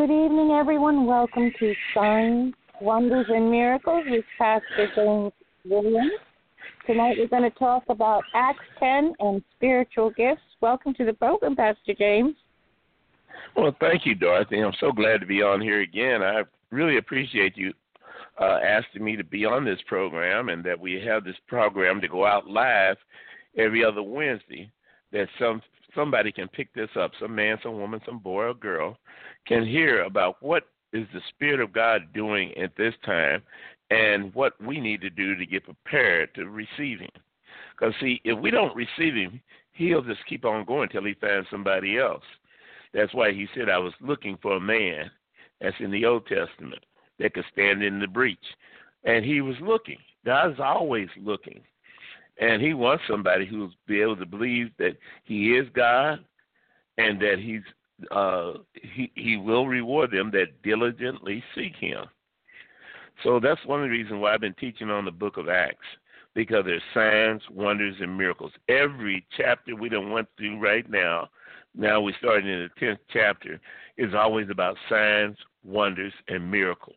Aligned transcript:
Good 0.00 0.24
evening, 0.24 0.52
everyone. 0.52 1.04
Welcome 1.04 1.52
to 1.58 1.74
Signs, 1.94 2.54
Wonders, 2.80 3.26
and 3.28 3.50
Miracles 3.50 4.02
with 4.08 4.24
Pastor 4.38 4.88
James 4.96 5.30
Williams. 5.66 6.12
Tonight 6.86 7.16
we're 7.18 7.28
going 7.28 7.42
to 7.42 7.58
talk 7.58 7.82
about 7.90 8.22
Acts 8.34 8.64
10 8.78 9.12
and 9.20 9.44
spiritual 9.54 10.08
gifts. 10.08 10.40
Welcome 10.62 10.94
to 10.94 11.04
the 11.04 11.12
program, 11.12 11.54
Pastor 11.54 11.92
James. 11.92 12.34
Well, 13.54 13.76
thank 13.78 14.06
you, 14.06 14.14
Dorothy. 14.14 14.60
I'm 14.60 14.72
so 14.80 14.90
glad 14.90 15.20
to 15.20 15.26
be 15.26 15.42
on 15.42 15.60
here 15.60 15.82
again. 15.82 16.22
I 16.22 16.44
really 16.70 16.96
appreciate 16.96 17.54
you 17.58 17.74
uh, 18.40 18.58
asking 18.64 19.04
me 19.04 19.16
to 19.16 19.24
be 19.24 19.44
on 19.44 19.66
this 19.66 19.80
program 19.86 20.48
and 20.48 20.64
that 20.64 20.80
we 20.80 20.94
have 20.94 21.24
this 21.24 21.36
program 21.46 22.00
to 22.00 22.08
go 22.08 22.24
out 22.24 22.48
live 22.48 22.96
every 23.58 23.84
other 23.84 24.02
Wednesday. 24.02 24.72
That 25.12 25.28
some 25.38 25.60
somebody 25.94 26.32
can 26.32 26.48
pick 26.48 26.72
this 26.72 26.88
up, 26.98 27.10
some 27.20 27.34
man, 27.34 27.58
some 27.62 27.78
woman, 27.78 28.00
some 28.06 28.18
boy 28.18 28.44
or 28.44 28.54
girl, 28.54 28.96
can 29.46 29.66
hear 29.66 30.02
about 30.02 30.36
what 30.40 30.64
is 30.92 31.06
the 31.12 31.20
Spirit 31.28 31.60
of 31.60 31.72
God 31.72 32.12
doing 32.12 32.56
at 32.56 32.76
this 32.76 32.94
time 33.04 33.42
and 33.90 34.34
what 34.34 34.60
we 34.64 34.80
need 34.80 35.00
to 35.00 35.10
do 35.10 35.34
to 35.34 35.46
get 35.46 35.64
prepared 35.64 36.34
to 36.34 36.46
receive 36.46 37.00
Him. 37.00 37.10
Because, 37.72 37.94
see, 38.00 38.20
if 38.24 38.38
we 38.38 38.50
don't 38.50 38.76
receive 38.76 39.14
Him, 39.14 39.40
He'll 39.72 40.02
just 40.02 40.26
keep 40.28 40.44
on 40.44 40.64
going 40.64 40.84
until 40.84 41.04
He 41.04 41.14
finds 41.14 41.48
somebody 41.50 41.98
else. 41.98 42.22
That's 42.92 43.14
why 43.14 43.32
He 43.32 43.46
said, 43.54 43.68
I 43.68 43.78
was 43.78 43.94
looking 44.00 44.38
for 44.42 44.56
a 44.56 44.60
man, 44.60 45.10
that's 45.60 45.76
in 45.80 45.90
the 45.90 46.04
Old 46.04 46.26
Testament, 46.26 46.84
that 47.18 47.34
could 47.34 47.44
stand 47.52 47.82
in 47.82 47.98
the 47.98 48.06
breach. 48.06 48.38
And 49.04 49.24
He 49.24 49.40
was 49.40 49.56
looking. 49.60 49.98
God's 50.24 50.60
always 50.60 51.08
looking. 51.18 51.60
And 52.40 52.62
He 52.62 52.74
wants 52.74 53.04
somebody 53.08 53.46
who'll 53.46 53.72
be 53.86 54.00
able 54.00 54.16
to 54.16 54.26
believe 54.26 54.70
that 54.78 54.96
He 55.24 55.52
is 55.52 55.68
God 55.74 56.24
and 56.98 57.20
that 57.20 57.36
He's 57.38 57.62
uh, 58.10 58.52
he 58.74 59.10
he 59.14 59.36
will 59.36 59.66
reward 59.66 60.10
them 60.10 60.30
that 60.32 60.62
diligently 60.62 61.42
seek 61.54 61.76
him. 61.76 62.04
So 63.22 63.38
that's 63.40 63.64
one 63.66 63.80
of 63.82 63.86
the 63.86 63.90
reasons 63.90 64.20
why 64.20 64.34
I've 64.34 64.40
been 64.40 64.54
teaching 64.54 64.90
on 64.90 65.04
the 65.04 65.10
book 65.10 65.36
of 65.36 65.48
Acts 65.48 65.86
because 66.34 66.64
there's 66.64 66.82
signs, 66.94 67.42
wonders, 67.50 67.96
and 68.00 68.16
miracles. 68.16 68.52
Every 68.68 69.26
chapter 69.36 69.74
we 69.74 69.88
done 69.88 70.10
went 70.10 70.28
through 70.36 70.58
right 70.58 70.88
now, 70.88 71.28
now 71.74 72.00
we're 72.00 72.14
starting 72.18 72.48
in 72.48 72.60
the 72.60 72.80
tenth 72.80 73.00
chapter, 73.12 73.60
is 73.98 74.14
always 74.14 74.48
about 74.50 74.76
signs, 74.88 75.36
wonders, 75.64 76.12
and 76.28 76.50
miracles. 76.50 76.96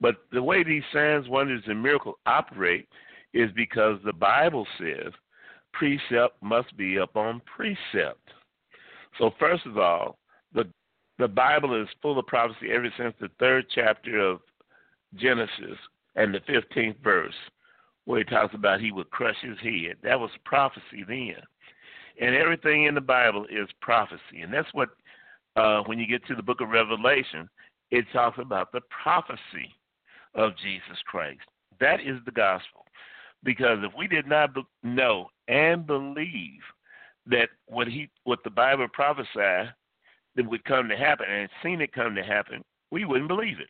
But 0.00 0.16
the 0.32 0.42
way 0.42 0.64
these 0.64 0.82
signs, 0.92 1.28
wonders, 1.28 1.62
and 1.66 1.82
miracles 1.82 2.16
operate 2.26 2.88
is 3.34 3.50
because 3.54 3.98
the 4.04 4.12
Bible 4.12 4.66
says 4.78 5.12
precept 5.72 6.42
must 6.42 6.74
be 6.76 6.96
upon 6.96 7.42
precept. 7.44 8.30
So 9.18 9.32
first 9.38 9.66
of 9.66 9.78
all, 9.78 10.18
the 10.52 10.64
the 11.18 11.28
Bible 11.28 11.80
is 11.80 11.88
full 12.00 12.18
of 12.18 12.26
prophecy 12.26 12.72
ever 12.72 12.88
since 12.96 13.14
the 13.20 13.28
third 13.38 13.66
chapter 13.74 14.18
of 14.18 14.40
Genesis 15.14 15.76
and 16.16 16.34
the 16.34 16.40
fifteenth 16.46 16.96
verse, 17.02 17.34
where 18.04 18.18
he 18.18 18.24
talks 18.24 18.54
about 18.54 18.80
he 18.80 18.92
would 18.92 19.10
crush 19.10 19.36
his 19.42 19.58
head. 19.58 19.96
That 20.02 20.18
was 20.18 20.30
prophecy 20.44 21.04
then. 21.06 21.36
And 22.20 22.34
everything 22.34 22.84
in 22.84 22.94
the 22.94 23.00
Bible 23.00 23.46
is 23.50 23.68
prophecy. 23.80 24.42
And 24.42 24.52
that's 24.52 24.72
what 24.72 24.90
uh, 25.56 25.82
when 25.86 25.98
you 25.98 26.06
get 26.06 26.26
to 26.26 26.34
the 26.34 26.42
book 26.42 26.60
of 26.60 26.68
Revelation, 26.68 27.48
it 27.90 28.04
talks 28.12 28.38
about 28.38 28.72
the 28.72 28.80
prophecy 29.02 29.74
of 30.34 30.56
Jesus 30.58 30.98
Christ. 31.06 31.40
That 31.80 32.00
is 32.00 32.18
the 32.24 32.30
gospel. 32.32 32.84
Because 33.42 33.78
if 33.82 33.92
we 33.96 34.06
did 34.06 34.26
not 34.26 34.50
know 34.82 35.28
and 35.48 35.86
believe 35.86 36.60
that 37.26 37.48
what 37.66 37.88
he 37.88 38.08
what 38.24 38.40
the 38.44 38.50
Bible 38.50 38.88
prophesied 38.92 39.72
that 40.36 40.48
would 40.48 40.64
come 40.64 40.88
to 40.88 40.96
happen 40.96 41.26
and 41.28 41.48
seen 41.62 41.80
it 41.80 41.92
come 41.92 42.14
to 42.14 42.22
happen, 42.22 42.62
we 42.90 43.04
wouldn't 43.04 43.28
believe 43.28 43.60
it. 43.60 43.68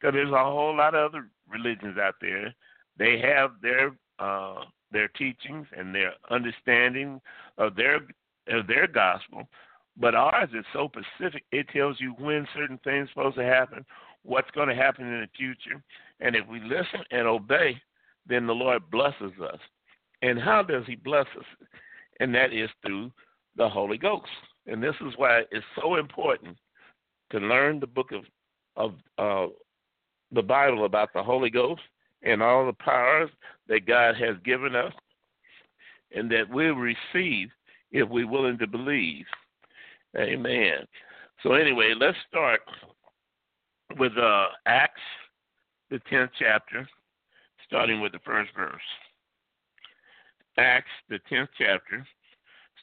Because 0.00 0.14
there's 0.14 0.32
a 0.32 0.44
whole 0.44 0.76
lot 0.76 0.94
of 0.94 1.10
other 1.10 1.28
religions 1.48 1.98
out 1.98 2.14
there. 2.20 2.54
They 2.98 3.18
have 3.18 3.52
their 3.62 3.92
uh, 4.18 4.64
their 4.92 5.08
teachings 5.08 5.66
and 5.76 5.94
their 5.94 6.12
understanding 6.30 7.20
of 7.58 7.76
their 7.76 8.00
of 8.48 8.66
their 8.66 8.86
gospel, 8.86 9.48
but 9.96 10.14
ours 10.14 10.48
is 10.54 10.64
so 10.72 10.88
specific. 10.88 11.44
It 11.52 11.68
tells 11.68 12.00
you 12.00 12.14
when 12.18 12.46
certain 12.54 12.78
things 12.84 13.08
are 13.08 13.12
supposed 13.12 13.36
to 13.36 13.44
happen, 13.44 13.84
what's 14.22 14.50
going 14.50 14.68
to 14.68 14.74
happen 14.74 15.06
in 15.06 15.20
the 15.20 15.28
future, 15.36 15.82
and 16.20 16.34
if 16.34 16.46
we 16.48 16.60
listen 16.60 17.04
and 17.10 17.26
obey, 17.26 17.80
then 18.26 18.46
the 18.46 18.54
Lord 18.54 18.90
blesses 18.90 19.32
us. 19.42 19.60
And 20.22 20.38
how 20.38 20.62
does 20.62 20.84
He 20.86 20.96
bless 20.96 21.26
us? 21.38 21.68
And 22.20 22.34
that 22.34 22.52
is 22.52 22.70
through 22.84 23.10
the 23.56 23.68
Holy 23.68 23.98
Ghost. 23.98 24.28
And 24.66 24.80
this 24.80 24.94
is 25.00 25.14
why 25.16 25.42
it's 25.50 25.64
so 25.80 25.96
important 25.96 26.56
to 27.30 27.38
learn 27.38 27.80
the 27.80 27.86
book 27.86 28.12
of 28.12 28.24
of 28.76 28.94
uh, 29.18 29.52
the 30.30 30.42
Bible 30.42 30.84
about 30.84 31.12
the 31.12 31.22
Holy 31.22 31.50
Ghost 31.50 31.82
and 32.22 32.42
all 32.42 32.64
the 32.64 32.72
powers 32.72 33.30
that 33.68 33.86
God 33.86 34.14
has 34.16 34.36
given 34.44 34.76
us, 34.76 34.92
and 36.14 36.30
that 36.30 36.48
we'll 36.48 36.74
receive 36.74 37.48
if 37.90 38.08
we're 38.08 38.28
willing 38.28 38.58
to 38.58 38.66
believe. 38.66 39.24
Amen. 40.16 40.86
So 41.42 41.54
anyway, 41.54 41.94
let's 41.98 42.16
start 42.28 42.60
with 43.98 44.16
uh, 44.16 44.46
Acts, 44.66 45.00
the 45.90 45.98
tenth 46.10 46.30
chapter, 46.38 46.88
starting 47.66 48.00
with 48.00 48.12
the 48.12 48.20
first 48.24 48.50
verse. 48.54 48.80
Acts, 50.60 50.90
the 51.08 51.18
10th 51.32 51.48
chapter, 51.56 52.06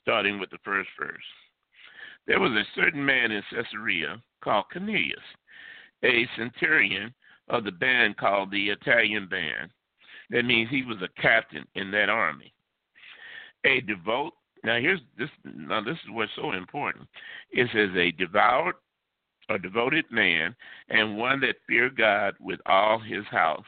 starting 0.01 0.39
with 0.39 0.49
the 0.49 0.57
first 0.63 0.89
verse. 0.99 1.15
There 2.25 2.39
was 2.39 2.51
a 2.51 2.65
certain 2.75 3.05
man 3.05 3.31
in 3.31 3.43
Caesarea 3.51 4.21
called 4.43 4.65
Cornelius, 4.73 5.19
a 6.03 6.27
centurion 6.35 7.13
of 7.49 7.63
the 7.63 7.71
band 7.71 8.17
called 8.17 8.49
the 8.49 8.69
Italian 8.69 9.27
band. 9.27 9.69
That 10.31 10.45
means 10.45 10.69
he 10.69 10.83
was 10.83 10.97
a 11.03 11.21
captain 11.21 11.65
in 11.75 11.91
that 11.91 12.09
army. 12.09 12.51
A 13.63 13.81
devout 13.81 14.33
now 14.63 14.79
here's 14.79 14.99
this 15.17 15.29
now 15.45 15.81
this 15.81 15.97
is 16.03 16.09
what's 16.09 16.31
so 16.35 16.53
important. 16.53 17.07
It 17.51 17.69
says 17.73 17.95
a 17.95 18.11
devout 18.11 18.73
a 19.49 19.59
devoted 19.59 20.05
man 20.11 20.55
and 20.89 21.17
one 21.17 21.39
that 21.41 21.55
feared 21.67 21.95
God 21.95 22.33
with 22.39 22.59
all 22.65 22.99
his 22.99 23.23
house, 23.29 23.65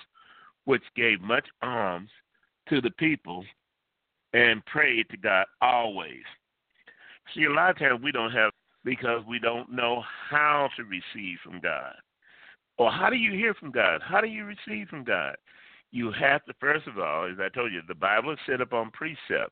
which 0.65 0.83
gave 0.95 1.21
much 1.21 1.45
alms 1.61 2.09
to 2.69 2.81
the 2.81 2.91
people 2.91 3.45
and 4.33 4.65
pray 4.65 5.03
to 5.03 5.17
God 5.17 5.45
always. 5.61 6.23
See, 7.33 7.45
a 7.45 7.51
lot 7.51 7.71
of 7.71 7.77
times 7.77 8.01
we 8.03 8.11
don't 8.11 8.31
have 8.31 8.51
because 8.83 9.23
we 9.27 9.39
don't 9.39 9.71
know 9.71 10.03
how 10.29 10.69
to 10.77 10.83
receive 10.83 11.37
from 11.43 11.59
God. 11.59 11.93
Or 12.77 12.91
how 12.91 13.09
do 13.09 13.17
you 13.17 13.33
hear 13.33 13.53
from 13.53 13.71
God? 13.71 14.01
How 14.03 14.21
do 14.21 14.27
you 14.27 14.45
receive 14.45 14.87
from 14.87 15.03
God? 15.03 15.35
You 15.91 16.11
have 16.11 16.45
to, 16.45 16.53
first 16.59 16.87
of 16.87 16.97
all, 16.97 17.25
as 17.25 17.37
I 17.39 17.49
told 17.49 17.73
you, 17.73 17.81
the 17.87 17.95
Bible 17.95 18.31
is 18.31 18.39
set 18.47 18.61
up 18.61 18.73
on 18.73 18.91
precept. 18.91 19.51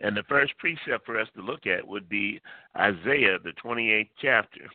And 0.00 0.16
the 0.16 0.22
first 0.28 0.56
precept 0.58 1.04
for 1.04 1.20
us 1.20 1.28
to 1.36 1.42
look 1.42 1.66
at 1.66 1.86
would 1.86 2.08
be 2.08 2.40
Isaiah, 2.76 3.38
the 3.42 3.52
28th 3.62 4.08
chapter. 4.20 4.68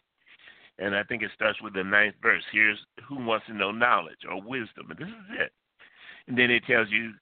And 0.78 0.96
I 0.96 1.04
think 1.04 1.24
it 1.24 1.32
starts 1.34 1.62
with 1.62 1.74
the 1.74 1.84
ninth 1.84 2.16
verse. 2.22 2.44
Here's 2.52 2.78
who 3.08 3.26
wants 3.26 3.48
to 3.48 3.54
know 3.54 3.72
knowledge 3.72 4.20
or 4.30 4.42
wisdom. 4.42 4.92
And 4.92 5.00
this 5.00 5.08
is 5.08 5.40
it. 5.40 5.52
And 6.28 6.38
then 6.38 6.52
it 6.52 6.64
tells 6.66 6.88
you 6.90 7.14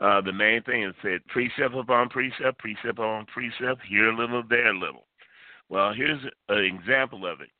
uh, 0.00 0.20
the 0.20 0.32
main 0.32 0.62
thing 0.62 0.84
is 0.84 0.94
said 1.02 1.24
precept 1.28 1.74
upon 1.74 2.08
precept, 2.08 2.58
precept 2.58 2.98
upon 2.98 3.26
precept, 3.26 3.80
here 3.88 4.08
a 4.08 4.16
little, 4.16 4.42
there 4.48 4.68
a 4.68 4.78
little. 4.78 5.06
Well, 5.68 5.92
here's 5.94 6.22
an 6.48 6.64
example 6.64 7.26
of 7.26 7.40
it. 7.40 7.50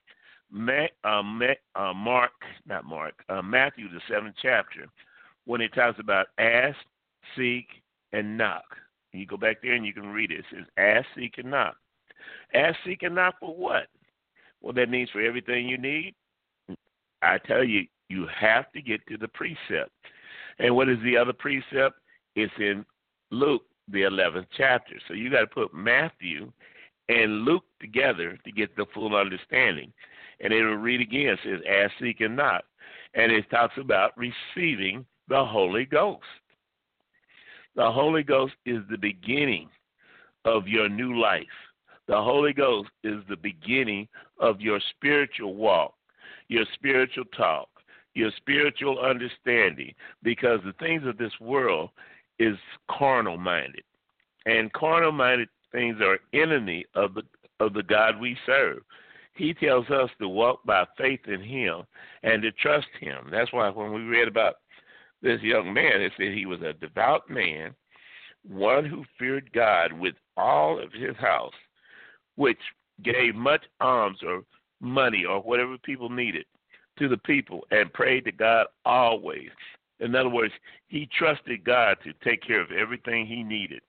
Uh, 1.05 1.23
uh, 1.75 1.93
Mark, 1.93 2.31
not 2.67 2.85
Mark, 2.85 3.15
uh, 3.29 3.43
Matthew, 3.43 3.89
the 3.89 4.01
seventh 4.09 4.37
chapter, 4.41 4.87
when 5.45 5.61
it 5.61 5.75
talks 5.75 5.99
about 5.99 6.27
ask, 6.39 6.77
seek, 7.37 7.67
and 8.13 8.37
knock. 8.37 8.65
You 9.13 9.27
go 9.27 9.37
back 9.37 9.57
there 9.63 9.73
and 9.73 9.87
you 9.87 9.93
can 9.93 10.09
read 10.09 10.31
it. 10.31 10.41
It 10.41 10.45
says 10.53 10.67
ask, 10.77 11.07
seek, 11.17 11.39
and 11.39 11.51
knock. 11.51 11.77
Ask, 12.55 12.77
seek, 12.85 13.03
and 13.03 13.15
knock 13.15 13.37
for 13.41 13.55
what? 13.55 13.87
Well, 14.61 14.73
that 14.75 14.91
means 14.91 15.11
for 15.11 15.21
everything 15.21 15.69
you 15.69 15.79
need. 15.79 16.15
I 17.23 17.39
tell 17.39 17.65
you, 17.65 17.87
you 18.09 18.27
have 18.39 18.71
to 18.73 18.83
get 18.83 19.01
to 19.09 19.17
the 19.17 19.29
precept. 19.29 19.91
And 20.59 20.77
what 20.77 20.89
is 20.89 20.99
the 21.03 21.17
other 21.17 21.33
precept? 21.33 21.97
It's 22.37 22.53
in 22.59 22.85
Luke, 23.31 23.63
the 23.89 24.03
11th 24.03 24.47
chapter. 24.57 24.95
So 25.09 25.15
you 25.15 25.31
got 25.31 25.41
to 25.41 25.47
put 25.47 25.75
Matthew 25.75 26.53
and 27.09 27.43
Luke 27.43 27.65
together 27.81 28.39
to 28.45 28.53
get 28.53 28.77
the 28.77 28.87
full 28.95 29.17
understanding. 29.17 29.93
And 30.41 30.53
it'll 30.53 30.77
read 30.77 31.01
again. 31.01 31.29
It 31.29 31.39
says, 31.43 31.61
Ask, 31.69 31.93
seek, 32.01 32.21
and 32.21 32.37
knock. 32.37 32.65
And 33.15 33.33
it 33.33 33.49
talks 33.51 33.75
about 33.79 34.13
receiving 34.17 35.07
the 35.29 35.45
Holy 35.45 35.87
Ghost. 35.87 36.23
The 37.75 37.91
Holy 37.91 38.23
Ghost 38.23 38.55
is 38.67 38.83
the 38.91 38.99
beginning 38.99 39.69
of 40.45 40.69
your 40.69 40.89
new 40.89 41.19
life. 41.19 41.45
The 42.07 42.17
Holy 42.17 42.53
Ghost 42.53 42.91
is 43.03 43.23
the 43.29 43.37
beginning 43.37 44.09
of 44.39 44.61
your 44.61 44.81
spiritual 44.95 45.55
walk, 45.55 45.95
your 46.49 46.65
spiritual 46.75 47.25
talk, 47.37 47.69
your 48.15 48.31
spiritual 48.37 48.99
understanding, 49.01 49.93
because 50.23 50.61
the 50.65 50.73
things 50.75 51.07
of 51.07 51.19
this 51.19 51.33
world 51.41 51.91
is 52.39 52.57
carnal 52.91 53.39
minded. 53.39 53.85
And 54.45 54.73
carnal 54.73 55.13
minded 55.13 55.49
things 55.73 55.97
are 56.01 56.19
enemy 56.33 56.85
of 56.95 57.15
the 57.15 57.23
of 57.59 57.73
the 57.73 57.83
God 57.83 58.21
we 58.21 58.37
serve. 58.45 58.83
He 59.35 59.55
tells 59.55 59.89
us 59.91 60.11
to 60.21 60.29
walk 60.29 60.61
by 60.65 60.85
faith 60.99 61.21
in 61.27 61.43
Him 61.43 61.83
and 62.23 62.43
to 62.43 62.53
trust 62.53 62.89
Him. 63.01 63.29
That's 63.31 63.53
why 63.53 63.69
when 63.71 63.93
we 63.93 64.03
read 64.03 64.29
about 64.29 64.57
this 65.23 65.41
young 65.43 65.73
man, 65.73 66.01
it 66.01 66.13
said 66.17 66.35
he 66.35 66.47
was 66.47 66.61
a 66.63 66.73
devout 66.75 67.29
man, 67.29 67.75
one 68.47 68.85
who 68.85 69.05
feared 69.19 69.53
God 69.53 69.93
with 69.93 70.15
all 70.37 70.83
of 70.83 70.93
his 70.93 71.17
house, 71.17 71.55
which 72.37 72.61
gave 73.03 73.35
much 73.35 73.65
alms 73.81 74.19
or 74.27 74.43
money 74.81 75.25
or 75.25 75.41
whatever 75.41 75.77
people 75.79 76.09
needed 76.09 76.45
to 76.99 77.09
the 77.09 77.17
people 77.19 77.67
and 77.71 77.93
prayed 77.93 78.25
to 78.25 78.33
God 78.33 78.67
always. 78.85 79.51
In 80.01 80.15
other 80.15 80.29
words, 80.29 80.53
he 80.89 81.09
trusted 81.19 81.65
God 81.65 81.97
to 82.05 82.13
take 82.25 82.43
care 82.43 82.61
of 82.61 82.71
everything 82.71 83.27
he 83.27 83.43
needed. 83.43 83.81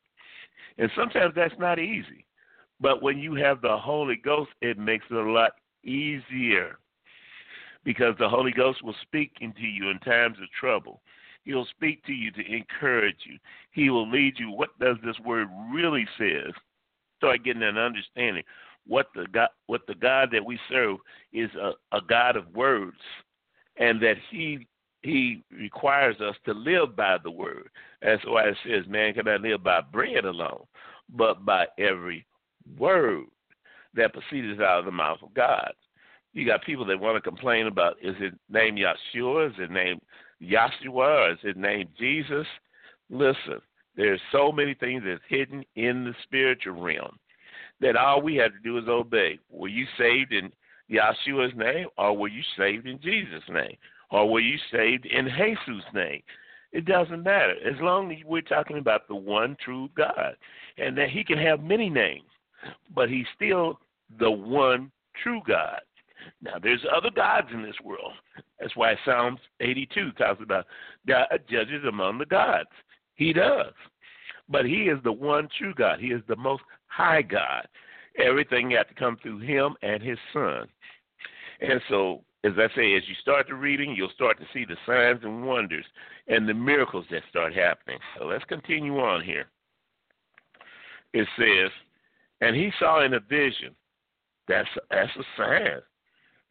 And 0.77 0.89
sometimes 0.95 1.33
that's 1.35 1.57
not 1.59 1.79
easy. 1.79 2.25
But 2.79 3.01
when 3.01 3.17
you 3.17 3.35
have 3.35 3.61
the 3.61 3.77
Holy 3.77 4.15
Ghost, 4.15 4.51
it 4.61 4.77
makes 4.77 5.05
it 5.09 5.15
a 5.15 5.31
lot 5.31 5.51
easier 5.83 6.77
because 7.83 8.15
the 8.19 8.29
Holy 8.29 8.51
Ghost 8.51 8.83
will 8.83 8.95
speak 9.01 9.31
into 9.41 9.61
you 9.61 9.89
in 9.89 9.99
times 9.99 10.37
of 10.41 10.49
trouble. 10.59 11.01
He'll 11.43 11.65
speak 11.67 12.05
to 12.05 12.13
you 12.13 12.31
to 12.31 12.45
encourage 12.45 13.19
you. 13.25 13.37
He 13.71 13.89
will 13.89 14.09
lead 14.09 14.33
you. 14.37 14.51
What 14.51 14.77
does 14.79 14.97
this 15.03 15.17
word 15.25 15.47
really 15.71 16.05
says? 16.17 16.51
Start 17.17 17.43
getting 17.45 17.63
an 17.63 17.77
understanding. 17.77 18.43
What 18.85 19.07
the 19.15 19.25
God, 19.31 19.49
what 19.67 19.87
the 19.87 19.95
God 19.95 20.29
that 20.33 20.45
we 20.45 20.59
serve 20.69 20.97
is 21.33 21.49
a, 21.55 21.71
a 21.95 22.01
God 22.01 22.35
of 22.35 22.53
words, 22.53 22.97
and 23.77 24.01
that 24.01 24.17
He 24.29 24.67
He 25.03 25.43
requires 25.51 26.19
us 26.21 26.35
to 26.45 26.53
live 26.53 26.95
by 26.95 27.17
the 27.23 27.31
word. 27.31 27.69
That's 28.01 28.25
why 28.25 28.49
it 28.49 28.57
says, 28.65 28.87
"Man 28.87 29.13
cannot 29.13 29.41
live 29.41 29.63
by 29.63 29.81
bread 29.81 30.25
alone, 30.25 30.65
but 31.09 31.45
by 31.45 31.67
every 31.77 32.25
word 32.77 33.25
that 33.93 34.13
proceeds 34.13 34.59
out 34.59 34.79
of 34.79 34.85
the 34.85 34.91
mouth 34.91 35.21
of 35.21 35.33
God." 35.33 35.73
You 36.33 36.45
got 36.45 36.63
people 36.63 36.85
that 36.85 36.99
want 36.99 37.15
to 37.15 37.21
complain 37.21 37.67
about 37.67 37.97
is 38.01 38.15
it 38.19 38.33
name 38.49 38.75
Yeshua? 38.75 39.51
Is 39.51 39.59
it 39.59 39.71
name 39.71 39.99
Yahshua 40.41 41.33
is 41.33 41.39
it 41.43 41.57
named 41.57 41.89
Jesus? 41.97 42.47
Listen, 43.09 43.61
there's 43.95 44.21
so 44.31 44.51
many 44.51 44.73
things 44.75 45.03
that's 45.05 45.21
hidden 45.27 45.65
in 45.75 46.03
the 46.03 46.13
spiritual 46.23 46.79
realm 46.79 47.17
that 47.79 47.95
all 47.95 48.21
we 48.21 48.35
have 48.35 48.51
to 48.51 48.59
do 48.59 48.77
is 48.77 48.87
obey. 48.87 49.39
Were 49.49 49.67
you 49.67 49.85
saved 49.97 50.33
in 50.33 50.51
Yahshua's 50.91 51.55
name 51.55 51.87
or 51.97 52.15
were 52.15 52.27
you 52.27 52.43
saved 52.57 52.87
in 52.87 52.99
Jesus' 53.01 53.43
name? 53.49 53.77
Or 54.09 54.29
were 54.29 54.39
you 54.39 54.57
saved 54.71 55.05
in 55.05 55.27
Jesus' 55.37 55.83
name? 55.93 56.21
It 56.71 56.85
doesn't 56.85 57.23
matter. 57.23 57.55
As 57.65 57.79
long 57.81 58.11
as 58.11 58.17
we're 58.25 58.41
talking 58.41 58.77
about 58.77 59.07
the 59.07 59.15
one 59.15 59.57
true 59.63 59.89
God. 59.95 60.35
And 60.77 60.97
that 60.97 61.09
he 61.09 61.23
can 61.23 61.37
have 61.39 61.63
many 61.63 61.89
names, 61.89 62.29
but 62.93 63.09
he's 63.09 63.25
still 63.35 63.79
the 64.19 64.29
one 64.29 64.91
true 65.23 65.41
God. 65.47 65.79
Now, 66.41 66.59
there's 66.61 66.85
other 66.95 67.09
gods 67.09 67.47
in 67.53 67.63
this 67.63 67.79
world. 67.83 68.13
That's 68.59 68.75
why 68.75 68.95
Psalms 69.05 69.39
82 69.59 70.11
talks 70.13 70.41
about 70.41 70.65
God 71.07 71.27
judges 71.49 71.83
among 71.87 72.17
the 72.19 72.25
gods. 72.25 72.69
He 73.15 73.33
does. 73.33 73.73
But 74.49 74.65
he 74.65 74.83
is 74.83 74.99
the 75.03 75.11
one 75.11 75.49
true 75.57 75.73
God. 75.73 75.99
He 75.99 76.07
is 76.07 76.21
the 76.27 76.35
most 76.35 76.63
high 76.87 77.21
God. 77.21 77.67
Everything 78.23 78.71
got 78.71 78.87
to 78.87 78.95
come 78.95 79.17
through 79.21 79.39
him 79.39 79.75
and 79.81 80.01
his 80.01 80.17
son. 80.33 80.67
And 81.61 81.81
so, 81.89 82.23
as 82.43 82.53
I 82.57 82.67
say, 82.75 82.95
as 82.95 83.03
you 83.07 83.15
start 83.21 83.47
the 83.47 83.55
reading, 83.55 83.95
you'll 83.95 84.09
start 84.09 84.37
to 84.39 84.45
see 84.53 84.65
the 84.65 84.77
signs 84.85 85.23
and 85.23 85.45
wonders 85.45 85.85
and 86.27 86.47
the 86.47 86.53
miracles 86.53 87.05
that 87.11 87.23
start 87.29 87.53
happening. 87.53 87.99
So 88.17 88.25
let's 88.25 88.45
continue 88.45 88.99
on 88.99 89.23
here. 89.23 89.45
It 91.13 91.27
says, 91.37 91.71
and 92.41 92.55
he 92.55 92.71
saw 92.79 93.03
in 93.03 93.15
a 93.15 93.19
vision. 93.19 93.75
That's 94.47 94.69
that's 94.89 95.11
a 95.17 95.23
sign. 95.35 95.81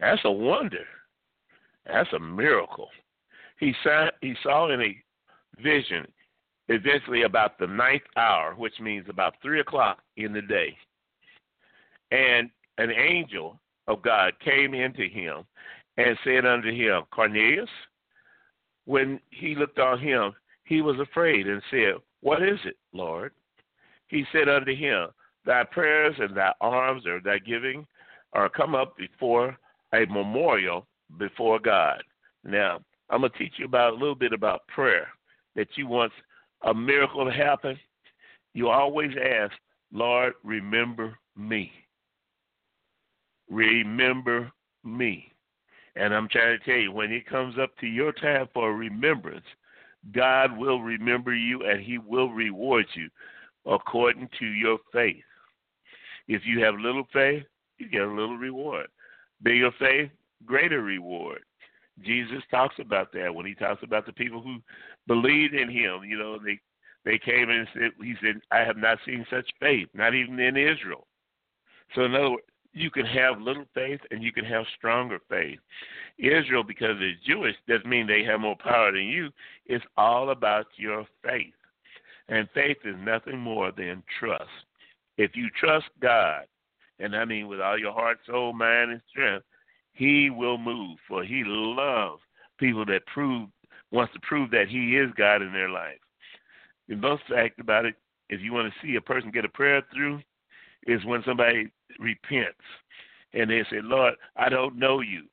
That's 0.00 0.20
a 0.24 0.30
wonder. 0.30 0.84
That's 1.86 2.12
a 2.12 2.18
miracle. 2.18 2.88
He 3.58 3.72
saw, 3.82 4.08
he 4.20 4.34
saw 4.42 4.70
in 4.70 4.82
a 4.82 5.62
vision 5.62 6.06
eventually 6.68 7.22
about 7.22 7.58
the 7.58 7.66
ninth 7.66 8.02
hour, 8.16 8.54
which 8.56 8.74
means 8.80 9.06
about 9.08 9.34
three 9.40 9.60
o'clock 9.60 10.00
in 10.16 10.32
the 10.32 10.42
day. 10.42 10.76
And 12.10 12.50
an 12.78 12.90
angel 12.90 13.60
of 13.86 14.02
God 14.02 14.32
came 14.44 14.74
into 14.74 15.08
him 15.08 15.44
and 15.96 16.18
said 16.24 16.44
unto 16.46 16.70
him, 16.70 17.02
Cornelius. 17.10 17.70
When 18.84 19.20
he 19.30 19.54
looked 19.54 19.78
on 19.78 19.98
him, 19.98 20.32
he 20.64 20.80
was 20.80 20.98
afraid 21.00 21.48
and 21.48 21.62
said, 21.70 21.94
What 22.20 22.42
is 22.42 22.58
it, 22.64 22.76
Lord? 22.92 23.32
He 24.08 24.24
said 24.32 24.48
unto 24.48 24.74
him, 24.74 25.08
Thy 25.44 25.64
prayers 25.64 26.14
and 26.18 26.36
thy 26.36 26.52
alms 26.60 27.06
or 27.06 27.20
thy 27.20 27.38
giving 27.38 27.86
are 28.32 28.48
come 28.48 28.74
up 28.74 28.96
before 28.96 29.56
a 29.92 30.06
memorial 30.06 30.86
before 31.18 31.58
God. 31.58 32.02
Now, 32.44 32.80
I'm 33.10 33.20
going 33.20 33.32
to 33.32 33.38
teach 33.38 33.54
you 33.56 33.64
about 33.64 33.94
a 33.94 33.96
little 33.96 34.14
bit 34.14 34.32
about 34.32 34.66
prayer. 34.68 35.08
That 35.54 35.68
you 35.76 35.86
want 35.86 36.12
a 36.62 36.74
miracle 36.74 37.24
to 37.24 37.30
happen, 37.30 37.78
you 38.52 38.68
always 38.68 39.12
ask, 39.16 39.52
Lord, 39.92 40.34
remember 40.42 41.16
me. 41.36 41.70
Remember 43.48 44.50
me. 44.84 45.32
And 45.96 46.14
I'm 46.14 46.28
trying 46.28 46.58
to 46.58 46.64
tell 46.64 46.76
you, 46.76 46.92
when 46.92 47.10
it 47.10 47.26
comes 47.26 47.56
up 47.58 47.76
to 47.78 47.86
your 47.86 48.12
time 48.12 48.48
for 48.52 48.74
remembrance, 48.74 49.46
God 50.12 50.56
will 50.56 50.80
remember 50.80 51.34
you 51.34 51.64
and 51.64 51.80
He 51.80 51.98
will 51.98 52.30
reward 52.30 52.86
you 52.94 53.08
according 53.64 54.28
to 54.38 54.46
your 54.46 54.78
faith. 54.92 55.24
If 56.28 56.42
you 56.44 56.62
have 56.62 56.74
little 56.74 57.06
faith, 57.12 57.44
you 57.78 57.88
get 57.88 58.02
a 58.02 58.06
little 58.06 58.36
reward. 58.36 58.86
Bigger 59.42 59.70
faith, 59.78 60.10
greater 60.44 60.82
reward. 60.82 61.40
Jesus 62.02 62.42
talks 62.50 62.74
about 62.78 63.12
that 63.12 63.34
when 63.34 63.46
he 63.46 63.54
talks 63.54 63.82
about 63.82 64.04
the 64.04 64.12
people 64.12 64.42
who 64.42 64.58
believed 65.06 65.54
in 65.54 65.70
him. 65.70 66.04
You 66.04 66.18
know, 66.18 66.38
they 66.38 66.60
they 67.04 67.18
came 67.18 67.48
and 67.48 67.66
said, 67.72 67.92
he 68.02 68.14
said, 68.20 68.40
I 68.50 68.58
have 68.58 68.76
not 68.76 68.98
seen 69.06 69.24
such 69.30 69.48
faith, 69.60 69.88
not 69.94 70.14
even 70.14 70.38
in 70.38 70.56
Israel. 70.56 71.06
So 71.94 72.02
in 72.02 72.14
other 72.14 72.30
words, 72.30 72.42
you 72.76 72.90
can 72.90 73.06
have 73.06 73.40
little 73.40 73.64
faith 73.74 74.00
and 74.10 74.22
you 74.22 74.30
can 74.30 74.44
have 74.44 74.66
stronger 74.76 75.18
faith. 75.30 75.58
Israel, 76.18 76.62
because 76.62 76.96
it's 77.00 77.24
Jewish, 77.26 77.56
doesn't 77.66 77.88
mean 77.88 78.06
they 78.06 78.22
have 78.24 78.40
more 78.40 78.56
power 78.62 78.92
than 78.92 79.06
you. 79.06 79.30
It's 79.64 79.84
all 79.96 80.28
about 80.28 80.66
your 80.76 81.06
faith. 81.24 81.54
And 82.28 82.46
faith 82.52 82.76
is 82.84 82.96
nothing 82.98 83.38
more 83.38 83.72
than 83.72 84.02
trust. 84.20 84.44
If 85.16 85.34
you 85.34 85.48
trust 85.58 85.86
God, 86.02 86.42
and 86.98 87.16
I 87.16 87.24
mean 87.24 87.48
with 87.48 87.62
all 87.62 87.78
your 87.78 87.94
heart, 87.94 88.18
soul, 88.26 88.52
mind, 88.52 88.90
and 88.90 89.00
strength, 89.08 89.46
he 89.94 90.28
will 90.28 90.58
move. 90.58 90.98
For 91.08 91.24
he 91.24 91.44
loves 91.46 92.20
people 92.58 92.84
that 92.86 93.06
prove 93.06 93.48
wants 93.90 94.12
to 94.12 94.20
prove 94.20 94.50
that 94.50 94.68
he 94.68 94.98
is 94.98 95.10
God 95.16 95.40
in 95.40 95.52
their 95.54 95.70
life. 95.70 95.98
The 96.88 96.96
most 96.96 97.22
fact 97.26 97.58
about 97.58 97.86
it, 97.86 97.94
if 98.28 98.42
you 98.42 98.52
want 98.52 98.70
to 98.70 98.86
see 98.86 98.96
a 98.96 99.00
person 99.00 99.30
get 99.30 99.46
a 99.46 99.48
prayer 99.48 99.82
through, 99.94 100.20
is 100.86 101.04
when 101.04 101.22
somebody 101.24 101.70
repents 101.98 102.58
and 103.32 103.50
they 103.50 103.62
say, 103.70 103.80
Lord, 103.82 104.14
I 104.36 104.48
don't 104.48 104.78
know 104.78 105.00
you. 105.00 105.24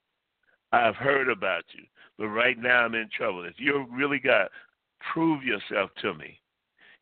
I've 0.72 0.96
heard 0.96 1.30
about 1.30 1.64
you, 1.74 1.84
but 2.18 2.28
right 2.28 2.58
now 2.58 2.80
I'm 2.80 2.96
in 2.96 3.10
trouble. 3.16 3.46
If 3.46 3.54
you're 3.58 3.86
really 3.92 4.20
God, 4.20 4.48
prove 5.14 5.44
yourself 5.44 5.92
to 6.02 6.14
me. 6.14 6.40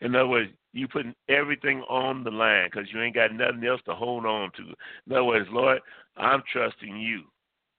In 0.02 0.16
other 0.16 0.28
words, 0.28 0.50
you're 0.74 0.88
putting 0.88 1.16
everything 1.30 1.82
on 1.90 2.24
the 2.24 2.32
line 2.32 2.70
because 2.72 2.88
you 2.92 3.02
ain't 3.02 3.16
got 3.16 3.34
nothing 3.34 3.64
else 3.66 3.82
to 3.86 3.96
hold 3.96 4.26
on 4.26 4.52
to. 4.58 4.64
In 4.64 5.14
other 5.14 5.24
words, 5.24 5.48
Lord, 5.52 5.80
I'm 6.18 6.44
trusting 6.52 6.98
you. 6.98 7.24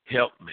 Help 0.05 0.33
me. 0.41 0.53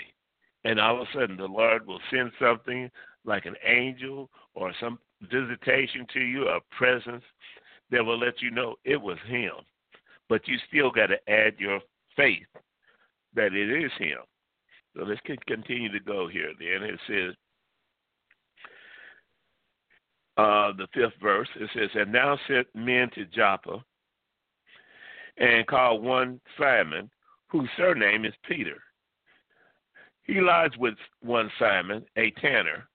And 0.63 0.79
all 0.79 1.01
of 1.01 1.07
a 1.07 1.17
sudden, 1.17 1.37
the 1.37 1.45
Lord 1.45 1.85
will 1.87 1.99
send 2.11 2.31
something 2.39 2.89
like 3.25 3.45
an 3.45 3.55
angel 3.65 4.29
or 4.55 4.73
some 4.79 4.99
visitation 5.21 6.05
to 6.13 6.19
you, 6.19 6.47
a 6.47 6.59
presence 6.77 7.23
that 7.91 8.03
will 8.03 8.19
let 8.19 8.41
you 8.41 8.51
know 8.51 8.75
it 8.83 9.01
was 9.01 9.17
Him. 9.27 9.51
But 10.29 10.47
you 10.47 10.57
still 10.67 10.91
got 10.91 11.07
to 11.07 11.29
add 11.29 11.55
your 11.57 11.81
faith 12.15 12.47
that 13.35 13.53
it 13.53 13.83
is 13.83 13.91
Him. 13.97 14.19
So 14.95 15.03
let's 15.03 15.21
continue 15.47 15.91
to 15.91 15.99
go 15.99 16.27
here. 16.27 16.51
Then 16.59 16.87
it 16.87 16.99
says, 17.07 17.35
uh, 20.39 20.71
the 20.77 20.87
fifth 20.93 21.19
verse. 21.21 21.49
It 21.59 21.69
says, 21.73 21.89
And 21.95 22.13
now 22.13 22.39
sent 22.47 22.67
men 22.73 23.09
to 23.15 23.25
Joppa 23.25 23.83
and 25.37 25.67
called 25.67 26.01
one 26.01 26.39
Simon, 26.57 27.09
whose 27.47 27.69
surname 27.75 28.23
is 28.23 28.33
Peter. 28.47 28.77
He 30.23 30.39
lodged 30.39 30.77
with 30.77 30.95
one 31.21 31.51
Simon, 31.59 32.05
a 32.15 32.31
tanner, 32.31 32.87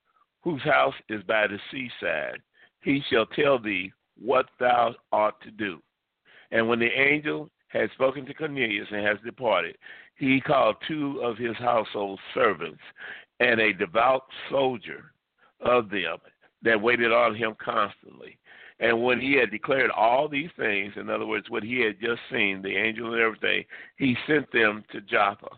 whose 0.43 0.63
house 0.63 0.95
is 1.11 1.23
by 1.25 1.47
the 1.47 1.59
seaside. 1.71 2.41
He 2.83 3.03
shall 3.11 3.27
tell 3.27 3.59
thee 3.59 3.93
what 4.17 4.47
thou 4.59 4.95
art 5.13 5.35
to 5.43 5.51
do. 5.51 5.83
And 6.55 6.69
when 6.69 6.79
the 6.79 6.87
angel 6.87 7.51
had 7.67 7.91
spoken 7.95 8.25
to 8.25 8.33
Cornelius 8.33 8.87
and 8.93 9.05
has 9.05 9.19
departed, 9.25 9.77
he 10.17 10.41
called 10.41 10.77
two 10.87 11.21
of 11.23 11.37
his 11.37 11.57
household 11.57 12.21
servants 12.33 12.81
and 13.41 13.61
a 13.61 13.73
devout 13.73 14.23
soldier 14.49 15.13
of 15.61 15.91
them 15.91 16.19
that 16.63 16.81
waited 16.81 17.13
on 17.13 17.35
him 17.35 17.57
constantly. 17.63 18.39
And 18.79 19.03
when 19.03 19.21
he 19.21 19.35
had 19.35 19.51
declared 19.51 19.91
all 19.91 20.29
these 20.29 20.51
things, 20.57 20.93
in 20.97 21.11
other 21.11 21.27
words, 21.27 21.51
what 21.51 21.65
he 21.65 21.81
had 21.81 22.01
just 22.01 22.21
seen, 22.31 22.63
the 22.63 22.77
angel 22.77 23.13
and 23.13 23.21
everything, 23.21 23.65
he 23.99 24.17
sent 24.29 24.51
them 24.53 24.85
to 24.93 25.01
Joppa. 25.01 25.49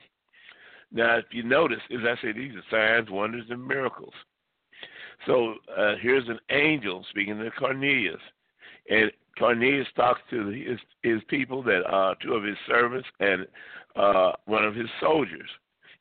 Now, 0.93 1.19
if 1.19 1.27
you 1.31 1.43
notice, 1.43 1.81
as 1.93 2.01
I 2.07 2.23
say, 2.23 2.33
these 2.33 2.53
are 2.55 2.97
signs, 2.99 3.11
wonders, 3.11 3.45
and 3.51 3.67
miracles. 3.67 4.15
So 5.27 5.57
uh, 5.77 5.95
here's 6.01 6.29
an 6.29 6.39
angel 6.51 7.05
speaking 7.11 7.39
to 7.39 7.51
Cornelius, 7.51 8.21
and 8.89 9.11
Cornelius 9.39 9.89
talks 9.97 10.21
to 10.31 10.49
his 10.49 10.79
his 11.03 11.21
people 11.29 11.63
that 11.65 11.83
uh, 11.93 12.15
two 12.23 12.35
of 12.35 12.45
his 12.45 12.57
servants 12.67 13.09
and 13.21 13.47
uh, 13.97 14.33
one 14.47 14.65
of 14.65 14.75
his 14.75 14.89
soldiers 15.01 15.49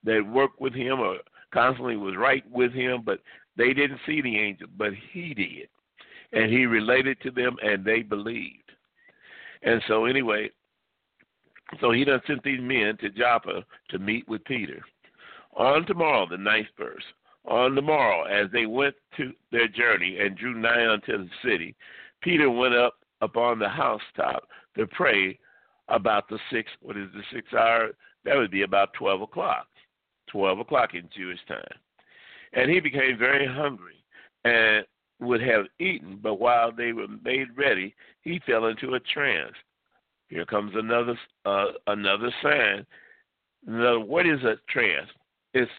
that 0.03 0.25
worked 0.25 0.61
with 0.61 0.73
him 0.73 0.99
or 0.99 1.17
constantly 1.53 1.97
was 1.97 2.15
right 2.17 2.43
with 2.51 2.71
him, 2.73 3.01
but 3.03 3.19
they 3.57 3.73
didn't 3.73 3.99
see 4.05 4.21
the 4.21 4.37
angel, 4.37 4.67
but 4.77 4.91
he 5.11 5.33
did, 5.33 5.69
and 6.33 6.51
he 6.51 6.65
related 6.65 7.19
to 7.21 7.31
them, 7.31 7.55
and 7.63 7.83
they 7.83 8.01
believed. 8.01 8.71
And 9.63 9.81
so 9.87 10.05
anyway, 10.05 10.49
so 11.79 11.91
he 11.91 12.03
done 12.03 12.21
sent 12.27 12.43
these 12.43 12.61
men 12.61 12.97
to 12.97 13.09
Joppa 13.09 13.65
to 13.89 13.99
meet 13.99 14.27
with 14.27 14.43
Peter. 14.45 14.81
On 15.55 15.85
tomorrow, 15.85 16.27
the 16.29 16.37
ninth 16.37 16.67
verse. 16.77 17.03
On 17.45 17.75
the 17.75 17.81
morrow, 17.81 18.23
as 18.23 18.51
they 18.51 18.65
went 18.65 18.95
to 19.17 19.31
their 19.51 19.67
journey 19.67 20.17
and 20.19 20.37
drew 20.37 20.53
nigh 20.55 20.91
unto 20.91 21.17
the 21.17 21.29
city, 21.43 21.75
Peter 22.25 22.49
went 22.49 22.73
up 22.73 22.95
upon 23.21 23.59
the 23.59 23.69
housetop 23.69 24.49
to 24.75 24.87
pray 24.87 25.39
about 25.87 26.27
the 26.27 26.39
six. 26.51 26.71
What 26.81 26.97
is 26.97 27.07
the 27.13 27.21
six 27.31 27.53
hour? 27.53 27.91
That 28.25 28.35
would 28.35 28.49
be 28.49 28.63
about 28.63 28.93
twelve 28.93 29.21
o'clock. 29.21 29.67
Twelve 30.27 30.59
o'clock 30.59 30.95
in 30.95 31.07
Jewish 31.15 31.39
time, 31.47 31.77
and 32.53 32.69
he 32.69 32.79
became 32.79 33.17
very 33.17 33.45
hungry 33.45 34.03
and 34.43 34.83
would 35.19 35.41
have 35.41 35.65
eaten, 35.79 36.19
but 36.21 36.39
while 36.39 36.71
they 36.71 36.91
were 36.91 37.07
made 37.23 37.47
ready, 37.55 37.95
he 38.21 38.41
fell 38.45 38.65
into 38.65 38.95
a 38.95 38.99
trance. 38.99 39.53
Here 40.27 40.45
comes 40.45 40.73
another 40.75 41.17
uh, 41.45 41.67
another 41.87 42.33
sign. 42.41 42.85
Now, 43.67 43.99
what 43.99 44.25
is 44.25 44.43
a 44.43 44.55
trance? 44.67 45.09
It's 45.53 45.71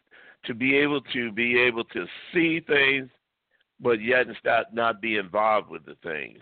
to 0.45 0.55
be 0.55 0.77
able 0.77 1.01
to 1.13 1.33
be 1.33 1.59
able 1.59 1.85
to 1.85 2.07
see 2.33 2.61
things, 2.61 3.11
but 3.81 4.03
yet 4.03 4.27
not 4.45 4.75
not 4.75 5.01
be 5.01 5.17
involved 5.17 5.71
with 5.71 5.85
the 5.85 5.97
things. 6.03 6.41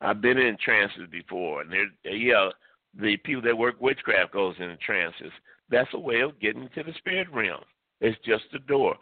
I've 0.00 0.20
been 0.20 0.38
in 0.38 0.56
trances 0.62 1.08
before, 1.10 1.62
and 1.62 1.72
they're 1.72 2.14
yeah, 2.14 2.50
the 2.98 3.16
people 3.18 3.42
that 3.42 3.56
work 3.56 3.80
witchcraft 3.80 4.32
goes 4.32 4.54
into 4.58 4.76
trances. 4.78 5.32
That's 5.70 5.92
a 5.94 5.98
way 5.98 6.20
of 6.20 6.38
getting 6.40 6.68
to 6.74 6.82
the 6.82 6.92
spirit 6.98 7.28
realm. 7.32 7.64
It's 8.00 8.18
just 8.24 8.44
a 8.54 8.58
door. 8.58 8.96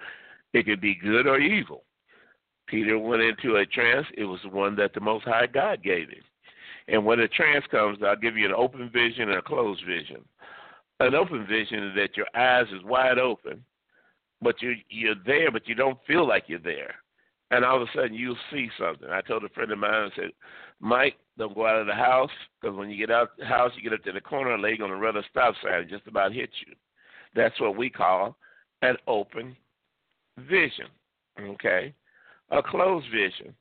It 0.52 0.66
could 0.66 0.80
be 0.80 0.94
good 0.94 1.26
or 1.26 1.38
evil. 1.38 1.84
Peter 2.68 2.98
went 2.98 3.22
into 3.22 3.56
a 3.56 3.66
trance. 3.66 4.06
It 4.16 4.24
was 4.24 4.40
one 4.50 4.76
that 4.76 4.94
the 4.94 5.00
Most 5.00 5.24
High 5.24 5.46
God 5.46 5.82
gave 5.82 6.08
him. 6.08 6.22
And 6.88 7.04
when 7.04 7.20
a 7.20 7.28
trance 7.28 7.64
comes, 7.70 7.98
I'll 8.04 8.16
give 8.16 8.36
you 8.36 8.46
an 8.46 8.54
open 8.56 8.90
vision 8.90 9.28
and 9.28 9.38
a 9.38 9.42
closed 9.42 9.84
vision. 9.86 10.24
An 11.00 11.14
open 11.14 11.46
vision 11.46 11.84
is 11.84 11.94
that 11.96 12.16
your 12.16 12.26
eyes 12.34 12.66
is 12.72 12.84
wide 12.84 13.18
open 13.18 13.64
but 14.42 14.60
you 14.60 14.74
you're 14.88 15.14
there, 15.24 15.50
but 15.50 15.66
you 15.68 15.74
don't 15.74 15.98
feel 16.06 16.26
like 16.26 16.44
you're 16.48 16.58
there. 16.58 16.96
And 17.52 17.64
all 17.64 17.76
of 17.76 17.82
a 17.82 17.92
sudden 17.94 18.14
you'll 18.14 18.36
see 18.50 18.68
something. 18.78 19.08
I 19.10 19.20
told 19.20 19.44
a 19.44 19.48
friend 19.50 19.70
of 19.70 19.78
mine, 19.78 19.92
I 19.92 20.08
said, 20.16 20.30
Mike, 20.80 21.16
don't 21.38 21.54
go 21.54 21.66
out 21.66 21.80
of 21.80 21.86
the 21.86 21.94
house 21.94 22.30
because 22.60 22.76
when 22.76 22.90
you 22.90 22.96
get 22.96 23.14
out 23.14 23.36
the 23.38 23.44
house, 23.44 23.70
you 23.76 23.82
get 23.82 23.92
up 23.92 24.02
to 24.04 24.12
the 24.12 24.20
corner, 24.20 24.54
a 24.54 24.60
lady 24.60 24.78
going 24.78 24.90
to 24.90 24.96
run 24.96 25.16
a 25.16 25.22
stop 25.30 25.54
sign 25.62 25.82
and 25.82 25.90
just 25.90 26.06
about 26.06 26.32
hit 26.32 26.50
you. 26.66 26.74
That's 27.34 27.58
what 27.60 27.76
we 27.76 27.88
call 27.88 28.36
an 28.80 28.96
open 29.06 29.54
vision. 30.38 30.86
Okay, 31.40 31.94
a 32.50 32.62
closed 32.62 33.06
vision. 33.12 33.54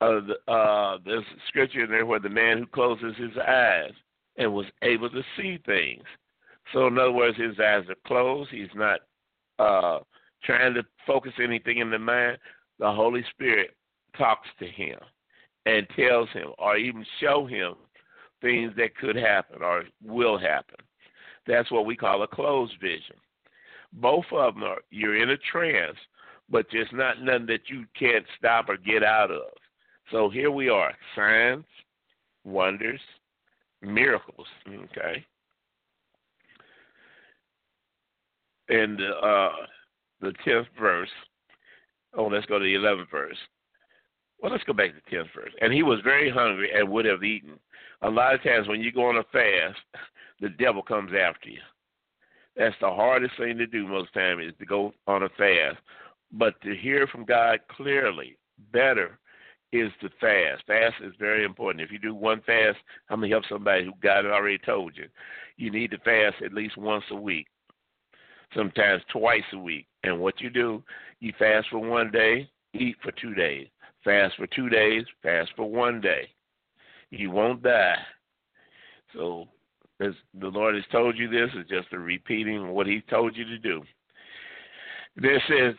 Uh, 0.00 0.20
the, 0.26 0.52
uh, 0.52 0.98
there's 1.04 1.24
scripture 1.48 1.84
in 1.84 1.90
there 1.90 2.06
where 2.06 2.20
the 2.20 2.28
man 2.28 2.58
who 2.58 2.66
closes 2.66 3.16
his 3.16 3.36
eyes 3.38 3.92
and 4.36 4.52
was 4.52 4.66
able 4.82 5.08
to 5.10 5.22
see 5.36 5.58
things. 5.64 6.02
So 6.72 6.86
in 6.88 6.98
other 6.98 7.12
words, 7.12 7.38
his 7.38 7.58
eyes 7.58 7.84
are 7.88 7.96
closed. 8.06 8.50
He's 8.50 8.68
not 8.74 9.00
uh, 9.58 10.00
trying 10.44 10.74
to 10.74 10.82
focus 11.06 11.32
anything 11.42 11.78
in 11.78 11.90
the 11.90 11.98
mind, 11.98 12.38
the 12.78 12.90
Holy 12.90 13.24
Spirit 13.30 13.70
talks 14.16 14.48
to 14.58 14.66
him 14.66 14.98
and 15.66 15.86
tells 15.96 16.28
him 16.30 16.48
or 16.58 16.76
even 16.76 17.04
show 17.20 17.46
him 17.46 17.74
things 18.40 18.72
that 18.76 18.96
could 18.96 19.16
happen 19.16 19.62
or 19.62 19.84
will 20.04 20.38
happen. 20.38 20.76
That's 21.46 21.70
what 21.70 21.86
we 21.86 21.96
call 21.96 22.22
a 22.22 22.28
closed 22.28 22.74
vision. 22.80 23.16
Both 23.92 24.26
of 24.32 24.54
them 24.54 24.64
are 24.64 24.78
you're 24.90 25.20
in 25.22 25.30
a 25.30 25.36
trance, 25.36 25.96
but 26.50 26.66
there's 26.70 26.88
not 26.92 27.22
nothing 27.22 27.46
that 27.46 27.68
you 27.68 27.84
can't 27.98 28.24
stop 28.38 28.68
or 28.68 28.76
get 28.76 29.02
out 29.02 29.30
of. 29.30 29.52
So 30.10 30.28
here 30.28 30.50
we 30.50 30.68
are, 30.68 30.92
signs, 31.16 31.64
wonders, 32.44 33.00
miracles. 33.82 34.46
Okay. 34.68 35.24
the 38.68 39.10
uh, 39.22 39.66
the 40.20 40.32
tenth 40.44 40.66
verse. 40.78 41.08
Oh, 42.16 42.26
let's 42.26 42.46
go 42.46 42.58
to 42.58 42.64
the 42.64 42.74
eleventh 42.74 43.10
verse. 43.10 43.36
Well, 44.40 44.52
let's 44.52 44.64
go 44.64 44.72
back 44.72 44.90
to 44.90 44.96
the 45.04 45.16
tenth 45.16 45.28
verse. 45.34 45.52
And 45.60 45.72
he 45.72 45.82
was 45.82 46.00
very 46.02 46.30
hungry 46.30 46.70
and 46.74 46.88
would 46.88 47.04
have 47.04 47.24
eaten. 47.24 47.58
A 48.02 48.10
lot 48.10 48.34
of 48.34 48.42
times 48.42 48.68
when 48.68 48.80
you 48.80 48.92
go 48.92 49.08
on 49.08 49.16
a 49.16 49.22
fast, 49.24 49.78
the 50.40 50.50
devil 50.50 50.82
comes 50.82 51.12
after 51.18 51.48
you. 51.48 51.60
That's 52.56 52.74
the 52.80 52.90
hardest 52.90 53.34
thing 53.38 53.58
to 53.58 53.66
do 53.66 53.86
most 53.86 54.12
times 54.14 54.42
is 54.46 54.54
to 54.58 54.66
go 54.66 54.92
on 55.06 55.22
a 55.22 55.28
fast. 55.30 55.78
But 56.32 56.60
to 56.62 56.74
hear 56.74 57.06
from 57.06 57.24
God 57.24 57.60
clearly, 57.68 58.38
better 58.72 59.18
is 59.72 59.90
to 60.00 60.08
fast. 60.20 60.66
Fast 60.66 60.94
is 61.02 61.12
very 61.18 61.44
important. 61.44 61.82
If 61.82 61.90
you 61.90 61.98
do 61.98 62.14
one 62.14 62.40
fast, 62.42 62.78
I'm 63.10 63.20
gonna 63.20 63.28
help 63.28 63.44
somebody 63.48 63.84
who 63.84 63.92
God 64.02 64.24
already 64.26 64.58
told 64.58 64.96
you. 64.96 65.06
You 65.56 65.70
need 65.70 65.90
to 65.90 65.98
fast 65.98 66.42
at 66.44 66.54
least 66.54 66.76
once 66.76 67.04
a 67.10 67.16
week 67.16 67.46
sometimes 68.54 69.02
twice 69.10 69.42
a 69.52 69.58
week. 69.58 69.86
And 70.02 70.20
what 70.20 70.40
you 70.40 70.50
do, 70.50 70.82
you 71.26 71.32
fast 71.38 71.68
for 71.70 71.78
one 71.78 72.10
day, 72.10 72.48
eat 72.74 72.96
for 73.02 73.12
two 73.12 73.34
days. 73.34 73.66
Fast 74.04 74.36
for 74.36 74.46
two 74.46 74.68
days, 74.68 75.04
fast 75.22 75.50
for 75.56 75.70
one 75.70 76.00
day. 76.00 76.28
You 77.10 77.30
won't 77.30 77.62
die. 77.62 77.96
So, 79.14 79.48
as 80.00 80.12
the 80.38 80.48
Lord 80.48 80.74
has 80.74 80.84
told 80.92 81.18
you 81.18 81.28
this, 81.28 81.50
is 81.58 81.68
just 81.68 81.92
a 81.92 81.98
repeating 81.98 82.62
of 82.62 82.68
what 82.68 82.86
He 82.86 83.00
told 83.08 83.36
you 83.36 83.44
to 83.44 83.58
do. 83.58 83.82
Then 85.16 85.38
says, 85.48 85.74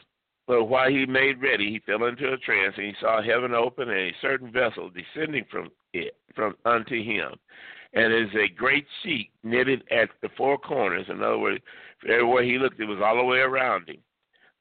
but 0.48 0.66
while 0.66 0.90
he 0.90 1.06
made 1.06 1.42
ready, 1.42 1.70
he 1.70 1.80
fell 1.80 2.08
into 2.08 2.32
a 2.32 2.38
trance, 2.38 2.74
and 2.78 2.86
he 2.86 2.94
saw 3.02 3.22
heaven 3.22 3.54
open 3.54 3.90
and 3.90 4.00
a 4.00 4.16
certain 4.22 4.52
vessel 4.52 4.90
descending 4.90 5.46
from 5.52 5.70
it, 5.94 6.16
from 6.34 6.56
unto 6.66 7.04
him 7.04 7.34
and 7.94 8.14
it 8.14 8.24
is 8.24 8.36
a 8.36 8.54
great 8.54 8.86
sheet 9.04 9.32
knitted 9.44 9.84
at 9.92 10.10
the 10.22 10.30
four 10.38 10.58
corners. 10.58 11.06
In 11.10 11.24
other 11.24 11.38
words, 11.38 11.64
everywhere 12.08 12.44
he 12.44 12.58
looked, 12.58 12.80
it 12.80 12.86
was 12.86 13.00
all 13.04 13.18
the 13.18 13.24
way 13.24 13.40
around 13.40 13.90
him, 13.90 13.98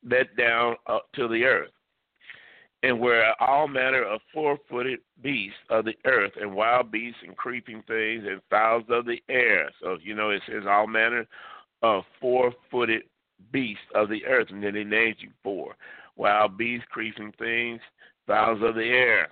let 0.09 0.37
down 0.37 0.77
uh, 0.87 0.99
to 1.15 1.29
the 1.29 1.45
earth. 1.45 1.71
And 2.83 3.01
where 3.01 3.35
all 3.43 3.67
manner 3.67 4.05
of 4.05 4.21
four 4.33 4.59
footed 4.69 5.01
beasts 5.23 5.59
of 5.71 5.85
the 5.85 5.95
earth, 6.05 6.33
and 6.41 6.55
wild 6.55 6.91
beasts, 6.91 7.21
and 7.27 7.37
creeping 7.37 7.83
things, 7.87 8.25
and 8.27 8.41
fowls 8.51 8.85
of 8.91 9.07
the 9.07 9.21
air. 9.29 9.71
So, 9.83 9.97
you 10.03 10.15
know, 10.15 10.31
it 10.31 10.43
says 10.47 10.65
all 10.69 10.87
manner 10.87 11.27
of 11.83 12.05
four 12.21 12.53
footed 12.71 13.03
beasts 13.51 13.83
of 13.95 14.09
the 14.09 14.25
earth, 14.27 14.49
and 14.51 14.63
then 14.63 14.75
he 14.75 14.85
names 14.85 15.17
you 15.21 15.31
four 15.43 15.77
wild 16.17 16.57
beasts, 16.57 16.87
creeping 16.91 17.33
things, 17.39 17.81
fowls 18.27 18.61
of 18.63 18.75
the 18.75 18.85
air. 18.85 19.29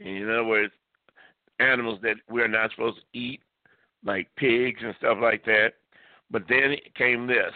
And 0.00 0.08
in 0.08 0.30
other 0.30 0.44
words, 0.44 0.72
animals 1.58 2.00
that 2.02 2.16
we're 2.30 2.48
not 2.48 2.70
supposed 2.70 2.98
to 2.98 3.18
eat, 3.18 3.40
like 4.04 4.28
pigs 4.36 4.80
and 4.82 4.94
stuff 4.98 5.18
like 5.20 5.44
that. 5.46 5.74
But 6.30 6.42
then 6.48 6.72
it 6.72 6.94
came 6.94 7.26
this, 7.26 7.52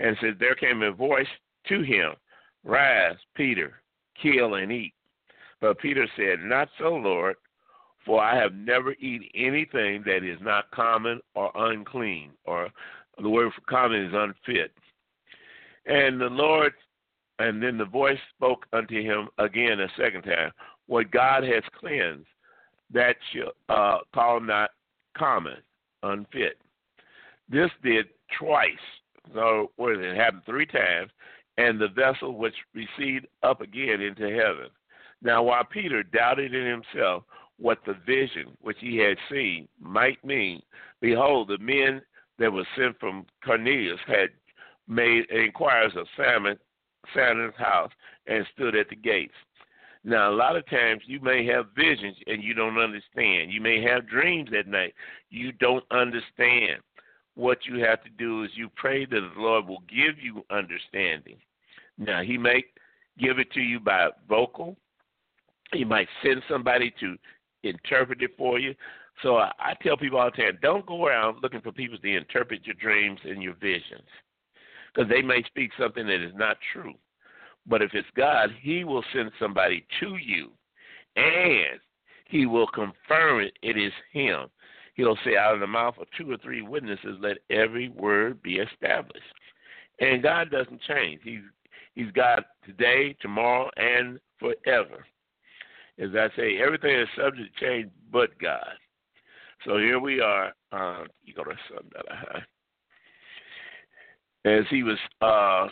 and 0.00 0.16
said, 0.20 0.36
There 0.38 0.54
came 0.54 0.82
a 0.82 0.92
voice 0.92 1.26
to 1.68 1.82
him, 1.82 2.12
Rise, 2.64 3.16
Peter, 3.34 3.80
kill 4.20 4.54
and 4.54 4.70
eat. 4.70 4.94
But 5.60 5.78
Peter 5.78 6.06
said, 6.16 6.40
Not 6.40 6.68
so, 6.78 6.94
Lord, 6.94 7.36
for 8.04 8.20
I 8.20 8.36
have 8.36 8.54
never 8.54 8.92
eaten 8.94 9.28
anything 9.34 10.02
that 10.06 10.24
is 10.24 10.38
not 10.40 10.70
common 10.72 11.20
or 11.34 11.50
unclean, 11.54 12.30
or 12.44 12.68
the 13.20 13.28
word 13.28 13.52
for 13.54 13.60
common 13.62 14.04
is 14.04 14.12
unfit. 14.14 14.72
And 15.86 16.20
the 16.20 16.26
Lord, 16.26 16.72
and 17.38 17.62
then 17.62 17.78
the 17.78 17.84
voice 17.84 18.18
spoke 18.34 18.66
unto 18.72 19.00
him 19.00 19.28
again 19.38 19.80
a 19.80 19.88
second 19.96 20.22
time, 20.22 20.52
What 20.86 21.10
God 21.10 21.44
has 21.44 21.62
cleansed, 21.78 22.26
that 22.92 23.16
shall 23.32 23.52
uh, 23.68 23.98
call 24.14 24.40
not 24.40 24.70
common, 25.16 25.58
unfit. 26.02 26.58
This 27.48 27.70
did 27.82 28.06
twice. 28.38 28.70
So 29.34 29.70
it 29.78 30.16
happened 30.16 30.42
three 30.44 30.66
times, 30.66 31.10
and 31.58 31.80
the 31.80 31.88
vessel 31.88 32.36
which 32.36 32.54
receded 32.74 33.28
up 33.42 33.60
again 33.60 34.00
into 34.00 34.30
heaven. 34.30 34.68
Now 35.22 35.42
while 35.42 35.64
Peter 35.64 36.02
doubted 36.02 36.54
in 36.54 36.66
himself 36.66 37.24
what 37.58 37.78
the 37.86 37.94
vision 38.06 38.56
which 38.60 38.78
he 38.80 38.96
had 38.96 39.16
seen 39.30 39.68
might 39.80 40.22
mean, 40.24 40.62
behold, 41.00 41.48
the 41.48 41.58
men 41.58 42.02
that 42.38 42.52
were 42.52 42.66
sent 42.76 42.98
from 42.98 43.26
Cornelius 43.44 44.00
had 44.06 44.30
made 44.88 45.30
inquiries 45.30 45.96
of 45.96 46.06
Simon, 46.16 46.58
Simon's 47.14 47.54
house, 47.56 47.90
and 48.26 48.46
stood 48.54 48.74
at 48.74 48.88
the 48.88 48.96
gates. 48.96 49.34
Now, 50.04 50.30
a 50.30 50.34
lot 50.34 50.56
of 50.56 50.66
times 50.66 51.02
you 51.06 51.20
may 51.20 51.46
have 51.46 51.66
visions 51.76 52.16
and 52.26 52.42
you 52.42 52.54
don't 52.54 52.78
understand. 52.78 53.52
You 53.52 53.60
may 53.60 53.80
have 53.82 54.08
dreams 54.08 54.50
at 54.58 54.66
night. 54.66 54.94
You 55.30 55.52
don't 55.52 55.84
understand. 55.92 56.80
What 57.34 57.64
you 57.66 57.82
have 57.84 58.02
to 58.04 58.10
do 58.10 58.44
is 58.44 58.50
you 58.54 58.68
pray 58.74 59.06
that 59.06 59.30
the 59.34 59.40
Lord 59.40 59.66
will 59.66 59.82
give 59.88 60.18
you 60.22 60.44
understanding. 60.50 61.36
Now, 61.98 62.22
He 62.22 62.36
may 62.36 62.64
give 63.18 63.38
it 63.38 63.50
to 63.52 63.60
you 63.60 63.80
by 63.80 64.10
vocal. 64.28 64.76
He 65.72 65.84
might 65.84 66.08
send 66.22 66.42
somebody 66.48 66.92
to 67.00 67.16
interpret 67.62 68.22
it 68.22 68.32
for 68.36 68.58
you. 68.58 68.74
So 69.22 69.36
I, 69.36 69.52
I 69.58 69.74
tell 69.82 69.96
people 69.96 70.18
all 70.18 70.30
the 70.30 70.42
time, 70.42 70.58
don't 70.62 70.84
go 70.86 71.06
around 71.06 71.38
looking 71.42 71.60
for 71.60 71.72
people 71.72 71.98
to 71.98 72.16
interpret 72.16 72.66
your 72.66 72.74
dreams 72.74 73.20
and 73.24 73.42
your 73.42 73.54
visions, 73.54 74.08
because 74.92 75.08
they 75.08 75.22
may 75.22 75.42
speak 75.44 75.70
something 75.78 76.06
that 76.06 76.24
is 76.24 76.34
not 76.34 76.56
true. 76.72 76.94
But 77.66 77.82
if 77.82 77.94
it's 77.94 78.08
God, 78.16 78.50
He 78.60 78.84
will 78.84 79.04
send 79.14 79.30
somebody 79.38 79.86
to 80.00 80.16
you, 80.16 80.50
and 81.16 81.78
He 82.26 82.46
will 82.46 82.66
confirm 82.66 83.40
it. 83.40 83.52
It 83.62 83.76
is 83.76 83.92
Him. 84.12 84.48
He'll 84.94 85.18
say, 85.24 85.36
out 85.36 85.54
of 85.54 85.60
the 85.60 85.66
mouth 85.66 85.94
of 85.98 86.06
two 86.16 86.30
or 86.30 86.36
three 86.38 86.62
witnesses, 86.62 87.16
let 87.20 87.38
every 87.50 87.88
word 87.88 88.42
be 88.42 88.56
established. 88.56 89.24
And 90.00 90.22
God 90.22 90.50
doesn't 90.50 90.80
change. 90.82 91.20
He's 91.24 91.40
He's 91.94 92.10
God 92.12 92.44
today, 92.64 93.14
tomorrow, 93.20 93.70
and 93.76 94.18
forever. 94.38 95.04
As 95.98 96.10
I 96.14 96.28
say, 96.36 96.58
everything 96.58 96.98
is 96.98 97.08
subject 97.16 97.54
to 97.58 97.64
change 97.64 97.90
but 98.10 98.38
God. 98.38 98.72
So 99.66 99.76
here 99.76 100.00
we 100.00 100.20
are. 100.20 100.52
Uh, 100.72 101.04
you 101.22 101.34
got 101.34 101.44
to 101.44 101.56
high. 102.08 102.42
As 104.44 104.64
he 104.70 104.82
was 104.82 104.98
uh, 105.20 105.68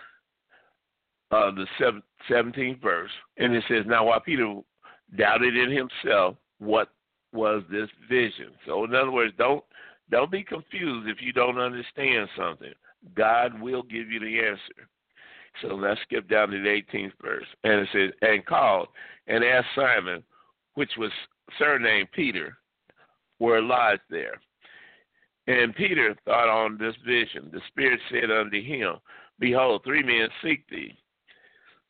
uh, 1.34 1.50
the 1.52 1.66
17th 2.30 2.80
verse, 2.82 3.10
and 3.38 3.54
it 3.54 3.64
says, 3.68 3.84
Now 3.86 4.06
while 4.06 4.20
Peter 4.20 4.60
doubted 5.16 5.56
in 5.56 5.70
himself 5.70 6.36
what 6.58 6.90
was 7.32 7.62
this 7.70 7.88
vision. 8.08 8.50
So 8.66 8.84
in 8.84 8.94
other 8.94 9.10
words, 9.10 9.34
don't 9.38 9.64
don't 10.10 10.30
be 10.30 10.42
confused 10.42 11.08
if 11.08 11.22
you 11.22 11.32
don't 11.32 11.58
understand 11.58 12.28
something. 12.36 12.72
God 13.14 13.60
will 13.60 13.82
give 13.82 14.10
you 14.10 14.18
the 14.18 14.40
answer. 14.40 14.88
So 15.62 15.68
let's 15.68 16.00
skip 16.02 16.28
down 16.28 16.50
to 16.50 16.60
the 16.60 16.68
18th 16.68 17.12
verse. 17.22 17.46
And 17.64 17.80
it 17.80 17.88
says, 17.92 18.10
And 18.22 18.44
called 18.44 18.88
and 19.26 19.44
asked 19.44 19.68
Simon, 19.74 20.22
which 20.74 20.90
was 20.98 21.10
surnamed 21.58 22.10
Peter, 22.12 22.56
were 23.38 23.60
lodged 23.60 24.02
there. 24.10 24.40
And 25.46 25.74
Peter 25.74 26.14
thought 26.24 26.48
on 26.48 26.78
this 26.78 26.94
vision. 27.04 27.50
The 27.52 27.60
Spirit 27.68 28.00
said 28.10 28.30
unto 28.30 28.62
him, 28.62 28.96
Behold, 29.38 29.82
three 29.84 30.02
men 30.02 30.28
seek 30.42 30.68
thee. 30.68 30.96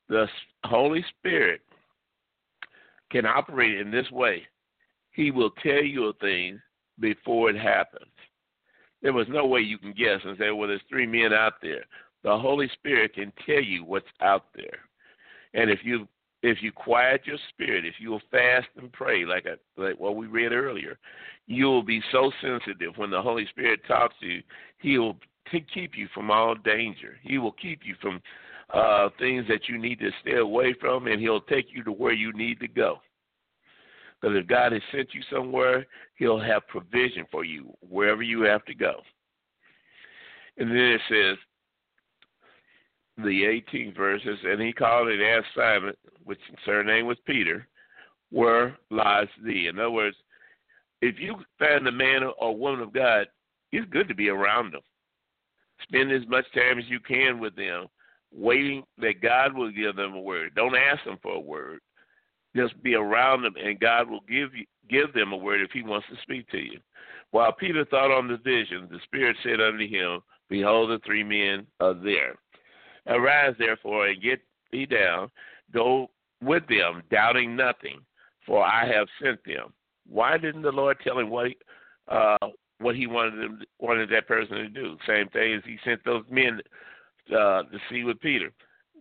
The 0.08 0.26
Holy 0.64 1.04
Spirit 1.18 1.60
can 3.10 3.26
operate 3.26 3.78
in 3.78 3.90
this 3.90 4.10
way. 4.10 4.42
He 5.12 5.30
will 5.30 5.50
tell 5.62 5.82
you 5.82 6.08
a 6.08 6.12
thing 6.14 6.60
before 6.98 7.50
it 7.50 7.56
happens. 7.56 8.10
There 9.02 9.12
was 9.12 9.26
no 9.28 9.46
way 9.46 9.60
you 9.60 9.78
can 9.78 9.92
guess 9.92 10.20
and 10.24 10.36
say, 10.38 10.50
well, 10.50 10.68
there's 10.68 10.80
three 10.88 11.06
men 11.06 11.32
out 11.32 11.54
there. 11.62 11.84
The 12.22 12.36
Holy 12.36 12.68
Spirit 12.74 13.14
can 13.14 13.32
tell 13.46 13.62
you 13.62 13.84
what's 13.84 14.06
out 14.20 14.46
there. 14.54 14.80
And 15.54 15.70
if 15.70 15.80
you 15.82 16.06
if 16.42 16.62
you 16.62 16.72
quiet 16.72 17.22
your 17.26 17.36
spirit, 17.50 17.84
if 17.84 17.94
you 17.98 18.10
will 18.10 18.22
fast 18.30 18.68
and 18.78 18.90
pray, 18.92 19.26
like 19.26 19.46
I, 19.46 19.80
like 19.80 20.00
what 20.00 20.16
we 20.16 20.26
read 20.26 20.52
earlier, 20.52 20.98
you 21.46 21.66
will 21.66 21.82
be 21.82 22.02
so 22.12 22.32
sensitive 22.40 22.96
when 22.96 23.10
the 23.10 23.20
Holy 23.20 23.46
Spirit 23.48 23.80
talks 23.86 24.14
to 24.20 24.26
you. 24.26 24.42
He 24.78 24.98
will 24.98 25.18
t- 25.50 25.66
keep 25.72 25.96
you 25.96 26.08
from 26.14 26.30
all 26.30 26.54
danger. 26.54 27.18
He 27.22 27.36
will 27.36 27.52
keep 27.52 27.80
you 27.84 27.94
from 28.00 28.22
uh, 28.72 29.10
things 29.18 29.46
that 29.48 29.68
you 29.68 29.76
need 29.76 29.98
to 29.98 30.10
stay 30.22 30.36
away 30.36 30.74
from, 30.80 31.08
and 31.08 31.20
He'll 31.20 31.42
take 31.42 31.66
you 31.74 31.84
to 31.84 31.92
where 31.92 32.12
you 32.12 32.32
need 32.32 32.58
to 32.60 32.68
go. 32.68 33.00
Because 34.20 34.36
if 34.36 34.46
God 34.46 34.72
has 34.72 34.82
sent 34.92 35.14
you 35.14 35.22
somewhere, 35.32 35.86
He'll 36.16 36.40
have 36.40 36.66
provision 36.68 37.24
for 37.30 37.44
you 37.44 37.72
wherever 37.80 38.22
you 38.22 38.42
have 38.42 38.64
to 38.66 38.74
go. 38.74 39.00
And 40.58 40.70
then 40.70 40.76
it 40.76 41.00
says, 41.08 41.38
the 43.24 43.62
18th 43.72 43.96
verses, 43.96 44.38
and 44.44 44.60
he 44.60 44.72
called 44.72 45.08
and 45.08 45.22
asked 45.22 45.48
Simon, 45.54 45.94
which 46.24 46.40
surname 46.64 47.06
was 47.06 47.18
Peter, 47.26 47.66
where 48.30 48.78
lies 48.90 49.28
thee? 49.44 49.68
In 49.68 49.78
other 49.78 49.90
words, 49.90 50.16
if 51.02 51.18
you 51.18 51.36
find 51.58 51.86
a 51.86 51.92
man 51.92 52.22
or 52.38 52.56
woman 52.56 52.80
of 52.80 52.92
God, 52.92 53.26
it's 53.72 53.90
good 53.90 54.08
to 54.08 54.14
be 54.14 54.28
around 54.28 54.72
them. 54.72 54.82
Spend 55.82 56.12
as 56.12 56.26
much 56.28 56.44
time 56.54 56.78
as 56.78 56.84
you 56.88 57.00
can 57.00 57.40
with 57.40 57.56
them, 57.56 57.86
waiting 58.32 58.84
that 58.98 59.22
God 59.22 59.54
will 59.54 59.70
give 59.70 59.96
them 59.96 60.14
a 60.14 60.20
word. 60.20 60.54
Don't 60.54 60.76
ask 60.76 61.04
them 61.04 61.18
for 61.22 61.34
a 61.34 61.40
word. 61.40 61.80
Just 62.56 62.80
be 62.82 62.94
around 62.94 63.42
them, 63.42 63.54
and 63.62 63.78
God 63.78 64.10
will 64.10 64.24
give 64.28 64.54
you 64.54 64.66
give 64.88 65.12
them 65.12 65.32
a 65.32 65.36
word 65.36 65.60
if 65.60 65.70
He 65.70 65.82
wants 65.82 66.06
to 66.10 66.20
speak 66.22 66.48
to 66.50 66.58
you. 66.58 66.80
While 67.30 67.52
Peter 67.52 67.84
thought 67.84 68.10
on 68.10 68.26
the 68.26 68.38
vision, 68.38 68.88
the 68.90 68.98
Spirit 69.04 69.36
said 69.42 69.60
unto 69.60 69.86
him, 69.86 70.20
Behold, 70.48 70.90
the 70.90 70.98
three 71.04 71.22
men 71.22 71.66
are 71.78 71.94
there. 71.94 72.34
Arise, 73.06 73.54
therefore, 73.58 74.08
and 74.08 74.22
get 74.22 74.40
thee 74.72 74.86
down. 74.86 75.30
Go 75.72 76.10
with 76.42 76.66
them, 76.68 77.02
doubting 77.10 77.54
nothing, 77.54 78.00
for 78.46 78.64
I 78.64 78.86
have 78.86 79.06
sent 79.22 79.44
them. 79.44 79.72
Why 80.08 80.38
didn't 80.38 80.62
the 80.62 80.72
Lord 80.72 80.96
tell 81.04 81.18
him 81.18 81.30
what 81.30 81.48
he, 81.48 81.56
uh, 82.08 82.48
what 82.78 82.96
he 82.96 83.06
wanted 83.06 83.40
them 83.40 83.62
wanted 83.78 84.10
that 84.10 84.26
person 84.26 84.56
to 84.56 84.68
do? 84.68 84.96
Same 85.06 85.28
thing 85.28 85.54
as 85.54 85.62
he 85.64 85.78
sent 85.84 86.04
those 86.04 86.24
men 86.28 86.60
uh, 87.28 87.62
to 87.62 87.78
see 87.88 88.02
with 88.02 88.20
Peter. 88.20 88.50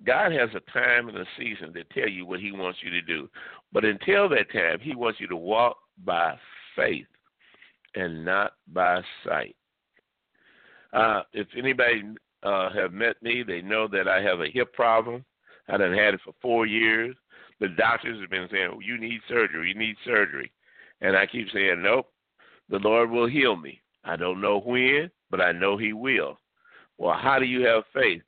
God 0.06 0.32
has 0.32 0.50
a 0.56 0.72
time 0.72 1.10
and 1.10 1.18
a 1.18 1.26
season 1.38 1.74
to 1.74 1.84
tell 1.86 2.08
you 2.08 2.26
what 2.26 2.40
He 2.40 2.52
wants 2.52 2.80
you 2.82 2.90
to 2.92 3.02
do, 3.02 3.30
but 3.72 3.86
until 3.86 4.30
that 4.30 4.52
time, 4.52 4.80
He 4.80 4.96
wants 4.96 5.20
you 5.20 5.28
to 5.28 5.36
walk 5.36 5.78
by 6.06 6.38
faith 6.76 7.08
and 7.96 8.24
not 8.24 8.54
by 8.68 9.02
sight. 9.26 9.56
Uh, 10.94 11.22
if 11.34 11.48
anybody 11.58 12.04
uh, 12.44 12.72
have 12.72 12.94
met 12.94 13.22
me, 13.22 13.44
they 13.44 13.62
know 13.62 13.88
that 13.88 14.08
I 14.08 14.22
have 14.22 14.42
a 14.42 14.50
hip 14.50 14.74
problem. 14.74 15.26
I 15.68 15.78
done 15.78 15.94
had 15.94 16.16
it 16.16 16.22
for 16.24 16.34
four 16.42 16.66
years. 16.66 17.16
The 17.60 17.68
doctors 17.70 18.20
have 18.22 18.30
been 18.30 18.48
saying, 18.52 18.70
well, 18.72 18.82
"You 18.82 18.98
need 18.98 19.20
surgery. 19.28 19.70
You 19.70 19.76
need 19.76 19.98
surgery," 20.06 20.52
and 21.02 21.16
I 21.16 21.26
keep 21.26 21.50
saying, 21.52 21.82
"Nope. 21.82 22.12
The 22.70 22.80
Lord 22.80 23.10
will 23.10 23.28
heal 23.28 23.56
me. 23.56 23.82
I 24.04 24.16
don't 24.16 24.42
know 24.42 24.60
when, 24.60 25.12
but 25.30 25.42
I 25.42 25.52
know 25.52 25.78
He 25.78 25.94
will." 25.94 26.40
Well, 26.98 27.18
how 27.18 27.38
do 27.40 27.46
you 27.46 27.66
have 27.66 27.84
faith? 27.94 28.24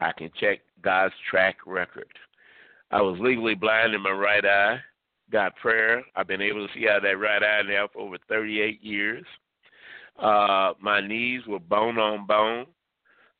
I 0.00 0.12
can 0.12 0.30
check 0.38 0.60
God's 0.82 1.14
track 1.30 1.58
record. 1.66 2.08
I 2.90 3.00
was 3.00 3.18
legally 3.20 3.54
blind 3.54 3.94
in 3.94 4.02
my 4.02 4.10
right 4.10 4.44
eye. 4.44 4.78
Got 5.30 5.56
prayer. 5.56 6.02
I've 6.14 6.26
been 6.26 6.42
able 6.42 6.66
to 6.66 6.74
see 6.74 6.88
out 6.88 6.98
of 6.98 7.02
that 7.04 7.18
right 7.18 7.42
eye 7.42 7.62
now 7.66 7.88
for 7.92 8.00
over 8.00 8.18
38 8.28 8.82
years. 8.82 9.24
Uh, 10.18 10.72
my 10.80 11.00
knees 11.00 11.40
were 11.46 11.58
bone 11.58 11.98
on 11.98 12.26
bone 12.26 12.66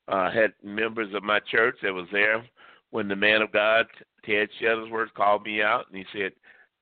uh, 0.08 0.30
had 0.30 0.52
members 0.62 1.14
of 1.14 1.22
my 1.22 1.40
church 1.50 1.76
that 1.82 1.92
was 1.92 2.08
there 2.12 2.44
when 2.90 3.08
the 3.08 3.16
man 3.16 3.42
of 3.42 3.52
God, 3.52 3.86
Ted 4.24 4.48
Shuttlesworth, 4.60 5.14
called 5.14 5.44
me 5.44 5.62
out 5.62 5.86
and 5.88 5.96
he 5.96 6.04
said, 6.12 6.32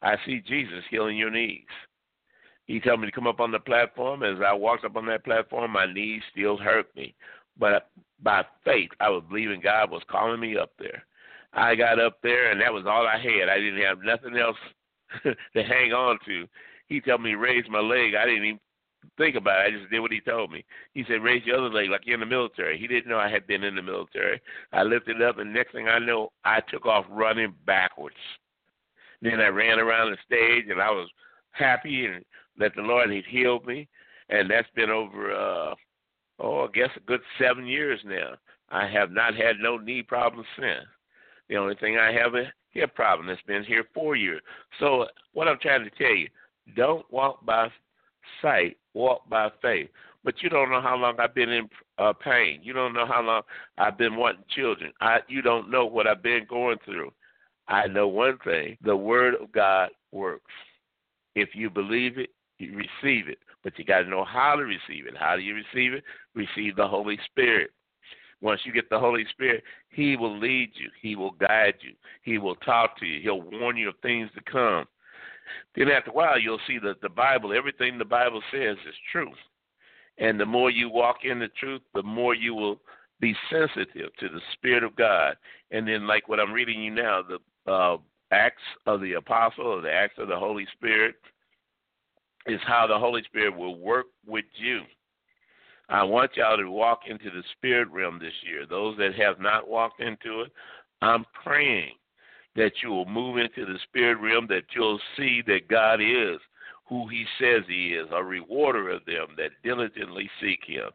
I 0.03 0.17
see 0.25 0.41
Jesus 0.47 0.83
healing 0.91 1.17
your 1.17 1.31
knees. 1.31 1.65
He 2.67 2.81
told 2.81 3.01
me 3.01 3.07
to 3.07 3.13
come 3.13 3.27
up 3.27 3.41
on 3.41 3.51
the 3.51 3.59
platform. 3.59 4.23
As 4.23 4.39
I 4.45 4.53
walked 4.53 4.85
up 4.85 4.97
on 4.97 5.07
that 5.07 5.25
platform, 5.25 5.73
my 5.73 5.93
knees 5.93 6.23
still 6.33 6.57
hurt 6.57 6.95
me. 6.97 7.15
But 7.61 7.91
by 8.23 8.45
faith, 8.65 8.91
I 8.99 9.11
was 9.11 9.23
believing 9.29 9.61
God 9.61 9.91
was 9.91 10.03
calling 10.11 10.41
me 10.41 10.57
up 10.57 10.73
there. 10.79 11.05
I 11.53 11.75
got 11.75 12.01
up 12.01 12.19
there, 12.23 12.51
and 12.51 12.61
that 12.61 12.73
was 12.73 12.85
all 12.87 13.07
I 13.07 13.19
had. 13.19 13.49
I 13.49 13.59
didn't 13.59 13.83
have 13.83 13.99
nothing 14.03 14.37
else 14.37 14.57
to 15.23 15.63
hang 15.63 15.93
on 15.93 16.19
to. 16.27 16.47
He 16.89 17.01
told 17.01 17.23
me 17.23 17.35
raise 17.35 17.65
my 17.69 17.81
leg. 17.81 18.15
I 18.15 18.25
didn't 18.25 18.45
even 18.45 18.61
think 19.17 19.37
about 19.37 19.61
it. 19.61 19.75
I 19.75 19.79
just 19.79 19.91
did 19.91 20.01
what 20.01 20.13
he 20.13 20.21
told 20.21 20.51
me. 20.51 20.65
He 20.95 21.05
said, 21.07 21.23
raise 21.23 21.45
your 21.45 21.59
other 21.59 21.75
leg 21.75 21.91
like 21.91 22.03
you're 22.05 22.15
in 22.15 22.21
the 22.21 22.27
military. 22.27 22.79
He 22.79 22.87
didn't 22.87 23.11
know 23.11 23.19
I 23.19 23.31
had 23.31 23.47
been 23.47 23.65
in 23.65 23.77
the 23.77 23.83
military. 23.83 24.41
I 24.73 24.83
lifted 24.83 25.21
up, 25.23 25.39
and 25.39 25.53
next 25.53 25.73
thing 25.73 25.89
I 25.89 25.99
know, 25.99 26.33
I 26.45 26.61
took 26.61 26.87
off 26.87 27.05
running 27.11 27.55
backwards. 27.67 28.17
Then 29.23 29.41
I 29.41 29.49
ran 29.49 29.79
around 29.79 30.11
the 30.11 30.17
stage, 30.25 30.71
and 30.71 30.81
I 30.81 30.91
was 30.91 31.09
happy 31.53 32.07
and 32.07 32.25
that 32.59 32.73
the 32.77 32.83
Lord 32.83 33.11
had 33.13 33.25
healed 33.25 33.67
me. 33.67 33.89
And 34.29 34.49
that's 34.49 34.69
been 34.77 34.91
over, 34.91 35.33
uh, 35.33 35.75
oh, 36.41 36.65
I 36.65 36.69
guess 36.73 36.91
a 36.97 37.01
good 37.01 37.21
seven 37.39 37.67
years 37.67 38.01
now. 38.05 38.35
I 38.71 38.89
have 38.89 39.11
not 39.11 39.35
had 39.35 39.57
no 39.61 39.77
knee 39.77 40.03
problems 40.03 40.47
since. 40.57 40.87
The 41.49 41.57
only 41.57 41.75
thing 41.75 41.99
I 41.99 42.13
have 42.13 42.35
a 42.35 42.53
hip 42.71 42.95
problem 42.95 43.27
that's 43.27 43.43
been 43.43 43.65
here 43.65 43.85
four 43.93 44.15
years. 44.15 44.41
So 44.79 45.07
what 45.33 45.49
I'm 45.49 45.59
trying 45.61 45.85
to 45.85 45.91
tell 45.91 46.15
you, 46.15 46.29
don't 46.77 47.05
walk 47.11 47.45
by 47.45 47.69
sight, 48.41 48.77
walk 48.95 49.29
by 49.29 49.51
faith. 49.61 49.89
But 50.23 50.43
you 50.43 50.51
don't 50.51 50.71
know 50.71 50.81
how 50.83 50.97
long 50.97 51.17
I've 51.19 51.35
been 51.35 51.49
in 51.49 51.69
uh, 51.99 52.13
pain. 52.13 52.61
You 52.63 52.73
don't 52.75 52.93
know 52.93 53.07
how 53.07 53.23
long 53.23 53.43
I've 53.79 53.97
been 53.97 54.17
wanting 54.17 54.45
children. 54.55 54.93
I, 55.01 55.21
you 55.29 55.41
don't 55.43 55.71
know 55.71 55.87
what 55.87 56.07
I've 56.07 56.23
been 56.23 56.47
going 56.49 56.77
through. 56.85 57.11
I 57.69 57.87
know 57.87 58.07
one 58.07 58.39
thing: 58.45 58.77
the 58.83 58.97
Word 58.97 59.35
of 59.41 59.51
God 59.51 59.91
works. 60.13 60.53
If 61.35 61.51
you 61.55 61.71
believe 61.71 62.19
it, 62.19 62.31
you 62.59 62.77
receive 62.77 63.29
it. 63.29 63.39
But 63.63 63.79
you 63.79 63.85
got 63.85 64.01
to 64.01 64.09
know 64.09 64.25
how 64.25 64.57
to 64.57 64.63
receive 64.63 65.07
it. 65.07 65.17
How 65.19 65.37
do 65.37 65.43
you 65.43 65.55
receive 65.55 65.93
it? 65.93 66.05
Receive 66.35 66.77
the 66.77 66.89
Holy 66.89 67.19
Spirit. 67.27 67.71
Once 68.41 68.61
you 68.65 68.73
get 68.73 68.89
the 68.89 68.99
Holy 68.99 69.27
Spirit, 69.31 69.63
He 69.91 70.17
will 70.17 70.39
lead 70.39 70.71
you. 70.75 70.89
He 71.03 71.15
will 71.15 71.33
guide 71.33 71.75
you. 71.81 71.93
He 72.23 72.39
will 72.39 72.57
talk 72.57 72.99
to 72.99 73.07
you. 73.07 73.21
He'll 73.21 73.43
warn 73.43 73.77
you 73.77 73.91
of 73.91 73.97
things 74.03 74.31
to 74.35 74.41
come. 74.51 74.87
Then 75.77 75.89
after 75.89 76.11
a 76.11 76.15
while, 76.15 76.39
you'll 76.39 76.61
see 76.67 76.79
that 76.79 77.01
the 77.03 77.09
Bible, 77.09 77.53
everything 77.53 77.99
the 77.99 78.05
Bible 78.05 78.43
says 78.51 78.77
is 78.89 78.95
true. 79.13 79.31
And 80.19 80.39
the 80.39 80.47
more 80.47 80.71
you 80.71 80.89
walk 80.89 81.25
in 81.25 81.39
the 81.39 81.49
truth, 81.59 81.83
the 81.95 82.03
more 82.03 82.35
you 82.35 82.55
will 82.55 82.81
be 83.21 83.35
sensitive 83.51 84.11
to 84.19 84.29
the 84.29 84.41
Spirit 84.55 84.85
of 84.85 84.97
God. 84.97 85.37
And 85.71 85.87
then, 85.87 86.07
like 86.07 86.29
what 86.29 86.41
I'm 86.41 86.53
reading 86.53 86.83
you 86.83 86.91
now, 86.91 87.23
the 87.23 87.71
uh, 87.71 87.97
Acts 88.31 88.63
of 88.87 89.01
the 89.01 89.15
Apostle 89.15 89.67
or 89.67 89.81
the 89.81 89.93
Acts 89.93 90.19
of 90.19 90.29
the 90.29 90.39
Holy 90.39 90.67
Spirit 90.73 91.17
is 92.47 92.61
how 92.67 92.87
the 92.87 92.99
Holy 92.99 93.23
Spirit 93.25 93.57
will 93.57 93.79
work 93.79 94.07
with 94.27 94.47
you. 94.57 94.83
I 95.89 96.05
want 96.05 96.37
y'all 96.37 96.57
to 96.57 96.71
walk 96.71 97.01
into 97.09 97.31
the 97.31 97.43
spirit 97.57 97.89
realm 97.91 98.19
this 98.19 98.33
year. 98.43 98.65
Those 98.65 98.97
that 98.99 99.15
have 99.17 99.41
not 99.41 99.69
walked 99.69 100.01
into 100.01 100.43
it, 100.43 100.53
I'm 101.03 101.25
praying 101.45 101.93
that 102.57 102.73
you 102.83 102.91
will 102.91 103.07
move 103.07 103.39
into 103.39 103.65
the 103.65 103.79
spirit 103.85 104.19
realm, 104.21 104.47
that 104.49 104.65
you'll 104.75 105.01
see 105.17 105.43
that 105.47 105.69
God 105.69 106.01
is 106.01 106.39
who 106.89 107.09
He 107.09 107.25
says 107.41 107.63
He 107.69 107.95
is, 107.95 108.07
a 108.13 108.23
rewarder 108.23 108.91
of 108.91 109.05
them 109.05 109.29
that 109.37 109.51
diligently 109.63 110.29
seek 110.41 110.61
Him, 110.67 110.91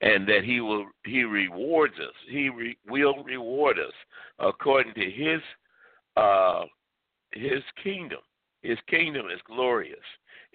and 0.00 0.28
that 0.28 0.44
He 0.44 0.60
will 0.60 0.86
He 1.04 1.24
rewards 1.24 1.94
us. 1.98 2.14
He 2.28 2.48
re, 2.48 2.76
will 2.88 3.22
reward 3.24 3.78
us 3.78 3.94
according 4.38 4.94
to 4.94 5.10
His 5.10 5.40
uh, 6.16 6.64
His 7.32 7.62
kingdom. 7.82 8.20
His 8.62 8.78
kingdom 8.88 9.26
is 9.32 9.40
glorious, 9.46 9.98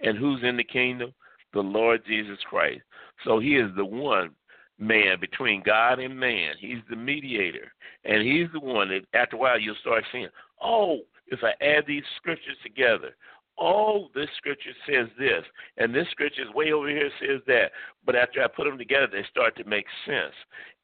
and 0.04 0.16
who's 0.16 0.40
in 0.44 0.56
the 0.56 0.64
kingdom? 0.64 1.12
The 1.52 1.60
Lord 1.60 2.02
Jesus 2.06 2.38
Christ. 2.48 2.82
So 3.24 3.38
He 3.38 3.56
is 3.56 3.70
the 3.76 3.84
one 3.84 4.30
man 4.78 5.18
between 5.20 5.62
God 5.64 5.98
and 5.98 6.18
man. 6.18 6.54
He's 6.58 6.82
the 6.88 6.96
mediator. 6.96 7.72
And 8.04 8.22
he's 8.22 8.48
the 8.52 8.60
one 8.60 8.88
that 8.88 9.06
after 9.18 9.36
a 9.36 9.38
while 9.38 9.58
you'll 9.58 9.76
start 9.80 10.04
seeing, 10.12 10.28
oh, 10.62 11.00
if 11.28 11.40
I 11.42 11.52
add 11.64 11.84
these 11.86 12.02
scriptures 12.16 12.56
together, 12.62 13.16
oh, 13.58 14.08
this 14.14 14.28
scripture 14.36 14.72
says 14.86 15.08
this, 15.18 15.44
and 15.78 15.94
this 15.94 16.08
scripture 16.10 16.42
is 16.42 16.54
way 16.54 16.72
over 16.72 16.88
here 16.88 17.10
says 17.20 17.40
that. 17.46 17.70
But 18.04 18.16
after 18.16 18.42
I 18.42 18.48
put 18.48 18.64
them 18.64 18.78
together, 18.78 19.08
they 19.10 19.24
start 19.30 19.56
to 19.56 19.64
make 19.64 19.86
sense. 20.06 20.34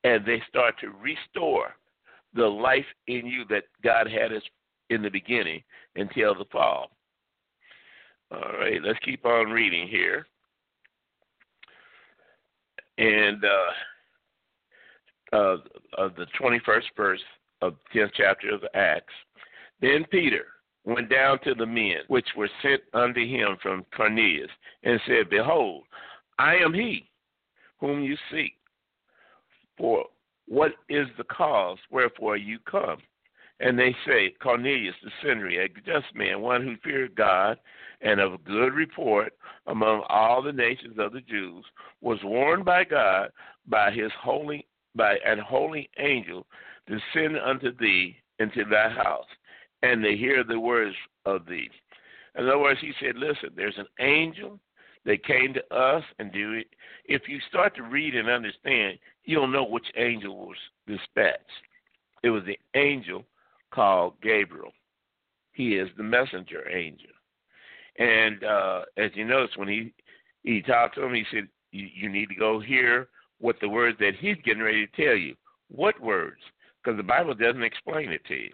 And 0.04 0.24
they 0.24 0.42
start 0.48 0.76
to 0.80 0.90
restore 1.02 1.74
the 2.34 2.46
life 2.46 2.86
in 3.06 3.26
you 3.26 3.44
that 3.50 3.64
God 3.82 4.08
had 4.08 4.32
us 4.32 4.42
in 4.88 5.02
the 5.02 5.10
beginning 5.10 5.62
until 5.96 6.34
the 6.34 6.46
fall. 6.50 6.90
All 8.32 8.52
right, 8.58 8.80
let's 8.82 8.98
keep 9.00 9.24
on 9.24 9.50
reading 9.50 9.88
here 9.88 10.26
and 13.00 13.44
uh, 13.44 15.36
uh, 15.36 15.56
of 15.98 16.14
the 16.16 16.26
21st 16.40 16.82
verse 16.96 17.20
of 17.62 17.74
the 17.92 18.00
10th 18.00 18.10
chapter 18.16 18.54
of 18.54 18.62
Acts. 18.74 19.12
Then 19.80 20.04
Peter 20.10 20.44
went 20.84 21.10
down 21.10 21.38
to 21.44 21.54
the 21.54 21.66
men 21.66 21.98
which 22.08 22.26
were 22.36 22.50
sent 22.62 22.82
unto 22.94 23.26
him 23.26 23.56
from 23.62 23.84
Cornelius 23.96 24.50
and 24.82 25.00
said, 25.06 25.30
Behold, 25.30 25.84
I 26.38 26.56
am 26.56 26.74
he 26.74 27.08
whom 27.78 28.02
you 28.02 28.16
seek. 28.30 28.54
For 29.76 30.04
what 30.46 30.72
is 30.88 31.06
the 31.16 31.24
cause 31.24 31.78
wherefore 31.90 32.36
you 32.36 32.58
come? 32.70 32.98
And 33.60 33.78
they 33.78 33.94
say, 34.06 34.34
Cornelius 34.42 34.94
the 35.04 35.10
centurion, 35.22 35.64
a 35.64 35.80
just 35.80 36.14
man, 36.14 36.40
one 36.40 36.62
who 36.62 36.76
feared 36.82 37.14
God 37.14 37.58
and 38.00 38.18
of 38.18 38.42
good 38.44 38.72
report 38.72 39.34
among 39.66 40.02
all 40.08 40.42
the 40.42 40.52
nations 40.52 40.96
of 40.98 41.12
the 41.12 41.20
Jews, 41.20 41.64
was 42.00 42.18
warned 42.24 42.64
by 42.64 42.84
God 42.84 43.30
by 43.66 43.90
his 43.90 44.10
holy 44.20 44.66
by 44.96 45.16
an 45.24 45.38
holy 45.38 45.88
angel 45.98 46.46
to 46.88 46.98
send 47.14 47.38
unto 47.38 47.76
thee 47.76 48.16
into 48.40 48.64
thy 48.64 48.88
house, 48.88 49.26
and 49.82 50.02
to 50.02 50.16
hear 50.16 50.42
the 50.42 50.58
words 50.58 50.96
of 51.26 51.46
thee. 51.46 51.70
In 52.36 52.46
other 52.46 52.58
words, 52.58 52.80
he 52.80 52.92
said, 53.00 53.16
Listen, 53.16 53.50
there's 53.54 53.78
an 53.78 53.86
angel 54.00 54.58
that 55.04 55.24
came 55.24 55.54
to 55.54 55.74
us 55.74 56.02
and 56.18 56.32
do 56.32 56.52
it. 56.52 56.66
If 57.04 57.22
you 57.28 57.38
start 57.48 57.76
to 57.76 57.82
read 57.82 58.14
and 58.14 58.28
understand, 58.28 58.98
you'll 59.24 59.46
know 59.46 59.64
which 59.64 59.86
angel 59.96 60.36
was 60.36 60.56
dispatched. 60.86 61.44
It 62.22 62.30
was 62.30 62.42
the 62.44 62.58
angel 62.74 63.24
called 63.72 64.14
Gabriel. 64.22 64.72
He 65.52 65.76
is 65.76 65.88
the 65.96 66.02
messenger 66.02 66.68
angel. 66.68 67.10
And 67.98 68.44
uh, 68.44 68.82
as 68.96 69.10
you 69.14 69.24
notice, 69.24 69.56
when 69.56 69.68
he 69.68 69.92
he 70.42 70.62
talked 70.62 70.94
to 70.94 71.04
him, 71.04 71.14
he 71.14 71.24
said, 71.30 71.48
you, 71.72 71.88
"You 71.92 72.08
need 72.08 72.28
to 72.28 72.34
go 72.34 72.60
hear 72.60 73.08
what 73.38 73.56
the 73.60 73.68
words 73.68 73.98
that 73.98 74.14
he's 74.18 74.36
getting 74.44 74.62
ready 74.62 74.86
to 74.86 75.04
tell 75.04 75.16
you. 75.16 75.34
What 75.68 76.00
words? 76.00 76.40
Because 76.82 76.96
the 76.96 77.02
Bible 77.02 77.34
doesn't 77.34 77.62
explain 77.62 78.10
it 78.10 78.24
to 78.26 78.34
you." 78.34 78.50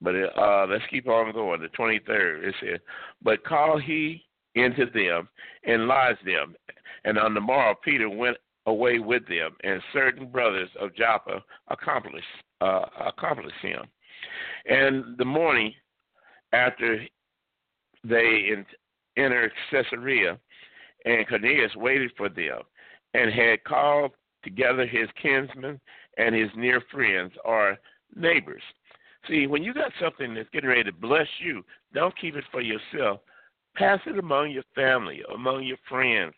But 0.00 0.14
uh, 0.14 0.66
let's 0.68 0.84
keep 0.90 1.08
on 1.08 1.32
going. 1.32 1.60
The 1.60 1.68
23rd, 1.68 2.48
it 2.48 2.54
says, 2.60 2.80
But 3.22 3.44
call 3.44 3.78
he 3.78 4.24
into 4.54 4.86
them 4.86 5.28
and 5.64 5.86
lodge 5.86 6.16
them. 6.24 6.54
And 7.04 7.18
on 7.18 7.34
the 7.34 7.40
morrow, 7.40 7.74
Peter 7.82 8.08
went 8.08 8.36
away 8.66 8.98
with 8.98 9.26
them, 9.28 9.56
and 9.62 9.80
certain 9.92 10.26
brothers 10.26 10.68
of 10.80 10.94
Joppa 10.94 11.42
accomplished 11.68 12.26
uh, 12.60 12.86
accomplish 13.06 13.54
him. 13.62 13.82
And 14.68 15.16
the 15.18 15.24
morning 15.24 15.72
after 16.52 17.04
they 18.02 18.50
entered 19.16 19.52
Caesarea, 19.70 20.38
and 21.04 21.28
Cornelius 21.28 21.74
waited 21.76 22.10
for 22.16 22.28
them, 22.28 22.60
and 23.14 23.32
had 23.32 23.62
called 23.64 24.12
together 24.42 24.86
his 24.86 25.08
kinsmen 25.20 25.80
and 26.18 26.34
his 26.34 26.50
near 26.56 26.82
friends 26.90 27.32
or 27.44 27.76
neighbors. 28.14 28.62
See, 29.28 29.46
when 29.46 29.62
you 29.62 29.74
got 29.74 29.92
something 30.00 30.34
that's 30.34 30.48
getting 30.50 30.68
ready 30.68 30.84
to 30.84 30.92
bless 30.92 31.26
you, 31.40 31.64
don't 31.92 32.16
keep 32.18 32.36
it 32.36 32.44
for 32.50 32.60
yourself. 32.60 33.20
Pass 33.74 34.00
it 34.06 34.18
among 34.18 34.50
your 34.50 34.62
family, 34.74 35.22
among 35.34 35.64
your 35.64 35.76
friends, 35.88 36.32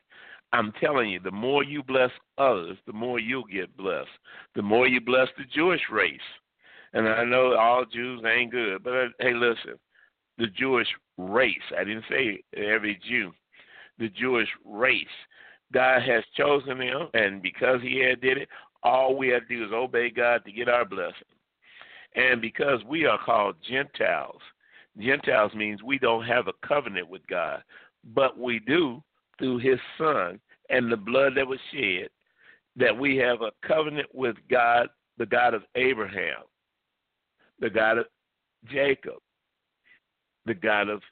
I'm 0.53 0.73
telling 0.81 1.11
you, 1.11 1.21
the 1.21 1.31
more 1.31 1.63
you 1.63 1.83
bless 1.83 2.11
others, 2.39 2.79
the 2.87 2.93
more 2.93 3.19
you'll 3.19 3.45
get 3.45 3.77
blessed. 3.77 4.09
The 4.55 4.63
more 4.63 4.87
you 4.87 5.01
bless 5.01 5.29
the 5.37 5.45
Jewish 5.55 5.83
race. 5.93 6.21
And 6.95 7.07
I 7.07 7.25
know 7.25 7.55
all 7.55 7.85
Jews 7.85 8.23
ain't 8.27 8.53
good, 8.53 8.83
but 8.83 8.93
uh, 8.93 9.07
hey, 9.21 9.35
listen, 9.35 9.79
the 10.39 10.47
Jewish 10.47 10.89
race, 11.19 11.57
I 11.79 11.85
didn't 11.85 12.05
say 12.09 12.43
every 12.57 12.99
Jew, 13.07 13.33
the 13.99 14.09
Jewish 14.09 14.49
race. 14.65 15.05
God 15.73 16.01
has 16.03 16.25
chosen 16.35 16.79
them, 16.79 17.09
and 17.13 17.43
because 17.43 17.83
He 17.83 17.99
had 17.99 18.23
did 18.23 18.39
it, 18.39 18.49
all 18.83 19.17
we 19.17 19.29
have 19.29 19.47
to 19.49 19.57
do 19.57 19.65
is 19.67 19.73
obey 19.73 20.09
God 20.09 20.45
to 20.47 20.53
get 20.53 20.69
our 20.69 20.87
blessing. 20.87 21.15
And 22.15 22.41
because 22.41 22.81
we 22.89 23.05
are 23.05 23.19
called 23.23 23.57
Gentiles, 23.69 24.41
Gentiles 24.99 25.53
means 25.55 25.83
we 25.83 25.99
don't 25.99 26.25
have 26.25 26.49
a 26.49 26.67
covenant 26.67 27.09
with 27.09 27.27
God, 27.27 27.63
but 28.15 28.39
we 28.39 28.61
do 28.61 29.03
through 29.39 29.59
his 29.59 29.79
son 29.97 30.41
and 30.71 30.91
the 30.91 30.97
blood 30.97 31.33
that 31.37 31.47
was 31.47 31.61
shed 31.73 32.09
that 32.77 32.97
we 32.97 33.17
have 33.17 33.43
a 33.43 33.51
covenant 33.67 34.09
with 34.15 34.37
God, 34.51 34.89
the 35.19 35.27
God 35.27 35.55
of 35.55 35.63
Abraham, 35.75 36.43
the 37.61 37.71
God 37.71 37.99
of 37.99 38.07
Jacob, 38.71 39.19
the 40.47 40.55
God 40.55 40.89
of 40.89 41.03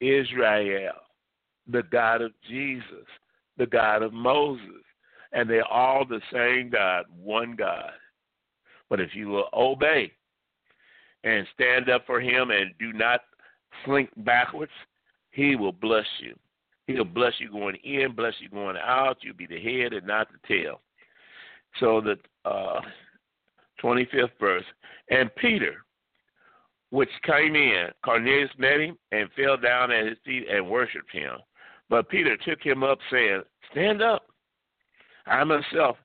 Israel, 0.00 0.92
the 1.66 1.82
God 1.84 2.20
of 2.20 2.32
Jesus, 2.48 3.06
the 3.56 3.66
God 3.66 4.02
of 4.02 4.12
Moses. 4.12 4.82
And 5.32 5.48
they're 5.48 5.66
all 5.66 6.04
the 6.04 6.20
same 6.32 6.70
God, 6.70 7.06
one 7.18 7.56
God. 7.56 7.90
But 8.88 9.00
if 9.00 9.14
you 9.14 9.28
will 9.28 9.48
obey 9.52 10.12
and 11.24 11.46
stand 11.54 11.90
up 11.90 12.06
for 12.06 12.20
him 12.20 12.50
and 12.50 12.70
do 12.78 12.92
not 12.92 13.20
slink 13.84 14.10
backwards, 14.18 14.72
he 15.30 15.56
will 15.56 15.72
bless 15.72 16.06
you. 16.20 16.34
He'll 16.86 17.04
bless 17.04 17.32
you 17.38 17.50
going 17.50 17.76
in, 17.82 18.14
bless 18.14 18.34
you 18.40 18.48
going 18.48 18.76
out. 18.76 19.18
You'll 19.22 19.36
be 19.36 19.46
the 19.46 19.60
head 19.60 19.92
and 19.92 20.06
not 20.06 20.28
the 20.30 20.38
tail. 20.46 20.80
So 21.80 22.00
the 22.00 22.16
uh, 22.48 22.80
25th 23.82 24.30
verse. 24.38 24.64
And 25.10 25.34
Peter, 25.36 25.84
which 26.90 27.10
came 27.24 27.56
in, 27.56 27.88
Cornelius 28.04 28.50
met 28.58 28.80
him 28.80 28.96
and 29.12 29.28
fell 29.36 29.56
down 29.56 29.90
at 29.90 30.06
his 30.06 30.18
feet 30.24 30.46
and 30.48 30.68
worshipped 30.68 31.12
him. 31.12 31.32
But 31.88 32.08
Peter 32.08 32.36
took 32.36 32.62
him 32.62 32.82
up, 32.82 32.98
saying, 33.10 33.42
Stand 33.72 34.02
up. 34.02 34.26
I 35.26 35.42
myself 35.44 35.96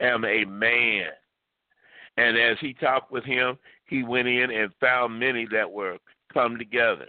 am 0.00 0.24
a 0.24 0.44
man. 0.44 1.08
And 2.16 2.36
as 2.36 2.56
he 2.60 2.74
talked 2.74 3.12
with 3.12 3.24
him, 3.24 3.58
he 3.86 4.02
went 4.02 4.28
in 4.28 4.50
and 4.50 4.72
found 4.80 5.18
many 5.18 5.46
that 5.52 5.70
were 5.70 5.98
come 6.32 6.58
together. 6.58 7.06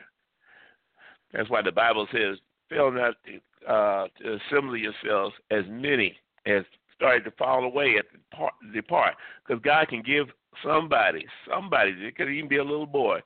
That's 1.34 1.50
why 1.50 1.62
the 1.62 1.72
Bible 1.72 2.08
says, 2.12 2.38
fail 2.72 2.92
not 2.92 3.16
to, 3.26 3.72
uh, 3.72 4.08
to 4.22 4.38
assemble 4.38 4.78
yourselves 4.78 5.36
as 5.52 5.64
many 5.70 6.16
as 6.46 6.64
started 6.96 7.24
to 7.24 7.32
fall 7.32 7.64
away 7.64 7.96
at 7.98 8.06
the 8.12 8.36
part, 8.36 8.54
depart. 8.74 9.16
Because 9.46 9.62
God 9.64 9.88
can 9.90 10.02
give 10.02 10.28
somebody, 10.64 11.26
somebody, 11.50 11.92
it 11.92 12.16
could 12.16 12.30
even 12.30 12.50
be 12.50 12.58
a 12.58 12.64
little 12.64 12.86
boy, 12.86 13.20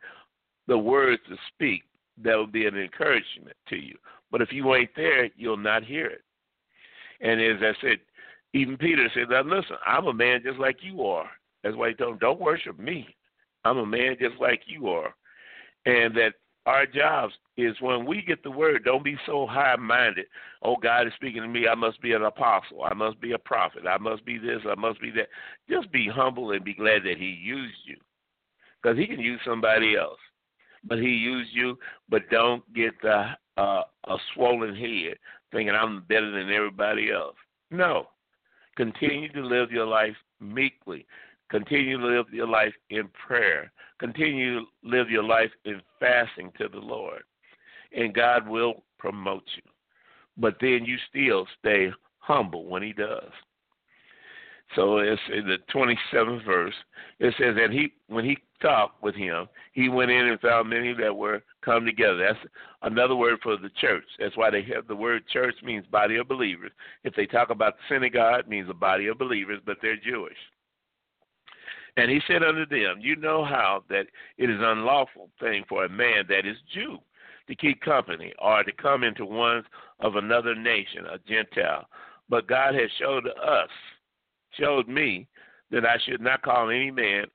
the 0.67 0.77
words 0.77 1.21
to 1.29 1.35
speak 1.53 1.83
that 2.23 2.35
will 2.35 2.47
be 2.47 2.65
an 2.65 2.77
encouragement 2.77 3.55
to 3.69 3.75
you. 3.75 3.95
But 4.31 4.41
if 4.41 4.51
you 4.51 4.73
ain't 4.73 4.91
there, 4.95 5.29
you'll 5.35 5.57
not 5.57 5.83
hear 5.83 6.07
it. 6.07 6.21
And 7.21 7.41
as 7.41 7.61
I 7.61 7.73
said, 7.81 7.99
Even 8.53 8.77
Peter 8.77 9.09
said, 9.13 9.29
Now 9.29 9.43
listen, 9.43 9.77
I'm 9.85 10.07
a 10.07 10.13
man 10.13 10.41
just 10.43 10.59
like 10.59 10.77
you 10.81 11.03
are. 11.03 11.29
That's 11.63 11.75
why 11.75 11.89
he 11.89 11.95
told 11.95 12.13
him, 12.13 12.19
Don't 12.19 12.39
worship 12.39 12.79
me. 12.79 13.07
I'm 13.63 13.77
a 13.77 13.85
man 13.85 14.15
just 14.19 14.39
like 14.39 14.61
you 14.65 14.89
are. 14.89 15.13
And 15.85 16.15
that 16.15 16.33
our 16.65 16.85
jobs 16.85 17.33
is 17.57 17.75
when 17.79 18.05
we 18.05 18.21
get 18.21 18.43
the 18.43 18.51
word, 18.51 18.83
don't 18.83 19.03
be 19.03 19.17
so 19.25 19.45
high 19.45 19.75
minded. 19.75 20.25
Oh, 20.61 20.75
God 20.75 21.07
is 21.07 21.13
speaking 21.15 21.41
to 21.41 21.47
me. 21.47 21.67
I 21.67 21.75
must 21.75 22.01
be 22.01 22.13
an 22.13 22.23
apostle. 22.23 22.83
I 22.83 22.93
must 22.93 23.21
be 23.21 23.33
a 23.33 23.37
prophet. 23.37 23.83
I 23.87 23.97
must 23.97 24.25
be 24.25 24.37
this. 24.37 24.61
I 24.67 24.75
must 24.75 24.99
be 24.99 25.11
that. 25.11 25.27
Just 25.69 25.91
be 25.91 26.07
humble 26.07 26.51
and 26.51 26.65
be 26.65 26.73
glad 26.73 27.03
that 27.03 27.17
He 27.17 27.39
used 27.41 27.77
you. 27.85 27.97
Because 28.81 28.97
He 28.97 29.07
can 29.07 29.19
use 29.19 29.39
somebody 29.45 29.95
else. 29.95 30.19
But 30.83 30.97
He 30.97 31.09
used 31.09 31.51
you, 31.53 31.77
but 32.09 32.29
don't 32.29 32.61
get 32.73 32.93
the, 33.01 33.31
uh, 33.57 33.83
a 34.07 34.17
swollen 34.33 34.75
head 34.75 35.17
thinking 35.51 35.75
I'm 35.75 36.03
better 36.09 36.31
than 36.31 36.51
everybody 36.51 37.11
else. 37.11 37.35
No. 37.71 38.07
Continue 38.75 39.31
to 39.31 39.41
live 39.41 39.71
your 39.71 39.85
life 39.85 40.15
meekly. 40.41 41.05
Continue 41.49 41.99
to 41.99 42.07
live 42.07 42.25
your 42.31 42.47
life 42.47 42.73
in 42.89 43.09
prayer. 43.27 43.71
Continue 43.99 44.59
to 44.59 44.65
live 44.83 45.09
your 45.09 45.23
life 45.23 45.51
in 45.65 45.81
fasting 45.99 46.51
to 46.57 46.67
the 46.67 46.79
Lord. 46.79 47.23
And 47.95 48.13
God 48.13 48.47
will 48.47 48.83
promote 48.97 49.43
you. 49.55 49.61
But 50.37 50.57
then 50.59 50.85
you 50.85 50.97
still 51.09 51.47
stay 51.59 51.91
humble 52.19 52.65
when 52.65 52.83
He 52.83 52.93
does. 52.93 53.31
So 54.73 54.97
it's 54.97 55.21
in 55.31 55.47
the 55.47 55.57
27th 55.73 56.43
verse. 56.43 56.73
It 57.19 57.33
says, 57.37 57.55
that 57.55 57.71
he, 57.71 57.93
when 58.07 58.25
he 58.25 58.37
talked 58.61 59.01
with 59.03 59.15
him, 59.15 59.47
he 59.73 59.89
went 59.89 60.11
in 60.11 60.25
and 60.25 60.39
found 60.39 60.69
many 60.69 60.93
that 60.93 61.15
were 61.15 61.43
come 61.61 61.85
together. 61.85 62.17
That's 62.17 62.53
another 62.81 63.15
word 63.15 63.39
for 63.43 63.57
the 63.57 63.69
church. 63.79 64.03
That's 64.19 64.35
why 64.35 64.49
they 64.49 64.63
have 64.73 64.87
the 64.87 64.95
word 64.95 65.27
church 65.27 65.55
means 65.63 65.85
body 65.85 66.17
of 66.17 66.27
believers. 66.27 66.71
If 67.03 67.15
they 67.15 67.25
talk 67.25 67.51
about 67.51 67.75
the 67.77 67.95
synagogue, 67.95 68.41
it 68.41 68.49
means 68.49 68.69
a 68.69 68.73
body 68.73 69.07
of 69.07 69.17
believers, 69.17 69.61
but 69.65 69.77
they're 69.81 69.97
Jewish. 69.97 70.37
And 71.97 72.11
he 72.11 72.19
said 72.27 72.43
unto 72.43 72.65
them, 72.65 72.97
You 72.99 73.15
know 73.15 73.45
how 73.45 73.83
that 73.89 74.07
it 74.37 74.49
is 74.49 74.59
unlawful 74.59 75.29
thing 75.39 75.63
for 75.69 75.85
a 75.85 75.89
man 75.89 76.25
that 76.29 76.45
is 76.45 76.57
Jew 76.73 76.97
to 77.47 77.55
keep 77.55 77.81
company 77.81 78.33
or 78.39 78.63
to 78.63 78.71
come 78.73 79.03
into 79.03 79.25
one 79.25 79.63
of 79.99 80.15
another 80.15 80.55
nation, 80.55 81.05
a 81.05 81.17
Gentile. 81.19 81.87
But 82.27 82.47
God 82.47 82.73
has 82.75 82.89
showed 82.99 83.27
us, 83.27 83.69
showed 84.59 84.87
me, 84.87 85.27
that 85.71 85.85
I 85.85 85.97
should 86.05 86.21
not 86.21 86.41
call 86.41 86.69
any 86.69 86.91
man 86.91 87.25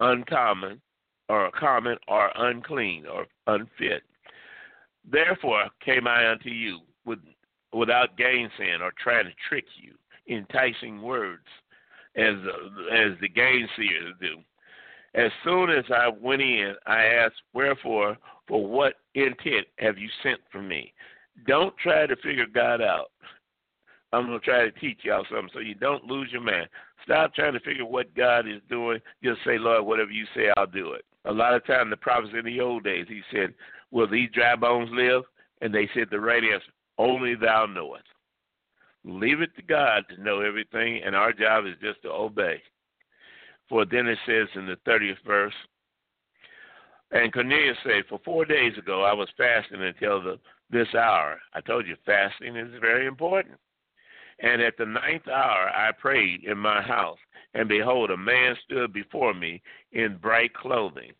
uncommon 0.00 0.80
or 1.28 1.50
common 1.52 1.96
or 2.08 2.30
unclean 2.36 3.06
or 3.06 3.26
unfit. 3.46 4.02
Therefore 5.08 5.66
came 5.84 6.06
I 6.06 6.30
unto 6.30 6.48
you 6.50 6.80
with, 7.04 7.18
without 7.72 8.16
gainsaying 8.16 8.80
or 8.80 8.92
trying 8.98 9.26
to 9.26 9.32
trick 9.48 9.64
you, 9.76 9.94
enticing 10.34 11.02
words 11.02 11.46
as 12.16 12.34
as 12.92 13.18
the 13.20 13.28
gainsayers 13.28 14.18
do. 14.20 14.36
As 15.14 15.30
soon 15.44 15.70
as 15.70 15.84
I 15.92 16.08
went 16.08 16.42
in, 16.42 16.74
I 16.86 17.04
asked, 17.04 17.42
Wherefore, 17.52 18.16
for 18.46 18.66
what 18.66 18.94
intent 19.14 19.66
have 19.78 19.98
you 19.98 20.08
sent 20.22 20.40
for 20.52 20.62
me? 20.62 20.92
Don't 21.46 21.76
try 21.78 22.06
to 22.06 22.16
figure 22.16 22.46
God 22.46 22.80
out. 22.80 23.10
I'm 24.12 24.26
going 24.26 24.40
to 24.40 24.44
try 24.44 24.64
to 24.64 24.72
teach 24.72 25.00
y'all 25.04 25.24
something 25.30 25.50
so 25.52 25.60
you 25.60 25.74
don't 25.74 26.04
lose 26.04 26.30
your 26.32 26.40
mind. 26.40 26.68
Stop 27.04 27.34
trying 27.34 27.52
to 27.52 27.60
figure 27.60 27.84
what 27.84 28.14
God 28.14 28.48
is 28.48 28.60
doing. 28.68 29.00
Just 29.22 29.40
say, 29.44 29.56
Lord, 29.56 29.86
whatever 29.86 30.10
you 30.10 30.26
say, 30.34 30.50
I'll 30.56 30.66
do 30.66 30.92
it. 30.92 31.04
A 31.26 31.32
lot 31.32 31.54
of 31.54 31.64
time, 31.66 31.90
the 31.90 31.96
prophets 31.96 32.34
in 32.36 32.44
the 32.44 32.60
old 32.60 32.84
days, 32.84 33.06
he 33.08 33.20
said, 33.32 33.54
Will 33.90 34.08
these 34.08 34.30
dry 34.32 34.56
bones 34.56 34.90
live? 34.92 35.22
And 35.60 35.74
they 35.74 35.88
said 35.94 36.08
the 36.10 36.20
right 36.20 36.42
answer, 36.42 36.72
Only 36.98 37.34
thou 37.34 37.66
knowest. 37.66 38.04
Leave 39.04 39.40
it 39.40 39.54
to 39.56 39.62
God 39.62 40.04
to 40.08 40.22
know 40.22 40.40
everything, 40.40 41.00
and 41.04 41.16
our 41.16 41.32
job 41.32 41.64
is 41.66 41.74
just 41.80 42.02
to 42.02 42.10
obey. 42.10 42.60
For 43.68 43.84
then 43.84 44.06
it 44.06 44.18
says 44.26 44.48
in 44.54 44.66
the 44.66 44.76
30th 44.86 45.22
verse, 45.26 45.54
and 47.12 47.32
Cornelius 47.32 47.76
said, 47.82 48.04
For 48.08 48.20
four 48.24 48.44
days 48.44 48.76
ago 48.78 49.02
I 49.02 49.12
was 49.12 49.28
fasting 49.36 49.82
until 49.82 50.22
the, 50.22 50.38
this 50.70 50.94
hour. 50.94 51.40
I 51.54 51.60
told 51.60 51.86
you 51.86 51.96
fasting 52.06 52.56
is 52.56 52.68
very 52.80 53.06
important. 53.06 53.56
And 54.38 54.62
at 54.62 54.76
the 54.78 54.86
ninth 54.86 55.28
hour 55.28 55.70
I 55.74 55.90
prayed 55.92 56.44
in 56.44 56.56
my 56.56 56.80
house, 56.80 57.18
and 57.54 57.68
behold, 57.68 58.10
a 58.10 58.16
man 58.16 58.56
stood 58.64 58.92
before 58.92 59.34
me 59.34 59.60
in 59.92 60.18
bright 60.18 60.54
clothing. 60.54 61.12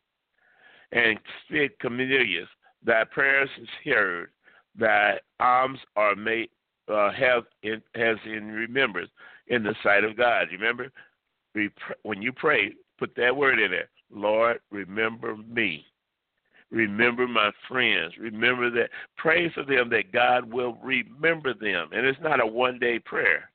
And 0.92 1.18
said, 1.50 1.70
Cornelius, 1.80 2.48
thy 2.84 3.04
prayers 3.04 3.50
is 3.60 3.68
heard, 3.84 4.30
thy 4.76 5.18
alms 5.38 5.78
are 5.96 6.16
made 6.16 6.50
uh, 6.90 7.12
have 7.12 7.44
in, 7.62 7.82
has 7.94 8.16
in 8.24 8.50
remembrance 8.52 9.10
in 9.48 9.62
the 9.62 9.74
sight 9.82 10.04
of 10.04 10.16
God. 10.16 10.48
Remember, 10.52 10.90
when 12.02 12.22
you 12.22 12.32
pray, 12.32 12.72
put 12.98 13.14
that 13.16 13.34
word 13.34 13.58
in 13.58 13.70
there. 13.70 13.88
Lord, 14.12 14.60
remember 14.70 15.36
me. 15.36 15.84
Remember 16.70 17.26
my 17.26 17.50
friends. 17.68 18.14
Remember 18.18 18.70
that. 18.70 18.90
Pray 19.16 19.50
for 19.52 19.64
them 19.64 19.90
that 19.90 20.12
God 20.12 20.50
will 20.50 20.78
remember 20.82 21.52
them. 21.52 21.88
And 21.92 22.06
it's 22.06 22.20
not 22.20 22.40
a 22.40 22.46
one 22.46 22.78
day 22.78 22.98
prayer. 22.98 23.50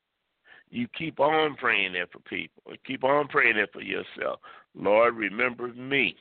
You 0.69 0.87
keep 0.97 1.19
on 1.19 1.55
praying 1.55 1.93
there 1.93 2.07
for 2.11 2.19
people. 2.19 2.73
Keep 2.85 3.03
on 3.03 3.27
praying 3.27 3.55
there 3.55 3.67
for 3.71 3.81
yourself. 3.81 4.39
Lord, 4.73 5.15
remember 5.15 5.69
me. 5.69 6.17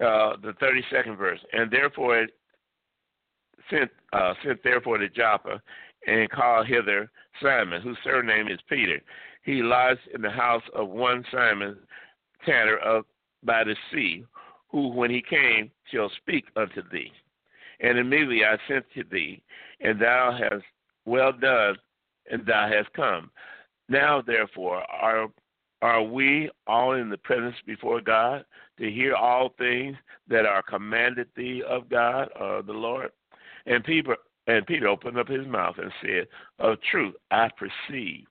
Uh, 0.00 0.36
the 0.42 0.54
32nd 0.60 1.16
verse. 1.16 1.38
And 1.52 1.70
therefore 1.70 2.26
sent 3.70 3.90
uh, 4.12 4.34
sent 4.44 4.62
therefore 4.62 4.98
to 4.98 5.08
Joppa 5.08 5.60
and 6.06 6.30
called 6.30 6.66
hither 6.66 7.10
Simon, 7.42 7.82
whose 7.82 7.98
surname 8.04 8.48
is 8.48 8.58
Peter. 8.68 9.00
He 9.42 9.62
lies 9.62 9.96
in 10.14 10.22
the 10.22 10.30
house 10.30 10.62
of 10.74 10.88
one 10.88 11.24
Simon 11.30 11.76
tanner 12.44 12.76
of 12.78 13.04
by 13.42 13.64
the 13.64 13.76
sea, 13.92 14.24
who 14.68 14.88
when 14.88 15.10
he 15.10 15.22
came 15.22 15.70
shall 15.92 16.10
speak 16.16 16.46
unto 16.56 16.82
thee. 16.90 17.12
And 17.80 17.98
immediately 17.98 18.44
I 18.44 18.56
sent 18.68 18.84
to 18.94 19.04
thee, 19.10 19.42
and 19.80 20.00
thou 20.00 20.36
hast 20.38 20.64
well 21.04 21.32
done, 21.32 21.76
and 22.30 22.46
thou 22.46 22.68
hast 22.68 22.92
come. 22.94 23.30
Now 23.88 24.22
therefore 24.22 24.82
are 24.90 25.28
are 25.82 26.02
we 26.02 26.50
all 26.66 26.92
in 26.92 27.10
the 27.10 27.18
presence 27.18 27.56
before 27.66 28.00
God 28.00 28.46
to 28.78 28.90
hear 28.90 29.14
all 29.14 29.50
things 29.58 29.96
that 30.28 30.46
are 30.46 30.62
commanded 30.62 31.28
thee 31.36 31.62
of 31.68 31.90
God 31.90 32.30
or 32.40 32.62
the 32.62 32.72
Lord? 32.72 33.10
And 33.66 33.84
Peter, 33.84 34.16
and 34.46 34.66
Peter 34.66 34.88
opened 34.88 35.18
up 35.18 35.28
his 35.28 35.46
mouth 35.46 35.76
and 35.78 35.92
said, 36.02 36.26
Of 36.58 36.78
truth, 36.90 37.14
I 37.30 37.48
perceive. 37.58 38.26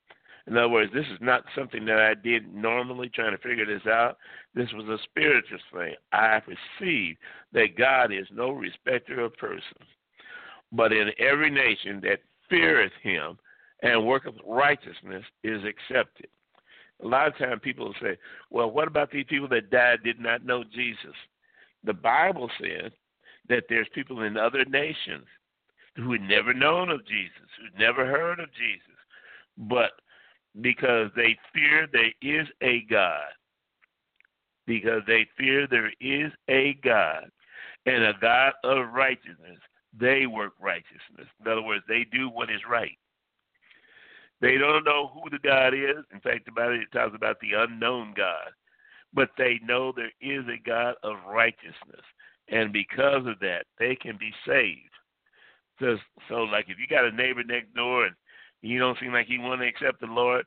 In 0.46 0.58
other 0.58 0.70
words, 0.70 0.92
this 0.94 1.06
is 1.06 1.20
not 1.22 1.46
something 1.56 1.86
that 1.86 2.00
I 2.00 2.14
did 2.16 2.54
normally 2.54 3.10
trying 3.10 3.32
to 3.32 3.38
figure 3.38 3.66
this 3.66 3.88
out. 3.88 4.18
This 4.54 4.68
was 4.74 4.86
a 4.88 5.02
spiritual 5.04 5.60
thing. 5.74 5.96
I 6.12 6.40
perceive 6.42 7.16
that 7.54 7.78
God 7.78 8.12
is 8.12 8.28
no 8.32 8.52
respecter 8.52 9.22
of 9.22 9.38
persons, 9.38 9.88
but 10.72 10.92
in 10.92 11.12
every 11.18 11.50
nation 11.50 12.02
that 12.04 12.20
feareth 12.50 12.92
him 13.02 13.38
and 13.84 14.06
worketh 14.06 14.36
righteousness 14.46 15.24
is 15.44 15.62
accepted. 15.64 16.28
A 17.04 17.08
lot 17.08 17.28
of 17.28 17.38
times 17.38 17.62
people 17.64 17.94
say, 18.02 18.18
well, 18.50 18.70
what 18.70 18.88
about 18.88 19.12
these 19.12 19.26
people 19.28 19.48
that 19.50 19.70
died 19.70 20.04
did 20.04 20.20
not 20.20 20.46
know 20.46 20.64
Jesus? 20.64 21.16
The 21.84 21.94
Bible 21.94 22.50
says 22.60 22.92
that 23.50 23.66
there's 23.70 23.88
people 23.94 24.24
in 24.24 24.38
other 24.38 24.66
nations 24.66 25.26
who 25.96 26.12
had 26.14 26.22
never 26.22 26.54
known 26.54 26.90
of 26.90 27.06
Jesus, 27.06 27.50
who 27.60 27.80
never 27.80 28.06
heard 28.06 28.40
of 28.40 28.54
Jesus, 28.54 28.98
but 29.58 29.92
because 30.62 31.10
they 31.16 31.38
fear 31.54 31.88
there 31.92 32.14
is 32.22 32.48
a 32.62 32.82
God, 32.90 33.30
because 34.66 35.02
they 35.08 35.28
fear 35.38 35.68
there 35.68 35.92
is 36.00 36.32
a 36.50 36.76
God 36.84 37.30
and 37.86 38.04
a 38.04 38.14
God 38.22 38.54
of 38.64 38.94
righteousness, 38.94 39.60
they 39.98 40.26
work 40.26 40.54
righteousness. 40.60 41.28
In 41.42 41.52
other 41.52 41.62
words, 41.62 41.84
they 41.88 42.06
do 42.12 42.30
what 42.30 42.50
is 42.50 42.62
right. 42.70 42.98
They 44.42 44.58
don't 44.58 44.84
know 44.84 45.12
who 45.14 45.30
the 45.30 45.40
God 45.40 45.74
is. 45.74 46.04
In 46.12 46.20
fact, 46.20 46.48
about 46.48 46.74
it, 46.74 46.92
talks 46.92 47.16
about 47.16 47.40
the 47.40 47.54
unknown 47.54 48.14
God. 48.16 48.52
But 49.14 49.30
they 49.38 49.60
know 49.64 49.92
there 49.92 50.12
is 50.22 50.44
a 50.48 50.62
God 50.68 50.96
of 51.04 51.18
righteousness 51.28 52.02
and 52.50 52.74
because 52.74 53.26
of 53.26 53.40
that, 53.40 53.66
they 53.80 53.96
can 53.96 54.18
be 54.18 54.32
saved. 54.46 54.80
So, 55.80 55.98
so 56.30 56.36
like 56.44 56.66
if 56.70 56.78
you 56.78 56.88
got 56.88 57.06
a 57.06 57.12
neighbor 57.12 57.44
next 57.44 57.74
door 57.74 58.06
and 58.06 58.16
you 58.62 58.80
don't 58.80 58.98
seem 59.00 59.14
like 59.14 59.28
he 59.28 59.40
want 59.40 59.62
to 59.62 59.68
accept 59.68 60.02
the 60.02 60.08
Lord, 60.08 60.46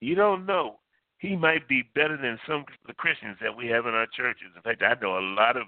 you 0.00 0.14
don't 0.14 0.46
know. 0.46 0.78
He 1.18 1.34
might 1.34 1.66
be 1.66 1.82
better 1.94 2.16
than 2.16 2.38
some 2.46 2.60
of 2.60 2.66
the 2.86 2.92
Christians 2.92 3.38
that 3.40 3.56
we 3.56 3.68
have 3.68 3.86
in 3.86 3.94
our 3.94 4.06
churches. 4.14 4.48
In 4.54 4.62
fact, 4.62 4.82
I 4.82 5.00
know 5.00 5.18
a 5.18 5.20
lot 5.20 5.56
of. 5.56 5.66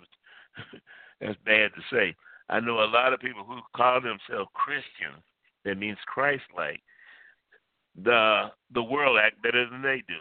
that's 1.20 1.38
bad 1.44 1.70
to 1.74 1.82
say. 1.90 2.14
I 2.50 2.60
know 2.60 2.80
a 2.80 2.92
lot 2.92 3.12
of 3.12 3.20
people 3.20 3.44
who 3.44 3.60
call 3.74 4.00
themselves 4.00 4.50
Christians. 4.54 5.22
That 5.64 5.78
means 5.78 5.98
Christ-like. 6.06 6.80
The 8.02 8.50
the 8.72 8.82
world 8.82 9.18
act 9.20 9.42
better 9.42 9.68
than 9.68 9.82
they 9.82 10.02
do. 10.06 10.20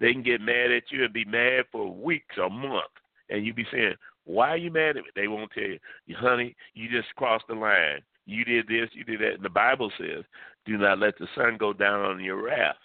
They 0.00 0.12
can 0.12 0.22
get 0.22 0.40
mad 0.40 0.72
at 0.72 0.90
you 0.90 1.04
and 1.04 1.12
be 1.12 1.24
mad 1.24 1.66
for 1.70 1.92
weeks 1.92 2.36
or 2.38 2.50
months 2.50 2.88
and 3.32 3.44
you 3.44 3.52
be 3.54 3.66
saying, 3.72 3.94
"Why 4.24 4.50
are 4.50 4.56
you 4.56 4.70
mad 4.70 4.96
at 4.96 5.04
me?" 5.04 5.10
They 5.16 5.28
won't 5.28 5.50
tell 5.50 5.64
you, 5.64 5.78
"Honey, 6.16 6.54
you 6.74 6.88
just 6.88 7.14
crossed 7.16 7.46
the 7.48 7.54
line. 7.54 8.02
You 8.26 8.44
did 8.44 8.68
this, 8.68 8.88
you 8.92 9.04
did 9.04 9.20
that. 9.20 9.34
And 9.34 9.42
the 9.42 9.50
Bible 9.50 9.90
says, 9.98 10.24
do 10.64 10.78
not 10.78 10.98
let 10.98 11.18
the 11.18 11.26
sun 11.34 11.56
go 11.58 11.72
down 11.72 12.00
on 12.02 12.20
your 12.20 12.42
wrath. 12.42 12.76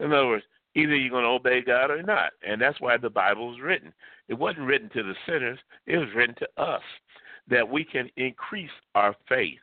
In 0.00 0.12
other 0.12 0.26
words, 0.26 0.44
either 0.74 0.94
you're 0.94 1.10
going 1.10 1.24
to 1.24 1.30
obey 1.30 1.62
God 1.62 1.90
or 1.90 2.02
not. 2.02 2.32
And 2.46 2.60
that's 2.60 2.80
why 2.80 2.96
the 2.96 3.10
Bible 3.10 3.48
was 3.48 3.60
written. 3.60 3.92
It 4.28 4.34
wasn't 4.34 4.66
written 4.66 4.88
to 4.90 5.02
the 5.02 5.14
sinners, 5.26 5.58
it 5.86 5.98
was 5.98 6.08
written 6.14 6.34
to 6.36 6.62
us 6.62 6.82
that 7.48 7.68
we 7.68 7.84
can 7.84 8.10
increase 8.16 8.70
our 8.94 9.14
faith 9.28 9.58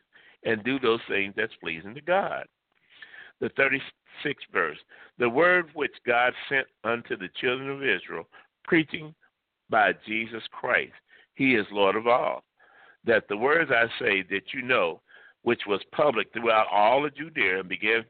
and 0.46 0.64
do 0.64 0.80
those 0.80 1.02
things 1.08 1.34
that's 1.36 1.54
pleasing 1.62 1.94
to 1.96 2.02
God. 2.02 2.46
The 3.40 3.50
36th 3.50 4.36
verse 4.52 4.78
The 5.18 5.30
word 5.30 5.70
which 5.74 5.94
God 6.06 6.34
sent 6.48 6.68
unto 6.84 7.18
the 7.18 7.30
children 7.42 7.70
of 7.70 7.84
Israel, 7.84 8.28
preaching 8.64 9.14
by 9.74 9.92
Jesus 10.06 10.44
Christ, 10.52 10.94
He 11.34 11.56
is 11.56 11.66
Lord 11.72 11.96
of 11.96 12.06
all. 12.06 12.44
That 13.06 13.24
the 13.28 13.36
words 13.36 13.72
I 13.74 13.88
say 14.00 14.22
that 14.30 14.54
you 14.54 14.62
know, 14.62 15.02
which 15.42 15.62
was 15.68 15.82
public 15.92 16.32
throughout 16.32 16.68
all 16.72 17.04
of 17.04 17.16
Judea 17.16 17.62
and 17.62 17.68
began 17.68 18.06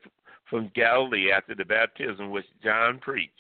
from 0.50 0.70
Galilee 0.76 1.32
after 1.32 1.56
the 1.56 1.64
baptism 1.64 2.32
which 2.32 2.46
John 2.62 3.00
preached, 3.00 3.32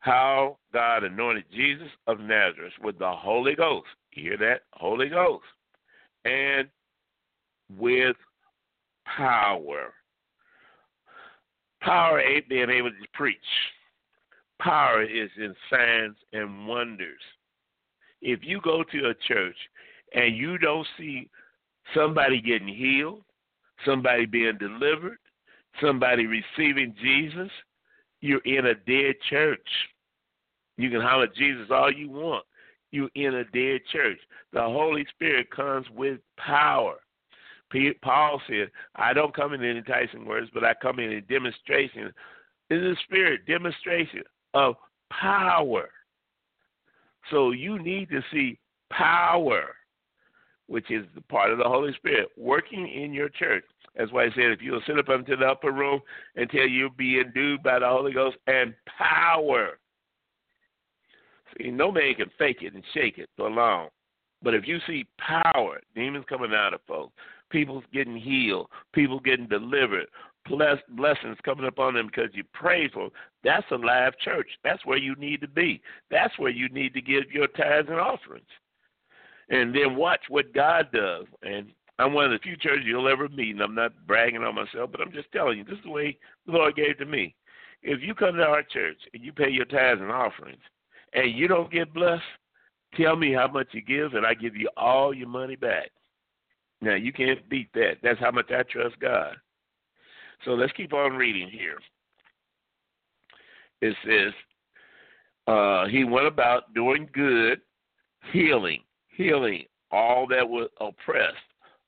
how 0.00 0.58
God 0.72 1.04
anointed 1.04 1.44
Jesus 1.52 1.86
of 2.08 2.18
Nazareth 2.18 2.72
with 2.82 2.98
the 2.98 3.12
Holy 3.12 3.54
Ghost. 3.54 3.86
You 4.12 4.30
hear 4.30 4.38
that? 4.38 4.62
Holy 4.72 5.08
Ghost. 5.08 5.44
And 6.24 6.66
with 7.78 8.16
power. 9.16 9.94
Power 11.80 12.20
ain't 12.20 12.48
being 12.48 12.70
able 12.70 12.90
to 12.90 13.08
preach. 13.14 13.38
Power 14.60 15.04
is 15.04 15.30
in 15.36 15.54
signs 15.70 16.16
and 16.32 16.66
wonders. 16.66 17.20
If 18.22 18.40
you 18.42 18.60
go 18.62 18.82
to 18.82 19.10
a 19.10 19.14
church 19.28 19.56
and 20.14 20.36
you 20.36 20.58
don't 20.58 20.86
see 20.98 21.28
somebody 21.94 22.40
getting 22.40 22.68
healed, 22.68 23.22
somebody 23.84 24.26
being 24.26 24.58
delivered, 24.58 25.18
somebody 25.80 26.26
receiving 26.26 26.94
Jesus, 27.02 27.50
you're 28.20 28.40
in 28.40 28.66
a 28.66 28.74
dead 28.74 29.16
church. 29.28 29.68
You 30.78 30.90
can 30.90 31.00
holler 31.00 31.28
Jesus 31.36 31.68
all 31.70 31.92
you 31.92 32.10
want. 32.10 32.44
You're 32.90 33.10
in 33.14 33.34
a 33.34 33.44
dead 33.44 33.80
church. 33.92 34.18
The 34.52 34.62
Holy 34.62 35.06
Spirit 35.10 35.50
comes 35.50 35.86
with 35.94 36.20
power. 36.38 36.96
Paul 38.02 38.40
said, 38.48 38.70
I 38.94 39.12
don't 39.12 39.34
come 39.34 39.52
in 39.52 39.62
enticing 39.62 40.24
words, 40.24 40.48
but 40.54 40.64
I 40.64 40.72
come 40.80 40.98
in 40.98 41.12
a 41.12 41.20
demonstration. 41.20 42.12
In 42.70 42.80
the 42.80 42.96
Spirit, 43.04 43.46
demonstration 43.46 44.22
of 44.54 44.76
power. 45.10 45.88
So 47.30 47.50
you 47.50 47.78
need 47.82 48.08
to 48.10 48.20
see 48.32 48.58
power, 48.90 49.74
which 50.66 50.90
is 50.90 51.04
the 51.14 51.22
part 51.22 51.50
of 51.50 51.58
the 51.58 51.64
Holy 51.64 51.92
Spirit, 51.94 52.28
working 52.36 52.88
in 52.88 53.12
your 53.12 53.28
church. 53.28 53.64
That's 53.96 54.12
why 54.12 54.24
I 54.24 54.30
said 54.30 54.50
if 54.50 54.62
you'll 54.62 54.82
sit 54.86 54.98
up 54.98 55.08
into 55.08 55.36
the 55.36 55.46
upper 55.46 55.72
room 55.72 56.00
until 56.36 56.66
you 56.66 56.90
be 56.90 57.20
endued 57.20 57.62
by 57.62 57.78
the 57.78 57.88
Holy 57.88 58.12
Ghost 58.12 58.36
and 58.46 58.74
power. 58.98 59.78
See, 61.56 61.70
no 61.70 61.90
man 61.90 62.14
can 62.14 62.30
fake 62.38 62.58
it 62.60 62.74
and 62.74 62.84
shake 62.92 63.18
it 63.18 63.30
for 63.36 63.50
long. 63.50 63.88
But 64.42 64.54
if 64.54 64.66
you 64.66 64.78
see 64.86 65.06
power, 65.18 65.80
demons 65.94 66.26
coming 66.28 66.52
out 66.52 66.74
of 66.74 66.80
folks, 66.86 67.14
people 67.50 67.82
getting 67.92 68.16
healed, 68.16 68.68
people 68.92 69.18
getting 69.18 69.46
delivered, 69.46 70.06
bless, 70.48 70.78
blessings 70.90 71.36
coming 71.44 71.66
upon 71.66 71.94
them 71.94 72.06
because 72.06 72.30
you 72.32 72.44
prayed 72.52 72.92
for 72.92 73.04
them, 73.04 73.12
that's 73.44 73.66
a 73.70 73.76
live 73.76 74.18
church. 74.18 74.48
That's 74.64 74.84
where 74.84 74.98
you 74.98 75.14
need 75.16 75.40
to 75.42 75.48
be. 75.48 75.80
That's 76.10 76.38
where 76.38 76.50
you 76.50 76.68
need 76.68 76.94
to 76.94 77.00
give 77.00 77.30
your 77.32 77.46
tithes 77.48 77.88
and 77.88 78.00
offerings. 78.00 78.46
And 79.48 79.74
then 79.74 79.96
watch 79.96 80.20
what 80.28 80.52
God 80.52 80.88
does. 80.92 81.26
And 81.42 81.68
I'm 81.98 82.12
one 82.12 82.26
of 82.26 82.30
the 82.32 82.38
few 82.38 82.56
churches 82.56 82.84
you'll 82.86 83.08
ever 83.08 83.28
meet, 83.28 83.50
and 83.50 83.62
I'm 83.62 83.74
not 83.74 83.92
bragging 84.06 84.42
on 84.42 84.54
myself, 84.54 84.90
but 84.90 85.00
I'm 85.00 85.12
just 85.12 85.32
telling 85.32 85.58
you, 85.58 85.64
this 85.64 85.78
is 85.78 85.84
the 85.84 85.90
way 85.90 86.18
the 86.46 86.52
Lord 86.52 86.76
gave 86.76 86.98
to 86.98 87.06
me. 87.06 87.34
If 87.82 88.02
you 88.02 88.14
come 88.14 88.36
to 88.36 88.42
our 88.42 88.62
church 88.62 88.98
and 89.14 89.22
you 89.22 89.32
pay 89.32 89.48
your 89.48 89.64
tithes 89.64 90.00
and 90.00 90.10
offerings, 90.10 90.62
and 91.12 91.32
you 91.32 91.48
don't 91.48 91.72
get 91.72 91.94
blessed, 91.94 92.22
tell 92.94 93.16
me 93.16 93.32
how 93.32 93.46
much 93.48 93.68
you 93.72 93.80
give, 93.80 94.14
and 94.14 94.26
I 94.26 94.34
give 94.34 94.56
you 94.56 94.68
all 94.76 95.14
your 95.14 95.28
money 95.28 95.56
back. 95.56 95.90
Now, 96.80 96.94
you 96.94 97.12
can't 97.12 97.48
beat 97.48 97.72
that. 97.74 97.98
That's 98.02 98.20
how 98.20 98.30
much 98.30 98.50
I 98.50 98.62
trust 98.64 98.98
God. 99.00 99.36
So 100.44 100.52
let's 100.52 100.72
keep 100.72 100.92
on 100.92 101.16
reading 101.16 101.48
here. 101.48 101.78
It 103.80 103.96
says, 104.04 104.32
uh, 105.46 105.86
He 105.86 106.04
went 106.04 106.26
about 106.26 106.74
doing 106.74 107.08
good, 107.12 107.60
healing, 108.32 108.80
healing 109.08 109.64
all 109.90 110.26
that 110.28 110.48
were 110.48 110.68
oppressed 110.80 111.36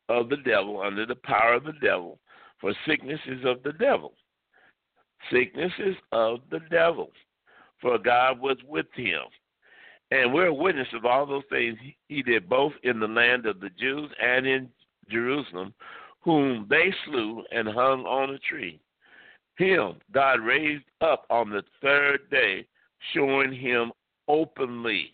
of 0.08 0.28
the 0.28 0.36
devil, 0.38 0.80
under 0.80 1.04
the 1.04 1.16
power 1.16 1.54
of 1.54 1.64
the 1.64 1.74
devil, 1.82 2.18
for 2.60 2.72
sickness 2.86 3.20
is 3.26 3.44
of 3.44 3.62
the 3.62 3.72
devil. 3.72 4.14
Sickness 5.30 5.72
is 5.78 5.96
of 6.12 6.38
the 6.50 6.60
devil, 6.70 7.10
for 7.80 7.98
God 7.98 8.40
was 8.40 8.56
with 8.66 8.86
him. 8.94 9.20
And 10.10 10.32
we're 10.32 10.52
witness 10.52 10.88
of 10.94 11.04
all 11.04 11.26
those 11.26 11.42
things 11.50 11.76
he 12.08 12.22
did 12.22 12.48
both 12.48 12.72
in 12.82 12.98
the 12.98 13.06
land 13.06 13.44
of 13.44 13.60
the 13.60 13.68
Jews 13.78 14.10
and 14.22 14.46
in 14.46 14.68
Jerusalem, 15.10 15.74
whom 16.20 16.66
they 16.68 16.92
slew 17.04 17.44
and 17.52 17.68
hung 17.68 18.04
on 18.04 18.30
a 18.30 18.38
tree. 18.38 18.80
Him 19.56 19.94
God 20.12 20.40
raised 20.40 20.84
up 21.00 21.26
on 21.30 21.50
the 21.50 21.62
third 21.82 22.30
day, 22.30 22.66
showing 23.12 23.52
him 23.52 23.92
openly, 24.28 25.10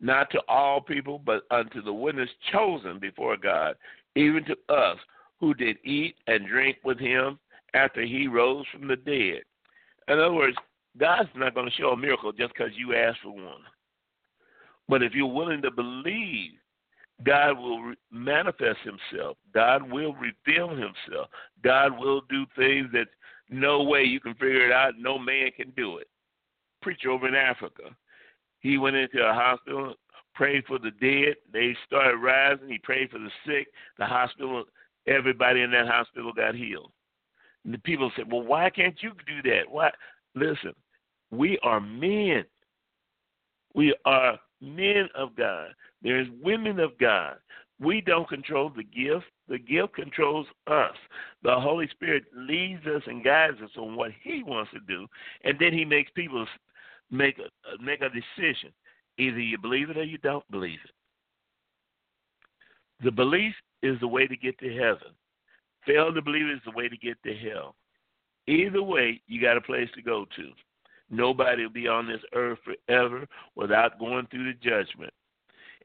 not 0.00 0.30
to 0.30 0.40
all 0.48 0.80
people, 0.80 1.18
but 1.18 1.44
unto 1.50 1.82
the 1.82 1.92
witness 1.92 2.28
chosen 2.52 2.98
before 2.98 3.36
God, 3.36 3.76
even 4.16 4.44
to 4.44 4.74
us 4.74 4.98
who 5.38 5.54
did 5.54 5.78
eat 5.84 6.16
and 6.26 6.46
drink 6.46 6.78
with 6.84 6.98
him 6.98 7.38
after 7.74 8.02
he 8.02 8.26
rose 8.26 8.66
from 8.72 8.88
the 8.88 8.96
dead. 8.96 9.42
In 10.08 10.18
other 10.18 10.32
words, 10.32 10.56
God's 10.98 11.28
not 11.36 11.54
going 11.54 11.66
to 11.66 11.76
show 11.76 11.90
a 11.90 11.96
miracle 11.96 12.32
just 12.32 12.52
because 12.52 12.72
you 12.76 12.94
ask 12.94 13.18
for 13.22 13.30
one. 13.30 13.62
But 14.88 15.02
if 15.02 15.14
you're 15.14 15.26
willing 15.26 15.62
to 15.62 15.70
believe, 15.70 16.52
God 17.24 17.58
will 17.58 17.82
re- 17.82 17.96
manifest 18.10 18.78
himself. 18.84 19.36
God 19.52 19.90
will 19.90 20.14
reveal 20.14 20.70
himself. 20.70 21.28
God 21.62 21.98
will 21.98 22.22
do 22.30 22.46
things 22.56 22.88
that 22.92 23.06
no 23.48 23.82
way 23.82 24.02
you 24.02 24.20
can 24.20 24.34
figure 24.34 24.66
it 24.66 24.72
out. 24.72 24.94
No 24.98 25.18
man 25.18 25.50
can 25.56 25.70
do 25.76 25.98
it. 25.98 26.08
Preacher 26.82 27.10
over 27.10 27.28
in 27.28 27.34
Africa, 27.34 27.94
he 28.60 28.78
went 28.78 28.96
into 28.96 29.18
a 29.22 29.34
hospital 29.34 29.94
prayed 30.40 30.64
for 30.66 30.78
the 30.78 30.90
dead. 30.92 31.36
They 31.52 31.76
started 31.86 32.16
rising. 32.16 32.70
He 32.70 32.78
prayed 32.78 33.10
for 33.10 33.18
the 33.18 33.30
sick. 33.46 33.68
The 33.98 34.06
hospital, 34.06 34.64
everybody 35.06 35.60
in 35.60 35.70
that 35.72 35.86
hospital 35.86 36.32
got 36.32 36.54
healed. 36.54 36.92
And 37.64 37.74
the 37.74 37.78
people 37.78 38.10
said, 38.16 38.30
Well, 38.32 38.42
why 38.42 38.70
can't 38.70 38.96
you 39.02 39.12
do 39.26 39.50
that? 39.50 39.70
Why? 39.70 39.90
Listen, 40.34 40.72
we 41.30 41.58
are 41.62 41.78
men. 41.78 42.44
We 43.74 43.94
are 44.06 44.38
men 44.62 45.08
of 45.14 45.36
God. 45.36 45.74
There's 46.02 46.28
women 46.42 46.80
of 46.80 46.96
God. 46.98 47.36
We 47.80 48.00
don't 48.00 48.28
control 48.28 48.70
the 48.70 48.84
gift. 48.84 49.26
The 49.48 49.58
gift 49.58 49.94
controls 49.94 50.46
us. 50.66 50.94
The 51.42 51.58
Holy 51.58 51.88
Spirit 51.88 52.24
leads 52.36 52.86
us 52.86 53.02
and 53.06 53.24
guides 53.24 53.56
us 53.62 53.70
on 53.78 53.96
what 53.96 54.10
He 54.22 54.42
wants 54.42 54.70
to 54.72 54.80
do, 54.80 55.06
and 55.44 55.58
then 55.58 55.72
He 55.72 55.84
makes 55.84 56.10
people 56.14 56.46
make 57.10 57.38
a, 57.38 57.44
uh, 57.44 57.76
make 57.82 58.02
a 58.02 58.08
decision. 58.08 58.72
Either 59.18 59.40
you 59.40 59.58
believe 59.58 59.90
it 59.90 59.96
or 59.96 60.04
you 60.04 60.18
don't 60.18 60.48
believe 60.50 60.78
it. 60.84 60.90
The 63.04 63.10
belief 63.10 63.54
is 63.82 63.98
the 64.00 64.08
way 64.08 64.26
to 64.26 64.36
get 64.36 64.58
to 64.58 64.72
heaven. 64.72 65.14
Fail 65.86 66.12
to 66.12 66.22
believe 66.22 66.48
is 66.48 66.60
the 66.64 66.76
way 66.76 66.88
to 66.88 66.96
get 66.96 67.22
to 67.22 67.34
hell. 67.34 67.74
Either 68.46 68.82
way, 68.82 69.20
you 69.26 69.40
got 69.40 69.56
a 69.56 69.60
place 69.60 69.88
to 69.94 70.02
go 70.02 70.26
to. 70.36 70.50
Nobody 71.10 71.62
will 71.62 71.70
be 71.70 71.88
on 71.88 72.06
this 72.06 72.20
earth 72.34 72.58
forever 72.64 73.26
without 73.56 73.98
going 73.98 74.26
through 74.26 74.52
the 74.52 74.58
judgment. 74.58 75.12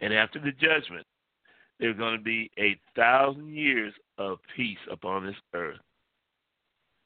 And 0.02 0.14
after 0.14 0.40
the 0.40 0.52
judgment, 0.52 1.06
there's 1.80 1.98
going 1.98 2.18
to 2.18 2.24
be 2.24 2.50
a 2.58 2.80
thousand 2.96 3.54
years 3.54 3.94
of 4.18 4.38
peace 4.56 4.78
upon 4.90 5.26
this 5.26 5.36
earth 5.54 5.80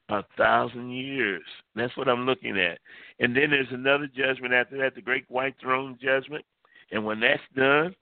a 0.10 0.24
thousand 0.38 0.92
years. 0.92 1.44
That's 1.76 1.96
what 1.96 2.10
I'm 2.10 2.26
looking 2.26 2.58
at. 2.58 2.80
And 3.20 3.36
then 3.36 3.52
there's 3.52 3.72
another 3.72 4.08
judgment 4.08 4.54
after 4.54 4.78
that, 4.80 4.96
the 4.96 5.02
great 5.02 5.26
white 5.30 5.56
throne 5.62 5.98
judgment. 6.02 6.44
And 6.92 7.06
when 7.06 7.20
that's 7.20 7.42
done, 7.56 7.96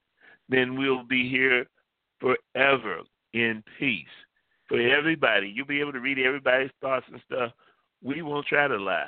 then 0.49 0.77
we'll 0.77 1.03
be 1.03 1.29
here 1.29 1.65
forever 2.19 2.99
in 3.33 3.63
peace. 3.77 4.05
For 4.69 4.79
everybody, 4.79 5.51
you'll 5.53 5.65
be 5.65 5.81
able 5.81 5.93
to 5.93 5.99
read 5.99 6.19
everybody's 6.19 6.71
thoughts 6.81 7.05
and 7.11 7.21
stuff. 7.25 7.51
We 8.01 8.21
won't 8.21 8.47
try 8.47 8.67
to 8.67 8.77
lie. 8.77 9.07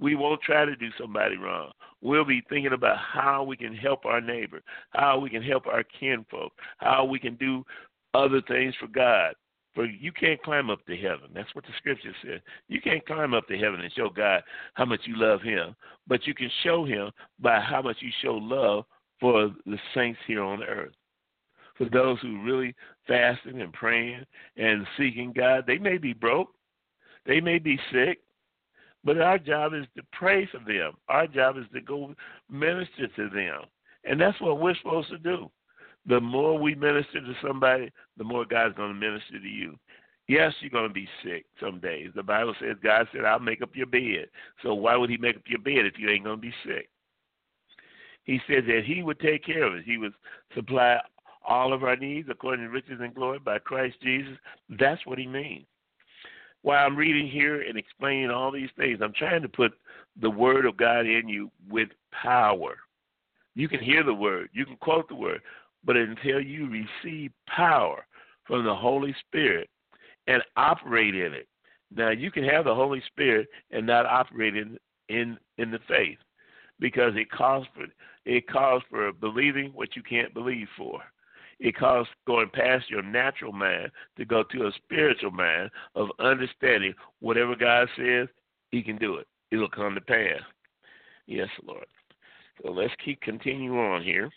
We 0.00 0.14
won't 0.16 0.42
try 0.42 0.64
to 0.64 0.76
do 0.76 0.88
somebody 0.98 1.36
wrong. 1.36 1.70
We'll 2.02 2.24
be 2.24 2.42
thinking 2.48 2.72
about 2.72 2.98
how 2.98 3.44
we 3.44 3.56
can 3.56 3.74
help 3.74 4.04
our 4.04 4.20
neighbor, 4.20 4.62
how 4.90 5.18
we 5.18 5.30
can 5.30 5.42
help 5.42 5.66
our 5.66 5.84
kinfolk, 5.84 6.52
how 6.78 7.04
we 7.04 7.18
can 7.18 7.36
do 7.36 7.64
other 8.12 8.42
things 8.42 8.74
for 8.78 8.88
God. 8.88 9.34
For 9.74 9.86
you 9.86 10.12
can't 10.12 10.40
climb 10.42 10.70
up 10.70 10.86
to 10.86 10.96
heaven. 10.96 11.30
That's 11.34 11.52
what 11.54 11.64
the 11.64 11.72
scripture 11.78 12.14
says. 12.24 12.40
You 12.68 12.80
can't 12.80 13.04
climb 13.06 13.34
up 13.34 13.48
to 13.48 13.58
heaven 13.58 13.80
and 13.80 13.92
show 13.92 14.08
God 14.08 14.42
how 14.74 14.84
much 14.84 15.00
you 15.04 15.16
love 15.16 15.42
Him, 15.42 15.74
but 16.06 16.26
you 16.26 16.34
can 16.34 16.50
show 16.62 16.84
Him 16.84 17.10
by 17.40 17.58
how 17.58 17.82
much 17.82 17.96
you 18.00 18.10
show 18.22 18.34
love 18.34 18.84
for 19.20 19.52
the 19.66 19.78
saints 19.94 20.20
here 20.26 20.42
on 20.42 20.62
earth. 20.62 20.92
for 21.76 21.88
those 21.88 22.18
who 22.20 22.42
really 22.42 22.74
fasting 23.06 23.60
and 23.60 23.72
praying 23.72 24.24
and 24.56 24.86
seeking 24.96 25.32
God. 25.32 25.64
They 25.66 25.78
may 25.78 25.98
be 25.98 26.12
broke, 26.12 26.50
they 27.26 27.40
may 27.40 27.58
be 27.58 27.78
sick, 27.92 28.20
but 29.04 29.20
our 29.20 29.38
job 29.38 29.74
is 29.74 29.84
to 29.96 30.02
pray 30.12 30.46
for 30.50 30.58
them. 30.58 30.92
Our 31.08 31.26
job 31.26 31.56
is 31.58 31.64
to 31.74 31.80
go 31.80 32.14
minister 32.50 33.08
to 33.16 33.28
them. 33.28 33.62
And 34.04 34.20
that's 34.20 34.40
what 34.40 34.60
we're 34.60 34.76
supposed 34.76 35.10
to 35.10 35.18
do. 35.18 35.50
The 36.06 36.20
more 36.20 36.58
we 36.58 36.74
minister 36.74 37.20
to 37.20 37.34
somebody, 37.42 37.90
the 38.18 38.24
more 38.24 38.44
God's 38.44 38.76
going 38.76 38.92
to 38.92 38.98
minister 38.98 39.38
to 39.40 39.48
you. 39.48 39.78
Yes, 40.26 40.52
you're 40.60 40.70
going 40.70 40.88
to 40.88 40.94
be 40.94 41.08
sick 41.22 41.44
some 41.60 41.80
days. 41.80 42.10
The 42.14 42.22
Bible 42.22 42.54
says 42.60 42.76
God 42.82 43.06
said, 43.12 43.24
I'll 43.24 43.38
make 43.38 43.62
up 43.62 43.74
your 43.76 43.86
bed. 43.86 44.28
So 44.62 44.72
why 44.72 44.96
would 44.96 45.10
He 45.10 45.18
make 45.18 45.36
up 45.36 45.42
your 45.46 45.60
bed 45.60 45.86
if 45.86 45.98
you 45.98 46.08
ain't 46.08 46.24
going 46.24 46.36
to 46.36 46.42
be 46.42 46.54
sick? 46.64 46.88
He 48.24 48.40
said 48.46 48.64
that 48.66 48.84
He 48.86 49.02
would 49.02 49.20
take 49.20 49.44
care 49.44 49.64
of 49.64 49.74
us. 49.74 49.82
He 49.84 49.98
would 49.98 50.14
supply 50.54 50.98
all 51.46 51.74
of 51.74 51.84
our 51.84 51.96
needs 51.96 52.28
according 52.30 52.64
to 52.64 52.70
riches 52.70 53.00
and 53.00 53.14
glory 53.14 53.38
by 53.38 53.58
Christ 53.58 53.96
Jesus. 54.02 54.36
That's 54.78 55.04
what 55.06 55.18
He 55.18 55.26
means. 55.26 55.66
While 56.64 56.86
I'm 56.86 56.96
reading 56.96 57.28
here 57.28 57.60
and 57.60 57.76
explaining 57.76 58.30
all 58.30 58.50
these 58.50 58.70
things, 58.78 59.00
I'm 59.02 59.12
trying 59.12 59.42
to 59.42 59.50
put 59.50 59.72
the 60.22 60.30
Word 60.30 60.64
of 60.64 60.78
God 60.78 61.00
in 61.00 61.28
you 61.28 61.50
with 61.68 61.90
power. 62.10 62.76
You 63.54 63.68
can 63.68 63.80
hear 63.80 64.02
the 64.02 64.14
Word, 64.14 64.48
you 64.54 64.64
can 64.64 64.76
quote 64.76 65.06
the 65.06 65.14
Word, 65.14 65.42
but 65.84 65.98
until 65.98 66.40
you 66.40 66.66
receive 66.70 67.32
power 67.46 68.06
from 68.46 68.64
the 68.64 68.74
Holy 68.74 69.14
Spirit, 69.26 69.68
and 70.26 70.42
operate 70.56 71.14
in 71.14 71.34
it. 71.34 71.48
Now 71.94 72.08
you 72.08 72.30
can 72.30 72.44
have 72.44 72.64
the 72.64 72.74
Holy 72.74 73.02
Spirit 73.08 73.46
and 73.70 73.86
not 73.86 74.06
operate 74.06 74.56
in 74.56 74.78
in, 75.10 75.36
in 75.58 75.70
the 75.70 75.80
faith 75.86 76.16
because 76.80 77.12
it 77.14 77.30
calls 77.30 77.66
for 77.74 77.84
it 78.24 78.48
calls 78.48 78.82
for 78.88 79.12
believing 79.12 79.66
what 79.74 79.94
you 79.96 80.02
can't 80.02 80.32
believe 80.32 80.68
for. 80.78 81.02
It 81.60 81.76
calls 81.76 82.08
going 82.26 82.50
past 82.52 82.90
your 82.90 83.02
natural 83.02 83.52
mind 83.52 83.90
to 84.16 84.24
go 84.24 84.42
to 84.42 84.66
a 84.66 84.72
spiritual 84.72 85.30
mind 85.30 85.70
of 85.94 86.08
understanding 86.18 86.94
whatever 87.20 87.54
God 87.54 87.88
says, 87.96 88.28
He 88.70 88.82
can 88.82 88.96
do 88.96 89.16
it. 89.16 89.26
It'll 89.50 89.68
come 89.68 89.94
to 89.94 90.00
pass. 90.00 90.40
Yes, 91.26 91.48
Lord. 91.64 91.86
So 92.62 92.70
let's 92.70 92.92
keep 93.04 93.20
continuing 93.20 93.78
on 93.78 94.02
here. 94.02 94.30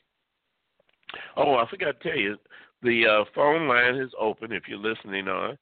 Oh, 1.35 1.55
I 1.55 1.69
forgot 1.69 1.99
to 1.99 2.09
tell 2.09 2.17
you, 2.17 2.37
the 2.83 3.05
uh, 3.05 3.25
phone 3.33 3.67
line 3.67 3.95
is 3.95 4.11
open 4.19 4.51
if 4.51 4.63
you're 4.67 4.77
listening 4.77 5.27
on. 5.27 5.57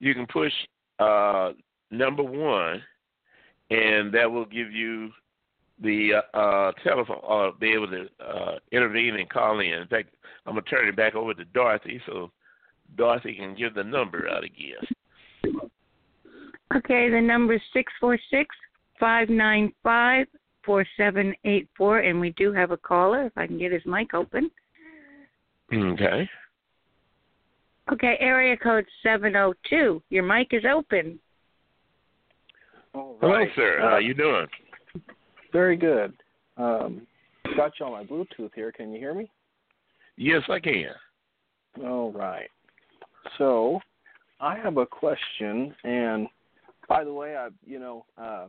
You 0.00 0.14
can 0.14 0.26
push 0.26 0.52
uh, 0.98 1.52
number 1.90 2.22
one, 2.22 2.82
and 3.70 4.12
that 4.12 4.30
will 4.30 4.44
give 4.44 4.72
you 4.72 5.10
the 5.82 6.22
uh, 6.34 6.36
uh, 6.36 6.72
telephone 6.82 7.20
or 7.22 7.48
uh, 7.48 7.50
be 7.58 7.72
able 7.72 7.88
to 7.88 8.06
uh, 8.24 8.58
intervene 8.72 9.14
and 9.16 9.30
call 9.30 9.60
in. 9.60 9.72
In 9.72 9.86
fact, 9.86 10.10
I'm 10.48 10.54
gonna 10.54 10.62
turn 10.62 10.88
it 10.88 10.96
back 10.96 11.14
over 11.14 11.34
to 11.34 11.44
Dorothy 11.44 12.00
so 12.06 12.30
Dorothy 12.96 13.34
can 13.34 13.54
give 13.54 13.74
the 13.74 13.84
number 13.84 14.28
out 14.30 14.44
again. 14.44 15.62
Okay, 16.74 17.10
the 17.10 17.20
number 17.20 17.54
is 17.54 17.60
six 17.74 17.92
four 18.00 18.18
six 18.30 18.56
five 18.98 19.28
nine 19.28 19.72
five 19.82 20.26
four 20.64 20.86
seven 20.96 21.34
eight 21.44 21.68
four, 21.76 21.98
and 21.98 22.18
we 22.18 22.30
do 22.30 22.50
have 22.52 22.70
a 22.70 22.78
caller. 22.78 23.26
If 23.26 23.36
I 23.36 23.46
can 23.46 23.58
get 23.58 23.72
his 23.72 23.82
mic 23.84 24.14
open. 24.14 24.50
Okay. 25.72 26.28
Okay, 27.92 28.16
area 28.20 28.56
code 28.56 28.84
702. 29.02 30.02
Your 30.10 30.22
mic 30.22 30.48
is 30.52 30.64
open. 30.70 31.18
All 32.94 33.16
right. 33.22 33.48
Hello, 33.56 33.66
sir. 33.66 33.78
How 33.80 33.98
you 33.98 34.12
doing? 34.12 34.46
Very 35.52 35.76
good. 35.76 36.12
Um, 36.58 37.06
got 37.56 37.72
you 37.80 37.86
on 37.86 37.92
my 37.92 38.04
Bluetooth 38.04 38.50
here. 38.54 38.72
Can 38.72 38.92
you 38.92 38.98
hear 38.98 39.14
me? 39.14 39.30
Yes, 40.18 40.42
I 40.48 40.58
can. 40.58 40.90
All 41.84 42.10
right. 42.10 42.50
So, 43.38 43.80
I 44.40 44.56
have 44.56 44.76
a 44.76 44.86
question, 44.86 45.74
and 45.84 46.26
by 46.88 47.04
the 47.04 47.12
way, 47.12 47.36
I 47.36 47.48
you 47.64 47.78
know, 47.78 48.04
uh, 48.20 48.46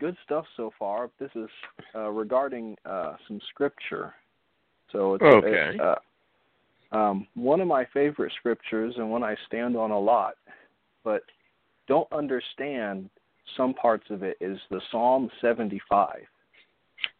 good 0.00 0.16
stuff 0.24 0.44
so 0.56 0.72
far. 0.78 1.10
This 1.20 1.30
is 1.36 1.48
uh, 1.94 2.10
regarding 2.10 2.76
uh, 2.84 3.14
some 3.28 3.40
scripture. 3.50 4.14
So 4.90 5.14
it's, 5.14 5.22
okay. 5.22 5.70
It's, 5.74 5.80
uh, 5.80 6.96
um, 6.96 7.26
one 7.34 7.60
of 7.60 7.68
my 7.68 7.84
favorite 7.92 8.32
scriptures 8.38 8.94
and 8.96 9.10
one 9.10 9.22
I 9.22 9.36
stand 9.46 9.76
on 9.76 9.90
a 9.90 9.98
lot, 9.98 10.34
but 11.04 11.22
don't 11.88 12.10
understand 12.12 13.10
some 13.56 13.74
parts 13.74 14.06
of 14.10 14.22
it 14.22 14.36
is 14.40 14.58
the 14.70 14.80
Psalm 14.90 15.30
75. 15.40 16.16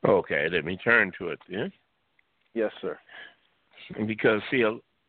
Okay, 0.09 0.49
let 0.51 0.65
me 0.65 0.77
turn 0.77 1.13
to 1.19 1.29
it 1.29 1.39
then. 1.49 1.73
Yes, 2.57 2.73
sir. 2.81 2.99
Because, 4.07 4.41
see, 4.51 4.65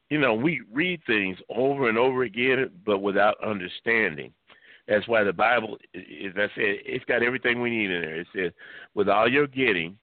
you 0.10 0.20
know, 0.20 0.34
we 0.34 0.62
read 0.70 1.00
things 1.08 1.38
over 1.48 1.88
and 1.88 1.98
over 1.98 2.24
again, 2.24 2.70
but 2.86 3.00
without 3.00 3.42
understanding. 3.42 4.34
That's 4.86 5.08
why 5.08 5.24
the 5.24 5.32
Bible, 5.32 5.78
as 5.96 6.34
I 6.36 6.48
said, 6.56 6.76
it's 6.86 7.06
got 7.06 7.24
everything 7.24 7.62
we 7.62 7.70
need 7.70 7.90
in 7.90 8.02
there. 8.02 8.20
It 8.20 8.28
says, 8.36 8.52
with 8.96 9.08
all 9.08 9.32
you're 9.32 9.48
getting, 9.48 9.98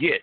get 0.00 0.22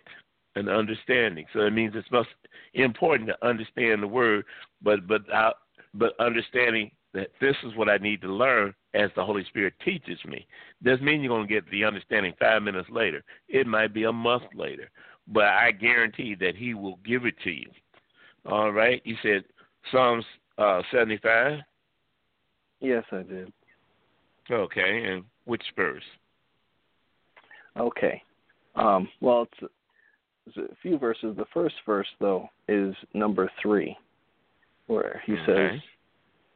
an 0.55 0.69
understanding. 0.69 1.45
So 1.51 1.59
it 1.59 1.71
means 1.71 1.91
it's 1.93 2.09
most 2.09 2.29
important 2.73 3.27
to 3.29 3.45
understand 3.45 4.01
the 4.01 4.07
word, 4.07 4.45
but 4.81 5.07
but 5.07 5.21
uh, 5.33 5.51
but 5.93 6.13
understanding 6.19 6.91
that 7.13 7.31
this 7.41 7.55
is 7.63 7.75
what 7.75 7.89
I 7.89 7.97
need 7.97 8.21
to 8.21 8.33
learn 8.33 8.73
as 8.93 9.09
the 9.15 9.25
Holy 9.25 9.43
Spirit 9.45 9.73
teaches 9.83 10.19
me. 10.25 10.47
Doesn't 10.83 11.03
mean 11.03 11.21
you're 11.21 11.35
going 11.35 11.47
to 11.47 11.53
get 11.53 11.69
the 11.69 11.83
understanding 11.83 12.33
five 12.39 12.63
minutes 12.63 12.89
later. 12.89 13.23
It 13.49 13.67
might 13.67 13.93
be 13.93 14.03
a 14.05 14.13
month 14.13 14.43
later, 14.55 14.89
but 15.31 15.45
I 15.45 15.71
guarantee 15.71 16.35
that 16.35 16.55
He 16.55 16.73
will 16.73 16.99
give 17.05 17.25
it 17.25 17.35
to 17.43 17.51
you. 17.51 17.69
All 18.45 18.71
right. 18.71 19.01
You 19.05 19.15
said 19.21 19.43
Psalms 19.91 20.25
uh, 20.57 20.81
75. 20.91 21.59
Yes, 22.79 23.03
I 23.11 23.23
did. 23.23 23.51
Okay, 24.49 25.03
and 25.05 25.23
which 25.45 25.63
verse? 25.75 26.03
Okay. 27.77 28.21
Um, 28.75 29.07
well, 29.21 29.47
it's 30.47 30.57
a 30.57 30.75
few 30.81 30.97
verses. 30.97 31.35
The 31.37 31.45
first 31.53 31.75
verse, 31.85 32.07
though, 32.19 32.49
is 32.67 32.95
number 33.13 33.49
three, 33.61 33.95
where 34.87 35.21
he 35.25 35.33
okay. 35.33 35.45
says, 35.45 35.81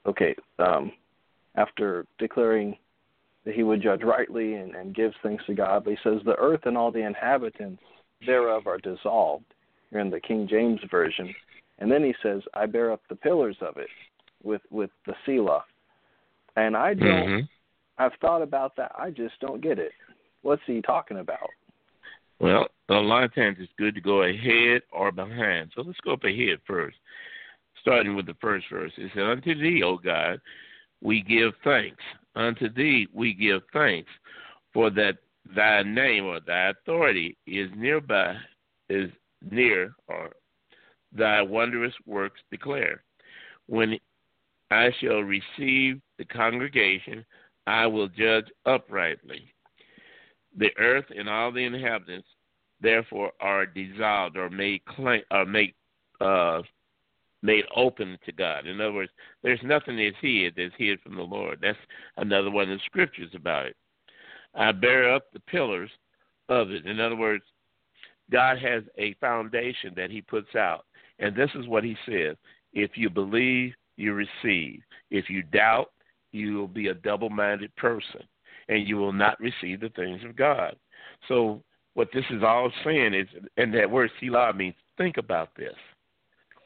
okay, 0.07 0.36
um, 0.59 0.91
after 1.55 2.05
declaring 2.17 2.76
that 3.45 3.53
he 3.53 3.63
would 3.63 3.82
judge 3.82 4.01
rightly 4.01 4.55
and, 4.55 4.76
and 4.76 4.95
gives 4.95 5.15
thanks 5.21 5.45
to 5.45 5.53
God, 5.53 5.84
but 5.84 5.91
he 5.91 5.99
says, 6.03 6.19
the 6.26 6.36
earth 6.38 6.61
and 6.65 6.78
all 6.78 6.91
the 6.91 7.05
inhabitants 7.05 7.84
thereof 8.26 8.67
are 8.67 8.78
dissolved. 8.78 9.45
You're 9.91 10.01
in 10.01 10.09
the 10.09 10.19
King 10.19 10.47
James 10.49 10.80
Version. 10.89 11.34
And 11.80 11.91
then 11.91 12.03
he 12.03 12.13
says, 12.23 12.41
I 12.53 12.65
bear 12.65 12.91
up 12.91 13.01
the 13.09 13.15
pillars 13.15 13.57
of 13.61 13.78
it 13.78 13.89
with, 14.43 14.61
with 14.71 14.89
the 15.05 15.13
Selah. 15.26 15.63
And 16.55 16.76
I 16.76 16.93
don't, 16.93 17.07
mm-hmm. 17.07 17.45
I've 17.97 18.13
thought 18.21 18.41
about 18.41 18.76
that. 18.78 18.91
I 18.97 19.09
just 19.09 19.39
don't 19.41 19.61
get 19.61 19.80
it. 19.80 19.91
What's 20.41 20.61
he 20.65 20.82
talking 20.82 21.19
about? 21.19 21.49
Well, 22.39 22.67
a 22.89 22.93
lot 22.93 23.23
of 23.23 23.34
times 23.34 23.57
it's 23.59 23.71
good 23.78 23.95
to 23.95 24.01
go 24.01 24.23
ahead 24.23 24.82
or 24.91 25.11
behind. 25.11 25.71
So 25.76 25.82
let's 25.82 25.99
go 26.01 26.13
up 26.13 26.23
ahead 26.23 26.59
first. 26.67 26.97
Starting 27.82 28.15
with 28.15 28.26
the 28.26 28.36
first 28.41 28.65
verse. 28.71 28.91
It 28.97 29.11
said, 29.13 29.23
Unto 29.23 29.55
thee, 29.55 29.84
O 29.84 29.97
God, 29.97 30.39
we 31.01 31.21
give 31.21 31.53
thanks. 31.63 32.03
Unto 32.36 32.71
thee 32.73 33.07
we 33.13 33.34
give 33.34 33.61
thanks, 33.71 34.09
for 34.73 34.89
that 34.91 35.17
thy 35.53 35.83
name 35.83 36.25
or 36.25 36.39
thy 36.39 36.69
authority 36.69 37.37
is 37.45 37.69
nearby, 37.75 38.35
is 38.89 39.09
near, 39.51 39.93
or 40.07 40.31
thy 41.11 41.41
wondrous 41.41 41.93
works 42.05 42.41
declare. 42.51 43.03
When 43.67 43.97
I 44.71 44.91
shall 44.99 45.21
receive 45.21 46.01
the 46.17 46.25
congregation, 46.25 47.25
I 47.67 47.87
will 47.87 48.07
judge 48.07 48.45
uprightly. 48.65 49.53
The 50.57 50.71
earth 50.77 51.05
and 51.15 51.29
all 51.29 51.51
the 51.51 51.65
inhabitants 51.65 52.27
therefore 52.81 53.31
are 53.39 53.65
dissolved 53.65 54.37
or 54.37 54.49
made 54.49 54.85
claim 54.85 55.21
or 55.31 55.45
made 55.45 55.73
uh, 56.21 56.61
made 57.41 57.65
open 57.75 58.17
to 58.25 58.31
God. 58.31 58.65
In 58.65 58.81
other 58.81 58.93
words, 58.93 59.11
there's 59.43 59.59
nothing 59.63 59.97
that's 59.97 60.15
hid 60.21 60.55
that's 60.57 60.73
hid 60.77 60.99
from 61.01 61.15
the 61.15 61.21
Lord. 61.21 61.59
That's 61.61 61.77
another 62.17 62.49
one 62.49 62.71
of 62.71 62.77
the 62.77 62.83
scriptures 62.85 63.31
about 63.35 63.67
it. 63.67 63.75
I 64.56 64.72
bear 64.72 65.14
up 65.14 65.32
the 65.34 65.39
pillars 65.41 65.91
of 66.49 66.72
it. 66.72 66.86
In 66.86 66.99
other 66.99 67.16
words, 67.16 67.43
God 68.32 68.58
has 68.60 68.84
a 68.97 69.14
foundation 69.16 69.93
that 69.95 70.12
He 70.12 70.22
puts 70.22 70.56
out, 70.56 70.86
and 71.20 71.36
this 71.36 71.49
is 71.56 71.68
what 71.68 71.84
He 71.84 71.95
says: 72.06 72.36
If 72.74 72.91
you 72.95 73.10
believe, 73.10 73.74
you 73.97 74.14
receive. 74.14 74.82
If 75.12 75.30
you 75.30 75.43
doubt, 75.43 75.91
you 76.32 76.56
will 76.56 76.68
be 76.68 76.88
a 76.88 76.93
double-minded 76.93 77.76
person 77.76 78.22
and 78.68 78.88
you 78.88 78.97
will 78.97 79.14
not 79.14 79.39
receive 79.39 79.80
the 79.80 79.89
things 79.89 80.22
of 80.24 80.36
God. 80.36 80.76
So 81.28 81.64
what 81.93 82.10
this 82.14 82.26
is 82.30 82.43
all 82.43 82.72
saying 82.84 83.14
is, 83.14 83.28
and 83.58 83.74
that 83.74 83.89
word 83.89 84.12
Selah 84.20 84.53
means 84.53 84.76
think 84.97 85.18
about 85.18 85.49
this. 85.56 85.76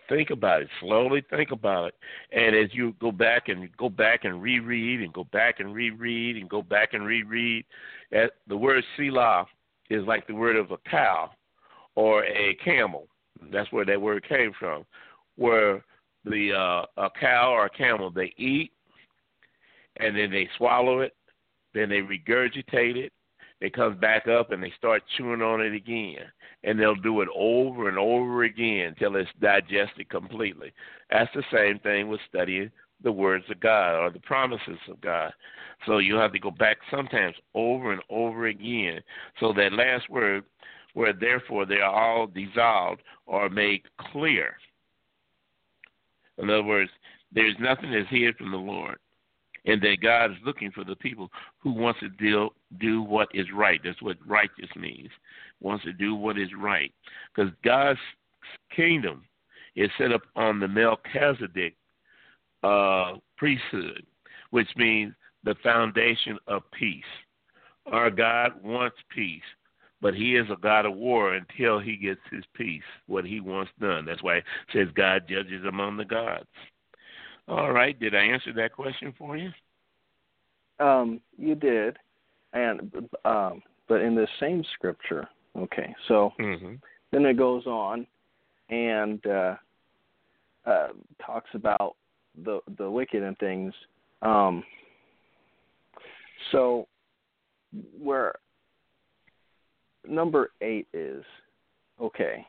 Think 0.10 0.32
about 0.32 0.64
it 0.64 0.70
slowly. 0.80 1.24
Think 1.30 1.52
about 1.52 1.90
it, 1.90 1.96
and 2.32 2.56
as 2.56 2.74
you 2.74 2.96
go 3.00 3.12
back 3.12 3.48
and 3.48 3.70
go 3.78 3.90
back 3.90 4.26
and 4.26 4.42
reread 4.42 5.02
and 5.02 5.14
go 5.14 5.24
back 5.26 5.60
and 5.60 5.74
reread 5.74 6.36
and 6.36 6.50
go 6.50 6.64
back 6.64 6.94
and 6.94 7.06
reread, 7.06 7.64
the 8.12 8.58
word 8.58 8.84
Selah 8.98 9.46
is 9.90 10.04
like 10.06 10.26
the 10.26 10.34
word 10.34 10.56
of 10.56 10.72
a 10.72 10.78
cow 10.90 11.30
or 11.96 12.26
a 12.26 12.56
camel. 12.64 13.08
That's 13.52 13.72
where 13.72 13.86
that 13.86 14.02
word 14.02 14.28
came 14.28 14.52
from. 14.60 14.86
Where 15.36 15.84
the 16.26 16.54
uh, 16.54 17.02
a 17.02 17.10
cow 17.20 17.52
or 17.52 17.66
a 17.66 17.70
camel 17.70 18.10
they 18.10 18.34
eat, 18.38 18.72
and 19.98 20.18
then 20.18 20.32
they 20.32 20.50
swallow 20.58 21.02
it, 21.02 21.16
then 21.74 21.90
they 21.90 22.02
regurgitate 22.02 22.98
it, 22.98 23.14
it 23.62 23.74
comes 23.74 24.00
back 24.00 24.28
up 24.28 24.52
and 24.52 24.64
they 24.64 24.72
start 24.78 25.04
chewing 25.18 25.42
on 25.42 25.62
it 25.62 25.74
again. 25.74 26.26
And 26.64 26.80
they'll 26.80 26.96
do 26.96 27.22
it 27.22 27.30
over 27.36 27.90
and 27.90 27.98
over 27.98 28.44
again 28.44 28.88
until 28.88 29.16
it's 29.16 29.30
digested 29.42 30.10
completely. 30.10 30.72
That's 31.10 31.32
the 31.34 31.44
same 31.52 31.80
thing 31.80 32.08
with 32.08 32.20
studying 32.28 32.72
the 33.02 33.12
words 33.12 33.46
of 33.50 33.60
God 33.60 33.96
or 33.96 34.10
the 34.10 34.20
promises 34.20 34.78
of 34.90 35.00
God. 35.02 35.32
So 35.86 36.00
you 36.00 36.16
have 36.16 36.34
to 36.34 36.40
go 36.40 36.52
back 36.52 36.78
sometimes 36.92 37.36
over 37.54 37.94
and 37.94 38.02
over 38.10 38.48
again. 38.48 39.02
So 39.40 39.54
that 39.54 39.74
last 39.74 40.10
word, 40.10 40.44
where 40.94 41.14
therefore 41.14 41.66
they 41.66 41.80
are 41.80 41.94
all 41.94 42.28
dissolved 42.28 43.02
or 43.26 43.50
made 43.50 43.84
clear. 44.12 44.56
In 46.38 46.50
other 46.50 46.64
words, 46.64 46.92
there's 47.32 47.56
nothing 47.60 47.92
that's 47.92 48.10
hid 48.10 48.36
from 48.36 48.52
the 48.52 48.58
Lord 48.58 48.98
and 49.70 49.80
that 49.84 49.98
God 50.02 50.32
is 50.32 50.38
looking 50.44 50.72
for 50.72 50.84
the 50.84 50.96
people 50.96 51.30
who 51.60 51.72
wants 51.72 52.00
to 52.00 52.10
deal, 52.10 52.50
do 52.80 53.04
what 53.04 53.28
is 53.36 53.46
right. 53.54 53.80
That's 53.84 54.02
what 54.02 54.18
righteous 54.26 54.70
means. 54.76 55.10
Wants 55.62 55.84
to 55.86 55.94
do 55.94 56.16
what 56.16 56.40
is 56.40 56.50
right, 56.58 56.92
because 57.34 57.52
God's 57.64 58.00
kingdom 58.76 59.26
is 59.76 59.92
set 59.98 60.12
up 60.12 60.22
on 60.36 60.60
the 60.60 60.68
Melchizedek 60.68 61.76
uh, 62.64 63.18
priesthood, 63.38 64.06
which 64.50 64.70
means 64.76 65.14
the 65.44 65.56
foundation 65.62 66.40
of 66.48 66.64
peace. 66.72 67.04
Our 67.86 68.10
God 68.10 68.54
wants 68.64 68.98
peace, 69.14 69.42
but 70.02 70.16
He 70.16 70.36
is 70.36 70.48
a 70.50 70.60
God 70.60 70.88
of 70.88 70.96
war 70.96 71.36
until 71.36 71.78
He 71.80 71.96
gets 71.96 72.22
His 72.32 72.44
peace, 72.56 72.82
what 73.06 73.24
He 73.24 73.40
wants 73.40 73.72
done. 73.80 74.06
That's 74.06 74.24
why 74.24 74.38
it 74.38 74.44
says 74.74 74.88
God 74.96 75.26
judges 75.30 75.64
among 75.68 75.98
the 75.98 76.06
gods. 76.06 76.48
All 77.50 77.72
right. 77.72 78.00
Did 78.00 78.16
I 78.16 78.24
answer 78.24 78.54
that 78.54 78.74
question 78.74 79.14
for 79.18 79.36
you? 79.36 79.50
Um, 80.80 81.20
you 81.38 81.56
did, 81.56 81.98
and 82.54 82.92
um, 83.26 83.62
but 83.88 84.02
in 84.02 84.16
the 84.16 84.28
same 84.40 84.64
scripture. 84.76 85.28
Okay, 85.58 85.94
so 86.08 86.32
mm-hmm. 86.40 86.76
then 87.12 87.26
it 87.26 87.38
goes 87.38 87.66
on 87.66 88.06
and 88.70 89.26
uh, 89.26 89.56
uh, 90.66 90.88
talks 91.26 91.50
about 91.54 91.96
the 92.46 92.60
the 92.78 92.90
wicked 92.90 93.24
and 93.24 93.38
things. 93.40 93.74
Um, 94.22 94.64
so 96.52 96.88
where 98.00 98.36
number 100.08 100.52
eight 100.62 100.88
is 100.94 101.24
okay. 102.00 102.46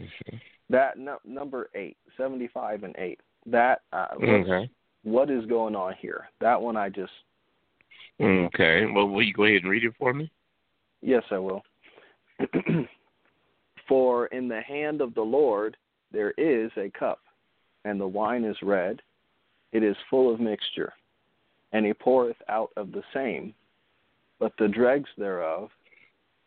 Mm-hmm. 0.00 0.36
That 0.70 0.98
no, 0.98 1.18
number 1.24 1.70
eight, 1.74 1.96
seventy-five 2.16 2.82
and 2.82 2.94
eight 2.98 3.20
that 3.46 3.80
uh, 3.92 4.08
okay. 4.22 4.70
what 5.02 5.30
is 5.30 5.44
going 5.46 5.74
on 5.74 5.94
here? 6.00 6.28
That 6.40 6.60
one 6.60 6.76
I 6.76 6.88
just 6.88 7.12
okay. 8.20 8.86
Well, 8.86 9.08
will 9.08 9.22
you 9.22 9.32
go 9.32 9.44
ahead 9.44 9.62
and 9.62 9.70
read 9.70 9.84
it 9.84 9.94
for 9.98 10.12
me? 10.12 10.30
Yes, 11.00 11.24
I 11.30 11.38
will. 11.38 11.62
for 13.88 14.26
in 14.26 14.48
the 14.48 14.60
hand 14.60 15.00
of 15.00 15.14
the 15.14 15.22
Lord 15.22 15.76
there 16.12 16.32
is 16.32 16.70
a 16.76 16.90
cup, 16.98 17.20
and 17.84 18.00
the 18.00 18.06
wine 18.06 18.44
is 18.44 18.56
red; 18.62 19.00
it 19.72 19.82
is 19.82 19.96
full 20.08 20.32
of 20.32 20.40
mixture, 20.40 20.92
and 21.72 21.84
he 21.84 21.92
poureth 21.92 22.36
out 22.48 22.70
of 22.76 22.92
the 22.92 23.02
same. 23.12 23.54
But 24.38 24.52
the 24.58 24.68
dregs 24.68 25.08
thereof, 25.16 25.70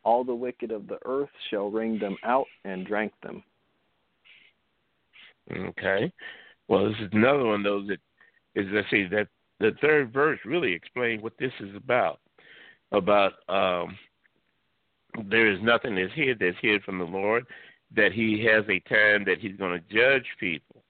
all 0.03 0.23
the 0.23 0.35
wicked 0.35 0.71
of 0.71 0.87
the 0.87 0.99
earth 1.05 1.29
shall 1.49 1.71
wring 1.71 1.97
them 1.99 2.17
out 2.23 2.47
and 2.63 2.85
drank 2.85 3.13
them. 3.23 3.43
Okay. 5.51 6.11
Well, 6.67 6.89
this 6.89 6.97
is 6.99 7.09
another 7.11 7.45
one 7.45 7.63
those 7.63 7.87
that 7.87 7.99
is 8.55 8.67
let's 8.71 8.89
say 8.89 9.07
that 9.07 9.27
the 9.59 9.71
third 9.81 10.11
verse 10.11 10.39
really 10.45 10.73
explains 10.73 11.21
what 11.21 11.37
this 11.39 11.51
is 11.59 11.75
about. 11.75 12.19
About 12.91 13.33
um, 13.49 13.97
there 15.29 15.51
is 15.51 15.59
nothing 15.61 15.95
that's 15.95 16.13
hid 16.13 16.39
that's 16.39 16.57
hid 16.61 16.83
from 16.83 16.99
the 16.99 17.05
Lord. 17.05 17.45
That 17.95 18.11
He 18.11 18.43
has 18.45 18.63
a 18.69 18.79
time 18.89 19.25
that 19.25 19.39
He's 19.39 19.55
going 19.57 19.79
to 19.79 19.95
judge 19.95 20.25
people, 20.39 20.83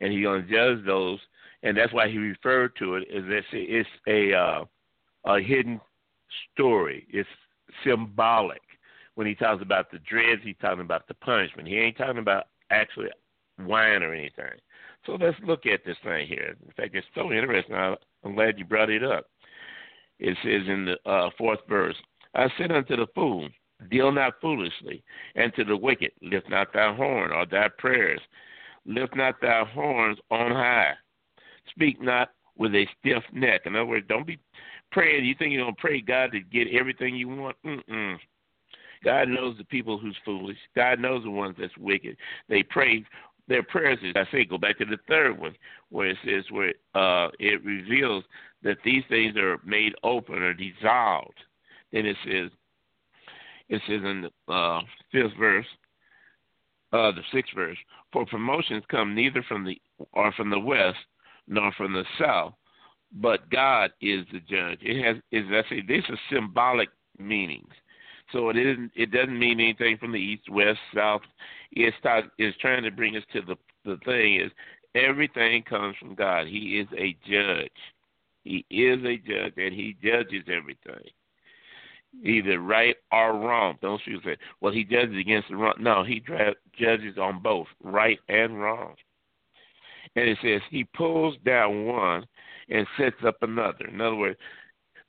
and 0.00 0.12
He's 0.12 0.22
going 0.22 0.46
to 0.46 0.50
judge 0.50 0.84
those, 0.84 1.18
and 1.62 1.76
that's 1.76 1.92
why 1.92 2.08
He 2.08 2.18
referred 2.18 2.76
to 2.76 2.96
it 2.96 3.08
as 3.14 3.24
this. 3.24 3.44
It's 3.52 3.88
a 4.06 4.34
uh, 4.34 4.64
a 5.24 5.40
hidden 5.40 5.80
story. 6.52 7.06
It's 7.10 7.28
symbolic. 7.84 8.62
When 9.14 9.26
He 9.26 9.34
talks 9.34 9.62
about 9.62 9.90
the 9.90 9.98
dreads, 9.98 10.42
He's 10.44 10.56
talking 10.60 10.80
about 10.80 11.08
the 11.08 11.14
punishment. 11.14 11.68
He 11.68 11.76
ain't 11.76 11.96
talking 11.96 12.18
about 12.18 12.44
actually 12.70 13.08
wine 13.58 14.02
or 14.02 14.14
anything. 14.14 14.58
So 15.04 15.18
let's 15.20 15.36
look 15.44 15.66
at 15.66 15.84
this 15.84 15.96
thing 16.04 16.26
here. 16.26 16.56
In 16.64 16.72
fact, 16.76 16.94
it's 16.94 17.06
so 17.14 17.32
interesting. 17.32 17.74
I'm 17.74 18.34
glad 18.34 18.58
you 18.58 18.64
brought 18.64 18.90
it 18.90 19.02
up. 19.02 19.26
It 20.18 20.36
says 20.42 20.68
in 20.68 20.84
the 20.84 21.10
uh, 21.10 21.30
fourth 21.36 21.58
verse, 21.68 21.96
I 22.34 22.46
said 22.56 22.70
unto 22.70 22.96
the 22.96 23.06
fool, 23.14 23.48
Deal 23.90 24.12
not 24.12 24.34
foolishly, 24.40 25.02
and 25.34 25.52
to 25.54 25.64
the 25.64 25.76
wicked, 25.76 26.12
lift 26.22 26.48
not 26.48 26.72
thy 26.72 26.94
horn 26.94 27.32
or 27.32 27.46
thy 27.46 27.68
prayers. 27.78 28.20
Lift 28.86 29.16
not 29.16 29.40
thy 29.40 29.64
horns 29.64 30.18
on 30.30 30.52
high. 30.52 30.92
Speak 31.70 32.00
not 32.00 32.30
with 32.56 32.74
a 32.74 32.86
stiff 33.00 33.24
neck. 33.32 33.62
In 33.64 33.74
other 33.74 33.86
words, 33.86 34.06
don't 34.08 34.26
be 34.26 34.38
praying. 34.92 35.24
You 35.24 35.34
think 35.36 35.52
you're 35.52 35.64
going 35.64 35.74
to 35.74 35.80
pray 35.80 36.00
God 36.00 36.30
to 36.32 36.40
get 36.40 36.68
everything 36.72 37.16
you 37.16 37.28
want? 37.28 37.56
Mm-mm. 37.64 38.18
God 39.04 39.28
knows 39.28 39.56
the 39.58 39.64
people 39.64 39.98
who's 39.98 40.16
foolish. 40.24 40.58
God 40.76 41.00
knows 41.00 41.24
the 41.24 41.30
ones 41.30 41.56
that's 41.58 41.76
wicked. 41.76 42.16
They 42.48 42.62
pray 42.62 43.04
their 43.48 43.62
prayers 43.62 43.98
is 44.02 44.14
I 44.14 44.24
say 44.30 44.44
go 44.44 44.58
back 44.58 44.78
to 44.78 44.84
the 44.84 44.98
third 45.08 45.38
one 45.38 45.54
where 45.90 46.08
it 46.08 46.16
says 46.24 46.44
where 46.50 46.72
uh, 46.94 47.28
it 47.38 47.64
reveals 47.64 48.24
that 48.62 48.78
these 48.84 49.02
things 49.08 49.36
are 49.36 49.58
made 49.64 49.94
open 50.02 50.36
or 50.36 50.54
dissolved. 50.54 51.38
Then 51.92 52.06
it 52.06 52.16
says 52.24 52.50
it 53.68 53.80
says 53.86 54.00
in 54.04 54.28
the 54.46 54.52
uh, 54.52 54.80
fifth 55.10 55.36
verse, 55.38 55.66
uh, 56.92 57.10
the 57.12 57.22
sixth 57.32 57.54
verse, 57.54 57.78
for 58.12 58.26
promotions 58.26 58.84
come 58.90 59.14
neither 59.14 59.42
from 59.42 59.64
the 59.64 59.80
or 60.12 60.32
from 60.32 60.50
the 60.50 60.58
west 60.58 60.98
nor 61.48 61.72
from 61.72 61.92
the 61.92 62.04
south, 62.20 62.54
but 63.12 63.50
God 63.50 63.90
is 64.00 64.24
the 64.32 64.40
judge. 64.40 64.78
It 64.82 65.02
has 65.02 65.16
is 65.32 65.44
I 65.50 65.68
say 65.68 65.82
these 65.86 66.04
are 66.08 66.18
symbolic 66.30 66.90
meanings. 67.18 67.72
So 68.32 68.48
it 68.48 68.56
isn't. 68.56 68.90
It 68.94 69.10
doesn't 69.10 69.38
mean 69.38 69.60
anything 69.60 69.98
from 69.98 70.12
the 70.12 70.18
east, 70.18 70.48
west, 70.50 70.78
south. 70.94 71.22
It's 71.72 71.96
start, 71.98 72.24
it's 72.38 72.56
trying 72.58 72.82
to 72.82 72.90
bring 72.90 73.16
us 73.16 73.22
to 73.32 73.42
the 73.42 73.56
the 73.84 73.98
thing 74.04 74.40
is 74.40 74.50
everything 74.94 75.62
comes 75.62 75.96
from 75.98 76.14
God. 76.14 76.46
He 76.46 76.80
is 76.80 76.88
a 76.96 77.16
judge. 77.28 77.70
He 78.44 78.64
is 78.70 78.98
a 79.04 79.16
judge, 79.18 79.54
and 79.56 79.72
he 79.72 79.96
judges 80.02 80.44
everything, 80.48 81.10
either 82.24 82.58
right 82.58 82.96
or 83.12 83.34
wrong. 83.38 83.78
Don't 83.80 84.00
you 84.06 84.20
say, 84.24 84.36
"Well, 84.60 84.72
he 84.72 84.84
judges 84.84 85.16
against 85.16 85.48
the 85.48 85.56
wrong." 85.56 85.74
No, 85.78 86.02
he 86.02 86.18
dra- 86.18 86.54
judges 86.76 87.18
on 87.18 87.40
both, 87.40 87.68
right 87.82 88.18
and 88.28 88.60
wrong. 88.60 88.96
And 90.16 90.28
it 90.28 90.38
says 90.42 90.60
he 90.68 90.84
pulls 90.84 91.36
down 91.38 91.86
one 91.86 92.26
and 92.68 92.86
sets 92.98 93.22
up 93.24 93.42
another. 93.42 93.86
In 93.86 94.00
other 94.00 94.16
words, 94.16 94.38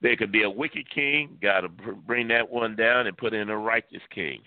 there 0.03 0.17
could 0.17 0.33
be 0.33 0.43
a 0.43 0.49
wicked 0.49 0.87
king. 0.91 1.37
Got 1.41 1.61
to 1.61 1.69
bring 1.69 2.27
that 2.27 2.47
one 2.47 2.75
down 2.75 3.07
and 3.07 3.17
put 3.17 3.33
in 3.33 3.49
a 3.49 3.57
righteous 3.57 4.01
king. 4.13 4.41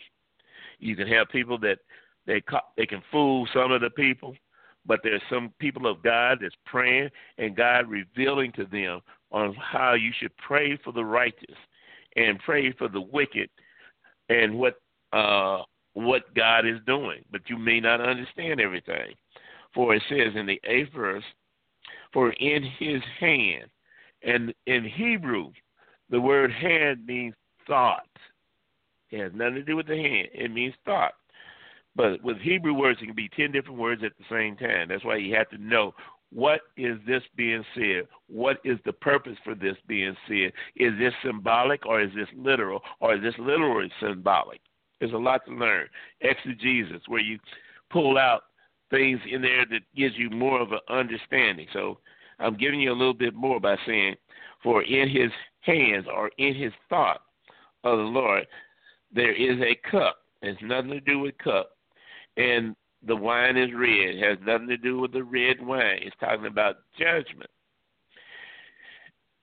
You 0.78 0.94
can 0.94 1.08
have 1.08 1.28
people 1.30 1.58
that 1.60 1.78
they 2.26 2.42
they 2.76 2.86
can 2.86 3.02
fool 3.10 3.48
some 3.52 3.72
of 3.72 3.80
the 3.80 3.90
people, 3.90 4.36
but 4.84 5.00
there's 5.02 5.22
some 5.30 5.52
people 5.58 5.90
of 5.90 6.02
God 6.02 6.38
that's 6.42 6.54
praying 6.66 7.08
and 7.38 7.56
God 7.56 7.88
revealing 7.88 8.52
to 8.52 8.66
them 8.66 9.00
on 9.32 9.54
how 9.54 9.94
you 9.94 10.12
should 10.20 10.36
pray 10.36 10.78
for 10.84 10.92
the 10.92 11.04
righteous 11.04 11.56
and 12.16 12.38
pray 12.40 12.72
for 12.72 12.88
the 12.88 13.00
wicked 13.00 13.48
and 14.28 14.58
what 14.58 14.74
uh 15.14 15.62
what 15.94 16.34
God 16.34 16.66
is 16.66 16.80
doing. 16.86 17.24
But 17.32 17.48
you 17.48 17.56
may 17.56 17.80
not 17.80 18.02
understand 18.02 18.60
everything. 18.60 19.14
For 19.74 19.94
it 19.94 20.02
says 20.10 20.34
in 20.34 20.44
the 20.44 20.60
eighth 20.64 20.92
verse, 20.94 21.24
for 22.12 22.32
in 22.32 22.62
his 22.78 23.02
hand 23.18 23.70
and 24.26 24.52
in 24.66 24.84
Hebrew, 24.84 25.52
the 26.10 26.20
word 26.20 26.52
hand 26.52 27.06
means 27.06 27.34
thought. 27.66 28.06
It 29.10 29.20
has 29.20 29.32
nothing 29.34 29.54
to 29.54 29.62
do 29.62 29.76
with 29.76 29.86
the 29.86 29.96
hand. 29.96 30.28
It 30.34 30.52
means 30.52 30.74
thought. 30.84 31.14
But 31.94 32.22
with 32.22 32.38
Hebrew 32.38 32.74
words, 32.74 32.98
it 33.00 33.06
can 33.06 33.14
be 33.14 33.30
10 33.34 33.52
different 33.52 33.78
words 33.78 34.02
at 34.04 34.12
the 34.18 34.24
same 34.30 34.56
time. 34.56 34.88
That's 34.88 35.04
why 35.04 35.16
you 35.16 35.34
have 35.34 35.48
to 35.50 35.58
know 35.58 35.94
what 36.32 36.60
is 36.76 36.98
this 37.06 37.22
being 37.36 37.64
said? 37.74 38.08
What 38.28 38.58
is 38.64 38.78
the 38.84 38.92
purpose 38.92 39.36
for 39.44 39.54
this 39.54 39.76
being 39.86 40.14
said? 40.28 40.52
Is 40.74 40.92
this 40.98 41.14
symbolic 41.24 41.86
or 41.86 42.02
is 42.02 42.10
this 42.14 42.28
literal 42.36 42.80
or 43.00 43.14
is 43.14 43.22
this 43.22 43.34
literally 43.38 43.90
symbolic? 44.00 44.60
There's 44.98 45.12
a 45.12 45.16
lot 45.16 45.46
to 45.46 45.52
learn. 45.52 45.86
Exegesis, 46.20 47.02
where 47.06 47.20
you 47.20 47.38
pull 47.90 48.18
out 48.18 48.42
things 48.90 49.20
in 49.30 49.40
there 49.40 49.64
that 49.70 49.82
gives 49.94 50.16
you 50.16 50.30
more 50.30 50.60
of 50.60 50.72
an 50.72 50.80
understanding. 50.88 51.68
So 51.72 51.98
I'm 52.38 52.56
giving 52.56 52.80
you 52.80 52.92
a 52.92 52.94
little 52.94 53.14
bit 53.14 53.34
more 53.34 53.60
by 53.60 53.76
saying, 53.86 54.16
For 54.62 54.82
in 54.82 55.08
his 55.08 55.30
hands 55.60 56.06
or 56.14 56.30
in 56.38 56.54
his 56.54 56.72
thought 56.88 57.22
of 57.84 57.98
the 57.98 58.04
Lord, 58.04 58.46
there 59.12 59.32
is 59.32 59.60
a 59.60 59.90
cup. 59.90 60.18
It's 60.42 60.60
nothing 60.62 60.90
to 60.90 61.00
do 61.00 61.18
with 61.20 61.38
cup. 61.38 61.70
and 62.36 62.76
the 63.06 63.16
wine 63.16 63.56
is 63.56 63.70
red. 63.72 64.16
It 64.16 64.24
has 64.24 64.38
nothing 64.44 64.68
to 64.68 64.76
do 64.76 64.98
with 64.98 65.12
the 65.12 65.22
red 65.22 65.64
wine. 65.64 66.00
It's 66.02 66.16
talking 66.18 66.46
about 66.46 66.76
judgment. 66.98 67.50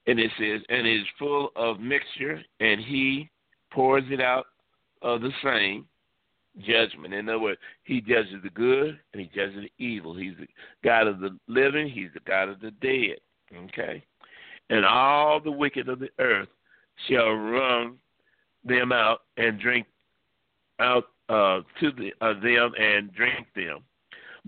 And 0.05 0.19
it 0.19 0.31
says, 0.37 0.61
and 0.67 0.85
it 0.85 1.01
is 1.01 1.07
full 1.17 1.49
of 1.55 1.79
mixture, 1.79 2.41
and 2.59 2.81
he 2.81 3.29
pours 3.71 4.03
it 4.09 4.19
out 4.19 4.47
of 5.01 5.21
the 5.21 5.31
same 5.43 5.85
judgment. 6.59 7.13
In 7.13 7.29
other 7.29 7.39
words, 7.39 7.59
he 7.83 8.01
judges 8.01 8.35
the 8.43 8.49
good 8.49 8.99
and 9.13 9.21
he 9.21 9.29
judges 9.35 9.63
the 9.63 9.83
evil. 9.83 10.15
He's 10.15 10.35
the 10.39 10.47
God 10.83 11.07
of 11.07 11.19
the 11.19 11.37
living, 11.47 11.89
he's 11.89 12.09
the 12.13 12.19
God 12.21 12.49
of 12.49 12.59
the 12.59 12.71
dead. 12.71 13.17
Okay? 13.65 14.03
And 14.69 14.85
all 14.85 15.39
the 15.39 15.51
wicked 15.51 15.89
of 15.89 15.99
the 15.99 16.09
earth 16.19 16.49
shall 17.07 17.31
run 17.31 17.97
them 18.63 18.91
out 18.91 19.21
and 19.37 19.59
drink 19.59 19.87
out 20.79 21.05
uh, 21.29 21.61
to 21.79 21.91
the, 21.91 22.11
uh, 22.21 22.39
them 22.39 22.73
and 22.79 23.13
drink 23.13 23.47
them. 23.55 23.79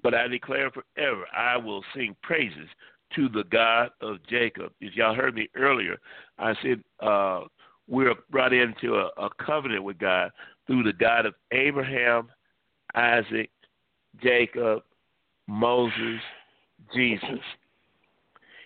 But 0.02 0.14
I 0.14 0.28
declare 0.28 0.72
forever, 0.72 1.26
I 1.36 1.58
will 1.58 1.84
sing 1.96 2.16
praises 2.22 2.68
to 3.16 3.30
the 3.30 3.44
God 3.46 3.90
of 4.02 4.18
Jacob. 4.30 4.72
If 4.82 4.96
y'all 4.96 5.16
heard 5.16 5.36
me 5.36 5.48
earlier, 5.56 5.98
I 6.38 6.54
said 6.62 6.84
uh, 7.00 7.42
we're 7.88 8.16
brought 8.30 8.54
into 8.54 8.96
a, 8.96 9.10
a 9.18 9.30
covenant 9.44 9.84
with 9.84 9.98
God 9.98 10.32
through 10.68 10.84
the 10.84 10.94
God 10.94 11.26
of 11.26 11.36
Abraham, 11.52 12.30
Isaac, 12.94 13.52
Jacob, 14.22 14.84
Moses, 15.48 16.22
Jesus. 16.94 17.40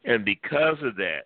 And 0.05 0.23
because 0.23 0.77
of 0.81 0.95
that, 0.95 1.25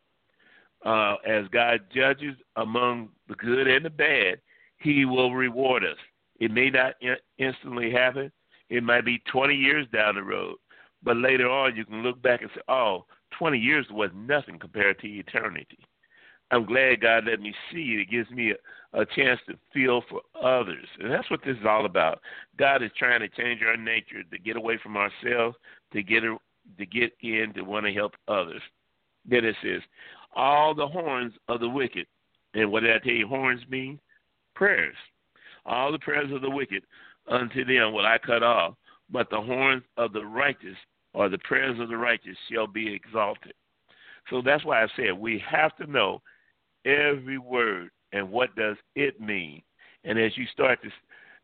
uh, 0.86 1.16
as 1.26 1.48
God 1.50 1.82
judges 1.94 2.36
among 2.56 3.10
the 3.28 3.36
good 3.36 3.68
and 3.68 3.86
the 3.86 3.90
bad, 3.90 4.42
He 4.78 5.06
will 5.06 5.34
reward 5.34 5.84
us. 5.84 5.98
It 6.40 6.52
may 6.52 6.70
not 6.70 6.96
in- 7.02 7.18
instantly 7.38 7.92
happen. 7.92 8.32
It 8.70 8.84
might 8.84 9.06
be 9.06 9.20
20 9.32 9.56
years 9.56 9.88
down 9.94 10.16
the 10.16 10.24
road. 10.24 10.58
But 11.04 11.18
later 11.18 11.50
on, 11.50 11.76
you 11.76 11.86
can 11.86 12.02
look 12.02 12.22
back 12.22 12.42
and 12.42 12.50
say, 12.56 12.62
oh, 12.68 13.06
20 13.38 13.58
years 13.58 13.86
was 13.92 14.10
nothing 14.16 14.58
compared 14.58 15.00
to 15.00 15.08
eternity. 15.08 15.80
I'm 16.52 16.66
glad 16.66 17.02
God 17.02 17.26
let 17.26 17.39
me 17.39 17.54
see 17.72 17.94
it. 17.94 18.02
It 18.02 18.12
gives 18.12 18.30
me 18.30 18.52
a, 18.52 19.02
a 19.02 19.06
chance 19.06 19.39
to 19.48 19.56
feel 19.74 20.04
for 20.10 20.22
others. 20.39 20.86
And 21.00 21.12
that's 21.12 21.30
what 21.32 21.41
this 21.44 21.58
is 21.58 21.66
all 21.68 21.86
about. 21.86 22.20
God 22.58 22.84
is 22.84 22.91
trying 22.98 23.22
to 23.22 23.30
change 23.30 23.62
our 23.64 23.78
nature 23.78 24.24
to 24.30 24.38
get 24.38 24.56
away 24.56 24.78
from 24.82 24.98
ourselves, 24.98 25.56
to 25.94 26.04
get 26.04 26.24
to 26.78 26.86
get 26.86 27.12
in 27.22 27.54
to 27.56 27.64
want 27.64 27.86
to 27.86 27.94
help 27.94 28.14
others. 28.28 28.62
Then 29.26 29.46
it 29.46 29.56
says, 29.64 29.82
all 30.36 30.74
the 30.74 30.88
horns 30.88 31.34
of 31.48 31.60
the 31.60 31.70
wicked. 31.70 32.06
And 32.54 32.72
what 32.72 32.82
did 32.82 32.96
I 32.96 33.00
tell 33.00 33.14
you 33.14 33.28
horns 33.28 33.62
mean? 33.70 34.00
Prayers. 34.56 34.96
All 35.66 35.91
the 35.91 36.00
prayers 36.00 36.32
of 36.32 36.41
the 36.41 36.50
wicked 36.50 36.84
unto 37.28 37.66
them 37.66 37.94
will 37.94 38.06
I 38.06 38.18
cut 38.18 38.44
off, 38.44 38.76
but 39.10 39.30
the 39.30 39.41
horns 39.41 39.84
of 39.98 40.14
the 40.14 40.26
righteous 40.26 40.76
or 41.14 41.30
the 41.30 41.38
prayers 41.39 41.80
of 41.80 41.89
the 41.89 41.98
righteous 41.98 42.38
shall 42.52 42.68
be 42.68 42.94
exalted. 42.94 43.54
So 44.30 44.41
that's 44.41 44.66
why 44.66 44.84
I 44.84 44.88
said 44.96 45.14
we 45.18 45.44
have 45.50 45.76
to 45.78 45.89
know 45.89 46.22
every 46.86 47.38
word 47.38 47.90
and 48.12 48.30
what 48.30 48.56
does 48.56 48.78
it 48.96 49.20
mean. 49.20 49.62
And 50.04 50.20
as 50.20 50.38
you 50.38 50.46
start 50.52 50.82
to 50.84 50.90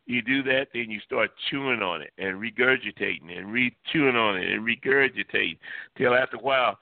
you 0.06 0.22
do 0.24 0.42
that, 0.44 0.68
then 0.74 0.90
you 0.90 1.00
start 1.02 1.30
chewing 1.50 1.84
on 1.84 2.02
it 2.02 2.12
and 2.18 2.42
regurgitating 2.42 3.38
and 3.38 3.52
re 3.54 3.76
chewing 3.92 4.16
on 4.16 4.38
it 4.38 4.50
and 4.52 4.66
regurgitating 4.66 5.60
till 5.98 6.16
after 6.16 6.38
a 6.38 6.42
while 6.42 6.80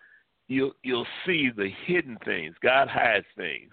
you'll 0.47 0.73
you'll 0.83 1.07
see 1.25 1.49
the 1.55 1.69
hidden 1.85 2.17
things. 2.25 2.55
God 2.61 2.87
hides 2.87 3.25
things. 3.35 3.71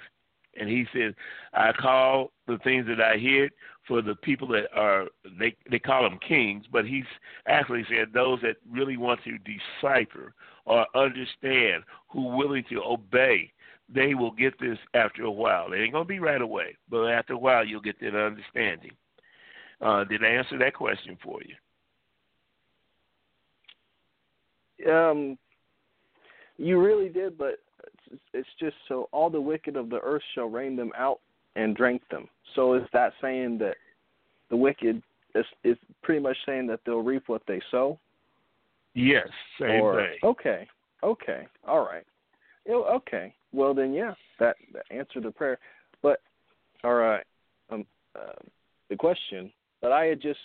And 0.56 0.68
he 0.68 0.86
says, 0.94 1.14
I 1.52 1.72
call 1.72 2.30
the 2.46 2.58
things 2.58 2.86
that 2.86 3.00
I 3.00 3.16
hid 3.16 3.50
for 3.88 4.02
the 4.02 4.14
people 4.14 4.46
that 4.48 4.66
are 4.74 5.06
they 5.38 5.56
they 5.70 5.78
call 5.78 6.02
them 6.02 6.18
kings, 6.26 6.64
but 6.70 6.86
he's 6.86 7.04
actually 7.48 7.84
said 7.88 8.12
those 8.12 8.40
that 8.42 8.56
really 8.70 8.96
want 8.96 9.20
to 9.24 9.38
decipher 9.38 10.32
or 10.64 10.86
understand, 10.94 11.82
who 12.08 12.36
willing 12.36 12.64
to 12.70 12.82
obey, 12.82 13.52
they 13.92 14.14
will 14.14 14.30
get 14.30 14.58
this 14.60 14.78
after 14.94 15.24
a 15.24 15.30
while. 15.30 15.72
It 15.72 15.78
ain't 15.78 15.92
gonna 15.92 16.04
be 16.04 16.18
right 16.18 16.40
away, 16.40 16.76
but 16.88 17.06
after 17.06 17.34
a 17.34 17.38
while 17.38 17.64
you'll 17.66 17.80
get 17.80 18.00
that 18.00 18.14
understanding. 18.14 18.92
Uh, 19.80 20.04
did 20.04 20.24
I 20.24 20.28
answer 20.28 20.58
that 20.58 20.74
question 20.74 21.18
for 21.22 21.40
you? 21.42 21.54
Um, 24.90 25.38
you 26.56 26.80
really 26.80 27.08
did, 27.08 27.36
but 27.36 27.58
it's 28.32 28.48
just 28.60 28.76
so 28.88 29.08
all 29.12 29.30
the 29.30 29.40
wicked 29.40 29.76
of 29.76 29.90
the 29.90 30.00
earth 30.00 30.22
shall 30.34 30.46
rain 30.46 30.76
them 30.76 30.92
out 30.96 31.20
and 31.56 31.76
drink 31.76 32.02
them. 32.10 32.28
So 32.54 32.74
is 32.74 32.84
that 32.92 33.12
saying 33.20 33.58
that 33.58 33.76
the 34.50 34.56
wicked 34.56 35.02
is 35.34 35.44
is 35.64 35.76
pretty 36.02 36.20
much 36.20 36.36
saying 36.46 36.66
that 36.68 36.80
they'll 36.86 37.02
reap 37.02 37.24
what 37.28 37.42
they 37.46 37.60
sow? 37.70 37.98
Yes, 38.94 39.28
same 39.60 39.82
or, 39.82 39.96
thing. 39.96 40.18
Okay, 40.22 40.68
okay, 41.02 41.46
all 41.66 41.84
right. 41.84 42.04
Okay, 42.68 43.34
well 43.54 43.74
then, 43.74 43.92
yeah, 43.92 44.14
that, 44.40 44.56
that 44.72 44.84
answered 44.90 45.24
the 45.24 45.30
prayer. 45.30 45.58
But 46.02 46.20
all 46.82 46.94
right, 46.94 47.24
um, 47.70 47.86
uh, 48.14 48.32
the 48.90 48.96
question. 48.96 49.50
But 49.80 49.92
I 49.92 50.06
had 50.06 50.20
just 50.20 50.38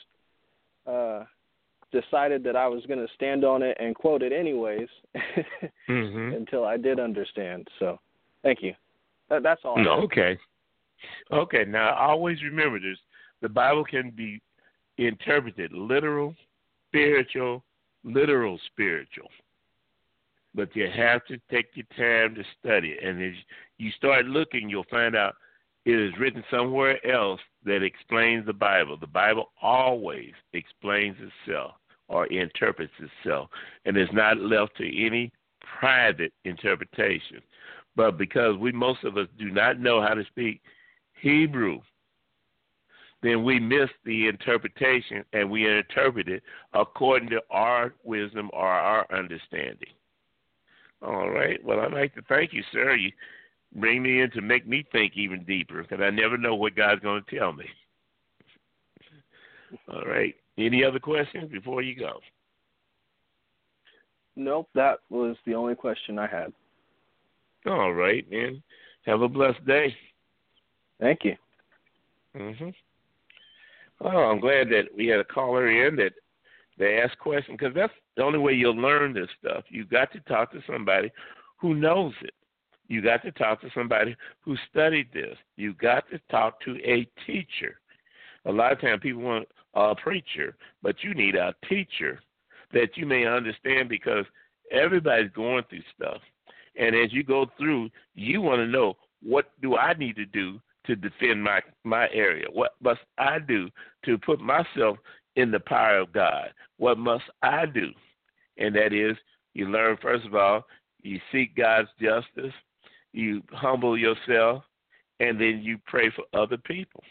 uh, 0.88 1.24
decided 1.92 2.44
that 2.44 2.56
I 2.56 2.68
was 2.68 2.86
going 2.86 3.00
to 3.00 3.14
stand 3.16 3.44
on 3.44 3.64
it 3.64 3.78
and 3.80 3.96
quote 3.96 4.22
it 4.22 4.32
anyways 4.32 4.88
mm-hmm. 5.90 6.36
until 6.36 6.66
I 6.66 6.78
did 6.78 7.00
understand. 7.00 7.68
So, 7.80 8.00
thank 8.44 8.62
you. 8.62 8.74
That, 9.30 9.44
that's 9.44 9.62
all. 9.64 9.78
No, 9.78 9.92
okay. 10.04 10.38
Okay. 11.32 11.66
Now, 11.68 11.96
always 11.96 12.42
remember 12.44 12.80
this: 12.80 12.98
the 13.42 13.50
Bible 13.50 13.84
can 13.84 14.12
be 14.12 14.42
interpreted 14.98 15.72
literal, 15.72 16.36
spiritual, 16.90 17.64
literal, 18.04 18.60
spiritual. 18.72 19.30
But 20.56 20.76
you 20.76 20.90
have 20.90 21.24
to 21.26 21.40
take 21.52 21.68
your 21.76 21.86
time 21.98 22.36
to 22.36 22.44
study 22.60 22.90
it. 22.90 23.04
And 23.04 23.22
as 23.24 23.34
you 23.78 23.92
start 23.92 24.26
looking, 24.26 24.70
you'll 24.70 24.86
find 24.90 25.16
out 25.16 25.36
it 25.86 26.00
is 26.00 26.18
written 26.20 26.44
somewhere 26.52 27.06
else 27.06 27.40
that 27.66 27.84
explains 27.84 28.46
the 28.46 28.54
Bible. 28.54 28.98
The 28.98 29.08
Bible 29.08 29.52
always 29.62 30.34
explains 30.54 31.18
itself 31.20 31.74
or 32.08 32.26
interprets 32.28 32.94
itself 33.00 33.50
and 33.86 33.98
is 33.98 34.10
not 34.12 34.38
left 34.40 34.76
to 34.78 35.06
any 35.06 35.32
private 35.80 36.34
interpretation. 36.46 37.42
But 37.96 38.18
because 38.18 38.58
we 38.58 38.72
most 38.72 39.04
of 39.04 39.18
us 39.18 39.28
do 39.38 39.52
not 39.52 39.80
know 39.80 40.02
how 40.02 40.14
to 40.14 40.26
speak 40.26 40.62
Hebrew, 41.22 41.80
then 43.22 43.44
we 43.44 43.60
miss 43.60 43.90
the 44.06 44.28
interpretation 44.28 45.24
and 45.34 45.50
we 45.50 45.68
interpret 45.68 46.30
it 46.30 46.44
according 46.74 47.30
to 47.30 47.42
our 47.50 47.94
wisdom 48.04 48.50
or 48.54 48.68
our 48.68 49.06
understanding. 49.12 49.90
All 51.02 51.30
right. 51.30 51.64
Well, 51.64 51.80
I'd 51.80 51.94
like 51.94 52.14
to 52.16 52.22
thank 52.24 52.54
you, 52.54 52.64
sir. 52.72 52.96
You 52.96 53.12
bring 53.76 54.02
me 54.04 54.22
in 54.22 54.32
to 54.32 54.42
make 54.42 54.68
me 54.68 54.86
think 54.92 55.14
even 55.16 55.44
deeper 55.44 55.82
because 55.82 56.00
I 56.02 56.10
never 56.10 56.38
know 56.38 56.56
what 56.56 56.76
God's 56.76 57.02
going 57.02 57.24
to 57.24 57.38
tell 57.38 57.54
me. 57.54 57.66
All 59.94 60.04
right. 60.04 60.36
Any 60.58 60.84
other 60.84 61.00
questions 61.00 61.52
before 61.52 61.82
you 61.82 61.96
go? 61.96 62.20
Nope, 64.36 64.70
that 64.76 65.00
was 65.10 65.36
the 65.46 65.56
only 65.56 65.76
question 65.76 66.18
I 66.20 66.28
had. 66.28 66.54
All 67.66 67.94
right, 67.94 68.30
man. 68.30 68.62
Have 69.06 69.22
a 69.22 69.28
blessed 69.28 69.66
day. 69.66 69.96
Thank 71.00 71.24
you. 71.24 71.36
Mhm. 72.36 72.74
Oh, 74.02 74.08
I'm 74.08 74.40
glad 74.40 74.70
that 74.70 74.84
we 74.96 75.08
had 75.08 75.20
a 75.20 75.26
caller 75.26 75.68
in 75.68 75.96
that 75.98 76.14
they 76.80 77.00
ask 77.00 77.18
questions 77.20 77.58
because 77.60 77.76
that's 77.76 77.94
the 78.16 78.24
only 78.24 78.40
way 78.40 78.54
you'll 78.54 78.74
learn 78.76 79.14
this 79.14 79.28
stuff. 79.38 79.66
You 79.70 79.86
got 79.86 80.12
to 80.14 80.20
talk 80.22 80.52
to 80.54 80.64
somebody 80.66 81.12
who 81.58 81.76
knows 81.76 82.14
it. 82.22 82.34
You 82.88 83.02
got 83.02 83.22
to 83.24 83.32
talk 83.32 83.62
to 83.62 83.70
somebody 83.76 84.16
who 84.42 84.56
studied 84.72 85.10
this. 85.14 85.38
You 85.58 85.74
got 85.74 86.10
to 86.10 86.20
talk 86.32 86.60
to 86.62 86.78
a 86.84 87.08
teacher. 87.28 87.80
A 88.46 88.52
lot 88.52 88.72
of 88.72 88.82
times 88.82 89.02
people 89.04 89.22
want 89.22 89.48
a 89.76 89.94
preacher, 89.94 90.56
but 90.82 91.04
you 91.04 91.14
need 91.14 91.36
a 91.36 91.54
teacher 91.68 92.20
that 92.74 92.96
you 92.96 93.06
may 93.06 93.26
understand 93.26 93.90
because 93.90 94.26
everybody's 94.72 95.32
going 95.32 95.64
through 95.70 95.84
stuff. 95.96 96.22
And 96.76 96.96
as 96.96 97.12
you 97.12 97.24
go 97.24 97.46
through, 97.58 97.90
you 98.16 98.42
want 98.42 98.60
to 98.60 98.68
know 98.68 98.96
what 99.22 99.52
do 99.62 99.76
I 99.76 99.94
need 99.94 100.16
to 100.16 100.26
do 100.26 100.60
to 100.88 100.96
defend 100.96 101.44
my 101.44 101.62
my 101.84 102.08
area? 102.14 102.46
What 102.52 102.76
must 102.82 103.02
I 103.18 103.40
do 103.40 103.70
to 104.06 104.18
put 104.18 104.40
myself 104.40 104.98
in 105.40 105.52
the 105.52 105.60
power 105.60 106.00
of 106.00 106.14
God? 106.14 106.50
What 106.78 106.98
must 106.98 107.26
I 107.42 107.66
do? 107.66 107.92
And 108.58 108.76
that 108.76 108.94
is, 108.94 109.16
you 109.54 109.70
learn 109.70 109.98
first 110.02 110.26
of 110.26 110.36
all, 110.36 110.66
you 111.02 111.20
seek 111.32 111.56
God's 111.56 111.90
justice, 112.00 112.54
you 113.14 113.42
humble 113.52 113.98
yourself, 113.98 114.64
and 115.20 115.40
then 115.40 115.62
you 115.64 115.80
pray 115.86 116.12
for 116.16 116.26
other 116.40 116.58
people. 116.58 117.04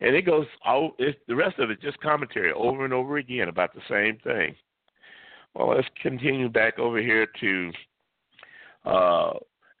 And 0.00 0.14
it 0.14 0.22
goes 0.22 0.46
all 0.64 0.92
it's, 0.98 1.18
the 1.26 1.34
rest 1.34 1.58
of 1.58 1.70
it 1.70 1.80
just 1.80 2.00
commentary 2.00 2.52
over 2.52 2.84
and 2.84 2.94
over 2.94 3.16
again 3.16 3.48
about 3.48 3.74
the 3.74 3.80
same 3.88 4.18
thing. 4.22 4.54
Well, 5.54 5.74
let's 5.74 5.88
continue 6.00 6.48
back 6.48 6.78
over 6.78 7.00
here 7.00 7.26
to 7.40 7.72
uh, 8.84 9.32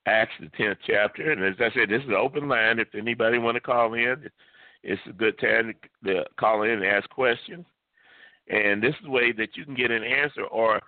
Acts 0.06 0.32
the 0.40 0.48
tenth 0.56 0.78
chapter, 0.86 1.30
and 1.30 1.44
as 1.44 1.54
I 1.60 1.72
said, 1.74 1.90
this 1.90 2.02
is 2.02 2.08
an 2.08 2.14
open 2.14 2.48
line. 2.48 2.78
If 2.78 2.94
anybody 2.94 3.36
want 3.36 3.56
to 3.56 3.60
call 3.60 3.92
in, 3.92 4.28
it's 4.82 5.00
a 5.08 5.12
good 5.12 5.38
time 5.38 5.74
to, 6.04 6.24
call 6.38 6.62
in 6.62 6.70
and 6.70 6.84
ask 6.84 7.08
questions. 7.10 7.66
And 8.48 8.82
this 8.82 8.94
is 8.94 9.04
the 9.04 9.10
way 9.10 9.32
that 9.32 9.56
you 9.56 9.64
can 9.64 9.74
get 9.74 9.90
an 9.90 10.02
answer 10.02 10.44
or 10.44 10.80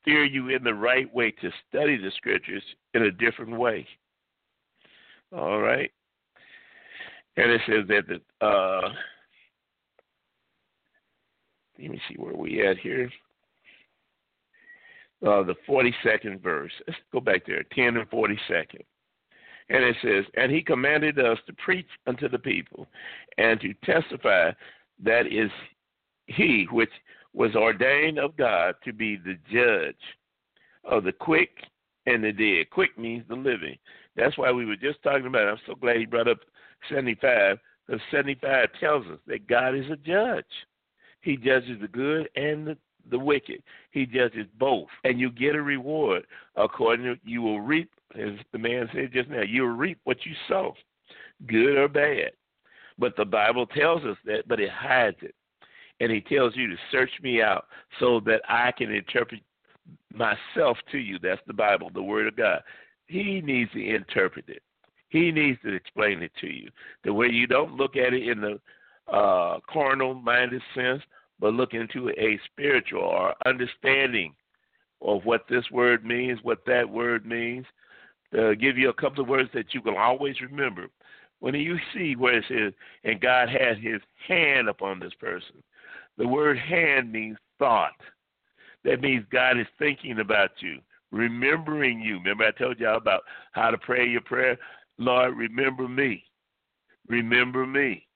steer 0.00 0.24
you 0.24 0.48
in 0.48 0.62
the 0.62 0.74
right 0.74 1.12
way 1.14 1.30
to 1.30 1.50
study 1.68 1.96
the 1.96 2.10
scriptures 2.16 2.62
in 2.94 3.02
a 3.04 3.10
different 3.10 3.58
way. 3.58 3.86
All 5.36 5.60
right. 5.60 5.90
And 7.36 7.50
it 7.50 7.60
says 7.66 7.86
that 7.88 8.02
the 8.08 8.46
uh 8.46 8.92
let 11.78 11.90
me 11.90 12.00
see 12.08 12.16
where 12.16 12.34
we 12.34 12.66
at 12.66 12.78
here. 12.78 13.10
Uh, 15.24 15.42
the 15.42 15.54
42nd 15.68 16.40
verse. 16.42 16.72
Let's 16.86 16.98
go 17.12 17.20
back 17.20 17.46
there, 17.46 17.64
10 17.74 17.96
and 17.96 18.10
42nd. 18.10 18.84
And 19.70 19.84
it 19.84 19.96
says, 20.02 20.24
And 20.36 20.50
he 20.50 20.62
commanded 20.62 21.18
us 21.18 21.38
to 21.46 21.52
preach 21.52 21.88
unto 22.06 22.28
the 22.28 22.38
people 22.38 22.86
and 23.36 23.60
to 23.60 23.74
testify 23.84 24.50
that 25.02 25.26
is 25.26 25.50
he 26.26 26.66
which 26.70 26.90
was 27.34 27.54
ordained 27.54 28.18
of 28.18 28.36
God 28.36 28.74
to 28.84 28.92
be 28.92 29.16
the 29.16 29.36
judge 29.52 29.96
of 30.84 31.04
the 31.04 31.12
quick 31.12 31.50
and 32.06 32.24
the 32.24 32.32
dead. 32.32 32.70
Quick 32.70 32.98
means 32.98 33.24
the 33.28 33.34
living. 33.34 33.76
That's 34.16 34.38
why 34.38 34.50
we 34.50 34.64
were 34.64 34.76
just 34.76 35.02
talking 35.02 35.26
about 35.26 35.42
it. 35.42 35.50
I'm 35.50 35.58
so 35.66 35.74
glad 35.74 35.98
he 35.98 36.06
brought 36.06 36.28
up 36.28 36.38
75 36.92 37.58
because 37.86 38.00
75 38.10 38.68
tells 38.80 39.06
us 39.06 39.18
that 39.26 39.46
God 39.46 39.74
is 39.74 39.90
a 39.90 39.96
judge. 39.96 40.44
He 41.20 41.36
judges 41.36 41.78
the 41.80 41.88
good 41.88 42.28
and 42.36 42.66
the, 42.66 42.76
the 43.10 43.18
wicked. 43.18 43.62
He 43.90 44.06
judges 44.06 44.46
both, 44.58 44.88
and 45.04 45.20
you 45.20 45.30
get 45.30 45.54
a 45.54 45.62
reward 45.62 46.26
according 46.56 47.06
to 47.06 47.16
you 47.24 47.42
will 47.42 47.60
reap, 47.60 47.90
as 48.14 48.32
the 48.52 48.58
man 48.58 48.88
said 48.92 49.12
just 49.12 49.28
now. 49.28 49.42
You 49.42 49.62
will 49.62 49.70
reap 49.70 49.98
what 50.04 50.24
you 50.24 50.32
sow, 50.48 50.74
good 51.46 51.76
or 51.76 51.88
bad. 51.88 52.30
But 52.98 53.16
the 53.16 53.24
Bible 53.24 53.66
tells 53.66 54.04
us 54.04 54.16
that, 54.24 54.48
but 54.48 54.60
it 54.60 54.70
hides 54.70 55.18
it, 55.22 55.34
and 56.00 56.10
He 56.10 56.20
tells 56.20 56.56
you 56.56 56.68
to 56.68 56.76
search 56.90 57.10
me 57.22 57.42
out 57.42 57.66
so 58.00 58.20
that 58.26 58.42
I 58.48 58.72
can 58.72 58.90
interpret 58.90 59.40
myself 60.12 60.76
to 60.92 60.98
you. 60.98 61.18
That's 61.22 61.40
the 61.46 61.54
Bible, 61.54 61.90
the 61.94 62.02
Word 62.02 62.26
of 62.26 62.36
God. 62.36 62.62
He 63.06 63.40
needs 63.40 63.72
to 63.72 63.94
interpret 63.94 64.46
it. 64.48 64.62
He 65.08 65.30
needs 65.30 65.58
to 65.62 65.72
explain 65.72 66.22
it 66.22 66.32
to 66.40 66.48
you. 66.48 66.70
The 67.04 67.12
way 67.12 67.28
you 67.28 67.46
don't 67.46 67.74
look 67.76 67.96
at 67.96 68.12
it 68.12 68.28
in 68.28 68.40
the 68.40 68.60
uh, 69.10 69.58
carnal 69.70 70.14
minded 70.14 70.60
sense, 70.74 71.02
but 71.40 71.54
look 71.54 71.74
into 71.74 72.10
a 72.10 72.38
spiritual 72.50 73.02
or 73.02 73.34
understanding 73.46 74.34
of 75.00 75.24
what 75.24 75.46
this 75.48 75.64
word 75.70 76.04
means, 76.04 76.40
what 76.42 76.64
that 76.66 76.88
word 76.88 77.24
means. 77.26 77.66
To 78.34 78.54
give 78.56 78.76
you 78.76 78.90
a 78.90 78.94
couple 78.94 79.22
of 79.22 79.28
words 79.28 79.48
that 79.54 79.72
you 79.72 79.80
can 79.80 79.96
always 79.96 80.38
remember. 80.42 80.88
When 81.40 81.54
you 81.54 81.78
see 81.94 82.14
where 82.14 82.38
it 82.38 82.44
says, 82.48 82.74
and 83.04 83.20
God 83.20 83.48
had 83.48 83.78
his 83.78 84.02
hand 84.26 84.68
upon 84.68 85.00
this 85.00 85.14
person, 85.18 85.62
the 86.18 86.28
word 86.28 86.58
hand 86.58 87.10
means 87.10 87.38
thought. 87.58 87.96
That 88.84 89.00
means 89.00 89.24
God 89.30 89.58
is 89.58 89.66
thinking 89.78 90.20
about 90.20 90.50
you, 90.60 90.80
remembering 91.10 92.00
you. 92.00 92.18
Remember, 92.18 92.44
I 92.44 92.50
told 92.50 92.78
y'all 92.78 92.96
about 92.96 93.22
how 93.52 93.70
to 93.70 93.78
pray 93.78 94.06
your 94.06 94.20
prayer? 94.20 94.58
Lord, 94.98 95.36
remember 95.36 95.88
me. 95.88 96.24
Remember 97.08 97.66
me. 97.66 98.06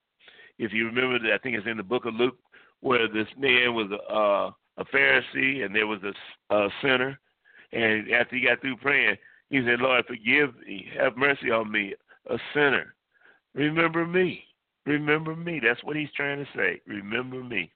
If 0.59 0.73
you 0.73 0.85
remember, 0.85 1.17
I 1.33 1.37
think 1.39 1.57
it's 1.57 1.65
in 1.65 1.77
the 1.77 1.83
book 1.83 2.05
of 2.05 2.13
Luke, 2.13 2.37
where 2.83 3.07
this 3.07 3.27
man 3.37 3.73
was 3.73 3.89
a, 3.91 4.13
uh, 4.13 4.51
a 4.77 4.85
Pharisee 4.85 5.63
and 5.63 5.73
there 5.73 5.87
was 5.87 6.01
a, 6.03 6.53
a 6.55 6.69
sinner. 6.81 7.17
And 7.71 8.11
after 8.11 8.35
he 8.35 8.45
got 8.45 8.59
through 8.59 8.75
praying, 8.77 9.15
he 9.49 9.63
said, 9.65 9.79
Lord, 9.79 10.05
forgive 10.05 10.53
me. 10.67 10.87
Have 10.99 11.15
mercy 11.15 11.49
on 11.49 11.71
me, 11.71 11.93
a 12.29 12.37
sinner. 12.53 12.93
Remember 13.55 14.05
me. 14.05 14.43
Remember 14.85 15.33
me. 15.33 15.61
That's 15.63 15.83
what 15.83 15.95
he's 15.95 16.11
trying 16.15 16.39
to 16.39 16.51
say. 16.57 16.81
Remember 16.85 17.41
me. 17.41 17.71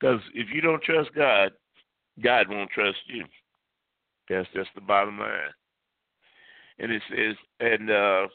Because 0.00 0.20
if 0.32 0.48
you 0.52 0.62
don't 0.62 0.82
trust 0.82 1.10
God, 1.14 1.52
God 2.22 2.48
won't 2.48 2.70
trust 2.70 2.98
you. 3.08 3.24
That's 4.30 4.48
just 4.54 4.70
the 4.74 4.80
bottom 4.80 5.18
line. 5.18 5.52
And 6.78 6.90
it 6.90 7.02
says, 7.10 7.36
and 7.60 7.90
uh, 7.90 8.26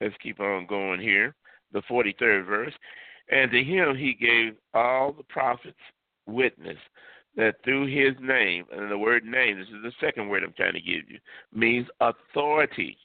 let's 0.00 0.16
keep 0.20 0.40
on 0.40 0.66
going 0.66 1.00
here 1.00 1.36
the 1.72 1.82
43rd 1.90 2.46
verse. 2.46 2.72
And 3.30 3.50
to 3.50 3.62
him 3.62 3.96
he 3.96 4.14
gave 4.14 4.54
all 4.74 5.12
the 5.12 5.22
prophets 5.24 5.78
witness 6.26 6.78
that 7.36 7.56
through 7.64 7.86
his 7.86 8.14
name, 8.20 8.64
and 8.72 8.90
the 8.90 8.98
word 8.98 9.24
name, 9.24 9.58
this 9.58 9.68
is 9.68 9.82
the 9.82 9.92
second 10.00 10.28
word 10.28 10.44
I'm 10.44 10.52
trying 10.52 10.74
to 10.74 10.80
give 10.80 11.08
you, 11.08 11.18
means 11.52 11.86
authority. 12.00 12.96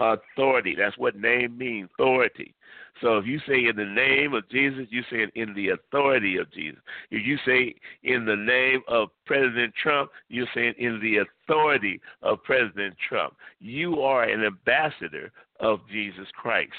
Authority. 0.00 0.76
That's 0.78 0.96
what 0.98 1.16
name 1.16 1.56
means, 1.56 1.88
authority. 1.98 2.54
So 3.00 3.18
if 3.18 3.26
you 3.26 3.40
say 3.48 3.66
in 3.66 3.76
the 3.76 3.84
name 3.84 4.34
of 4.34 4.48
Jesus, 4.50 4.86
you 4.90 5.02
say 5.10 5.26
in 5.34 5.54
the 5.54 5.70
authority 5.70 6.36
of 6.36 6.52
Jesus. 6.52 6.80
If 7.10 7.26
you 7.26 7.38
say 7.46 7.74
in 8.02 8.24
the 8.24 8.36
name 8.36 8.82
of 8.88 9.08
President 9.24 9.72
Trump, 9.80 10.10
you're 10.28 10.46
saying 10.54 10.74
in 10.78 11.00
the 11.00 11.18
authority 11.18 12.00
of 12.22 12.42
President 12.42 12.94
Trump. 13.08 13.36
You 13.60 14.02
are 14.02 14.24
an 14.24 14.44
ambassador 14.44 15.32
of 15.60 15.80
Jesus 15.90 16.26
Christ. 16.34 16.72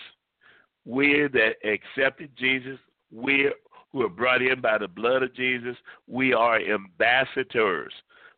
We're 0.90 1.30
that 1.30 1.58
accepted 1.64 2.32
Jesus. 2.36 2.80
We're 3.12 3.54
who 3.92 4.02
are 4.02 4.10
brought 4.10 4.42
in 4.42 4.60
by 4.60 4.80
the 4.80 4.88
blood 4.88 5.22
of 5.22 5.36
Jesus. 5.36 5.76
We 6.08 6.34
are 6.34 6.60
ambassadors, 6.60 7.94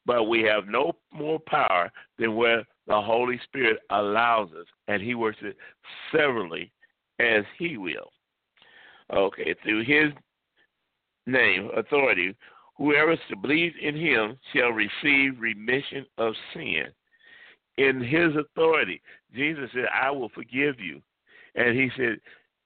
but 0.06 0.26
we 0.26 0.42
have 0.42 0.68
no 0.68 0.98
more 1.14 1.40
power 1.40 1.90
than 2.20 2.36
where 2.36 2.66
the 2.88 3.02
Holy 3.02 3.40
Spirit 3.46 3.80
allows 3.90 4.50
us, 4.52 4.66
and 4.90 5.02
He 5.02 5.16
works 5.16 5.38
it 5.42 5.56
severally 6.12 6.74
as 7.20 7.46
He 7.58 7.78
will. 7.78 8.12
Okay, 9.14 9.56
through 9.64 9.86
His 9.86 10.12
name, 11.26 11.70
authority, 11.78 12.36
whoever 12.78 13.16
believes 13.42 13.76
in 13.82 13.96
Him 13.96 14.38
shall 14.54 14.72
receive 14.72 15.40
remission 15.40 16.06
of 16.18 16.34
sin. 16.54 16.88
In 17.78 18.02
His 18.02 18.36
authority, 18.36 19.02
Jesus 19.34 19.70
said, 19.74 19.86
I 19.94 20.12
will 20.12 20.30
forgive 20.36 20.82
you. 20.82 21.02
And 21.56 21.78
He 21.78 21.90
said, 21.96 22.18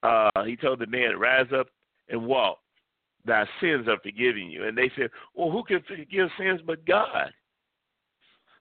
uh, 0.02 0.30
he 0.44 0.56
told 0.56 0.78
the 0.78 0.86
man, 0.86 1.18
Rise 1.18 1.46
up 1.58 1.68
and 2.08 2.26
walk. 2.26 2.58
Thy 3.24 3.44
sins 3.60 3.88
are 3.88 3.98
forgiven 4.02 4.50
you. 4.50 4.64
And 4.64 4.76
they 4.76 4.90
said, 4.96 5.10
Well, 5.34 5.50
who 5.50 5.64
can 5.64 5.82
forgive 5.82 6.30
sins 6.38 6.60
but 6.64 6.84
God? 6.86 7.32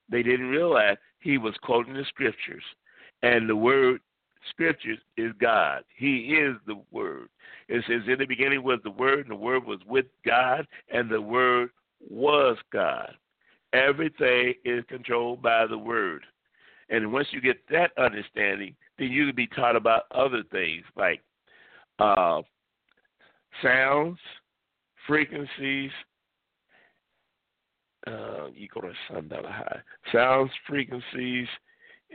They 0.09 0.23
didn't 0.23 0.49
realize 0.49 0.97
he 1.19 1.37
was 1.37 1.55
quoting 1.61 1.93
the 1.93 2.05
scriptures. 2.05 2.63
And 3.23 3.49
the 3.49 3.55
word 3.55 4.01
scriptures 4.49 4.99
is 5.17 5.31
God. 5.39 5.83
He 5.95 6.35
is 6.35 6.55
the 6.67 6.81
word. 6.91 7.29
It 7.67 7.83
says, 7.87 8.01
In 8.07 8.19
the 8.19 8.25
beginning 8.25 8.63
was 8.63 8.79
the 8.83 8.91
word, 8.91 9.19
and 9.19 9.31
the 9.31 9.35
word 9.35 9.65
was 9.65 9.79
with 9.87 10.05
God, 10.25 10.67
and 10.91 11.09
the 11.09 11.21
word 11.21 11.69
was 11.99 12.57
God. 12.71 13.13
Everything 13.73 14.53
is 14.63 14.83
controlled 14.87 15.41
by 15.41 15.65
the 15.65 15.77
word. 15.77 16.23
And 16.89 17.11
once 17.11 17.27
you 17.31 17.41
get 17.41 17.57
that 17.69 17.91
understanding, 17.97 18.75
then 18.97 19.11
you 19.11 19.27
can 19.27 19.35
be 19.35 19.47
taught 19.47 19.75
about 19.75 20.03
other 20.11 20.43
things 20.51 20.83
like 20.95 21.21
uh, 21.99 22.41
sounds, 23.61 24.17
frequencies. 25.07 25.91
Uh, 28.07 28.47
you 28.53 28.67
go 28.73 28.81
to 28.81 28.91
Sundowner 29.11 29.51
High. 29.51 29.79
Sounds, 30.11 30.51
frequencies, 30.67 31.47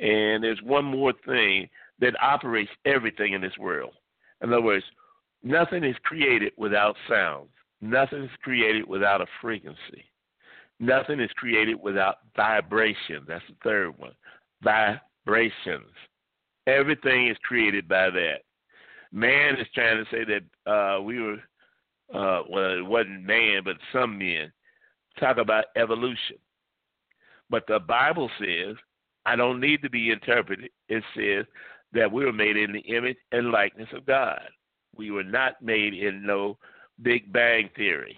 and 0.01 0.43
there's 0.45 0.61
one 0.63 0.85
more 0.85 1.13
thing 1.27 1.69
that 2.01 2.15
operates 2.23 2.71
everything 2.85 3.33
in 3.33 3.41
this 3.41 3.57
world. 3.59 3.93
In 4.43 4.53
other 4.53 4.63
words, 4.63 4.85
nothing 5.43 5.85
is 5.85 5.97
created 6.05 6.53
without 6.57 6.97
sound. 7.09 7.49
Nothing 7.81 8.25
is 8.25 8.31
created 8.43 8.87
without 8.87 9.21
a 9.21 9.27
frequency. 9.41 10.05
Nothing 10.79 11.21
is 11.21 11.31
created 11.37 11.79
without 11.83 12.17
vibration. 12.37 13.25
That's 13.27 13.45
the 13.49 13.57
third 13.63 13.99
one. 13.99 14.13
Vibrations. 14.63 15.93
Everything 16.67 17.29
is 17.29 17.37
created 17.43 17.89
by 17.89 18.11
that. 18.11 18.43
Man 19.13 19.57
is 19.57 19.67
trying 19.75 20.05
to 20.05 20.11
say 20.11 20.25
that 20.25 20.71
uh, 20.71 21.01
we 21.03 21.21
were, 21.21 21.39
uh, 22.15 22.43
well, 22.49 22.79
it 22.79 22.87
wasn't 22.87 23.25
man, 23.25 23.63
but 23.65 23.77
some 23.93 24.19
men 24.19 24.53
talk 25.19 25.39
about 25.39 25.65
evolution. 25.77 26.37
But 27.49 27.65
the 27.67 27.81
Bible 27.81 28.31
says, 28.39 28.77
I 29.27 29.37
don't 29.37 29.61
need 29.61 29.83
to 29.83 29.91
be 29.91 30.11
interpreted. 30.11 30.71
It 30.89 31.03
says 31.17 31.45
that 31.93 32.11
we 32.11 32.25
were 32.25 32.33
made 32.33 32.57
in 32.57 32.73
the 32.73 32.81
image 32.81 33.19
and 33.33 33.51
likeness 33.51 33.89
of 33.93 34.07
God. 34.07 34.41
We 34.97 35.11
were 35.11 35.25
not 35.25 35.61
made 35.61 35.95
in 35.95 36.25
no 36.25 36.59
Big 37.03 37.33
Bang 37.33 37.71
theory. 37.77 38.17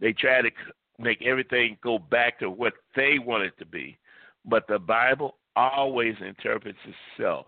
They 0.00 0.12
try 0.12 0.42
to 0.42 0.50
make 0.98 1.22
everything 1.22 1.78
go 1.82 1.98
back 1.98 2.38
to 2.38 2.50
what 2.50 2.74
they 2.94 3.18
want 3.18 3.44
it 3.44 3.58
to 3.58 3.66
be. 3.66 3.98
But 4.44 4.66
the 4.68 4.78
Bible 4.78 5.36
always 5.56 6.14
interprets 6.20 6.78
itself. 7.18 7.46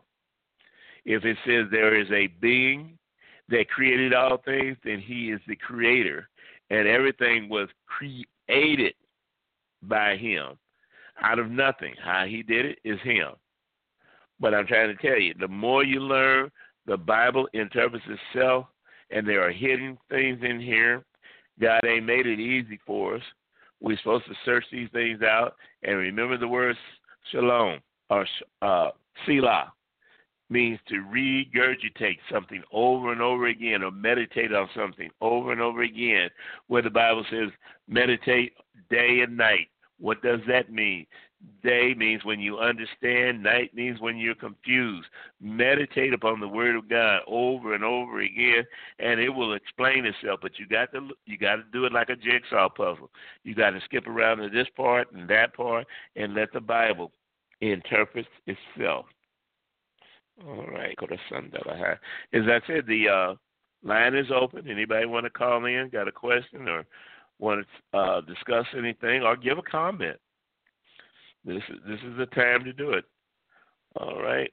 If 1.04 1.24
it 1.24 1.36
says 1.44 1.66
there 1.70 1.98
is 1.98 2.10
a 2.10 2.28
being 2.40 2.98
that 3.48 3.68
created 3.68 4.14
all 4.14 4.38
things, 4.38 4.76
then 4.84 5.00
he 5.00 5.30
is 5.30 5.40
the 5.46 5.56
creator. 5.56 6.28
And 6.70 6.88
everything 6.88 7.48
was 7.48 7.68
created 7.86 8.94
by 9.82 10.16
him 10.16 10.58
out 11.20 11.38
of 11.38 11.50
nothing. 11.50 11.94
How 12.02 12.24
he 12.26 12.42
did 12.42 12.64
it 12.64 12.78
is 12.84 12.98
him. 13.02 13.32
But 14.40 14.54
I'm 14.54 14.66
trying 14.66 14.96
to 14.96 15.02
tell 15.02 15.18
you, 15.18 15.34
the 15.38 15.48
more 15.48 15.84
you 15.84 16.00
learn, 16.00 16.50
the 16.86 16.96
Bible 16.96 17.48
interprets 17.52 18.04
itself, 18.08 18.66
and 19.10 19.26
there 19.26 19.46
are 19.46 19.52
hidden 19.52 19.98
things 20.08 20.40
in 20.42 20.60
here. 20.60 21.04
God 21.60 21.84
ain't 21.84 22.06
made 22.06 22.26
it 22.26 22.40
easy 22.40 22.80
for 22.86 23.16
us. 23.16 23.22
We're 23.80 23.98
supposed 23.98 24.26
to 24.26 24.34
search 24.44 24.64
these 24.72 24.88
things 24.92 25.22
out 25.22 25.56
and 25.82 25.96
remember 25.96 26.38
the 26.38 26.48
word 26.48 26.76
shalom 27.30 27.80
or 28.10 28.26
uh, 28.62 28.90
selah 29.26 29.72
means 30.52 30.78
to 30.88 30.96
regurgitate 30.96 32.18
something 32.30 32.62
over 32.72 33.10
and 33.10 33.22
over 33.22 33.46
again 33.46 33.82
or 33.82 33.90
meditate 33.90 34.52
on 34.52 34.68
something 34.76 35.10
over 35.20 35.50
and 35.52 35.60
over 35.60 35.82
again, 35.82 36.28
where 36.68 36.82
the 36.82 36.90
Bible 36.90 37.24
says 37.30 37.48
meditate 37.88 38.52
day 38.90 39.20
and 39.20 39.36
night. 39.36 39.68
What 39.98 40.22
does 40.22 40.40
that 40.48 40.72
mean? 40.72 41.06
Day 41.62 41.94
means 41.96 42.24
when 42.24 42.38
you 42.38 42.58
understand, 42.58 43.42
night 43.42 43.74
means 43.74 44.00
when 44.00 44.16
you're 44.16 44.34
confused. 44.34 45.08
Meditate 45.40 46.12
upon 46.12 46.38
the 46.38 46.46
word 46.46 46.76
of 46.76 46.88
God 46.88 47.20
over 47.26 47.74
and 47.74 47.82
over 47.82 48.20
again 48.20 48.64
and 48.98 49.18
it 49.18 49.28
will 49.28 49.54
explain 49.54 50.04
itself, 50.04 50.40
but 50.42 50.58
you 50.58 50.66
got 50.66 50.92
to 50.92 51.08
you 51.26 51.38
got 51.38 51.56
to 51.56 51.64
do 51.72 51.84
it 51.84 51.92
like 51.92 52.10
a 52.10 52.16
jigsaw 52.16 52.68
puzzle. 52.68 53.10
You 53.42 53.54
got 53.54 53.70
to 53.70 53.80
skip 53.84 54.06
around 54.06 54.38
to 54.38 54.50
this 54.50 54.68
part 54.76 55.10
and 55.12 55.28
that 55.30 55.54
part 55.54 55.86
and 56.14 56.34
let 56.34 56.52
the 56.52 56.60
Bible 56.60 57.10
interpret 57.60 58.26
itself. 58.46 59.06
All 60.46 60.66
right, 60.66 60.96
go 60.96 61.06
to 61.06 61.16
Sundella 61.30 61.98
As 62.32 62.42
I 62.46 62.60
said, 62.66 62.86
the 62.86 63.08
uh, 63.08 63.34
line 63.84 64.14
is 64.14 64.26
open. 64.34 64.68
Anybody 64.68 65.06
want 65.06 65.24
to 65.24 65.30
call 65.30 65.64
in? 65.66 65.88
Got 65.92 66.08
a 66.08 66.12
question 66.12 66.68
or 66.68 66.84
want 67.38 67.66
to 67.92 67.98
uh, 67.98 68.20
discuss 68.22 68.66
anything 68.76 69.22
or 69.22 69.36
give 69.36 69.58
a 69.58 69.62
comment? 69.62 70.16
This 71.44 71.62
is 71.68 71.78
this 71.86 71.98
is 72.00 72.16
the 72.16 72.26
time 72.26 72.64
to 72.64 72.72
do 72.72 72.90
it. 72.90 73.04
All 73.96 74.22
right. 74.22 74.52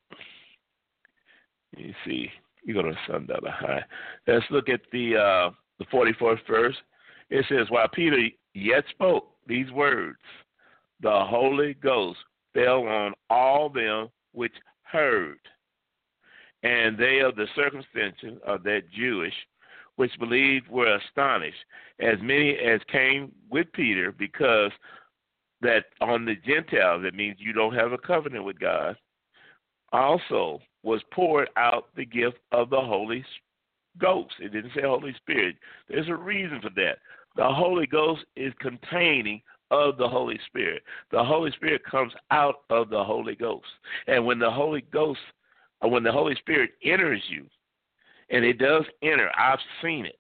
You 1.78 1.94
see, 2.06 2.30
you 2.64 2.74
go 2.74 2.82
to 2.82 2.94
Sundella 3.08 3.52
High. 3.52 3.84
Let's 4.28 4.46
look 4.50 4.70
at 4.70 4.82
the 4.92 5.16
uh, 5.16 5.52
the 5.78 5.86
44th 5.86 6.46
verse. 6.48 6.76
It 7.30 7.46
says, 7.48 7.70
"While 7.70 7.88
Peter 7.90 8.18
yet 8.54 8.84
spoke 8.90 9.30
these 9.48 9.72
words, 9.72 10.20
the 11.02 11.26
Holy 11.26 11.76
Ghost 11.76 12.20
fell 12.54 12.88
on 12.88 13.14
all 13.30 13.70
them 13.70 14.10
which 14.34 14.54
heard." 14.84 15.40
And 16.64 16.98
they 16.98 17.20
of 17.20 17.36
the 17.36 17.48
circumcision 17.56 18.40
of 18.46 18.64
that 18.64 18.84
Jewish, 18.92 19.34
which 19.96 20.18
believed 20.20 20.68
were 20.70 20.96
astonished, 20.96 21.58
as 22.00 22.18
many 22.22 22.58
as 22.58 22.82
came 22.92 23.32
with 23.50 23.72
Peter, 23.74 24.12
because 24.12 24.72
that 25.62 25.86
on 26.02 26.26
the 26.26 26.36
Gentiles, 26.36 27.04
that 27.04 27.14
means 27.14 27.38
you 27.40 27.54
don't 27.54 27.76
have 27.76 27.92
a 27.92 27.98
covenant 27.98 28.46
with 28.46 28.60
God, 28.60 28.96
also 29.92 30.62
was 30.84 31.02
poured 31.12 31.50
out 31.58 31.90
the 31.96 32.06
gift 32.06 32.38
of 32.52 32.70
the 32.70 32.80
Holy 32.80 33.26
Ghost. 33.98 34.34
It 34.40 34.54
didn't 34.54 34.72
say 34.76 34.84
Holy 34.84 35.14
Spirit. 35.16 35.58
There's 35.90 36.08
a 36.08 36.16
reason 36.16 36.62
for 36.62 36.70
that. 36.76 37.00
The 37.36 37.48
Holy 37.48 37.86
Ghost 37.86 38.24
is 38.36 38.54
containing 38.60 39.42
of 39.72 39.98
the 39.98 40.08
Holy 40.08 40.40
Spirit. 40.48 40.84
The 41.12 41.24
Holy 41.24 41.52
Spirit 41.52 41.84
comes 41.84 42.14
out 42.32 42.62
of 42.70 42.90
the 42.90 43.04
Holy 43.04 43.36
Ghost. 43.36 43.68
And 44.08 44.26
when 44.26 44.40
the 44.40 44.50
Holy 44.50 44.82
Ghost 44.92 45.20
when 45.82 46.04
the 46.04 46.12
Holy 46.12 46.36
Spirit 46.36 46.72
enters 46.84 47.22
you, 47.30 47.46
and 48.30 48.44
it 48.44 48.58
does 48.58 48.84
enter, 49.02 49.32
I've 49.38 49.60
seen 49.82 50.06
it. 50.06 50.20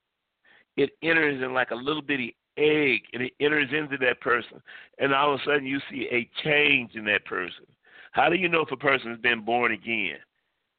It 0.77 0.91
enters 1.03 1.43
in 1.43 1.53
like 1.53 1.71
a 1.71 1.75
little 1.75 2.01
bitty 2.01 2.35
egg, 2.57 3.01
and 3.13 3.23
it 3.23 3.33
enters 3.39 3.69
into 3.73 3.97
that 3.97 4.21
person, 4.21 4.61
and 4.99 5.13
all 5.13 5.33
of 5.33 5.41
a 5.41 5.43
sudden 5.43 5.65
you 5.65 5.79
see 5.89 6.07
a 6.11 6.29
change 6.43 6.95
in 6.95 7.05
that 7.05 7.25
person. 7.25 7.65
How 8.11 8.29
do 8.29 8.35
you 8.35 8.49
know 8.49 8.61
if 8.61 8.71
a 8.71 8.77
person 8.77 9.11
has 9.11 9.19
been 9.19 9.45
born 9.45 9.71
again? 9.71 10.17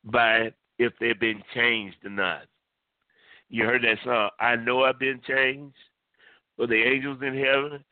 By 0.05 0.53
if 0.79 0.93
they've 0.99 1.21
been 1.21 1.43
changed 1.55 1.99
or 2.05 2.11
not. 2.11 2.43
You 3.51 3.65
heard 3.65 3.83
that 3.83 3.99
song, 4.05 4.31
I 4.41 4.57
know 4.57 4.85
I've 4.85 4.99
been 4.99 5.21
changed. 5.27 5.77
For 6.57 6.67
the 6.67 6.83
angels 6.83 7.19
in 7.23 7.35
heaven, 7.35 7.85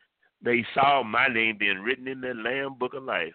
they 0.43 0.64
saw 0.74 1.03
my 1.03 1.28
name 1.28 1.57
being 1.59 1.80
written 1.80 2.09
in 2.09 2.20
the 2.20 2.34
Lamb 2.34 2.74
Book 2.78 2.95
of 2.95 3.03
Life. 3.03 3.32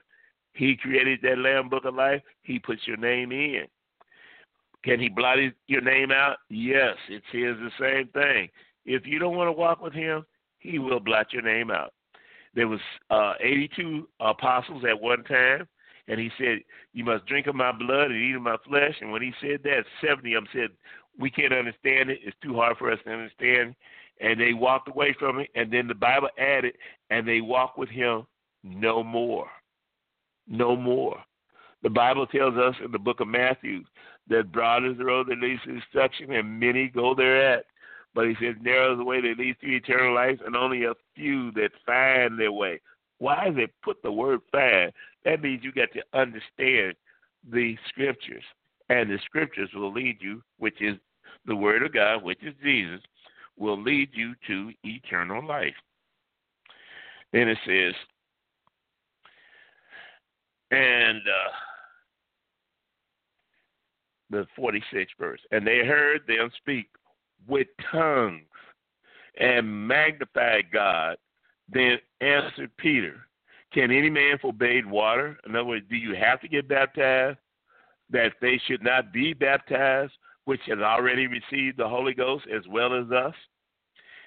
He 0.54 0.76
created 0.76 1.20
that 1.24 1.40
Lamb 1.40 1.70
Book 1.70 1.86
of 1.86 1.96
Life. 1.96 2.22
He 2.42 2.60
puts 2.60 2.82
your 2.86 2.98
name 2.98 3.32
in. 3.32 3.66
Can 4.84 5.00
he 5.00 5.10
blot 5.10 5.38
your 5.68 5.82
name 5.82 6.12
out? 6.12 6.38
Yes, 6.50 6.96
it 7.10 7.24
says 7.32 7.58
the 7.58 7.72
same 7.80 8.08
thing. 8.10 8.50
If 8.86 9.08
you 9.08 9.18
don't 9.18 9.38
want 9.38 9.48
to 9.48 9.54
walk 9.54 9.82
with 9.82 9.94
him, 9.94 10.26
he 10.60 10.78
will 10.78 11.00
blot 11.00 11.32
your 11.32 11.42
name 11.42 11.72
out. 11.72 11.94
There 12.54 12.68
was 12.68 12.82
uh, 13.10 13.34
82 13.40 14.08
apostles 14.20 14.84
at 14.88 15.02
one 15.02 15.24
time, 15.24 15.68
and 16.08 16.20
he 16.20 16.30
said, 16.38 16.60
"You 16.94 17.06
must 17.06 17.26
drink 17.26 17.48
of 17.48 17.56
my 17.56 17.72
blood 17.72 18.12
and 18.12 18.22
eat 18.22 18.36
of 18.36 18.42
my 18.42 18.58
flesh." 18.68 18.96
And 19.02 19.12
when 19.12 19.22
he 19.22 19.34
said 19.42 19.62
that, 19.64 19.86
70 20.02 20.34
of 20.34 20.44
them 20.44 20.50
said, 20.54 20.70
"We 21.18 21.32
can't 21.32 21.54
understand 21.54 22.10
it. 22.10 22.20
It's 22.24 22.38
too 22.44 22.56
hard 22.56 22.78
for 22.78 22.92
us 22.92 23.00
to 23.06 23.12
understand." 23.12 23.76
And 24.20 24.40
they 24.40 24.54
walked 24.54 24.90
away 24.90 25.16
from 25.18 25.40
it. 25.40 25.50
And 25.56 25.72
then 25.72 25.88
the 25.88 25.96
Bible 25.96 26.30
added, 26.38 26.76
"And 27.10 27.28
they 27.28 27.42
walked 27.42 27.78
with 27.78 27.90
him 27.90 28.28
no 28.64 29.04
more." 29.04 29.50
No 30.48 30.76
more. 30.76 31.18
The 31.82 31.90
Bible 31.90 32.26
tells 32.28 32.56
us 32.56 32.76
in 32.84 32.92
the 32.92 33.00
book 33.00 33.20
of 33.20 33.28
Matthew 33.28 33.84
that 34.30 34.52
broad 34.52 34.86
is 34.86 34.98
the 34.98 35.06
road 35.06 35.28
that 35.28 35.40
leads 35.40 35.62
to 35.64 35.74
destruction, 35.74 36.32
and 36.32 36.60
many 36.60 36.88
go 36.88 37.14
thereat. 37.14 37.66
But 38.16 38.28
he 38.28 38.36
says, 38.40 38.56
narrow 38.62 38.94
is 38.94 39.00
the 39.00 39.04
way 39.04 39.22
that 39.22 39.38
leads 39.38 39.60
to 39.60 39.68
eternal 39.68 40.14
life, 40.14 40.40
and 40.46 40.56
only 40.56 40.86
a 40.86 40.94
few 41.16 41.52
that 41.54 41.72
find 41.86 42.40
their 42.40 42.52
way. 42.52 42.80
Why 43.18 43.50
does 43.50 43.58
it 43.58 43.74
put 43.84 44.02
the 44.02 44.12
word 44.12 44.42
find? 44.52 44.92
That 45.26 45.42
means 45.42 45.64
you 45.64 45.72
got 45.72 45.90
to 45.94 46.04
understand 46.14 46.96
the 47.52 47.78
scriptures. 47.90 48.44
And 48.90 49.10
the 49.10 49.18
scriptures 49.26 49.70
will 49.74 49.92
lead 49.92 50.18
you, 50.22 50.44
which 50.58 50.82
is 50.82 50.98
the 51.46 51.56
word 51.56 51.84
of 51.84 51.94
God, 51.94 52.24
which 52.24 52.44
is 52.44 52.54
Jesus, 52.64 53.02
will 53.58 53.82
lead 53.82 54.10
you 54.14 54.36
to 54.48 54.72
eternal 54.84 55.46
life. 55.46 55.74
Then 57.32 57.48
it 57.48 57.58
says, 57.66 57.94
and 60.74 61.20
uh, 61.20 61.52
the 64.30 64.48
46th 64.58 65.08
verse. 65.20 65.40
And 65.52 65.66
they 65.66 65.80
heard 65.80 66.22
them 66.28 66.50
speak 66.58 66.88
with 67.48 67.68
tongues 67.92 68.42
and 69.40 69.88
magnified 69.88 70.66
God. 70.72 71.18
Then 71.70 71.98
answered 72.22 72.76
Peter, 72.78 73.28
Can 73.74 73.92
any 73.92 74.10
man 74.10 74.38
forbade 74.42 74.86
water? 74.86 75.38
In 75.46 75.56
other 75.56 75.66
words, 75.66 75.86
do 75.90 75.96
you 75.96 76.16
have 76.16 76.42
to 76.42 76.48
get 76.48 76.68
baptized? 76.68 77.38
That 78.10 78.34
they 78.42 78.60
should 78.68 78.84
not 78.84 79.14
be 79.14 79.34
baptized, 79.34 80.12
which 80.46 80.62
has 80.68 80.80
already 80.80 81.28
received 81.28 81.78
the 81.78 81.88
Holy 81.88 82.14
Ghost 82.14 82.46
as 82.54 82.64
well 82.68 82.94
as 82.94 83.10
us? 83.12 83.34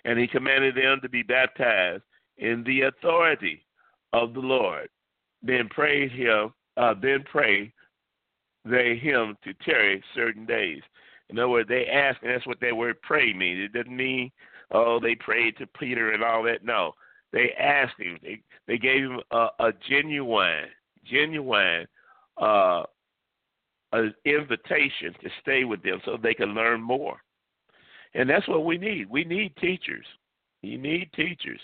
And 0.04 0.18
he 0.18 0.26
commanded 0.26 0.76
them 0.76 1.00
to 1.02 1.08
be 1.08 1.22
baptized 1.22 2.02
in 2.38 2.64
the 2.64 2.82
authority 2.82 3.64
of 4.12 4.34
the 4.34 4.40
Lord 4.40 4.88
then 5.46 5.68
prayed 5.68 6.12
him, 6.12 6.52
uh, 6.76 6.94
then 7.00 7.24
pray 7.30 7.72
they 8.64 8.96
him 8.96 9.36
to 9.44 9.54
tarry 9.64 10.02
certain 10.14 10.44
days. 10.44 10.82
In 11.28 11.38
other 11.38 11.48
words, 11.48 11.68
they 11.68 11.86
asked, 11.86 12.18
and 12.22 12.30
that's 12.32 12.46
what 12.46 12.60
that 12.60 12.76
word 12.76 13.00
pray 13.02 13.32
means. 13.32 13.60
It 13.60 13.72
doesn't 13.72 13.96
mean, 13.96 14.30
oh, 14.70 15.00
they 15.00 15.14
prayed 15.14 15.56
to 15.58 15.66
Peter 15.78 16.12
and 16.12 16.22
all 16.22 16.42
that. 16.44 16.64
No, 16.64 16.92
they 17.32 17.52
asked 17.58 17.98
him. 17.98 18.18
They 18.22 18.40
they 18.66 18.78
gave 18.78 19.02
him 19.02 19.20
a, 19.30 19.48
a 19.60 19.72
genuine, 19.88 20.66
genuine 21.04 21.86
uh, 22.40 22.82
an 23.92 24.14
invitation 24.24 25.14
to 25.22 25.30
stay 25.40 25.64
with 25.64 25.82
them 25.82 26.00
so 26.04 26.16
they 26.16 26.34
can 26.34 26.54
learn 26.54 26.80
more. 26.80 27.16
And 28.14 28.28
that's 28.28 28.48
what 28.48 28.64
we 28.64 28.78
need. 28.78 29.08
We 29.10 29.24
need 29.24 29.54
teachers. 29.56 30.06
You 30.62 30.78
need 30.78 31.10
teachers. 31.14 31.60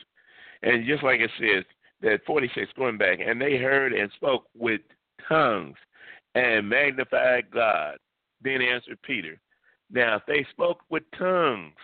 And 0.62 0.86
just 0.86 1.02
like 1.02 1.20
it 1.20 1.30
says, 1.38 1.64
that 2.02 2.24
46 2.26 2.72
going 2.76 2.98
back, 2.98 3.18
and 3.24 3.40
they 3.40 3.56
heard 3.56 3.92
and 3.92 4.10
spoke 4.12 4.44
with 4.56 4.80
tongues 5.28 5.76
and 6.34 6.68
magnified 6.68 7.50
God. 7.50 7.96
Then 8.42 8.60
answered 8.60 9.00
Peter. 9.02 9.40
Now, 9.90 10.16
if 10.16 10.22
they 10.26 10.44
spoke 10.50 10.80
with 10.90 11.04
tongues, 11.16 11.74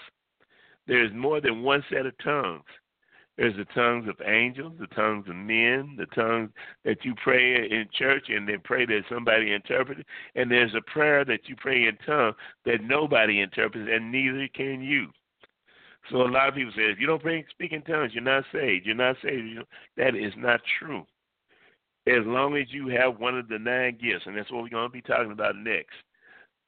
there's 0.86 1.12
more 1.14 1.40
than 1.40 1.62
one 1.62 1.84
set 1.90 2.06
of 2.06 2.14
tongues. 2.18 2.64
There's 3.36 3.56
the 3.56 3.66
tongues 3.66 4.08
of 4.08 4.16
angels, 4.26 4.72
the 4.80 4.88
tongues 4.88 5.28
of 5.28 5.36
men, 5.36 5.94
the 5.96 6.06
tongues 6.06 6.50
that 6.84 7.04
you 7.04 7.14
pray 7.22 7.70
in 7.70 7.86
church 7.92 8.24
and 8.28 8.48
then 8.48 8.58
pray 8.64 8.84
that 8.86 9.02
somebody 9.08 9.52
interprets. 9.52 10.00
And 10.34 10.50
there's 10.50 10.74
a 10.74 10.90
prayer 10.90 11.24
that 11.24 11.48
you 11.48 11.54
pray 11.56 11.86
in 11.86 11.96
tongues 12.04 12.34
that 12.64 12.82
nobody 12.82 13.40
interprets, 13.40 13.88
and 13.88 14.10
neither 14.10 14.48
can 14.48 14.82
you. 14.82 15.10
So 16.10 16.22
a 16.22 16.28
lot 16.28 16.48
of 16.48 16.54
people 16.54 16.72
say, 16.74 16.84
if 16.84 16.98
you 16.98 17.06
don't 17.06 17.22
speak 17.50 17.72
in 17.72 17.82
tongues, 17.82 18.12
you're 18.14 18.22
not 18.22 18.44
saved. 18.52 18.86
You're 18.86 18.94
not 18.94 19.16
saved. 19.22 19.58
That 19.96 20.14
is 20.14 20.32
not 20.36 20.60
true. 20.78 21.04
As 22.06 22.24
long 22.24 22.56
as 22.56 22.66
you 22.70 22.88
have 22.88 23.18
one 23.18 23.38
of 23.38 23.48
the 23.48 23.58
nine 23.58 23.98
gifts, 24.00 24.24
and 24.26 24.36
that's 24.36 24.50
what 24.50 24.62
we're 24.62 24.70
going 24.70 24.88
to 24.88 24.92
be 24.92 25.02
talking 25.02 25.32
about 25.32 25.56
next, 25.56 25.96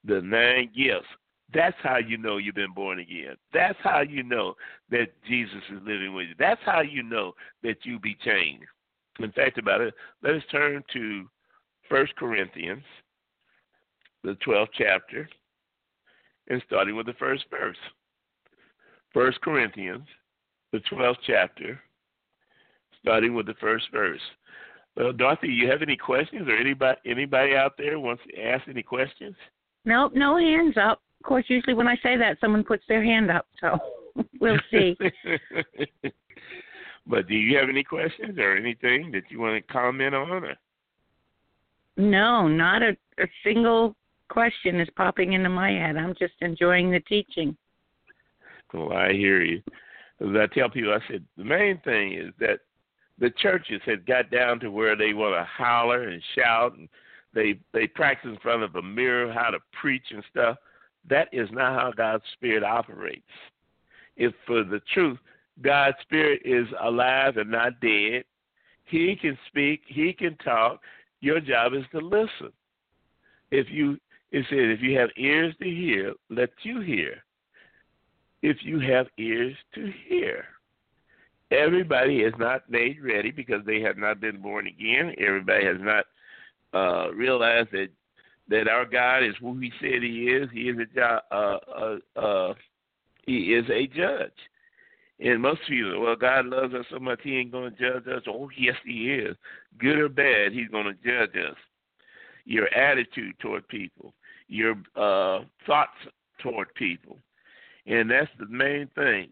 the 0.03 0.21
nine 0.21 0.69
gifts. 0.75 1.07
That's 1.53 1.75
how 1.81 1.97
you 1.97 2.17
know 2.17 2.37
you've 2.37 2.55
been 2.55 2.73
born 2.73 2.99
again. 2.99 3.35
That's 3.51 3.77
how 3.83 4.01
you 4.01 4.23
know 4.23 4.55
that 4.89 5.07
Jesus 5.27 5.61
is 5.69 5.81
living 5.83 6.13
with 6.13 6.29
you. 6.29 6.35
That's 6.37 6.61
how 6.63 6.81
you 6.81 7.03
know 7.03 7.33
that 7.63 7.77
you 7.83 7.99
be 7.99 8.15
changed. 8.23 8.65
In 9.19 9.31
fact, 9.31 9.57
about 9.57 9.81
it, 9.81 9.93
let 10.23 10.35
us 10.35 10.43
turn 10.51 10.83
to 10.93 11.27
First 11.89 12.15
Corinthians, 12.15 12.83
the 14.23 14.37
12th 14.47 14.69
chapter, 14.77 15.27
and 16.47 16.63
starting 16.67 16.95
with 16.95 17.05
the 17.05 17.13
first 17.13 17.45
verse. 17.49 17.77
First 19.13 19.41
Corinthians, 19.41 20.07
the 20.71 20.79
12th 20.91 21.17
chapter, 21.25 21.79
starting 23.01 23.35
with 23.35 23.45
the 23.45 23.55
first 23.55 23.85
verse. 23.91 24.21
Well, 24.95 25.13
Dorothy, 25.13 25.47
you 25.47 25.69
have 25.69 25.81
any 25.81 25.95
questions, 25.95 26.47
or 26.47 26.55
anybody 26.55 26.99
anybody 27.05 27.55
out 27.55 27.73
there 27.77 27.99
wants 27.99 28.23
to 28.29 28.41
ask 28.41 28.67
any 28.67 28.83
questions? 28.83 29.35
Nope, 29.85 30.13
no 30.15 30.37
hands 30.37 30.75
up. 30.77 31.01
Of 31.21 31.25
course, 31.25 31.45
usually 31.47 31.73
when 31.73 31.87
I 31.87 31.95
say 32.03 32.17
that, 32.17 32.37
someone 32.41 32.63
puts 32.63 32.83
their 32.87 33.03
hand 33.03 33.31
up. 33.31 33.47
So 33.59 33.77
we'll 34.39 34.59
see. 34.69 34.97
but 37.07 37.27
do 37.27 37.35
you 37.35 37.57
have 37.57 37.69
any 37.69 37.83
questions 37.83 38.37
or 38.37 38.55
anything 38.55 39.11
that 39.11 39.23
you 39.29 39.39
want 39.39 39.55
to 39.65 39.73
comment 39.73 40.15
on? 40.15 40.43
Or? 40.43 40.55
No, 41.97 42.47
not 42.47 42.81
a, 42.81 42.97
a 43.19 43.27
single 43.43 43.95
question 44.29 44.79
is 44.79 44.89
popping 44.95 45.33
into 45.33 45.49
my 45.49 45.71
head. 45.71 45.97
I'm 45.97 46.15
just 46.17 46.33
enjoying 46.41 46.91
the 46.91 47.01
teaching. 47.01 47.55
Well, 48.73 48.93
I 48.93 49.13
hear 49.13 49.41
you. 49.41 49.61
As 50.19 50.27
I 50.35 50.47
tell 50.53 50.69
people, 50.69 50.93
I 50.93 50.99
said 51.11 51.25
the 51.37 51.43
main 51.43 51.79
thing 51.83 52.13
is 52.13 52.31
that 52.39 52.59
the 53.19 53.31
churches 53.31 53.81
had 53.85 54.05
got 54.05 54.31
down 54.31 54.59
to 54.59 54.71
where 54.71 54.95
they 54.95 55.13
want 55.13 55.35
to 55.35 55.43
holler 55.43 56.09
and 56.09 56.21
shout 56.35 56.77
and 56.77 56.87
they 57.33 57.59
they 57.73 57.87
practice 57.87 58.29
in 58.31 58.37
front 58.39 58.63
of 58.63 58.75
a 58.75 58.81
mirror 58.81 59.31
how 59.31 59.49
to 59.49 59.59
preach 59.79 60.03
and 60.11 60.23
stuff. 60.29 60.57
That 61.09 61.29
is 61.31 61.49
not 61.51 61.79
how 61.79 61.91
God's 61.95 62.23
spirit 62.33 62.63
operates. 62.63 63.23
If 64.17 64.33
for 64.45 64.63
the 64.63 64.81
truth, 64.93 65.17
God's 65.61 65.97
spirit 66.01 66.41
is 66.43 66.67
alive 66.81 67.37
and 67.37 67.49
not 67.49 67.79
dead. 67.79 68.23
He 68.85 69.15
can 69.15 69.37
speak, 69.47 69.81
he 69.87 70.13
can 70.13 70.35
talk. 70.37 70.81
Your 71.21 71.39
job 71.39 71.73
is 71.73 71.85
to 71.91 71.99
listen. 71.99 72.51
If 73.51 73.67
you 73.69 73.97
it 74.31 74.45
says 74.49 74.77
if 74.77 74.81
you 74.81 74.97
have 74.97 75.09
ears 75.17 75.53
to 75.61 75.69
hear, 75.69 76.13
let 76.29 76.49
you 76.63 76.81
hear. 76.81 77.23
If 78.41 78.57
you 78.63 78.79
have 78.79 79.07
ears 79.17 79.55
to 79.75 79.91
hear. 80.07 80.45
Everybody 81.51 82.21
is 82.21 82.33
not 82.39 82.69
made 82.69 83.03
ready 83.03 83.29
because 83.29 83.65
they 83.65 83.81
have 83.81 83.97
not 83.97 84.21
been 84.21 84.41
born 84.41 84.67
again. 84.67 85.13
Everybody 85.17 85.65
has 85.65 85.77
not 85.79 86.05
uh, 86.73 87.11
realized 87.13 87.71
that 87.71 87.89
that 88.47 88.67
our 88.67 88.85
God 88.85 89.23
is 89.23 89.35
who 89.39 89.57
He 89.57 89.71
said 89.79 90.01
He 90.01 90.29
is. 90.29 90.49
He 90.53 90.69
is 90.69 90.77
a 90.97 91.21
uh, 91.31 91.59
uh, 92.15 92.19
uh, 92.19 92.53
He 93.25 93.53
is 93.53 93.65
a 93.69 93.87
judge. 93.87 94.31
And 95.19 95.41
most 95.41 95.61
people, 95.67 96.01
well, 96.01 96.15
God 96.15 96.47
loves 96.47 96.73
us 96.73 96.85
so 96.89 96.99
much 96.99 97.19
He 97.23 97.37
ain't 97.37 97.51
going 97.51 97.75
to 97.75 97.77
judge 97.77 98.07
us. 98.07 98.23
Oh, 98.27 98.49
yes, 98.57 98.75
He 98.85 99.13
is. 99.13 99.35
Good 99.77 99.99
or 99.99 100.09
bad, 100.09 100.51
He's 100.51 100.69
going 100.69 100.85
to 100.85 100.93
judge 100.93 101.35
us. 101.35 101.57
Your 102.45 102.73
attitude 102.73 103.35
toward 103.39 103.67
people, 103.67 104.13
your 104.47 104.75
uh, 104.95 105.43
thoughts 105.67 105.97
toward 106.39 106.73
people, 106.73 107.19
and 107.85 108.09
that's 108.09 108.29
the 108.39 108.47
main 108.47 108.87
thing 108.95 109.31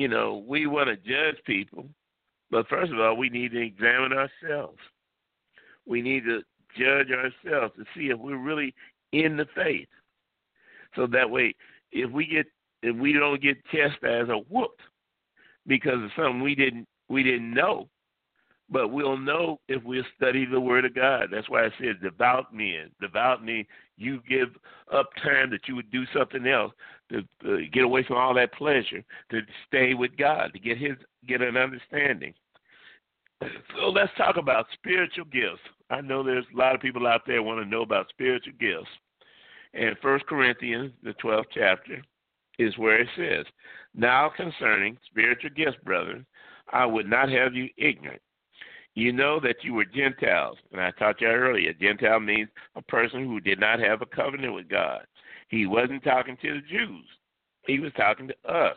you 0.00 0.08
know, 0.08 0.42
we 0.46 0.66
want 0.66 0.88
to 0.88 0.96
judge 0.96 1.42
people, 1.44 1.86
but 2.50 2.66
first 2.68 2.90
of 2.90 2.98
all, 2.98 3.16
we 3.16 3.28
need 3.28 3.52
to 3.52 3.60
examine 3.60 4.12
ourselves. 4.12 4.78
We 5.86 6.00
need 6.00 6.24
to 6.24 6.40
judge 6.74 7.08
ourselves 7.10 7.74
to 7.76 7.84
see 7.94 8.06
if 8.06 8.18
we're 8.18 8.38
really 8.38 8.74
in 9.12 9.36
the 9.36 9.46
faith. 9.54 9.88
So 10.96 11.06
that 11.08 11.28
way, 11.28 11.54
if 11.92 12.10
we 12.10 12.26
get 12.26 12.46
if 12.82 12.96
we 12.96 13.12
don't 13.12 13.42
get 13.42 13.62
chastised 13.66 14.30
or 14.30 14.42
whooped 14.48 14.80
because 15.66 16.02
of 16.02 16.10
something 16.16 16.40
we 16.40 16.54
didn't 16.54 16.86
we 17.08 17.22
didn't 17.22 17.52
know, 17.52 17.88
but 18.70 18.88
we'll 18.88 19.18
know 19.18 19.60
if 19.68 19.82
we 19.82 20.02
study 20.16 20.46
the 20.46 20.60
Word 20.60 20.84
of 20.84 20.94
God. 20.94 21.28
That's 21.32 21.48
why 21.48 21.64
I 21.64 21.70
said 21.78 22.00
devout 22.02 22.54
men. 22.54 22.90
Devout 23.00 23.44
men, 23.44 23.64
you 23.96 24.20
give 24.28 24.48
up 24.92 25.10
time 25.22 25.50
that 25.50 25.66
you 25.66 25.74
would 25.74 25.90
do 25.90 26.04
something 26.14 26.46
else 26.46 26.72
to, 27.10 27.22
to 27.42 27.66
get 27.66 27.82
away 27.82 28.04
from 28.04 28.16
all 28.16 28.34
that 28.34 28.54
pleasure, 28.54 29.02
to 29.30 29.40
stay 29.66 29.94
with 29.94 30.16
God, 30.16 30.52
to 30.52 30.60
get 30.60 30.78
His 30.78 30.96
get 31.26 31.42
an 31.42 31.56
understanding. 31.56 32.32
So 33.76 33.88
let's 33.88 34.12
talk 34.16 34.36
about 34.36 34.66
spiritual 34.74 35.24
gifts. 35.26 35.62
I 35.90 36.00
know 36.00 36.22
there's 36.22 36.44
a 36.54 36.58
lot 36.58 36.74
of 36.74 36.80
people 36.80 37.06
out 37.06 37.22
there 37.26 37.42
want 37.42 37.62
to 37.62 37.68
know 37.68 37.82
about 37.82 38.08
spiritual 38.10 38.52
gifts. 38.60 38.90
And 39.72 39.96
First 40.02 40.26
Corinthians, 40.26 40.92
the 41.02 41.14
12th 41.22 41.44
chapter, 41.54 42.02
is 42.58 42.76
where 42.76 43.00
it 43.00 43.08
says, 43.16 43.46
Now 43.94 44.30
concerning 44.36 44.98
spiritual 45.06 45.50
gifts, 45.56 45.78
brethren, 45.84 46.26
I 46.72 46.84
would 46.86 47.08
not 47.08 47.30
have 47.30 47.54
you 47.54 47.68
ignorant. 47.78 48.20
You 48.94 49.12
know 49.12 49.38
that 49.40 49.62
you 49.62 49.74
were 49.74 49.84
Gentiles, 49.84 50.58
and 50.72 50.80
I 50.80 50.90
taught 50.92 51.20
you 51.20 51.28
earlier. 51.28 51.72
Gentile 51.72 52.20
means 52.20 52.48
a 52.74 52.82
person 52.82 53.24
who 53.24 53.40
did 53.40 53.60
not 53.60 53.78
have 53.78 54.02
a 54.02 54.06
covenant 54.06 54.54
with 54.54 54.68
God. 54.68 55.06
He 55.48 55.66
wasn't 55.66 56.02
talking 56.02 56.36
to 56.42 56.54
the 56.54 56.60
Jews. 56.68 57.06
He 57.66 57.78
was 57.78 57.92
talking 57.96 58.28
to 58.28 58.52
us. 58.52 58.76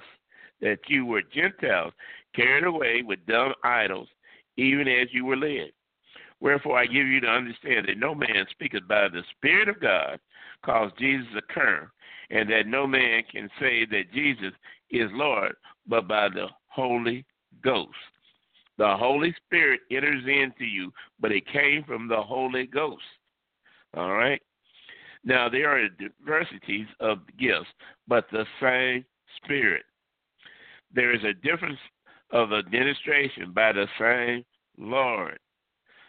That 0.61 0.80
you 0.88 1.05
were 1.05 1.24
Gentiles, 1.24 1.93
carried 2.36 2.64
away 2.64 3.01
with 3.05 3.26
dumb 3.28 3.53
idols, 3.64 4.07
even 4.55 4.88
as 4.88 5.07
you 5.11 5.26
were 5.26 5.36
led. 5.36 5.72
Wherefore 6.39 6.78
I 6.78 6.86
give 6.86 7.07
you 7.07 7.20
to 7.22 7.28
understand 7.28 7.88
that 7.88 7.97
no 7.97 8.14
man 8.14 8.45
speaketh 8.51 8.88
by 8.88 9.07
the 9.07 9.24
Spirit 9.32 9.68
of 9.68 9.82
God, 9.82 10.20
cause 10.64 10.91
Jesus 10.97 11.28
a 11.38 11.53
curse, 11.53 11.89
and 12.30 12.49
that 12.49 12.68
no 12.68 12.86
man 12.86 13.24
can 13.32 13.49
say 13.59 13.86
that 13.86 14.14
Jesus 14.14 14.53
is 14.89 15.09
Lord, 15.14 15.55
but 15.88 16.07
by 16.07 16.30
the 16.30 16.47
Holy 16.68 17.26
Ghost. 17.61 17.89
The 18.78 18.95
Holy 18.97 19.36
Spirit 19.45 19.82
enters 19.91 20.24
into 20.24 20.65
you, 20.65 20.91
but 21.19 21.32
it 21.32 21.45
came 21.47 21.84
from 21.84 22.07
the 22.07 22.21
Holy 22.21 22.65
Ghost. 22.65 23.03
All 23.95 24.11
right? 24.11 24.41
Now, 25.24 25.47
there 25.47 25.69
are 25.69 25.88
diversities 25.89 26.88
of 26.99 27.19
gifts, 27.39 27.69
but 28.07 28.26
the 28.32 28.45
same 28.61 29.05
Spirit. 29.43 29.84
There 30.93 31.13
is 31.13 31.24
a 31.24 31.34
difference 31.34 31.80
of 32.32 32.51
administration 32.51 33.51
by 33.53 33.71
the 33.71 33.88
same 33.99 34.43
Lord. 34.78 35.39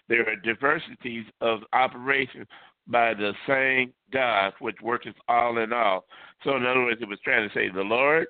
There 0.09 0.29
are 0.29 0.37
diversities 0.37 1.25
of 1.41 1.61
operation 1.73 2.47
by 2.87 3.15
the 3.15 3.33
same 3.47 3.93
God, 4.13 4.53
which 4.59 4.77
worketh 4.83 5.15
all 5.29 5.59
in 5.59 5.73
all. 5.73 6.05
So, 6.43 6.57
in 6.57 6.67
other 6.67 6.83
words, 6.83 7.01
it 7.01 7.09
was 7.09 7.21
trying 7.25 7.49
to 7.49 7.55
say 7.55 7.69
the 7.69 7.83
Lord, 7.83 8.27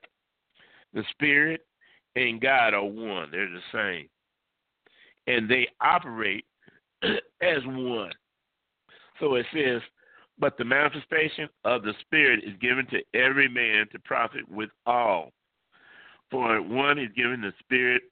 the 0.92 1.02
Spirit, 1.10 1.62
and 2.14 2.40
God 2.40 2.74
are 2.74 2.84
one. 2.84 3.30
They're 3.32 3.48
the 3.48 3.60
same 3.72 4.08
and 5.26 5.48
they 5.48 5.68
operate 5.80 6.44
as 7.02 7.62
one. 7.66 8.12
So 9.20 9.34
it 9.36 9.46
says, 9.52 9.80
but 10.38 10.58
the 10.58 10.64
manifestation 10.64 11.48
of 11.64 11.82
the 11.82 11.94
Spirit 12.00 12.42
is 12.44 12.54
given 12.60 12.86
to 12.86 13.00
every 13.18 13.48
man 13.48 13.86
to 13.92 13.98
profit 14.00 14.48
with 14.50 14.70
all. 14.84 15.30
For 16.30 16.60
one 16.60 16.98
is 16.98 17.10
given 17.14 17.40
the 17.40 17.52
Spirit 17.60 18.02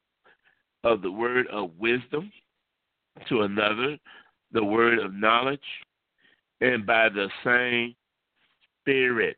of 0.84 1.02
the 1.02 1.10
word 1.10 1.46
of 1.48 1.70
wisdom, 1.78 2.30
to 3.28 3.42
another, 3.42 3.98
the 4.52 4.64
word 4.64 4.98
of 4.98 5.14
knowledge, 5.14 5.60
and 6.60 6.86
by 6.86 7.08
the 7.08 7.28
same 7.44 7.94
Spirit. 8.80 9.36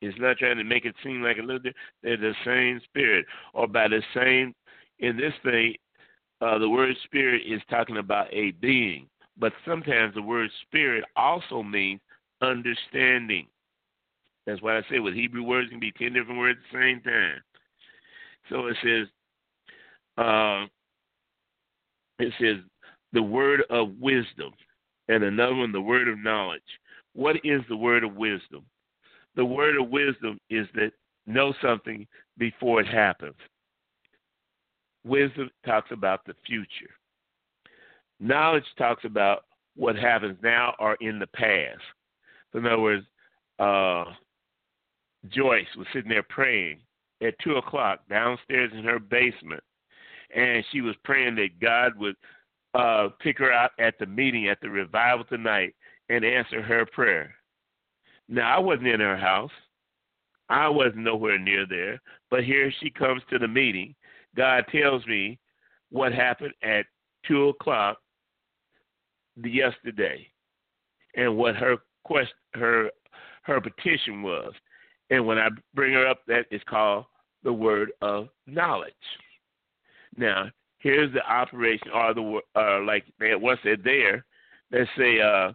It's 0.00 0.18
not 0.18 0.38
trying 0.38 0.56
to 0.56 0.64
make 0.64 0.84
it 0.84 0.94
seem 1.02 1.22
like 1.22 1.38
a 1.38 1.42
little 1.42 1.60
bit. 1.60 1.76
They're 2.02 2.16
the 2.16 2.34
same 2.44 2.80
Spirit, 2.84 3.24
or 3.54 3.66
by 3.66 3.88
the 3.88 4.02
same. 4.14 4.54
In 4.98 5.16
this 5.16 5.32
thing, 5.42 5.74
uh, 6.42 6.58
the 6.58 6.68
word 6.68 6.96
spirit 7.04 7.42
is 7.46 7.60
talking 7.70 7.98
about 7.98 8.26
a 8.32 8.50
being, 8.52 9.06
but 9.38 9.52
sometimes 9.64 10.14
the 10.14 10.22
word 10.22 10.50
spirit 10.62 11.04
also 11.16 11.62
means 11.62 12.00
understanding. 12.40 13.46
That's 14.44 14.60
why 14.60 14.76
I 14.76 14.82
say 14.90 14.98
with 14.98 15.14
Hebrew 15.14 15.44
words 15.44 15.70
can 15.70 15.78
be 15.78 15.92
ten 15.92 16.12
different 16.12 16.40
words 16.40 16.58
at 16.58 16.72
the 16.72 16.78
same 16.80 17.00
time. 17.00 17.40
So 18.50 18.66
it 18.66 18.76
says, 18.82 19.06
uh, 20.18 20.66
it 22.18 22.32
says 22.40 22.56
the 23.12 23.22
word 23.22 23.62
of 23.70 23.90
wisdom, 24.00 24.52
and 25.08 25.22
another 25.22 25.54
one 25.54 25.70
the 25.70 25.80
word 25.80 26.08
of 26.08 26.18
knowledge. 26.18 26.60
What 27.14 27.36
is 27.44 27.60
the 27.68 27.76
word 27.76 28.02
of 28.02 28.16
wisdom? 28.16 28.64
The 29.36 29.44
word 29.44 29.76
of 29.80 29.90
wisdom 29.90 30.40
is 30.50 30.66
that 30.74 30.90
know 31.26 31.54
something 31.62 32.06
before 32.36 32.80
it 32.80 32.88
happens. 32.88 33.36
Wisdom 35.04 35.50
talks 35.66 35.90
about 35.90 36.24
the 36.24 36.34
future. 36.46 36.90
Knowledge 38.20 38.64
talks 38.78 39.04
about 39.04 39.44
what 39.74 39.96
happens 39.96 40.36
now 40.42 40.74
or 40.78 40.96
in 41.00 41.18
the 41.18 41.26
past. 41.28 41.80
In 42.54 42.66
other 42.66 42.80
words, 42.80 43.06
uh, 43.58 44.04
Joyce 45.28 45.66
was 45.76 45.86
sitting 45.92 46.10
there 46.10 46.22
praying 46.22 46.80
at 47.22 47.38
two 47.38 47.56
o'clock 47.56 48.00
downstairs 48.08 48.70
in 48.74 48.84
her 48.84 48.98
basement, 48.98 49.62
and 50.34 50.64
she 50.70 50.80
was 50.80 50.94
praying 51.04 51.36
that 51.36 51.60
God 51.60 51.96
would 51.96 52.16
uh, 52.74 53.08
pick 53.20 53.38
her 53.38 53.52
out 53.52 53.72
at 53.78 53.98
the 53.98 54.06
meeting 54.06 54.48
at 54.48 54.60
the 54.60 54.68
revival 54.68 55.24
tonight 55.24 55.74
and 56.08 56.24
answer 56.24 56.62
her 56.62 56.86
prayer. 56.86 57.34
Now 58.28 58.56
I 58.56 58.58
wasn't 58.58 58.88
in 58.88 59.00
her 59.00 59.16
house. 59.16 59.50
I 60.48 60.68
wasn't 60.68 60.98
nowhere 60.98 61.38
near 61.38 61.66
there, 61.66 62.00
but 62.30 62.44
here 62.44 62.72
she 62.80 62.90
comes 62.90 63.22
to 63.30 63.38
the 63.38 63.48
meeting 63.48 63.94
God 64.36 64.64
tells 64.70 65.06
me 65.06 65.38
what 65.90 66.12
happened 66.12 66.54
at 66.62 66.86
two 67.26 67.48
o'clock 67.50 67.98
yesterday, 69.42 70.26
and 71.16 71.36
what 71.36 71.56
her 71.56 71.76
quest 72.04 72.32
her 72.54 72.90
her 73.42 73.60
petition 73.60 74.22
was. 74.22 74.52
And 75.10 75.26
when 75.26 75.38
I 75.38 75.48
bring 75.74 75.92
her 75.94 76.06
up, 76.06 76.20
that 76.26 76.46
is 76.50 76.62
called 76.68 77.04
the 77.42 77.52
word 77.52 77.92
of 78.00 78.28
knowledge. 78.46 78.92
Now, 80.16 80.46
here's 80.78 81.12
the 81.12 81.26
operation, 81.30 81.88
or 81.92 82.14
the 82.14 82.40
uh, 82.56 82.82
like 82.82 83.04
once 83.20 83.60
they're 83.64 83.76
there, 83.76 84.24
let's 84.70 84.90
say 84.96 85.20
uh, 85.20 85.52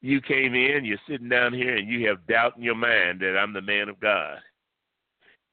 you 0.00 0.20
came 0.20 0.54
in, 0.54 0.84
you're 0.84 0.98
sitting 1.08 1.28
down 1.28 1.52
here, 1.52 1.76
and 1.76 1.88
you 1.88 2.06
have 2.08 2.26
doubt 2.26 2.56
in 2.56 2.62
your 2.62 2.74
mind 2.74 3.20
that 3.20 3.38
I'm 3.38 3.52
the 3.52 3.62
man 3.62 3.88
of 3.88 4.00
God. 4.00 4.38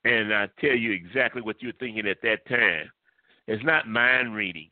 And 0.03 0.33
I 0.33 0.47
tell 0.59 0.75
you 0.75 0.91
exactly 0.91 1.41
what 1.41 1.61
you're 1.61 1.73
thinking 1.73 2.07
at 2.07 2.21
that 2.23 2.45
time. 2.47 2.91
It's 3.47 3.63
not 3.63 3.87
mind 3.87 4.33
reading. 4.33 4.69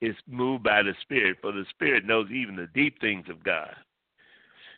It's 0.00 0.18
moved 0.26 0.64
by 0.64 0.82
the 0.82 0.94
Spirit, 1.00 1.38
for 1.40 1.52
the 1.52 1.64
Spirit 1.70 2.04
knows 2.04 2.30
even 2.30 2.56
the 2.56 2.68
deep 2.74 3.00
things 3.00 3.26
of 3.30 3.42
God. 3.42 3.74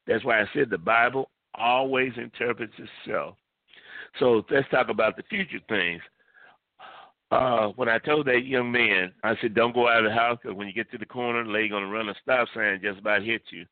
That's 0.06 0.24
why 0.24 0.40
I 0.40 0.46
said 0.54 0.70
the 0.70 0.78
Bible 0.78 1.30
always 1.54 2.12
interprets 2.16 2.74
itself. 2.78 3.36
So 4.20 4.44
let's 4.50 4.68
talk 4.70 4.88
about 4.88 5.16
the 5.16 5.24
future 5.24 5.58
things. 5.68 6.00
Uh, 7.32 7.68
when 7.74 7.88
I 7.88 7.98
told 7.98 8.26
that 8.26 8.46
young 8.46 8.70
man, 8.70 9.12
I 9.24 9.34
said, 9.40 9.54
"Don't 9.54 9.74
go 9.74 9.88
out 9.88 10.04
of 10.04 10.10
the 10.10 10.16
house 10.16 10.38
because 10.40 10.56
when 10.56 10.68
you 10.68 10.72
get 10.72 10.90
to 10.92 10.98
the 10.98 11.06
corner, 11.06 11.42
the 11.42 11.50
lady 11.50 11.68
gonna 11.68 11.88
run 11.88 12.08
a 12.08 12.14
stop 12.22 12.48
sign 12.54 12.80
just 12.80 13.00
about 13.00 13.22
hit 13.22 13.42
you." 13.50 13.66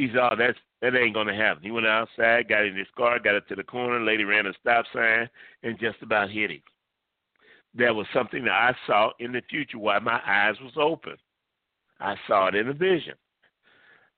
He 0.00 0.08
said, 0.08 0.16
"Oh, 0.16 0.26
uh, 0.28 0.34
that's 0.34 0.58
that 0.80 0.96
ain't 0.96 1.14
gonna 1.14 1.34
happen." 1.34 1.62
He 1.62 1.70
went 1.70 1.86
outside, 1.86 2.48
got 2.48 2.64
in 2.64 2.74
his 2.74 2.88
car, 2.96 3.18
got 3.18 3.34
up 3.34 3.46
to 3.48 3.54
the 3.54 3.62
corner, 3.62 4.00
lady 4.00 4.24
ran 4.24 4.46
a 4.46 4.54
stop 4.58 4.86
sign 4.94 5.28
and 5.62 5.78
just 5.78 6.00
about 6.00 6.30
hit 6.30 6.50
him. 6.50 6.62
That 7.74 7.94
was 7.94 8.06
something 8.14 8.44
that 8.44 8.52
I 8.52 8.74
saw 8.86 9.10
in 9.18 9.32
the 9.32 9.42
future 9.50 9.78
while 9.78 10.00
my 10.00 10.18
eyes 10.26 10.54
was 10.62 10.72
open. 10.76 11.16
I 12.00 12.16
saw 12.26 12.46
it 12.46 12.54
in 12.54 12.68
a 12.68 12.72
vision. 12.72 13.12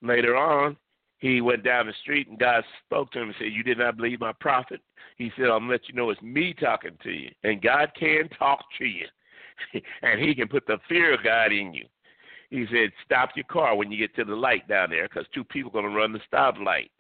Later 0.03 0.37
on, 0.37 0.77
he 1.19 1.41
went 1.41 1.65
down 1.65 1.89
the 1.89 1.95
street 2.01 2.29
and 2.29 2.39
God 2.39 2.63
spoke 2.87 3.11
to 3.11 3.21
him 3.21 3.29
and 3.29 3.37
said, 3.39 3.53
You 3.53 3.65
did 3.65 3.79
not 3.79 3.97
believe 3.97 4.21
my 4.21 4.33
prophet? 4.39 4.81
He 5.17 5.33
said, 5.37 5.47
I'm 5.47 5.67
to 5.67 5.73
let 5.73 5.89
you 5.89 5.97
know 5.97 6.11
it's 6.11 6.23
me 6.23 6.55
talking 6.55 6.97
to 7.03 7.11
you. 7.11 7.31
And 7.43 7.61
God 7.61 7.91
can 7.99 8.29
talk 8.39 8.65
to 8.79 8.85
you. 8.85 9.07
and 10.03 10.21
he 10.21 10.33
can 10.33 10.47
put 10.47 10.65
the 10.69 10.79
fear 10.89 11.13
of 11.15 11.25
God 11.25 11.51
in 11.53 11.75
you. 11.75 11.87
He 12.53 12.67
said, 12.71 12.93
Stop 13.03 13.31
your 13.35 13.47
car 13.47 13.75
when 13.75 13.91
you 13.91 13.97
get 13.97 14.15
to 14.17 14.25
the 14.25 14.37
light 14.37 14.69
down 14.69 14.91
there 14.91 15.09
because 15.09 15.25
two 15.33 15.43
people 15.43 15.71
are 15.71 15.81
going 15.81 15.91
to 15.91 15.99
run 15.99 16.13
the 16.13 16.21
stoplight. 16.31 16.91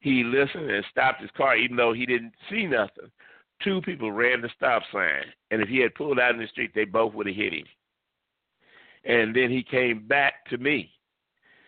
He 0.00 0.24
listened 0.24 0.68
and 0.68 0.84
stopped 0.90 1.20
his 1.20 1.30
car 1.36 1.56
even 1.56 1.76
though 1.76 1.92
he 1.92 2.04
didn't 2.04 2.32
see 2.50 2.66
nothing. 2.66 3.08
Two 3.62 3.80
people 3.82 4.10
ran 4.10 4.40
the 4.40 4.50
stop 4.56 4.82
sign. 4.92 5.22
And 5.52 5.62
if 5.62 5.68
he 5.68 5.78
had 5.78 5.94
pulled 5.94 6.18
out 6.18 6.34
in 6.34 6.40
the 6.40 6.48
street, 6.48 6.72
they 6.74 6.84
both 6.84 7.14
would 7.14 7.28
have 7.28 7.36
hit 7.36 7.52
him. 7.52 7.66
And 9.04 9.34
then 9.34 9.48
he 9.48 9.62
came 9.62 10.08
back 10.08 10.44
to 10.50 10.58
me. 10.58 10.90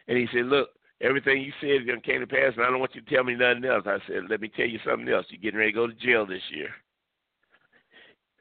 And 0.09 0.19
he 0.19 0.27
said, 0.33 0.47
Look, 0.47 0.71
everything 1.01 1.43
you 1.43 1.53
said 1.61 1.71
is 1.71 1.87
going 1.87 2.01
to 2.01 2.13
come 2.13 2.21
to 2.21 2.27
pass, 2.27 2.55
and 2.57 2.67
I 2.67 2.71
don't 2.71 2.81
want 2.81 2.97
you 2.97 3.03
to 3.03 3.15
tell 3.15 3.23
me 3.23 3.37
nothing 3.37 3.67
else. 3.67 3.85
I 3.87 3.99
said, 4.09 4.25
let 4.29 4.41
me 4.41 4.51
tell 4.57 4.67
you 4.67 4.81
something 4.85 5.09
else. 5.09 5.27
You're 5.29 5.41
getting 5.41 5.61
ready 5.61 5.71
to 5.71 5.77
go 5.77 5.87
to 5.87 5.95
jail 5.95 6.27
this 6.27 6.43
year. 6.53 6.71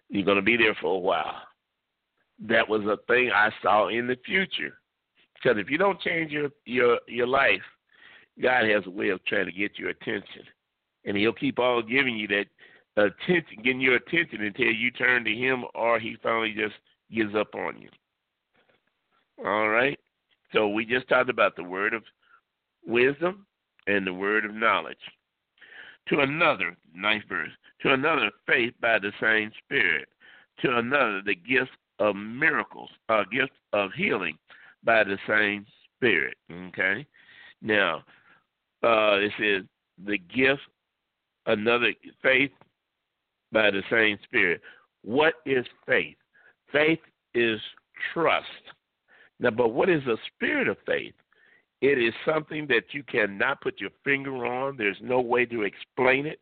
You're 0.10 0.26
going 0.26 0.38
to 0.38 0.42
be 0.42 0.58
there 0.58 0.76
for 0.82 0.96
a 0.96 1.00
while. 1.00 1.36
That 2.48 2.68
was 2.68 2.82
a 2.84 2.98
thing 3.08 3.32
I 3.34 3.52
saw 3.62 3.90
in 3.90 4.08
the 4.08 4.18
future. 4.26 4.80
Because 5.36 5.58
if 5.58 5.70
you 5.70 5.78
don't 5.78 6.00
change 6.02 6.32
your 6.32 6.50
your 6.66 7.00
your 7.08 7.28
life, 7.28 7.62
God 8.42 8.66
has 8.66 8.86
a 8.86 8.90
way 8.90 9.10
of 9.10 9.24
trying 9.26 9.46
to 9.46 9.52
get 9.52 9.78
your 9.78 9.90
attention, 9.90 10.44
and 11.06 11.18
He'll 11.18 11.34
keep 11.34 11.60
on 11.60 11.88
giving 11.90 12.18
you 12.18 12.28
that 12.28 12.46
attention, 12.98 13.64
getting 13.64 13.82
your 13.82 13.96
attention 13.96 14.42
until 14.42 14.72
you 14.72 14.92
turn 14.92 15.24
to 15.26 15.34
Him, 15.34 15.64
or 15.76 16.00
He 16.00 16.18
finally 16.22 16.54
just 16.54 16.76
gives 17.14 17.36
up 17.36 17.56
on 17.56 17.82
you. 17.82 17.90
All 19.46 19.70
right. 19.70 19.98
So 20.54 20.68
we 20.68 20.86
just 20.86 21.08
talked 21.08 21.30
about 21.30 21.56
the 21.56 21.64
word 21.64 21.94
of 21.94 22.04
wisdom 22.86 23.46
and 23.88 24.06
the 24.06 24.14
word 24.14 24.46
of 24.46 24.54
knowledge. 24.54 24.98
To 26.10 26.20
another, 26.22 26.76
ninth 26.94 27.26
verse, 27.30 27.52
to 27.82 27.94
another, 27.94 28.32
faith 28.48 28.74
by 28.82 29.00
the 29.00 29.12
same 29.22 29.52
Spirit. 29.64 30.08
To 30.62 30.78
another, 30.78 31.22
the 31.24 31.36
gift 31.36 31.72
of 32.00 32.16
miracles, 32.16 32.90
a 33.10 33.24
gift 33.32 33.52
of 33.74 33.92
healing 33.94 34.38
by 34.84 35.04
the 35.04 35.18
same 35.28 35.66
Spirit. 35.98 36.38
Okay? 36.50 37.06
Now, 37.62 37.98
uh, 38.84 39.20
it 39.20 39.32
says 39.38 39.64
the 40.06 40.18
gift, 40.18 40.62
another 41.46 41.94
faith 42.24 42.52
by 43.52 43.70
the 43.72 43.84
same 43.92 44.18
Spirit. 44.24 44.62
What 45.04 45.36
is 45.46 45.66
faith? 45.86 46.16
Faith 46.72 47.00
is 47.34 47.60
trust. 48.14 48.48
Now, 49.40 49.52
but 49.52 49.70
what 49.70 49.90
is 49.90 50.06
a 50.08 50.18
spirit 50.34 50.68
of 50.68 50.78
faith? 50.86 51.14
It 51.82 51.98
is 51.98 52.14
something 52.26 52.68
that 52.68 52.94
you 52.94 53.04
cannot 53.04 53.62
put 53.62 53.80
your 53.80 53.92
finger 54.04 54.46
on. 54.46 54.76
There's 54.78 54.98
no 55.02 55.22
way 55.22 55.46
to 55.46 55.64
explain 55.64 56.26
it. 56.26 56.40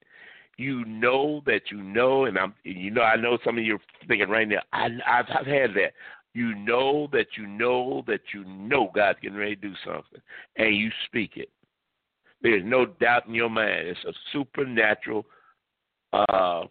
You 0.58 0.84
know 0.86 1.41
that 1.45 1.62
you 1.72 1.82
know, 1.82 2.26
and 2.26 2.38
I'm, 2.38 2.53
you 2.64 2.89
know, 2.89 3.03
I 3.03 3.16
know 3.16 3.38
some 3.43 3.58
of 3.58 3.64
you 3.64 3.76
are 3.76 4.08
thinking 4.08 4.30
right 4.30 4.47
now. 4.47 4.62
I, 4.74 4.88
I've, 5.08 5.26
I've 5.30 5.45
had 5.45 5.72
that. 5.76 5.93
You 6.34 6.55
know 6.55 7.08
that 7.12 7.28
you 7.38 7.47
know 7.47 8.03
that 8.08 8.22
you 8.34 8.43
know 8.43 8.91
God's 8.93 9.20
getting 9.22 9.38
ready 9.38 9.55
to 9.55 9.62
do 9.62 9.74
something, 9.86 10.22
and 10.55 10.76
you 10.76 10.89
speak 11.05 11.38
it. 11.38 11.49
There's 12.41 12.64
no 12.66 12.86
doubt 12.86 13.28
in 13.28 13.34
your 13.34 13.49
mind. 13.49 13.88
It's 13.88 14.03
a 14.05 14.14
supernatural 14.32 15.26
uh, 16.14 16.64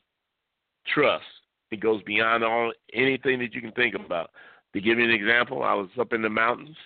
trust. 0.92 1.24
It 1.70 1.80
goes 1.80 2.02
beyond 2.04 2.44
all 2.44 2.72
anything 2.92 3.40
that 3.40 3.54
you 3.54 3.60
can 3.60 3.72
think 3.72 3.94
about. 3.94 4.30
To 4.72 4.80
give 4.80 4.98
you 4.98 5.04
an 5.04 5.10
example, 5.10 5.62
I 5.62 5.74
was 5.74 5.88
up 5.98 6.12
in 6.12 6.22
the 6.22 6.28
mountains 6.28 6.76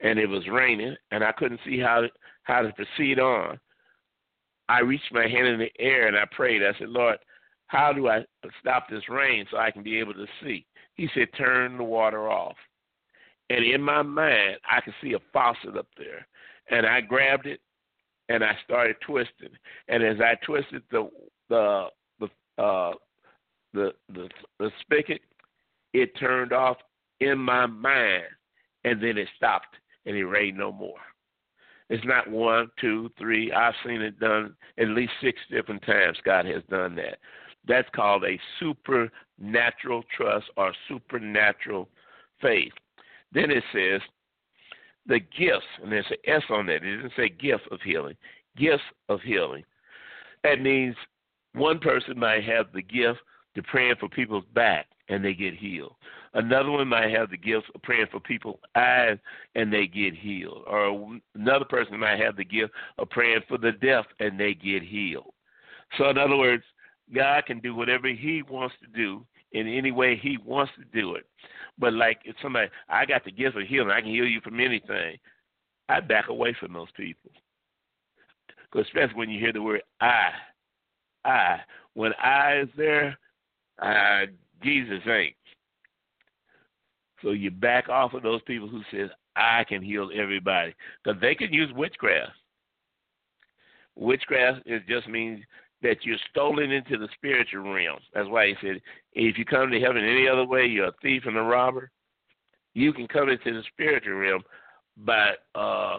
and 0.00 0.18
it 0.18 0.26
was 0.26 0.46
raining, 0.48 0.96
and 1.10 1.24
I 1.24 1.32
couldn't 1.32 1.60
see 1.64 1.78
how 1.78 2.02
how 2.42 2.62
to 2.62 2.72
proceed 2.72 3.18
on. 3.18 3.58
I 4.68 4.80
reached 4.80 5.12
my 5.12 5.28
hand 5.28 5.46
in 5.46 5.58
the 5.58 5.70
air 5.78 6.08
and 6.08 6.16
I 6.16 6.24
prayed. 6.30 6.62
I 6.62 6.76
said, 6.78 6.88
Lord, 6.88 7.18
how 7.68 7.92
do 7.92 8.08
I 8.08 8.24
stop 8.60 8.88
this 8.88 9.08
rain 9.08 9.46
so 9.50 9.58
I 9.58 9.70
can 9.70 9.82
be 9.82 9.98
able 9.98 10.14
to 10.14 10.26
see? 10.42 10.66
He 10.94 11.08
said, 11.14 11.28
turn 11.36 11.76
the 11.78 11.84
water 11.84 12.28
off. 12.28 12.56
And 13.50 13.64
in 13.64 13.80
my 13.80 14.02
mind, 14.02 14.56
I 14.68 14.80
could 14.80 14.94
see 15.00 15.12
a 15.12 15.18
faucet 15.32 15.76
up 15.76 15.86
there, 15.96 16.26
and 16.70 16.84
I 16.84 17.00
grabbed 17.00 17.46
it 17.46 17.60
and 18.28 18.42
I 18.42 18.56
started 18.64 18.96
twisting. 19.06 19.50
And 19.88 20.02
as 20.02 20.16
I 20.20 20.34
twisted 20.44 20.82
the 20.90 21.08
the 21.48 21.86
the 22.18 22.62
uh, 22.62 22.92
the, 23.72 23.92
the 24.12 24.28
the 24.58 24.70
spigot, 24.80 25.20
it 25.92 26.16
turned 26.18 26.52
off 26.52 26.78
in 27.20 27.38
my 27.38 27.66
mind, 27.66 28.24
and 28.84 29.00
then 29.00 29.16
it 29.16 29.28
stopped 29.36 29.76
and 30.06 30.16
it 30.16 30.24
rained 30.24 30.58
no 30.58 30.72
more. 30.72 30.98
It's 31.88 32.04
not 32.04 32.30
one, 32.30 32.68
two, 32.80 33.10
three. 33.18 33.52
I've 33.52 33.74
seen 33.84 34.02
it 34.02 34.18
done 34.18 34.54
at 34.78 34.88
least 34.88 35.12
six 35.20 35.38
different 35.50 35.82
times. 35.82 36.18
God 36.24 36.46
has 36.46 36.62
done 36.68 36.96
that. 36.96 37.18
That's 37.68 37.88
called 37.94 38.24
a 38.24 38.38
supernatural 38.58 40.02
trust 40.16 40.46
or 40.56 40.72
supernatural 40.88 41.88
faith. 42.40 42.72
Then 43.32 43.50
it 43.50 43.62
says 43.72 44.00
the 45.06 45.20
gifts, 45.20 45.66
and 45.82 45.92
there's 45.92 46.06
an 46.10 46.16
S 46.26 46.42
on 46.50 46.66
that. 46.66 46.82
It 46.82 46.96
doesn't 46.96 47.12
say 47.16 47.28
gift 47.28 47.64
of 47.70 47.80
healing. 47.82 48.16
Gifts 48.56 48.82
of 49.08 49.20
healing. 49.20 49.64
That 50.42 50.60
means 50.60 50.96
one 51.54 51.78
person 51.78 52.18
might 52.18 52.44
have 52.44 52.66
the 52.72 52.82
gift 52.82 53.18
to 53.54 53.62
praying 53.62 53.96
for 53.98 54.08
people's 54.08 54.44
back 54.54 54.86
and 55.08 55.24
they 55.24 55.34
get 55.34 55.54
healed. 55.54 55.94
Another 56.36 56.70
one 56.70 56.88
might 56.88 57.10
have 57.10 57.30
the 57.30 57.36
gift 57.38 57.64
of 57.74 57.80
praying 57.80 58.08
for 58.10 58.20
people's 58.20 58.60
eyes 58.74 59.16
and 59.54 59.72
they 59.72 59.86
get 59.86 60.14
healed. 60.14 60.64
Or 60.66 61.18
another 61.34 61.64
person 61.64 61.98
might 61.98 62.20
have 62.20 62.36
the 62.36 62.44
gift 62.44 62.74
of 62.98 63.08
praying 63.08 63.40
for 63.48 63.56
the 63.56 63.72
deaf 63.72 64.04
and 64.20 64.38
they 64.38 64.52
get 64.52 64.82
healed. 64.82 65.32
So, 65.96 66.10
in 66.10 66.18
other 66.18 66.36
words, 66.36 66.62
God 67.14 67.46
can 67.46 67.60
do 67.60 67.74
whatever 67.74 68.08
He 68.08 68.42
wants 68.42 68.74
to 68.82 68.86
do 68.88 69.24
in 69.52 69.66
any 69.66 69.92
way 69.92 70.14
He 70.14 70.36
wants 70.44 70.72
to 70.78 70.84
do 70.98 71.14
it. 71.14 71.24
But 71.78 71.94
like 71.94 72.18
if 72.26 72.36
somebody, 72.42 72.68
I 72.90 73.06
got 73.06 73.24
the 73.24 73.32
gift 73.32 73.56
of 73.56 73.66
healing, 73.66 73.90
I 73.90 74.02
can 74.02 74.10
heal 74.10 74.26
you 74.26 74.42
from 74.42 74.60
anything. 74.60 75.16
I 75.88 76.00
back 76.00 76.28
away 76.28 76.54
from 76.60 76.74
those 76.74 76.90
people. 76.94 77.30
Because 78.70 78.86
especially 78.88 79.16
when 79.16 79.30
you 79.30 79.40
hear 79.40 79.54
the 79.54 79.62
word 79.62 79.80
I, 80.02 80.32
I, 81.24 81.60
when 81.94 82.12
I 82.22 82.60
is 82.60 82.68
there, 82.76 83.16
uh, 83.80 84.26
Jesus 84.62 85.00
ain't. 85.06 85.34
So 87.26 87.32
you 87.32 87.50
back 87.50 87.88
off 87.88 88.14
of 88.14 88.22
those 88.22 88.40
people 88.42 88.68
who 88.68 88.82
says 88.92 89.10
I 89.34 89.64
can 89.64 89.82
heal 89.82 90.10
everybody 90.14 90.72
because 91.02 91.20
they 91.20 91.34
can 91.34 91.52
use 91.52 91.72
witchcraft. 91.74 92.30
Witchcraft 93.96 94.60
it 94.64 94.86
just 94.86 95.08
means 95.08 95.42
that 95.82 96.04
you're 96.04 96.18
stolen 96.30 96.70
into 96.70 96.96
the 96.96 97.08
spiritual 97.14 97.74
realm. 97.74 97.98
That's 98.14 98.28
why 98.28 98.46
he 98.46 98.54
said, 98.62 98.80
if 99.12 99.36
you 99.36 99.44
come 99.44 99.72
to 99.72 99.80
heaven 99.80 100.04
any 100.04 100.28
other 100.28 100.46
way, 100.46 100.66
you're 100.66 100.86
a 100.86 100.94
thief 101.02 101.24
and 101.26 101.36
a 101.36 101.42
robber. 101.42 101.90
You 102.74 102.92
can 102.92 103.08
come 103.08 103.28
into 103.28 103.52
the 103.52 103.62
spiritual 103.72 104.14
realm 104.14 104.44
by 104.96 105.32
uh, 105.56 105.96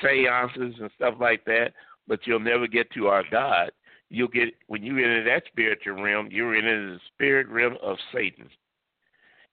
seances 0.00 0.74
and 0.80 0.90
stuff 0.96 1.16
like 1.20 1.44
that, 1.44 1.74
but 2.08 2.20
you'll 2.24 2.40
never 2.40 2.66
get 2.66 2.90
to 2.92 3.08
our 3.08 3.24
God. 3.30 3.72
You'll 4.08 4.28
get 4.28 4.54
when 4.68 4.82
you 4.82 4.96
enter 4.96 5.22
that 5.24 5.42
spiritual 5.48 6.02
realm, 6.02 6.28
you're 6.30 6.56
in 6.56 6.64
the 6.64 6.98
spirit 7.12 7.46
realm 7.48 7.76
of 7.82 7.98
Satan 8.10 8.48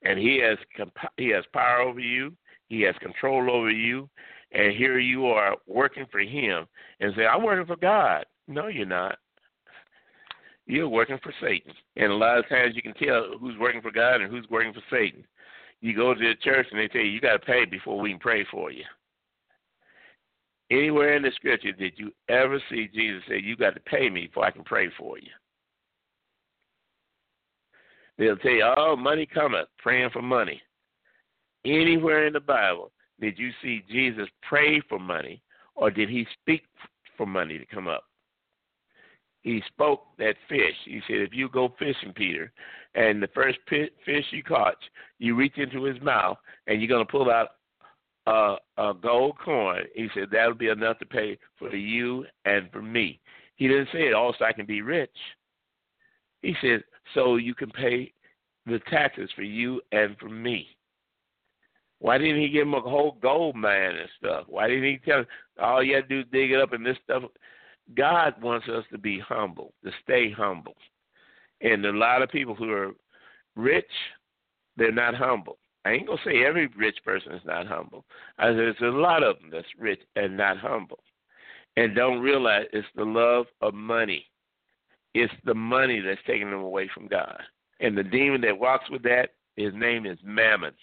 and 0.03 0.19
he 0.19 0.41
has 0.41 0.57
he 1.17 1.29
has 1.29 1.43
power 1.53 1.81
over 1.81 1.99
you. 1.99 2.33
He 2.67 2.81
has 2.81 2.95
control 3.01 3.51
over 3.51 3.69
you, 3.69 4.09
and 4.53 4.73
here 4.73 4.99
you 4.99 5.25
are 5.27 5.57
working 5.67 6.05
for 6.11 6.19
him 6.19 6.65
and 6.99 7.13
say, 7.15 7.25
I'm 7.25 7.43
working 7.43 7.65
for 7.65 7.75
God. 7.75 8.25
No, 8.47 8.67
you're 8.67 8.85
not. 8.85 9.17
You're 10.67 10.87
working 10.87 11.19
for 11.21 11.33
Satan. 11.41 11.73
And 11.97 12.11
a 12.11 12.15
lot 12.15 12.37
of 12.37 12.47
times 12.47 12.75
you 12.75 12.81
can 12.81 12.93
tell 12.93 13.37
who's 13.39 13.57
working 13.59 13.81
for 13.81 13.91
God 13.91 14.21
and 14.21 14.31
who's 14.31 14.47
working 14.49 14.73
for 14.73 14.83
Satan. 14.89 15.25
You 15.81 15.95
go 15.95 16.13
to 16.13 16.19
the 16.19 16.35
church 16.41 16.67
and 16.71 16.79
they 16.79 16.87
tell 16.87 17.01
you, 17.01 17.09
you 17.09 17.19
got 17.19 17.33
to 17.33 17.39
pay 17.39 17.65
before 17.65 17.99
we 17.99 18.11
can 18.11 18.19
pray 18.19 18.45
for 18.51 18.71
you. 18.71 18.83
Anywhere 20.69 21.17
in 21.17 21.23
the 21.23 21.31
scripture 21.35 21.73
did 21.73 21.93
you 21.97 22.11
ever 22.29 22.61
see 22.69 22.87
Jesus 22.93 23.23
say, 23.27 23.39
You 23.41 23.57
got 23.57 23.73
to 23.73 23.81
pay 23.81 24.09
me 24.09 24.27
before 24.27 24.45
I 24.45 24.51
can 24.51 24.63
pray 24.63 24.89
for 24.97 25.17
you? 25.17 25.31
They'll 28.21 28.37
tell 28.37 28.51
you, 28.51 28.71
Oh, 28.77 28.95
money 28.95 29.25
cometh, 29.25 29.67
praying 29.79 30.11
for 30.13 30.21
money. 30.21 30.61
Anywhere 31.65 32.27
in 32.27 32.33
the 32.33 32.39
Bible 32.39 32.91
did 33.19 33.39
you 33.39 33.49
see 33.63 33.83
Jesus 33.89 34.27
pray 34.47 34.79
for 34.87 34.99
money 34.99 35.41
or 35.73 35.89
did 35.89 36.07
he 36.07 36.27
speak 36.39 36.61
for 37.17 37.25
money 37.25 37.57
to 37.57 37.65
come 37.65 37.87
up? 37.87 38.03
He 39.41 39.63
spoke 39.65 40.03
that 40.19 40.35
fish. 40.47 40.75
He 40.85 41.01
said, 41.07 41.17
If 41.17 41.33
you 41.33 41.49
go 41.49 41.73
fishing, 41.79 42.13
Peter, 42.15 42.51
and 42.93 43.23
the 43.23 43.29
first 43.33 43.57
fish 43.67 44.25
you 44.29 44.43
caught, 44.43 44.77
you 45.17 45.35
reach 45.35 45.57
into 45.57 45.83
his 45.83 45.99
mouth 46.03 46.37
and 46.67 46.79
you're 46.79 46.89
going 46.89 47.03
to 47.03 47.11
pull 47.11 47.31
out 47.31 47.49
a, 48.27 48.57
a 48.77 48.93
gold 48.93 49.37
coin. 49.43 49.81
He 49.95 50.09
said 50.13 50.27
that'll 50.31 50.53
be 50.53 50.67
enough 50.67 50.99
to 50.99 51.07
pay 51.07 51.39
for 51.57 51.75
you 51.75 52.25
and 52.45 52.69
for 52.71 52.83
me. 52.83 53.19
He 53.55 53.67
didn't 53.67 53.89
say 53.91 54.07
it 54.07 54.13
also 54.13 54.45
I 54.45 54.53
can 54.53 54.67
be 54.67 54.83
rich. 54.83 55.09
He 56.43 56.55
said 56.61 56.83
so 57.13 57.35
you 57.35 57.55
can 57.55 57.69
pay 57.69 58.11
the 58.65 58.79
taxes 58.89 59.29
for 59.35 59.43
you 59.43 59.81
and 59.91 60.17
for 60.17 60.29
me. 60.29 60.67
Why 61.99 62.17
didn't 62.17 62.41
he 62.41 62.49
give 62.49 62.63
him 62.63 62.73
a 62.73 62.81
whole 62.81 63.17
gold 63.21 63.55
mine 63.55 63.95
and 63.95 64.09
stuff? 64.17 64.45
Why 64.47 64.67
didn't 64.67 64.85
he 64.85 64.99
tell 65.05 65.19
him 65.19 65.27
all 65.61 65.83
you 65.83 65.95
have 65.95 66.07
to 66.07 66.15
do 66.15 66.19
is 66.21 66.25
dig 66.31 66.51
it 66.51 66.59
up 66.59 66.73
and 66.73 66.85
this 66.85 66.97
stuff? 67.03 67.23
God 67.95 68.41
wants 68.41 68.67
us 68.69 68.83
to 68.91 68.97
be 68.97 69.19
humble, 69.19 69.73
to 69.83 69.91
stay 70.03 70.31
humble. 70.31 70.75
And 71.61 71.85
a 71.85 71.91
lot 71.91 72.21
of 72.21 72.29
people 72.29 72.55
who 72.55 72.71
are 72.71 72.91
rich, 73.55 73.85
they're 74.77 74.91
not 74.91 75.13
humble. 75.13 75.57
I 75.85 75.91
ain't 75.91 76.07
gonna 76.07 76.19
say 76.25 76.43
every 76.43 76.67
rich 76.77 76.97
person 77.03 77.33
is 77.33 77.45
not 77.45 77.67
humble. 77.67 78.05
I 78.37 78.47
said 78.47 78.57
there's 78.57 78.75
a 78.81 78.85
lot 78.85 79.23
of 79.23 79.39
them 79.39 79.49
that's 79.51 79.67
rich 79.79 80.01
and 80.15 80.37
not 80.37 80.57
humble, 80.57 80.99
and 81.75 81.95
don't 81.95 82.19
realize 82.19 82.65
it's 82.71 82.87
the 82.95 83.03
love 83.03 83.47
of 83.61 83.73
money. 83.73 84.25
It's 85.13 85.33
the 85.45 85.53
money 85.53 85.99
that's 85.99 86.21
taking 86.25 86.49
them 86.49 86.61
away 86.61 86.89
from 86.93 87.07
God. 87.07 87.41
And 87.79 87.97
the 87.97 88.03
demon 88.03 88.41
that 88.41 88.57
walks 88.57 88.89
with 88.89 89.03
that, 89.03 89.31
his 89.55 89.73
name 89.73 90.05
is 90.05 90.17
Mammon. 90.23 90.73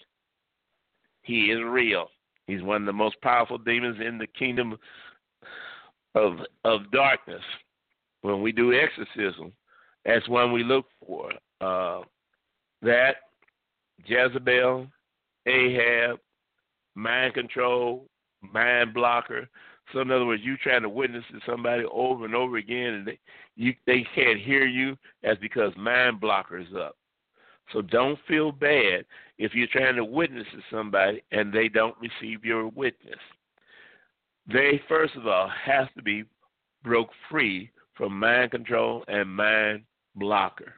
He 1.23 1.45
is 1.45 1.59
real. 1.63 2.09
He's 2.47 2.61
one 2.63 2.81
of 2.81 2.85
the 2.85 2.93
most 2.93 3.19
powerful 3.21 3.57
demons 3.57 3.97
in 4.05 4.17
the 4.17 4.27
kingdom 4.27 4.77
of 6.15 6.39
of 6.65 6.91
darkness. 6.91 7.43
When 8.21 8.41
we 8.41 8.51
do 8.51 8.73
exorcism, 8.73 9.53
that's 10.05 10.27
one 10.27 10.51
we 10.51 10.63
look 10.63 10.85
for. 11.05 11.31
Uh, 11.61 12.01
that 12.81 13.17
Jezebel, 14.05 14.87
Ahab, 15.45 16.19
mind 16.95 17.33
control, 17.33 18.07
mind 18.41 18.93
blocker. 18.93 19.47
So 19.93 20.01
in 20.01 20.11
other 20.11 20.25
words, 20.25 20.43
you 20.43 20.57
trying 20.57 20.83
to 20.83 20.89
witness 20.89 21.23
to 21.31 21.39
somebody 21.45 21.83
over 21.91 22.25
and 22.25 22.35
over 22.35 22.57
again, 22.57 22.93
and 22.93 23.07
they 23.07 23.19
you 23.55 23.73
they 23.85 24.05
can't 24.15 24.39
hear 24.39 24.65
you. 24.65 24.97
That's 25.23 25.39
because 25.39 25.73
mind 25.77 26.19
blocker 26.21 26.59
is 26.59 26.67
up. 26.77 26.95
So 27.73 27.81
don't 27.81 28.17
feel 28.27 28.51
bad 28.51 29.05
if 29.37 29.53
you're 29.53 29.67
trying 29.67 29.95
to 29.95 30.05
witness 30.05 30.47
to 30.53 30.61
somebody 30.75 31.23
and 31.31 31.53
they 31.53 31.67
don't 31.67 31.95
receive 31.99 32.43
your 32.43 32.67
witness. 32.69 33.19
They 34.47 34.81
first 34.87 35.15
of 35.15 35.27
all 35.27 35.49
have 35.65 35.93
to 35.93 36.01
be 36.01 36.23
broke 36.83 37.09
free 37.29 37.71
from 37.93 38.17
mind 38.17 38.51
control 38.51 39.03
and 39.07 39.29
mind 39.29 39.83
blocker. 40.15 40.73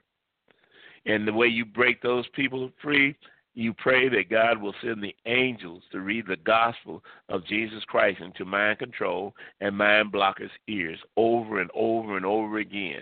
And 1.06 1.28
the 1.28 1.34
way 1.34 1.48
you 1.48 1.66
break 1.66 2.02
those 2.02 2.26
people 2.34 2.72
free, 2.82 3.16
you 3.54 3.74
pray 3.74 4.08
that 4.10 4.30
God 4.30 4.62
will 4.62 4.74
send 4.82 5.04
the 5.04 5.16
angels 5.26 5.84
to 5.92 6.00
read 6.00 6.26
the 6.28 6.38
gospel 6.38 7.04
of 7.30 7.46
Jesus 7.46 7.84
Christ 7.86 8.22
into 8.22 8.46
mind 8.46 8.80
control 8.80 9.34
and 9.60 9.78
mind 9.78 10.12
blockers' 10.12 10.50
ears 10.68 11.00
over 11.18 11.60
and 11.60 11.70
over 11.74 12.16
and 12.16 12.26
over 12.26 12.60
again. 12.60 13.02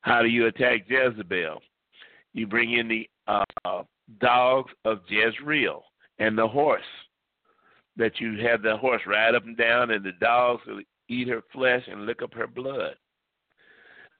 How 0.00 0.22
do 0.22 0.28
you 0.28 0.46
attack 0.46 0.86
Jezebel? 0.88 1.60
You 2.32 2.46
bring 2.46 2.72
in 2.72 2.88
the 2.88 3.08
uh, 3.26 3.82
dogs 4.20 4.72
of 4.84 5.00
Jezreel 5.08 5.84
and 6.18 6.36
the 6.36 6.48
horse. 6.48 6.82
That 7.96 8.18
you 8.18 8.44
have 8.44 8.62
the 8.62 8.76
horse 8.76 9.02
ride 9.06 9.36
up 9.36 9.44
and 9.44 9.56
down, 9.56 9.92
and 9.92 10.04
the 10.04 10.12
dogs 10.20 10.62
will 10.66 10.80
eat 11.08 11.28
her 11.28 11.42
flesh 11.52 11.82
and 11.86 12.06
lick 12.06 12.22
up 12.22 12.34
her 12.34 12.48
blood. 12.48 12.96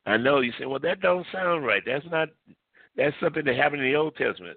I 0.07 0.17
know 0.17 0.41
you 0.41 0.53
say, 0.59 0.67
well, 0.67 0.79
that 0.81 1.01
don't 1.01 1.27
sound 1.33 1.65
right. 1.65 1.83
That's 1.85 2.05
not 2.11 2.29
that's 2.97 3.17
something 3.21 3.45
that 3.45 3.57
happened 3.57 3.83
in 3.83 3.91
the 3.91 3.99
Old 3.99 4.15
Testament. 4.17 4.57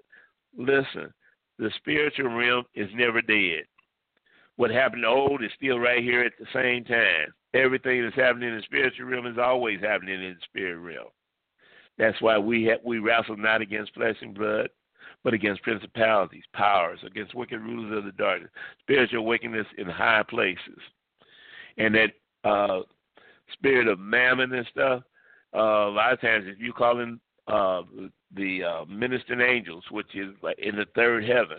Listen, 0.56 1.12
the 1.58 1.70
spiritual 1.76 2.28
realm 2.28 2.64
is 2.74 2.88
never 2.94 3.20
dead. 3.20 3.64
What 4.56 4.70
happened 4.70 5.04
old 5.04 5.42
is 5.42 5.50
still 5.56 5.78
right 5.78 6.02
here 6.02 6.22
at 6.22 6.32
the 6.38 6.46
same 6.52 6.84
time. 6.84 7.32
Everything 7.54 8.02
that's 8.02 8.16
happening 8.16 8.50
in 8.50 8.56
the 8.56 8.62
spiritual 8.62 9.06
realm 9.06 9.26
is 9.26 9.38
always 9.38 9.80
happening 9.80 10.14
in 10.14 10.34
the 10.34 10.40
spirit 10.44 10.78
realm. 10.78 11.08
That's 11.96 12.20
why 12.20 12.38
we 12.38 12.64
have, 12.64 12.80
we 12.84 12.98
wrestle 12.98 13.36
not 13.36 13.60
against 13.60 13.94
flesh 13.94 14.16
and 14.20 14.34
blood, 14.34 14.68
but 15.24 15.34
against 15.34 15.62
principalities, 15.62 16.44
powers, 16.54 17.00
against 17.04 17.34
wicked 17.34 17.60
rulers 17.60 17.98
of 17.98 18.04
the 18.04 18.12
darkness, 18.12 18.50
spiritual 18.80 19.26
wickedness 19.26 19.66
in 19.78 19.86
high 19.88 20.22
places, 20.28 20.78
and 21.76 21.94
that 21.94 22.10
uh, 22.48 22.80
spirit 23.52 23.88
of 23.88 23.98
mammon 23.98 24.52
and 24.52 24.66
stuff. 24.70 25.02
Uh, 25.54 25.88
a 25.88 25.90
lot 25.90 26.12
of 26.12 26.20
times, 26.20 26.44
if 26.46 26.60
you 26.60 26.72
call 26.72 27.00
in 27.00 27.18
uh, 27.48 27.82
the 28.34 28.62
uh, 28.62 28.84
ministering 28.86 29.40
angels, 29.40 29.84
which 29.90 30.14
is 30.14 30.34
in 30.58 30.76
the 30.76 30.86
third 30.94 31.24
heaven, 31.24 31.58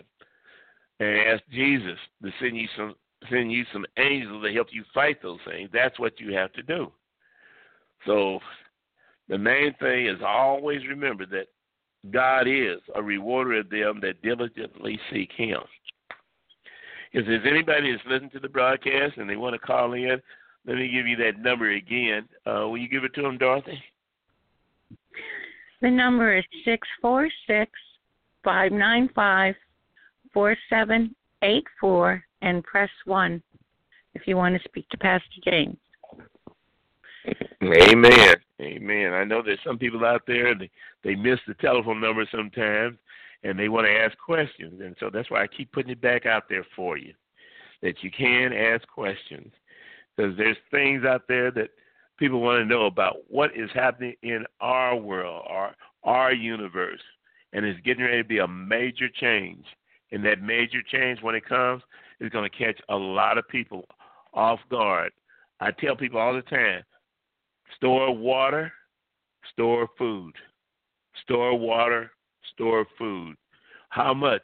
and 1.00 1.20
ask 1.28 1.42
Jesus 1.50 1.98
to 2.22 2.30
send 2.40 2.56
you 2.56 2.68
some 2.76 2.94
send 3.30 3.52
you 3.52 3.64
some 3.72 3.84
angels 3.98 4.42
to 4.42 4.52
help 4.52 4.68
you 4.70 4.82
fight 4.94 5.20
those 5.22 5.40
things. 5.46 5.68
That's 5.72 5.98
what 5.98 6.18
you 6.18 6.34
have 6.34 6.52
to 6.54 6.62
do. 6.62 6.90
So 8.06 8.38
the 9.28 9.36
main 9.36 9.74
thing 9.78 10.06
is 10.06 10.20
always 10.26 10.80
remember 10.88 11.26
that 11.26 11.48
God 12.10 12.48
is 12.48 12.78
a 12.94 13.02
rewarder 13.02 13.60
of 13.60 13.68
them 13.68 14.00
that 14.02 14.22
diligently 14.22 14.98
seek 15.12 15.30
Him. 15.36 15.58
If 17.12 17.26
there's 17.26 17.46
anybody 17.46 17.92
that's 17.92 18.04
listening 18.06 18.30
to 18.30 18.40
the 18.40 18.48
broadcast 18.48 19.18
and 19.18 19.28
they 19.28 19.36
want 19.36 19.54
to 19.54 19.58
call 19.58 19.92
in, 19.92 20.20
let 20.66 20.76
me 20.76 20.90
give 20.90 21.06
you 21.06 21.16
that 21.16 21.40
number 21.40 21.72
again. 21.72 22.28
Uh, 22.46 22.68
will 22.68 22.78
you 22.78 22.88
give 22.88 23.04
it 23.04 23.14
to 23.14 23.22
them, 23.22 23.36
Dorothy? 23.36 23.82
The 25.80 25.90
number 25.90 26.36
is 26.36 26.44
six 26.64 26.86
four 27.00 27.28
six 27.46 27.70
five 28.44 28.72
nine 28.72 29.08
five 29.14 29.54
four 30.32 30.56
seven 30.68 31.14
eight 31.42 31.64
four 31.80 32.22
and 32.42 32.62
press 32.64 32.90
one 33.04 33.42
if 34.14 34.26
you 34.26 34.36
want 34.36 34.60
to 34.60 34.68
speak 34.68 34.88
to 34.90 34.98
Pastor 34.98 35.26
James. 35.44 35.76
Amen. 37.62 38.34
Amen. 38.60 39.12
I 39.12 39.24
know 39.24 39.42
there's 39.42 39.58
some 39.64 39.78
people 39.78 40.04
out 40.04 40.22
there 40.26 40.54
they 40.54 40.70
they 41.02 41.14
miss 41.14 41.38
the 41.46 41.54
telephone 41.54 42.00
number 42.00 42.26
sometimes 42.30 42.96
and 43.42 43.58
they 43.58 43.68
want 43.68 43.86
to 43.86 43.92
ask 43.92 44.16
questions 44.18 44.80
and 44.82 44.96
so 45.00 45.10
that's 45.12 45.30
why 45.30 45.42
I 45.42 45.46
keep 45.46 45.72
putting 45.72 45.92
it 45.92 46.00
back 46.00 46.26
out 46.26 46.44
there 46.48 46.66
for 46.76 46.98
you 46.98 47.14
that 47.82 48.02
you 48.02 48.10
can 48.10 48.52
ask 48.52 48.86
questions 48.88 49.52
because 50.16 50.36
there's 50.36 50.56
things 50.70 51.04
out 51.04 51.22
there 51.28 51.50
that 51.52 51.70
people 52.20 52.40
want 52.40 52.60
to 52.60 52.64
know 52.66 52.84
about 52.86 53.16
what 53.28 53.50
is 53.56 53.70
happening 53.74 54.14
in 54.22 54.44
our 54.60 54.94
world, 54.94 55.42
our 55.48 55.74
our 56.04 56.32
universe, 56.32 57.00
and 57.52 57.64
it's 57.64 57.80
getting 57.80 58.04
ready 58.04 58.22
to 58.22 58.28
be 58.28 58.38
a 58.38 58.46
major 58.46 59.08
change. 59.08 59.64
And 60.12 60.24
that 60.24 60.42
major 60.42 60.80
change, 60.90 61.20
when 61.22 61.34
it 61.34 61.44
comes, 61.44 61.82
is 62.20 62.30
going 62.30 62.48
to 62.48 62.56
catch 62.56 62.80
a 62.88 62.96
lot 62.96 63.38
of 63.38 63.48
people 63.48 63.84
off 64.34 64.58
guard. 64.70 65.12
I 65.60 65.70
tell 65.72 65.96
people 65.96 66.20
all 66.20 66.34
the 66.34 66.42
time: 66.42 66.82
store 67.76 68.14
water, 68.14 68.72
store 69.52 69.88
food, 69.98 70.34
store 71.22 71.58
water, 71.58 72.12
store 72.52 72.86
food. 72.98 73.36
How 73.88 74.14
much? 74.14 74.42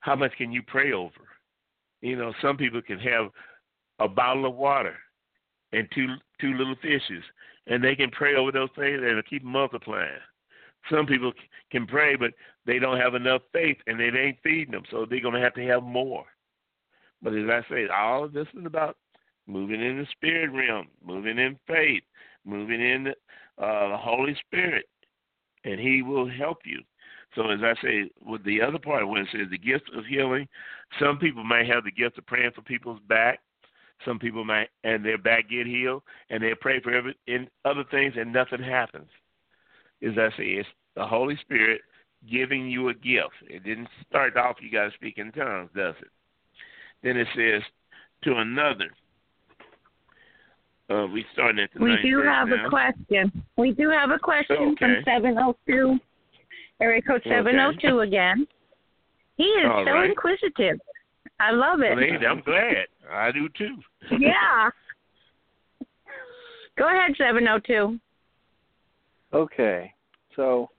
How 0.00 0.16
much 0.16 0.32
can 0.36 0.52
you 0.52 0.62
pray 0.62 0.92
over? 0.92 1.12
You 2.00 2.16
know, 2.16 2.32
some 2.42 2.56
people 2.56 2.82
can 2.82 2.98
have 2.98 3.30
a 3.98 4.08
bottle 4.08 4.46
of 4.46 4.54
water 4.54 4.96
and 5.72 5.88
two 5.94 6.06
two 6.40 6.54
little 6.54 6.76
fishes, 6.82 7.22
and 7.66 7.82
they 7.82 7.94
can 7.94 8.10
pray 8.10 8.34
over 8.34 8.52
those 8.52 8.70
things 8.76 9.00
and 9.02 9.24
keep 9.26 9.44
multiplying. 9.44 10.20
Some 10.90 11.06
people 11.06 11.32
can 11.72 11.86
pray, 11.86 12.14
but 12.16 12.32
they 12.64 12.78
don't 12.78 13.00
have 13.00 13.14
enough 13.14 13.42
faith, 13.52 13.78
and 13.86 14.00
it 14.00 14.14
ain't 14.14 14.38
feeding 14.42 14.72
them, 14.72 14.84
so 14.90 15.04
they're 15.04 15.20
gonna 15.20 15.40
have 15.40 15.54
to 15.54 15.66
have 15.66 15.82
more. 15.82 16.24
But 17.22 17.34
as 17.34 17.48
I 17.48 17.62
say, 17.68 17.88
all 17.88 18.24
of 18.24 18.32
this 18.32 18.46
is 18.58 18.66
about 18.66 18.96
moving 19.46 19.80
in 19.80 19.98
the 19.98 20.06
spirit 20.12 20.50
realm, 20.52 20.88
moving 21.04 21.38
in 21.38 21.58
faith, 21.66 22.02
moving 22.44 22.80
in 22.80 23.08
uh, 23.58 23.88
the 23.88 23.96
Holy 23.96 24.36
Spirit, 24.46 24.86
and 25.64 25.80
He 25.80 26.02
will 26.02 26.28
help 26.28 26.58
you. 26.64 26.80
So 27.34 27.50
as 27.50 27.60
I 27.62 27.74
say, 27.82 28.10
with 28.24 28.44
the 28.44 28.62
other 28.62 28.78
part 28.78 29.06
when 29.06 29.22
it 29.22 29.28
says 29.32 29.48
the 29.50 29.58
gift 29.58 29.90
of 29.94 30.06
healing, 30.06 30.48
some 31.00 31.18
people 31.18 31.44
may 31.44 31.66
have 31.66 31.84
the 31.84 31.90
gift 31.90 32.18
of 32.18 32.26
praying 32.26 32.52
for 32.54 32.62
people's 32.62 33.00
back 33.08 33.40
Some 34.04 34.18
people 34.18 34.44
might, 34.44 34.68
and 34.84 35.04
their 35.04 35.18
back 35.18 35.48
get 35.48 35.66
healed, 35.66 36.02
and 36.30 36.42
they 36.42 36.54
pray 36.60 36.80
for 36.80 36.92
every, 36.92 37.16
in 37.26 37.48
other 37.64 37.84
things, 37.90 38.14
and 38.16 38.32
nothing 38.32 38.62
happens. 38.62 39.08
As 40.06 40.12
I 40.18 40.28
say, 40.36 40.44
it's 40.44 40.68
the 40.94 41.06
Holy 41.06 41.36
Spirit 41.38 41.80
giving 42.30 42.68
you 42.68 42.88
a 42.90 42.94
gift. 42.94 43.34
It 43.48 43.64
didn't 43.64 43.88
start 44.08 44.36
off 44.36 44.56
you 44.60 44.70
got 44.70 44.86
to 44.90 44.94
speak 44.94 45.18
in 45.18 45.32
tongues, 45.32 45.70
does 45.74 45.94
it? 46.00 46.08
Then 47.02 47.16
it 47.16 47.26
says 47.34 47.62
to 48.24 48.36
another. 48.36 48.90
Uh, 50.88 51.06
we 51.12 51.24
starting 51.32 51.60
at 51.60 51.70
the 51.74 51.82
We 51.82 51.96
do 52.02 52.22
have 52.22 52.48
now. 52.48 52.66
a 52.66 52.68
question. 52.68 53.44
We 53.56 53.72
do 53.72 53.90
have 53.90 54.10
a 54.10 54.18
question 54.18 54.56
Okay. 54.56 55.02
from 55.04 55.04
702. 55.04 55.98
Area 56.80 57.02
code 57.02 57.22
702 57.24 58.00
again. 58.00 58.46
He 59.36 59.44
is 59.44 59.66
All 59.70 59.84
so 59.84 59.92
right. 59.92 60.10
inquisitive. 60.10 60.78
I 61.38 61.50
love 61.52 61.80
it. 61.80 61.94
Well, 61.94 62.30
I'm 62.30 62.40
glad. 62.42 62.86
I 63.10 63.30
do 63.32 63.48
too. 63.50 63.76
yeah. 64.18 64.70
Go 66.78 66.88
ahead, 66.88 67.14
702. 67.16 67.98
Okay, 69.32 69.92
so 70.34 70.70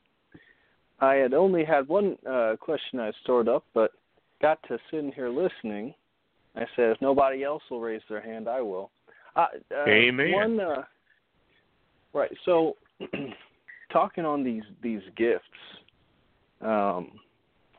I 1.00 1.16
had 1.16 1.34
only 1.34 1.64
had 1.64 1.88
one 1.88 2.18
uh, 2.30 2.56
question 2.60 3.00
I 3.00 3.12
stored 3.24 3.48
up, 3.48 3.66
but 3.74 3.92
got 4.42 4.60
to 4.68 4.78
sitting 4.90 5.12
here 5.12 5.30
listening. 5.30 5.94
I 6.56 6.62
said, 6.76 6.92
if 6.92 7.02
nobody 7.02 7.44
else 7.44 7.62
will 7.70 7.82
raise 7.82 8.02
their 8.10 8.22
hand, 8.22 8.48
I 8.48 8.62
will. 8.62 8.92
Uh, 9.36 9.46
uh, 9.76 9.88
Amen. 9.88 10.32
One, 10.32 10.60
uh, 10.60 10.84
right. 12.14 12.32
So, 12.46 12.78
talking 13.92 14.26
on 14.26 14.44
these 14.44 14.64
these 14.82 15.02
gifts 15.16 15.44
um, 16.62 17.12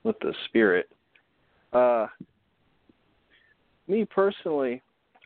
with 0.05 0.17
the 0.21 0.33
Spirit, 0.47 0.89
uh, 1.73 2.07
me 3.89 4.05
personally, 4.05 4.83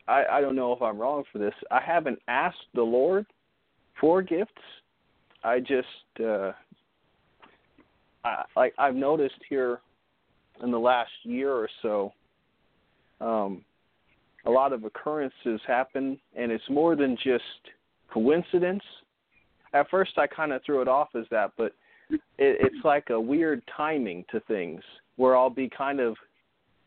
I, 0.09 0.25
I 0.31 0.41
don't 0.41 0.57
know 0.57 0.73
if 0.73 0.83
I'm 0.83 0.99
wrong 0.99 1.25
for 1.33 1.39
this. 1.39 1.55
I 1.71 1.81
haven't 1.81 2.19
asked 2.29 2.67
the 2.75 2.83
Lord 2.83 3.27
for 4.01 4.23
gifts. 4.23 4.53
I 5.45 5.59
just 5.61 6.25
uh, 6.25 6.53
I, 8.25 8.71
I've 8.79 8.95
noticed 8.95 9.41
here 9.49 9.81
in 10.63 10.71
the 10.71 10.79
last 10.79 11.11
year 11.25 11.53
or 11.53 11.69
so, 11.83 12.13
um, 13.21 13.65
a 14.45 14.51
lot 14.51 14.73
of 14.73 14.85
occurrences 14.85 15.61
happen, 15.67 16.19
and 16.37 16.53
it's 16.53 16.69
more 16.69 16.97
than 16.97 17.17
just 17.23 17.43
coincidence. 18.13 18.83
At 19.73 19.89
first, 19.91 20.19
I 20.19 20.27
kind 20.27 20.53
of 20.53 20.63
threw 20.65 20.83
it 20.83 20.89
off 20.89 21.09
as 21.15 21.25
that, 21.31 21.53
but 21.57 21.73
it, 22.11 22.21
it's 22.39 22.85
like 22.85 23.11
a 23.11 23.21
weird 23.21 23.63
timing 23.77 24.25
to 24.31 24.41
things 24.41 24.83
where 25.17 25.37
I'll 25.37 25.51
be 25.51 25.69
kind 25.69 26.01
of, 26.01 26.17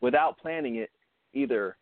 without 0.00 0.38
planning 0.38 0.76
it, 0.76 0.90
either 1.36 1.76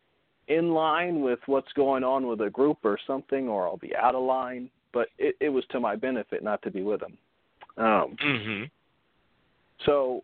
in 0.47 0.71
line 0.71 1.21
with 1.21 1.39
what's 1.47 1.71
going 1.73 2.03
on 2.03 2.27
with 2.27 2.41
a 2.41 2.49
group 2.49 2.77
or 2.83 2.99
something, 3.07 3.47
or 3.47 3.67
I'll 3.67 3.77
be 3.77 3.95
out 3.95 4.15
of 4.15 4.23
line. 4.23 4.69
But 4.93 5.07
it, 5.17 5.35
it 5.39 5.49
was 5.49 5.63
to 5.71 5.79
my 5.79 5.95
benefit 5.95 6.43
not 6.43 6.61
to 6.61 6.71
be 6.71 6.81
with 6.81 7.01
them. 7.01 7.17
Um, 7.77 8.15
hmm 8.19 8.63
so 9.85 10.23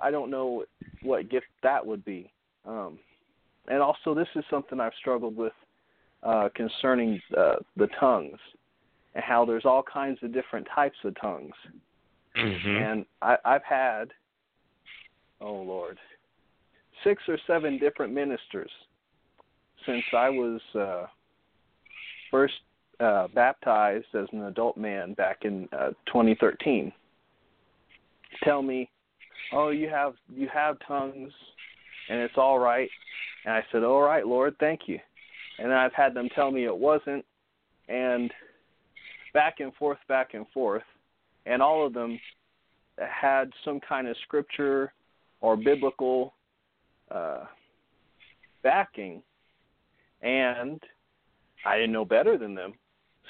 I 0.00 0.10
don't 0.10 0.30
know 0.30 0.64
what 1.02 1.30
gift 1.30 1.46
that 1.62 1.84
would 1.86 2.04
be. 2.04 2.30
Um, 2.66 2.98
and 3.68 3.80
also, 3.80 4.14
this 4.14 4.28
is 4.34 4.44
something 4.50 4.80
I've 4.80 4.92
struggled 4.98 5.36
with 5.36 5.52
uh, 6.22 6.48
concerning 6.54 7.20
uh, 7.36 7.56
the 7.76 7.88
tongues 7.98 8.38
and 9.14 9.24
how 9.24 9.44
there's 9.44 9.64
all 9.64 9.82
kinds 9.82 10.18
of 10.22 10.32
different 10.32 10.66
types 10.74 10.96
of 11.04 11.18
tongues. 11.20 11.54
hmm 12.34 12.76
And 12.76 13.06
I, 13.22 13.36
I've 13.44 13.64
had, 13.64 14.10
oh 15.40 15.54
Lord, 15.54 15.98
six 17.04 17.22
or 17.28 17.38
seven 17.46 17.78
different 17.78 18.12
ministers 18.12 18.70
since 19.86 20.04
I 20.16 20.28
was 20.28 20.60
uh, 20.78 21.06
first 22.30 22.54
uh, 23.00 23.28
baptized 23.34 24.06
as 24.14 24.26
an 24.32 24.44
adult 24.44 24.76
man 24.76 25.14
back 25.14 25.38
in 25.42 25.68
uh, 25.72 25.90
2013. 26.06 26.92
Tell 28.44 28.62
me, 28.62 28.88
oh, 29.52 29.70
you 29.70 29.88
have 29.88 30.14
you 30.28 30.48
have 30.52 30.76
tongues, 30.86 31.32
and 32.08 32.20
it's 32.20 32.36
all 32.36 32.58
right. 32.58 32.88
And 33.44 33.54
I 33.54 33.64
said, 33.72 33.82
all 33.82 34.02
right, 34.02 34.26
Lord, 34.26 34.54
thank 34.60 34.82
you. 34.86 34.98
And 35.58 35.72
I've 35.72 35.94
had 35.94 36.14
them 36.14 36.28
tell 36.34 36.50
me 36.50 36.64
it 36.64 36.76
wasn't, 36.76 37.24
and 37.88 38.32
back 39.34 39.60
and 39.60 39.74
forth, 39.74 39.98
back 40.08 40.34
and 40.34 40.46
forth, 40.52 40.82
and 41.46 41.62
all 41.62 41.86
of 41.86 41.92
them 41.92 42.18
had 42.98 43.50
some 43.64 43.80
kind 43.80 44.08
of 44.08 44.16
scripture 44.24 44.92
or 45.40 45.56
biblical 45.56 46.34
uh, 47.10 47.44
backing, 48.62 49.22
and 50.22 50.80
I 51.66 51.76
didn't 51.76 51.92
know 51.92 52.04
better 52.04 52.38
than 52.38 52.54
them. 52.54 52.74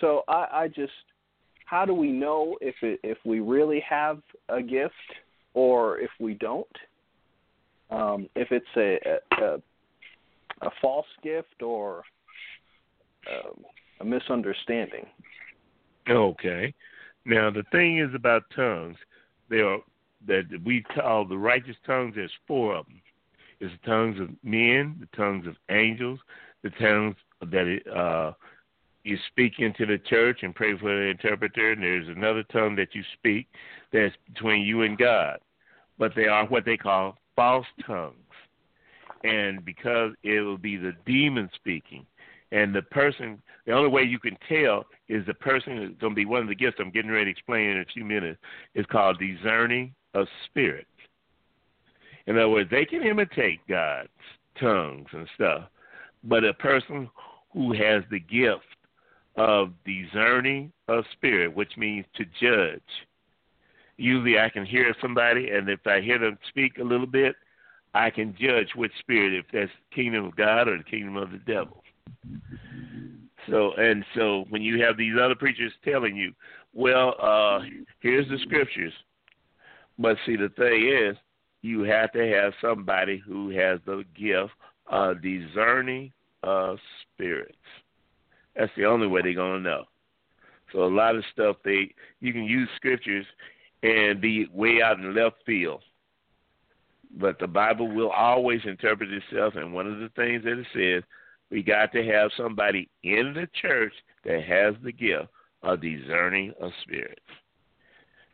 So 0.00 0.22
I, 0.28 0.46
I 0.52 0.68
just, 0.68 0.92
how 1.66 1.84
do 1.84 1.94
we 1.94 2.10
know 2.10 2.56
if 2.60 2.74
it, 2.82 3.00
if 3.02 3.18
we 3.24 3.40
really 3.40 3.82
have 3.88 4.20
a 4.48 4.62
gift 4.62 4.94
or 5.54 5.98
if 5.98 6.10
we 6.18 6.34
don't? 6.34 6.66
Um, 7.90 8.28
if 8.36 8.52
it's 8.52 8.66
a, 8.76 8.98
a 9.42 9.58
a 10.62 10.70
false 10.80 11.06
gift 11.22 11.62
or 11.62 12.02
um, 13.30 13.64
a 14.00 14.04
misunderstanding. 14.04 15.06
Okay. 16.08 16.74
Now 17.24 17.50
the 17.50 17.64
thing 17.70 17.98
is 17.98 18.14
about 18.14 18.44
tongues, 18.54 18.96
there 19.48 19.68
are 19.68 19.78
that 20.26 20.44
we 20.64 20.82
call 20.82 21.24
the 21.24 21.36
righteous 21.36 21.76
tongues. 21.86 22.14
There's 22.14 22.30
four 22.46 22.76
of 22.76 22.86
them. 22.86 23.00
It's 23.60 23.72
the 23.82 23.90
tongues 23.90 24.20
of 24.20 24.30
men, 24.42 24.96
the 25.00 25.16
tongues 25.16 25.46
of 25.46 25.56
angels, 25.70 26.18
the 26.62 26.70
tongues 26.70 27.16
that 27.42 27.78
uh, 27.94 28.32
you 29.04 29.16
speak 29.28 29.54
into 29.58 29.86
the 29.86 29.98
church 29.98 30.40
and 30.42 30.54
pray 30.54 30.76
for 30.78 30.94
the 30.94 31.08
interpreter. 31.08 31.72
And 31.72 31.82
there's 31.82 32.08
another 32.08 32.42
tongue 32.44 32.76
that 32.76 32.94
you 32.94 33.02
speak 33.14 33.48
that's 33.92 34.14
between 34.32 34.62
you 34.62 34.82
and 34.82 34.96
God. 34.96 35.38
But 35.98 36.12
they 36.16 36.26
are 36.26 36.46
what 36.46 36.64
they 36.64 36.76
call 36.76 37.18
false 37.36 37.66
tongues. 37.86 38.14
And 39.24 39.64
because 39.64 40.12
it 40.22 40.40
will 40.40 40.58
be 40.58 40.76
the 40.76 40.94
demon 41.04 41.50
speaking, 41.54 42.06
and 42.52 42.74
the 42.74 42.82
person, 42.82 43.40
the 43.66 43.72
only 43.72 43.90
way 43.90 44.02
you 44.02 44.18
can 44.18 44.36
tell 44.48 44.84
is 45.08 45.24
the 45.26 45.34
person 45.34 45.78
is 45.78 45.90
going 46.00 46.12
to 46.12 46.16
be 46.16 46.24
one 46.24 46.42
of 46.42 46.48
the 46.48 46.54
gifts 46.54 46.78
I'm 46.80 46.90
getting 46.90 47.10
ready 47.10 47.26
to 47.26 47.30
explain 47.30 47.70
in 47.70 47.80
a 47.80 47.84
few 47.84 48.04
minutes 48.04 48.40
is 48.74 48.86
called 48.86 49.20
discerning 49.20 49.94
of 50.14 50.26
spirits. 50.46 50.89
In 52.30 52.36
other 52.36 52.48
words, 52.48 52.70
they 52.70 52.84
can 52.84 53.02
imitate 53.02 53.58
God's 53.68 54.08
tongues 54.60 55.08
and 55.12 55.28
stuff, 55.34 55.64
but 56.22 56.44
a 56.44 56.54
person 56.54 57.10
who 57.52 57.72
has 57.72 58.04
the 58.08 58.20
gift 58.20 58.62
of 59.36 59.72
discerning 59.84 60.70
of 60.86 61.02
spirit, 61.10 61.52
which 61.52 61.76
means 61.76 62.06
to 62.14 62.24
judge. 62.40 62.80
Usually 63.96 64.38
I 64.38 64.48
can 64.48 64.64
hear 64.64 64.94
somebody, 65.02 65.50
and 65.50 65.68
if 65.68 65.84
I 65.88 66.00
hear 66.00 66.20
them 66.20 66.38
speak 66.48 66.78
a 66.78 66.84
little 66.84 67.08
bit, 67.08 67.34
I 67.94 68.10
can 68.10 68.36
judge 68.40 68.68
which 68.76 68.92
spirit, 69.00 69.34
if 69.34 69.46
that's 69.52 69.72
kingdom 69.92 70.26
of 70.26 70.36
God 70.36 70.68
or 70.68 70.78
the 70.78 70.84
kingdom 70.84 71.16
of 71.16 71.32
the 71.32 71.38
devil. 71.38 71.82
So 73.48 73.72
and 73.72 74.04
so 74.14 74.44
when 74.50 74.62
you 74.62 74.80
have 74.84 74.96
these 74.96 75.14
other 75.20 75.34
preachers 75.34 75.72
telling 75.84 76.14
you, 76.14 76.32
well, 76.74 77.16
uh, 77.20 77.62
here's 77.98 78.28
the 78.28 78.38
scriptures, 78.44 78.92
but 79.98 80.16
see 80.24 80.36
the 80.36 80.50
thing 80.50 80.86
is, 80.86 81.16
you 81.62 81.82
have 81.82 82.12
to 82.12 82.26
have 82.26 82.52
somebody 82.60 83.18
who 83.18 83.50
has 83.50 83.80
the 83.86 84.04
gift 84.14 84.52
of 84.86 85.22
discerning 85.22 86.12
of 86.42 86.78
spirits. 87.02 87.56
That's 88.56 88.72
the 88.76 88.86
only 88.86 89.06
way 89.06 89.22
they're 89.22 89.34
gonna 89.34 89.60
know. 89.60 89.84
So 90.72 90.84
a 90.84 90.86
lot 90.86 91.16
of 91.16 91.24
stuff 91.32 91.56
they 91.64 91.94
you 92.20 92.32
can 92.32 92.44
use 92.44 92.68
scriptures 92.76 93.26
and 93.82 94.20
be 94.20 94.46
way 94.52 94.82
out 94.82 94.98
in 94.98 95.14
left 95.14 95.36
field. 95.44 95.82
But 97.18 97.38
the 97.38 97.46
Bible 97.46 97.88
will 97.88 98.10
always 98.10 98.60
interpret 98.64 99.10
itself 99.12 99.54
and 99.56 99.72
one 99.72 99.86
of 99.86 99.98
the 99.98 100.10
things 100.10 100.44
that 100.44 100.58
it 100.58 100.66
says, 100.74 101.02
we 101.50 101.62
got 101.62 101.90
to 101.92 102.04
have 102.06 102.30
somebody 102.36 102.88
in 103.02 103.34
the 103.34 103.48
church 103.60 103.92
that 104.24 104.44
has 104.44 104.74
the 104.84 104.92
gift 104.92 105.26
of 105.62 105.80
discerning 105.80 106.52
of 106.60 106.70
spirits. 106.82 107.20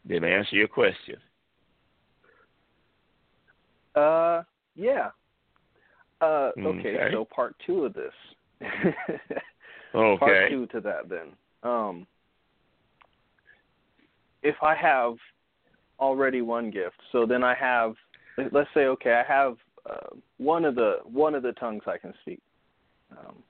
Then 0.05 0.25
answer 0.25 0.57
your 0.57 0.69
question. 0.69 1.17
Uh, 3.97 4.43
yeah. 4.77 5.11
Uh, 6.21 6.51
okay, 6.59 6.97
Okay. 6.97 7.09
so 7.13 7.25
part 7.25 7.57
two 7.67 7.85
of 7.85 7.95
this. 7.95 8.13
Okay. 9.95 10.19
Part 10.19 10.51
two 10.51 10.67
to 10.67 10.81
that 10.83 11.09
then. 11.09 11.29
Um, 11.63 12.07
if 14.43 14.57
I 14.63 14.75
have 14.75 15.15
already 15.99 16.43
one 16.43 16.71
gift, 16.71 16.97
so 17.13 17.25
then 17.25 17.43
I 17.43 17.55
have, 17.55 17.95
let's 18.53 18.69
say, 18.75 18.87
okay, 18.87 19.13
I 19.15 19.33
have 19.33 19.57
uh, 19.89 20.17
one 20.37 20.67
of 20.67 20.75
the 20.75 20.99
one 21.05 21.35
of 21.35 21.43
the 21.43 21.53
tongues 21.53 21.83
I 21.87 21.97
can 21.97 22.13
speak, 22.21 22.41
um, 23.13 23.43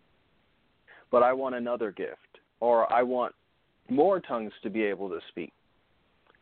but 1.11 1.25
I 1.25 1.33
want 1.33 1.57
another 1.57 1.91
gift, 1.91 2.39
or 2.61 2.91
I 2.93 3.03
want 3.03 3.35
more 3.89 4.21
tongues 4.21 4.53
to 4.63 4.71
be 4.71 4.85
able 4.85 5.09
to 5.09 5.19
speak, 5.29 5.53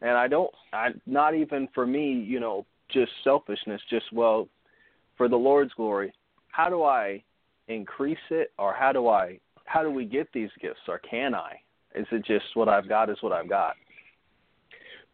and 0.02 0.10
I 0.10 0.28
don't, 0.28 0.50
I 0.74 0.90
not 1.06 1.34
even 1.34 1.66
for 1.74 1.86
me, 1.86 2.12
you 2.12 2.40
know, 2.40 2.66
just 2.94 3.12
selfishness, 3.22 3.82
just 3.90 4.06
well, 4.12 4.48
for 5.16 5.28
the 5.28 5.36
Lord's 5.36 5.72
glory. 5.74 6.12
How 6.48 6.68
do 6.70 6.84
I 6.84 7.22
increase 7.68 8.16
it, 8.30 8.52
or 8.58 8.72
how 8.72 8.92
do 8.92 9.08
I 9.08 9.38
how 9.64 9.82
do 9.82 9.90
we 9.90 10.04
get 10.04 10.28
these 10.32 10.50
gifts, 10.60 10.80
or 10.88 10.98
can 10.98 11.34
I? 11.34 11.60
Is 11.94 12.06
it 12.12 12.24
just 12.24 12.44
what 12.54 12.68
I've 12.68 12.88
got 12.88 13.10
is 13.10 13.16
what 13.20 13.32
I've 13.32 13.48
got? 13.48 13.74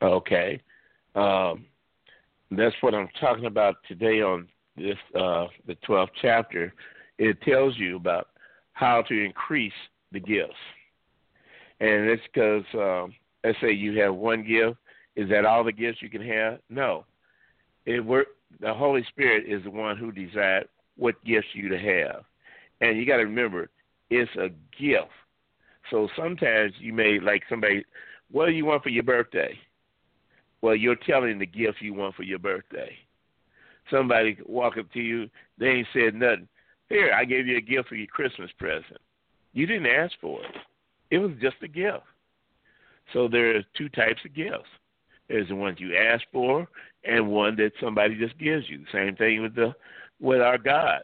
Okay, 0.02 0.60
um, 1.14 1.66
that's 2.50 2.74
what 2.80 2.94
I'm 2.94 3.08
talking 3.20 3.46
about 3.46 3.76
today 3.86 4.22
on 4.22 4.48
this 4.76 4.96
uh, 5.14 5.46
the 5.66 5.76
12th 5.88 6.08
chapter. 6.20 6.74
It 7.18 7.40
tells 7.42 7.76
you 7.76 7.96
about 7.96 8.28
how 8.72 9.02
to 9.02 9.24
increase 9.24 9.72
the 10.12 10.20
gifts, 10.20 10.54
and 11.80 12.08
it's 12.08 12.22
because 12.32 12.64
um, 12.74 13.14
let's 13.44 13.58
say 13.60 13.72
you 13.72 13.98
have 14.00 14.14
one 14.14 14.46
gift. 14.46 14.78
Is 15.16 15.28
that 15.28 15.44
all 15.44 15.64
the 15.64 15.72
gifts 15.72 16.00
you 16.00 16.08
can 16.08 16.22
have? 16.22 16.60
No, 16.70 17.04
it 17.86 18.00
work. 18.04 18.28
The 18.60 18.74
Holy 18.74 19.04
Spirit 19.08 19.44
is 19.48 19.62
the 19.64 19.70
one 19.70 19.96
who 19.96 20.12
decides 20.12 20.68
what 20.96 21.22
gifts 21.24 21.48
you 21.54 21.68
to 21.68 21.78
have, 21.78 22.24
and 22.80 22.98
you 22.98 23.06
got 23.06 23.18
to 23.18 23.24
remember 23.24 23.70
it's 24.10 24.30
a 24.36 24.48
gift. 24.78 25.10
So 25.90 26.08
sometimes 26.16 26.72
you 26.78 26.92
may 26.92 27.18
like 27.20 27.42
somebody, 27.48 27.84
what 28.30 28.46
do 28.46 28.52
you 28.52 28.66
want 28.66 28.82
for 28.82 28.90
your 28.90 29.02
birthday? 29.04 29.58
Well, 30.62 30.76
you're 30.76 30.96
telling 30.96 31.38
the 31.38 31.46
gift 31.46 31.80
you 31.80 31.94
want 31.94 32.16
for 32.16 32.22
your 32.22 32.38
birthday. 32.38 32.92
Somebody 33.90 34.36
walk 34.46 34.76
up 34.78 34.92
to 34.92 35.00
you, 35.00 35.28
they 35.58 35.66
ain't 35.66 35.88
said 35.92 36.14
nothing. 36.14 36.48
Here, 36.88 37.12
I 37.16 37.24
gave 37.24 37.46
you 37.46 37.56
a 37.56 37.62
gift 37.62 37.88
for 37.88 37.94
your 37.94 38.08
Christmas 38.08 38.50
present. 38.58 38.98
You 39.52 39.66
didn't 39.66 39.86
ask 39.86 40.12
for 40.20 40.40
it. 40.42 40.56
It 41.10 41.18
was 41.18 41.32
just 41.40 41.56
a 41.62 41.68
gift. 41.68 42.02
So 43.12 43.26
there 43.26 43.56
are 43.56 43.62
two 43.76 43.88
types 43.88 44.20
of 44.24 44.34
gifts. 44.34 44.68
There's 45.30 45.46
the 45.46 45.54
ones 45.54 45.78
you 45.78 45.96
ask 45.96 46.24
for 46.32 46.66
and 47.04 47.30
one 47.30 47.54
that 47.56 47.70
somebody 47.80 48.16
just 48.16 48.36
gives 48.36 48.68
you. 48.68 48.84
Same 48.92 49.14
thing 49.14 49.40
with 49.40 49.54
the 49.54 49.72
with 50.20 50.40
our 50.40 50.58
God. 50.58 51.02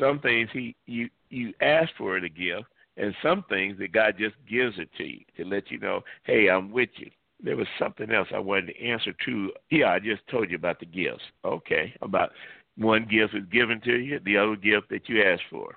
Some 0.00 0.18
things 0.18 0.50
he 0.52 0.74
you 0.86 1.08
you 1.30 1.54
ask 1.60 1.90
for 1.96 2.18
the 2.18 2.28
gift, 2.28 2.64
and 2.96 3.14
some 3.22 3.44
things 3.48 3.78
that 3.78 3.92
God 3.92 4.16
just 4.18 4.34
gives 4.50 4.78
it 4.80 4.88
to 4.98 5.04
you 5.04 5.20
to 5.36 5.44
let 5.44 5.70
you 5.70 5.78
know, 5.78 6.00
hey, 6.24 6.48
I'm 6.48 6.72
with 6.72 6.90
you. 6.96 7.08
There 7.40 7.56
was 7.56 7.68
something 7.78 8.10
else 8.10 8.26
I 8.34 8.40
wanted 8.40 8.74
to 8.74 8.84
answer 8.84 9.12
to. 9.26 9.52
Yeah, 9.70 9.92
I 9.92 10.00
just 10.00 10.26
told 10.28 10.50
you 10.50 10.56
about 10.56 10.80
the 10.80 10.86
gifts. 10.86 11.22
Okay, 11.44 11.94
about 12.02 12.32
one 12.76 13.06
gift 13.08 13.32
was 13.32 13.44
given 13.52 13.80
to 13.82 13.96
you, 13.96 14.18
the 14.24 14.38
other 14.38 14.56
gift 14.56 14.88
that 14.90 15.08
you 15.08 15.22
asked 15.22 15.44
for. 15.50 15.76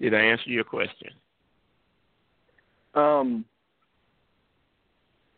Did 0.00 0.14
I 0.14 0.20
answer 0.20 0.48
your 0.48 0.64
question? 0.64 1.10
Um, 2.94 3.44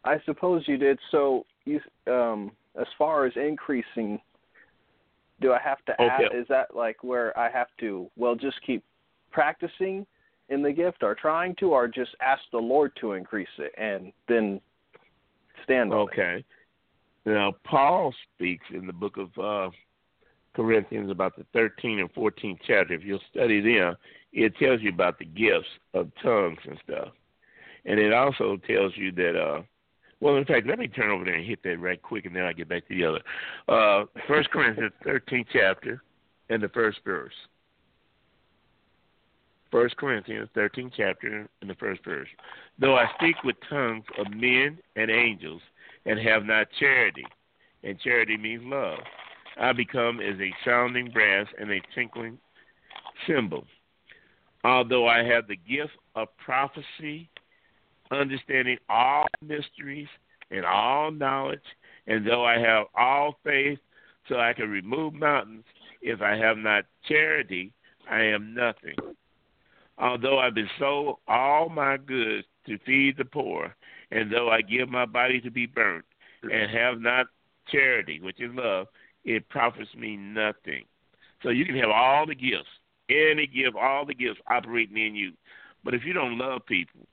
I 0.04 0.20
suppose 0.26 0.64
you 0.66 0.76
did. 0.76 0.98
So 1.10 1.46
you, 1.64 1.80
um, 2.12 2.50
as 2.78 2.86
far 2.98 3.26
as 3.26 3.32
increasing, 3.36 4.20
do 5.40 5.52
I 5.52 5.58
have 5.60 5.84
to 5.86 5.92
okay. 5.94 6.26
add? 6.26 6.36
Is 6.38 6.46
that 6.48 6.74
like 6.74 7.02
where 7.02 7.36
I 7.38 7.50
have 7.50 7.68
to? 7.80 8.10
Well, 8.16 8.34
just 8.34 8.56
keep 8.66 8.84
practicing 9.30 10.06
in 10.48 10.62
the 10.62 10.72
gift 10.72 11.02
or 11.02 11.14
trying 11.14 11.54
to, 11.56 11.70
or 11.70 11.88
just 11.88 12.10
ask 12.20 12.42
the 12.52 12.58
Lord 12.58 12.92
to 13.00 13.12
increase 13.12 13.48
it 13.58 13.72
and 13.78 14.12
then 14.28 14.60
stand 15.64 15.92
on 15.92 16.00
okay. 16.00 16.36
it. 16.38 16.44
Now, 17.26 17.54
Paul 17.64 18.14
speaks 18.34 18.66
in 18.72 18.86
the 18.86 18.92
book 18.92 19.16
of 19.16 19.38
uh, 19.38 19.70
Corinthians 20.54 21.10
about 21.10 21.34
the 21.36 21.46
13th 21.58 22.00
and 22.00 22.14
14th 22.14 22.58
chapter. 22.66 22.92
If 22.92 23.02
you'll 23.02 23.20
study 23.30 23.60
them, 23.60 23.96
it 24.32 24.54
tells 24.56 24.82
you 24.82 24.90
about 24.90 25.18
the 25.18 25.24
gifts 25.24 25.68
of 25.94 26.10
tongues 26.22 26.58
and 26.68 26.78
stuff. 26.84 27.08
And 27.86 27.98
it 27.98 28.12
also 28.12 28.58
tells 28.66 28.92
you 28.96 29.10
that, 29.12 29.40
uh, 29.40 29.62
well, 30.24 30.36
in 30.36 30.46
fact, 30.46 30.66
let 30.66 30.78
me 30.78 30.88
turn 30.88 31.10
over 31.10 31.22
there 31.22 31.34
and 31.34 31.46
hit 31.46 31.62
that 31.64 31.78
right 31.78 32.00
quick, 32.00 32.24
and 32.24 32.34
then 32.34 32.44
I'll 32.44 32.54
get 32.54 32.66
back 32.66 32.88
to 32.88 32.94
the 32.94 33.04
other. 33.04 33.20
Uh, 33.68 34.06
First 34.26 34.50
Corinthians 34.50 34.94
13th 35.06 35.48
chapter 35.52 36.02
and 36.48 36.62
the 36.62 36.70
first 36.70 37.00
verse. 37.04 37.34
First 39.70 39.98
Corinthians 39.98 40.48
13 40.54 40.90
chapter 40.96 41.46
and 41.60 41.68
the 41.68 41.74
first 41.74 42.02
verse. 42.06 42.28
Though 42.78 42.96
I 42.96 43.04
speak 43.18 43.36
with 43.44 43.56
tongues 43.68 44.06
of 44.18 44.32
men 44.34 44.78
and 44.96 45.10
angels 45.10 45.60
and 46.06 46.18
have 46.20 46.46
not 46.46 46.68
charity, 46.80 47.26
and 47.82 48.00
charity 48.00 48.38
means 48.38 48.62
love, 48.64 49.00
I 49.60 49.72
become 49.72 50.20
as 50.20 50.40
a 50.40 50.54
sounding 50.64 51.10
brass 51.10 51.48
and 51.60 51.70
a 51.70 51.82
tinkling 51.94 52.38
cymbal. 53.26 53.66
Although 54.64 55.06
I 55.06 55.22
have 55.22 55.48
the 55.48 55.56
gift 55.56 55.92
of 56.14 56.28
prophecy, 56.42 57.28
understanding 58.10 58.78
all 58.88 59.26
mysteries 59.42 60.08
and 60.50 60.64
all 60.64 61.10
knowledge, 61.10 61.64
and 62.06 62.26
though 62.26 62.44
I 62.44 62.58
have 62.58 62.86
all 62.94 63.38
faith 63.44 63.78
so 64.28 64.38
I 64.38 64.52
can 64.52 64.70
remove 64.70 65.14
mountains, 65.14 65.64
if 66.02 66.20
I 66.20 66.36
have 66.36 66.58
not 66.58 66.84
charity, 67.08 67.72
I 68.10 68.22
am 68.22 68.54
nothing. 68.54 68.96
Although 69.98 70.38
I 70.38 70.50
bestow 70.50 71.18
all 71.28 71.68
my 71.68 71.96
goods 71.96 72.46
to 72.66 72.78
feed 72.84 73.16
the 73.16 73.24
poor, 73.24 73.74
and 74.10 74.30
though 74.30 74.50
I 74.50 74.60
give 74.60 74.88
my 74.88 75.06
body 75.06 75.40
to 75.40 75.50
be 75.50 75.66
burnt, 75.66 76.04
and 76.42 76.70
have 76.70 77.00
not 77.00 77.26
charity, 77.70 78.20
which 78.20 78.40
is 78.40 78.50
love, 78.54 78.88
it 79.24 79.48
profits 79.48 79.94
me 79.96 80.16
nothing. 80.16 80.84
So 81.42 81.48
you 81.50 81.64
can 81.64 81.76
have 81.76 81.90
all 81.90 82.26
the 82.26 82.34
gifts, 82.34 82.68
any 83.08 83.46
gift, 83.46 83.76
all 83.80 84.04
the 84.04 84.14
gifts 84.14 84.40
operating 84.48 84.96
in 84.96 85.14
you. 85.14 85.32
But 85.82 85.94
if 85.94 86.04
you 86.04 86.12
don't 86.12 86.38
love 86.38 86.66
people, 86.66 87.06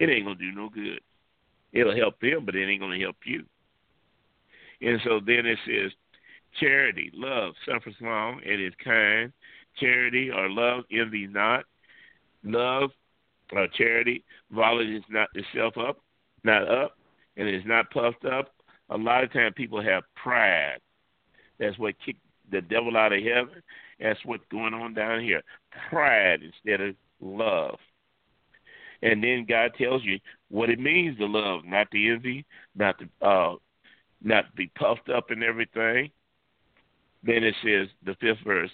it 0.00 0.10
ain't 0.10 0.24
gonna 0.24 0.34
do 0.34 0.50
no 0.50 0.68
good. 0.68 1.00
It'll 1.72 1.96
help 1.96 2.18
them, 2.20 2.44
but 2.44 2.56
it 2.56 2.68
ain't 2.68 2.80
gonna 2.80 2.98
help 2.98 3.16
you. 3.24 3.44
And 4.80 5.00
so 5.04 5.20
then 5.24 5.46
it 5.46 5.58
says, 5.66 5.92
charity, 6.58 7.10
love, 7.14 7.52
suffers 7.66 7.94
long, 8.00 8.40
and 8.44 8.60
is 8.60 8.72
kind. 8.82 9.32
Charity 9.76 10.30
or 10.30 10.50
love 10.50 10.84
envy 10.90 11.26
not, 11.26 11.64
love, 12.42 12.90
or 13.52 13.68
charity, 13.68 14.24
violence 14.50 15.04
is 15.04 15.04
not 15.08 15.28
itself 15.34 15.74
up, 15.78 15.98
not 16.42 16.68
up, 16.68 16.96
and 17.36 17.48
is 17.48 17.62
not 17.64 17.90
puffed 17.90 18.24
up. 18.24 18.52
A 18.88 18.96
lot 18.96 19.22
of 19.22 19.32
times 19.32 19.54
people 19.56 19.80
have 19.80 20.02
pride. 20.16 20.78
That's 21.58 21.78
what 21.78 21.94
kicked 22.04 22.20
the 22.50 22.60
devil 22.60 22.96
out 22.96 23.12
of 23.12 23.22
heaven. 23.22 23.62
That's 24.00 24.18
what's 24.24 24.44
going 24.50 24.74
on 24.74 24.94
down 24.94 25.20
here. 25.20 25.42
Pride 25.90 26.40
instead 26.42 26.80
of 26.80 26.96
love. 27.20 27.78
And 29.02 29.22
then 29.22 29.46
God 29.48 29.72
tells 29.78 30.04
you 30.04 30.18
what 30.48 30.70
it 30.70 30.78
means 30.78 31.18
to 31.18 31.26
love, 31.26 31.64
not 31.64 31.90
to 31.90 32.10
envy, 32.10 32.44
not 32.74 32.96
to 32.98 33.26
uh, 33.26 33.54
not 34.22 34.46
to 34.46 34.52
be 34.54 34.70
puffed 34.78 35.08
up 35.08 35.30
and 35.30 35.42
everything. 35.42 36.10
Then 37.22 37.44
it 37.44 37.54
says 37.62 37.88
the 38.04 38.14
fifth 38.20 38.44
verse 38.44 38.70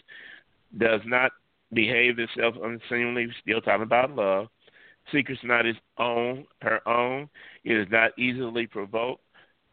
does 0.78 1.00
not 1.04 1.32
behave 1.72 2.18
itself 2.18 2.54
unseemly, 2.62 3.28
still 3.42 3.60
talking 3.60 3.82
about 3.82 4.14
love. 4.14 4.48
Seeketh 5.12 5.38
not 5.44 5.64
his 5.64 5.76
own, 5.98 6.46
her 6.62 6.86
own. 6.88 7.28
It 7.64 7.76
is 7.76 7.86
not 7.90 8.18
easily 8.18 8.66
provoked. 8.66 9.22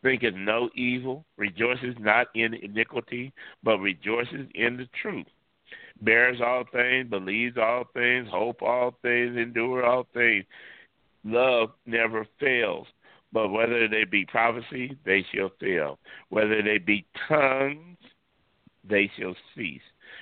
Thinketh 0.04 0.36
no 0.36 0.70
evil. 0.76 1.26
Rejoices 1.38 1.96
not 2.00 2.28
in 2.36 2.54
iniquity, 2.54 3.34
but 3.64 3.80
rejoices 3.80 4.48
in 4.54 4.78
the 4.78 4.88
truth. 5.02 5.26
Bears 6.02 6.42
all 6.42 6.64
things, 6.72 7.10
believes 7.10 7.58
all 7.58 7.86
things, 7.94 8.28
hope 8.30 8.62
all 8.62 8.96
things, 9.02 9.38
endure 9.38 9.86
all 9.86 10.08
things. 10.14 10.46
Love 11.24 11.70
never 11.86 12.28
fails. 12.40 12.88
But 13.32 13.50
whether 13.50 13.88
they 13.88 14.04
be 14.04 14.26
prophecy, 14.26 14.98
they 15.06 15.26
shall 15.34 15.52
fail. 15.60 15.98
Whether 16.30 16.62
they 16.62 16.78
be 16.78 17.06
tongues, 17.28 17.98
they 18.88 19.10
shall 19.18 19.36
cease. 19.56 19.82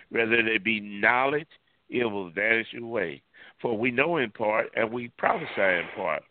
Whether 0.10 0.44
they 0.44 0.57
be 0.57 0.80
knowledge, 0.80 1.48
it 1.90 2.06
will 2.06 2.30
vanish 2.30 2.73
away. 2.80 3.22
For 3.61 3.78
we 3.78 3.91
know 3.91 4.18
in 4.18 4.32
part 4.32 4.68
and 4.76 4.91
we 4.91 5.10
prophesy 5.18 5.49
in 5.57 5.86
part. 5.95 6.23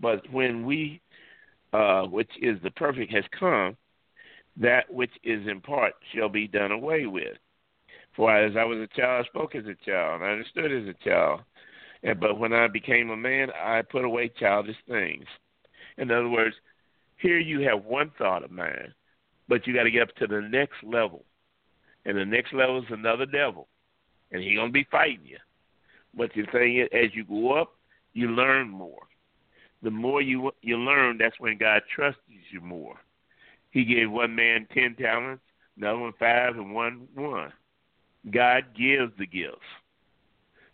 But 0.00 0.30
when 0.30 0.64
we, 0.66 1.00
uh, 1.72 2.02
which 2.04 2.30
is 2.40 2.58
the 2.62 2.70
perfect, 2.72 3.12
has 3.12 3.24
come, 3.38 3.76
that 4.56 4.92
which 4.92 5.12
is 5.24 5.46
in 5.46 5.60
part 5.60 5.94
shall 6.14 6.28
be 6.28 6.46
done 6.46 6.72
away 6.72 7.06
with. 7.06 7.38
For 8.18 8.36
as 8.36 8.54
I 8.54 8.64
was 8.64 8.78
a 8.78 9.00
child, 9.00 9.24
I 9.24 9.28
spoke 9.28 9.54
as 9.54 9.64
a 9.64 9.74
child, 9.86 10.20
and 10.20 10.24
I 10.24 10.32
understood 10.32 10.70
as 10.70 10.86
a 10.86 11.08
child. 11.08 11.40
And, 12.02 12.20
but 12.20 12.38
when 12.38 12.52
I 12.52 12.68
became 12.68 13.08
a 13.08 13.16
man, 13.16 13.48
I 13.50 13.80
put 13.80 14.04
away 14.04 14.30
childish 14.38 14.76
things. 14.86 15.24
In 15.96 16.10
other 16.10 16.28
words, 16.28 16.54
here 17.16 17.38
you 17.38 17.60
have 17.60 17.86
one 17.86 18.12
thought 18.18 18.44
of 18.44 18.50
mine, 18.50 18.92
but 19.48 19.66
you 19.66 19.74
got 19.74 19.84
to 19.84 19.90
get 19.90 20.02
up 20.02 20.14
to 20.16 20.26
the 20.26 20.42
next 20.42 20.76
level. 20.84 21.24
And 22.04 22.18
the 22.18 22.26
next 22.26 22.52
level 22.52 22.78
is 22.78 22.90
another 22.90 23.24
devil 23.24 23.68
and 24.30 24.42
he's 24.42 24.56
gonna 24.56 24.70
be 24.70 24.86
fighting 24.90 25.24
you. 25.24 25.38
But 26.14 26.30
the 26.34 26.44
thing 26.52 26.78
is, 26.78 26.88
as 26.92 27.14
you 27.14 27.24
go 27.24 27.52
up, 27.52 27.74
you 28.12 28.28
learn 28.28 28.68
more. 28.68 29.02
The 29.82 29.90
more 29.90 30.20
you 30.20 30.50
you 30.62 30.76
learn, 30.76 31.18
that's 31.18 31.38
when 31.38 31.58
God 31.58 31.82
trusts 31.94 32.20
you 32.50 32.60
more. 32.60 32.96
He 33.70 33.84
gave 33.84 34.10
one 34.10 34.34
man 34.34 34.66
ten 34.72 34.96
talents, 34.96 35.42
another 35.76 35.98
one 35.98 36.12
five, 36.18 36.56
and 36.56 36.74
one 36.74 37.08
one. 37.14 37.52
God 38.30 38.64
gives 38.76 39.12
the 39.18 39.26
gifts, 39.26 39.58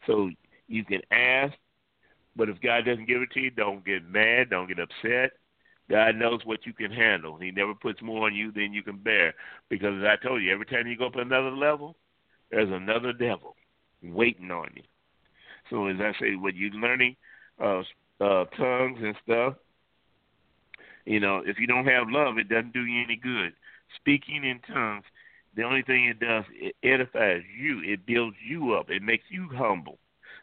so 0.07 0.31
you 0.67 0.85
can 0.85 1.01
ask. 1.11 1.55
But 2.37 2.49
if 2.49 2.61
God 2.61 2.85
doesn't 2.85 3.07
give 3.07 3.23
it 3.23 3.31
to 3.33 3.41
you, 3.41 3.51
don't 3.51 3.85
get 3.85 4.09
mad, 4.09 4.51
don't 4.51 4.67
get 4.67 4.79
upset. 4.81 5.33
God 5.91 6.17
knows 6.17 6.41
what 6.45 6.67
you 6.67 6.73
can 6.73 6.91
handle. 6.91 7.37
He 7.37 7.51
never 7.51 7.75
puts 7.75 8.03
more 8.03 8.27
on 8.27 8.35
you 8.35 8.51
than 8.51 8.73
you 8.73 8.83
can 8.83 8.97
bear. 8.97 9.35
Because 9.69 10.03
as 10.03 10.05
I 10.05 10.17
told 10.27 10.43
you, 10.43 10.53
every 10.53 10.67
time 10.67 10.87
you 10.87 10.97
go 10.97 11.07
up 11.07 11.17
another 11.17 11.51
level, 11.51 11.97
there's 12.51 12.71
another 12.73 13.13
devil 13.13 13.55
waiting 14.03 14.51
on 14.51 14.71
you. 14.75 14.83
So 15.71 15.87
as 15.87 15.97
I 16.01 16.13
say, 16.19 16.35
when 16.37 16.57
you're 16.57 16.71
learning 16.71 17.17
uh, 17.63 17.83
uh, 18.21 18.45
tongues 18.57 18.99
and 19.03 19.15
stuff, 19.23 19.55
you 21.05 21.21
know, 21.21 21.43
if 21.45 21.59
you 21.59 21.67
don't 21.67 21.87
have 21.87 22.09
love, 22.09 22.39
it 22.39 22.49
doesn't 22.49 22.73
do 22.73 22.85
you 22.85 23.03
any 23.03 23.17
good. 23.17 23.53
Speaking 23.97 24.45
in 24.45 24.61
tongues, 24.73 25.05
the 25.57 25.63
only 25.63 25.83
thing 25.83 26.07
it 26.07 26.21
does, 26.21 26.45
it 26.53 26.75
edifies 26.83 27.43
you. 27.57 27.81
It 27.85 28.07
builds 28.07 28.37
you 28.47 28.75
up. 28.75 28.91
It 28.91 29.03
makes 29.03 29.25
you 29.31 29.49
humble 29.55 29.99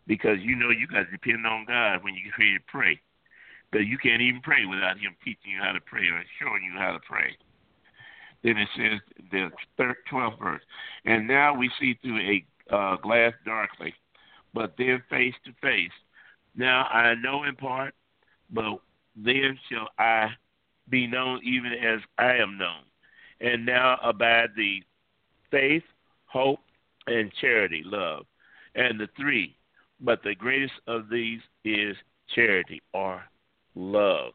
because 0.08 0.38
you 0.42 0.56
know 0.56 0.70
you 0.70 0.88
got 0.88 1.04
to 1.04 1.12
depend 1.12 1.46
on 1.46 1.66
God 1.66 2.04
when 2.04 2.14
you 2.16 2.24
get 2.26 2.38
ready 2.40 2.58
to 2.58 2.64
pray. 2.68 3.00
Because 3.72 3.88
you 3.88 3.98
can't 3.98 4.22
even 4.22 4.42
pray 4.42 4.66
without 4.66 4.98
Him 4.98 5.16
teaching 5.24 5.52
you 5.52 5.60
how 5.62 5.72
to 5.72 5.82
pray 5.82 6.04
or 6.04 6.24
showing 6.40 6.64
you 6.64 6.78
how 6.78 6.92
to 6.92 7.00
pray. 7.00 7.38
Then 8.44 8.58
it 8.58 8.70
says 8.76 9.00
the 9.32 9.52
12th 10.12 10.40
verse, 10.40 10.64
and 11.06 11.28
now 11.28 11.54
we 11.54 11.70
see 11.80 11.98
through 12.02 12.20
a 12.20 12.76
uh, 12.76 12.96
glass 12.98 13.34
darkly, 13.46 13.94
but 14.54 14.74
then 14.78 15.04
face 15.10 15.36
to 15.46 15.52
face. 15.62 15.92
Now 16.56 16.86
I 16.86 17.14
know 17.16 17.44
in 17.44 17.56
part, 17.56 17.94
but 18.50 18.80
then 19.16 19.60
shall 19.70 19.90
I 20.00 20.30
be 20.90 21.06
known 21.06 21.42
even 21.44 21.72
as 21.74 22.00
I 22.18 22.36
am 22.38 22.58
known. 22.58 22.84
And 23.40 23.66
now 23.66 24.00
abide 24.04 24.50
the 24.56 24.82
faith, 25.52 25.84
hope, 26.26 26.60
and 27.07 27.32
charity, 27.40 27.84
love. 27.86 28.26
And 28.76 28.99
the 28.99 29.07
three, 29.18 29.56
but 29.99 30.23
the 30.23 30.34
greatest 30.34 30.73
of 30.88 31.10
these 31.10 31.41
is 31.64 31.95
charity 32.34 32.82
or 32.94 33.22
love. 33.76 34.34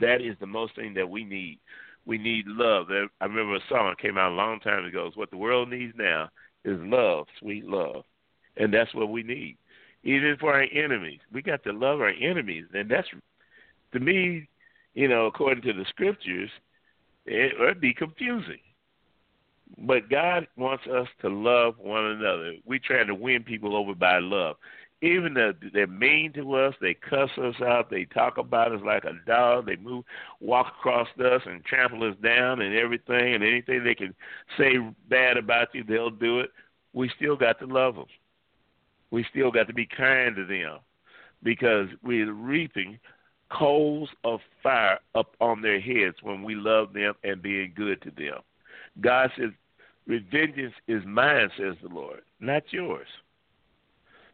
That 0.00 0.22
is 0.22 0.36
the 0.40 0.46
most 0.46 0.74
thing 0.74 0.94
that 0.94 1.08
we 1.08 1.24
need. 1.24 1.58
We 2.06 2.16
need 2.16 2.46
love. 2.46 2.86
I 2.90 3.24
remember 3.24 3.56
a 3.56 3.60
song 3.68 3.94
came 4.00 4.16
out 4.16 4.32
a 4.32 4.34
long 4.34 4.58
time 4.60 4.86
ago. 4.86 5.06
It's 5.06 5.16
what 5.16 5.30
the 5.30 5.36
world 5.36 5.68
needs 5.68 5.92
now 5.96 6.30
is 6.64 6.78
love, 6.80 7.26
sweet 7.38 7.66
love. 7.66 8.04
And 8.56 8.72
that's 8.72 8.94
what 8.94 9.10
we 9.10 9.22
need. 9.22 9.56
Even 10.02 10.36
for 10.40 10.54
our 10.54 10.66
enemies. 10.72 11.20
We 11.32 11.42
got 11.42 11.62
to 11.64 11.72
love 11.72 12.00
our 12.00 12.08
enemies. 12.08 12.64
And 12.72 12.90
that's, 12.90 13.08
to 13.92 14.00
me, 14.00 14.48
you 14.94 15.08
know, 15.08 15.26
according 15.26 15.62
to 15.64 15.72
the 15.74 15.84
scriptures, 15.90 16.50
it 17.26 17.52
would 17.58 17.80
be 17.80 17.92
confusing. 17.92 18.60
But 19.78 20.10
God 20.10 20.46
wants 20.56 20.84
us 20.86 21.08
to 21.22 21.28
love 21.28 21.74
one 21.78 22.04
another. 22.04 22.54
We 22.64 22.78
try 22.78 23.04
to 23.04 23.14
win 23.14 23.42
people 23.44 23.76
over 23.76 23.94
by 23.94 24.18
love. 24.18 24.56
Even 25.02 25.32
though 25.32 25.54
they're 25.72 25.86
mean 25.86 26.32
to 26.34 26.54
us, 26.56 26.74
they 26.80 26.92
cuss 26.92 27.30
us 27.38 27.54
out, 27.62 27.88
they 27.88 28.04
talk 28.04 28.36
about 28.36 28.72
us 28.72 28.82
like 28.84 29.04
a 29.04 29.14
dog, 29.26 29.64
they 29.64 29.76
move, 29.76 30.04
walk 30.40 30.74
across 30.78 31.08
us 31.24 31.40
and 31.46 31.64
trample 31.64 32.06
us 32.06 32.16
down 32.22 32.60
and 32.60 32.74
everything, 32.74 33.34
and 33.34 33.42
anything 33.42 33.82
they 33.82 33.94
can 33.94 34.14
say 34.58 34.74
bad 35.08 35.38
about 35.38 35.74
you, 35.74 35.84
they'll 35.84 36.10
do 36.10 36.40
it. 36.40 36.50
We 36.92 37.10
still 37.16 37.36
got 37.36 37.58
to 37.60 37.66
love 37.66 37.94
them. 37.94 38.06
We 39.10 39.24
still 39.30 39.50
got 39.50 39.68
to 39.68 39.74
be 39.74 39.86
kind 39.86 40.36
to 40.36 40.44
them 40.44 40.80
because 41.42 41.88
we're 42.02 42.32
reaping 42.32 42.98
coals 43.50 44.08
of 44.22 44.40
fire 44.62 44.98
up 45.14 45.34
on 45.40 45.62
their 45.62 45.80
heads 45.80 46.16
when 46.22 46.42
we 46.42 46.54
love 46.54 46.92
them 46.92 47.14
and 47.24 47.40
being 47.40 47.72
good 47.74 48.02
to 48.02 48.10
them. 48.10 48.40
God 49.00 49.30
says, 49.36 49.50
Vengeance 50.30 50.74
is 50.88 51.02
mine, 51.06 51.50
says 51.56 51.76
the 51.82 51.88
Lord, 51.88 52.22
not 52.40 52.62
yours. 52.70 53.06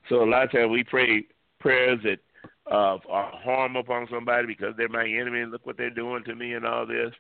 So 0.09 0.23
a 0.23 0.29
lot 0.29 0.45
of 0.45 0.53
times 0.53 0.71
we 0.71 0.85
pray 0.85 1.25
prayers 1.59 1.99
that 2.05 2.19
uh, 2.71 2.99
are 3.09 3.33
harm 3.43 3.77
upon 3.77 4.07
somebody 4.11 4.47
because 4.47 4.75
they're 4.77 4.89
my 4.89 5.07
enemy 5.07 5.41
and 5.41 5.51
look 5.51 5.67
what 5.67 5.77
they're 5.77 5.91
doing 5.91 6.25
to 6.25 6.35
me 6.35 6.55
and 6.55 6.67
all 6.67 6.87
this. 6.87 7.13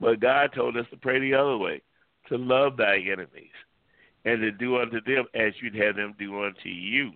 But 0.00 0.20
God 0.20 0.52
told 0.54 0.76
us 0.76 0.86
to 0.90 0.96
pray 0.96 1.18
the 1.18 1.34
other 1.34 1.56
way, 1.56 1.82
to 2.28 2.38
love 2.38 2.76
thy 2.76 2.98
enemies 2.98 3.50
and 4.24 4.40
to 4.40 4.52
do 4.52 4.78
unto 4.78 5.00
them 5.00 5.26
as 5.34 5.52
you'd 5.60 5.74
have 5.74 5.96
them 5.96 6.14
do 6.18 6.44
unto 6.44 6.68
you, 6.68 7.12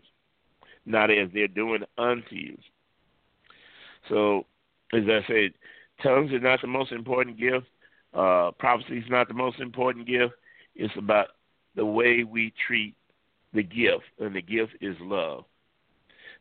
not 0.86 1.10
as 1.10 1.28
they're 1.32 1.48
doing 1.48 1.82
unto 1.98 2.34
you. 2.34 2.58
So, 4.08 4.46
as 4.92 5.02
I 5.06 5.20
said, 5.26 5.52
tongues 6.02 6.32
is 6.32 6.42
not 6.42 6.60
the 6.60 6.66
most 6.66 6.92
important 6.92 7.38
gift. 7.38 7.66
Uh, 8.12 8.50
prophecy 8.58 8.98
is 8.98 9.04
not 9.08 9.28
the 9.28 9.34
most 9.34 9.60
important 9.60 10.06
gift. 10.06 10.34
It's 10.74 10.94
about 10.96 11.28
the 11.74 11.84
way 11.84 12.24
we 12.24 12.52
treat 12.66 12.94
the 13.52 13.62
gift, 13.62 14.04
and 14.18 14.34
the 14.34 14.42
gift 14.42 14.72
is 14.80 14.96
love. 15.00 15.44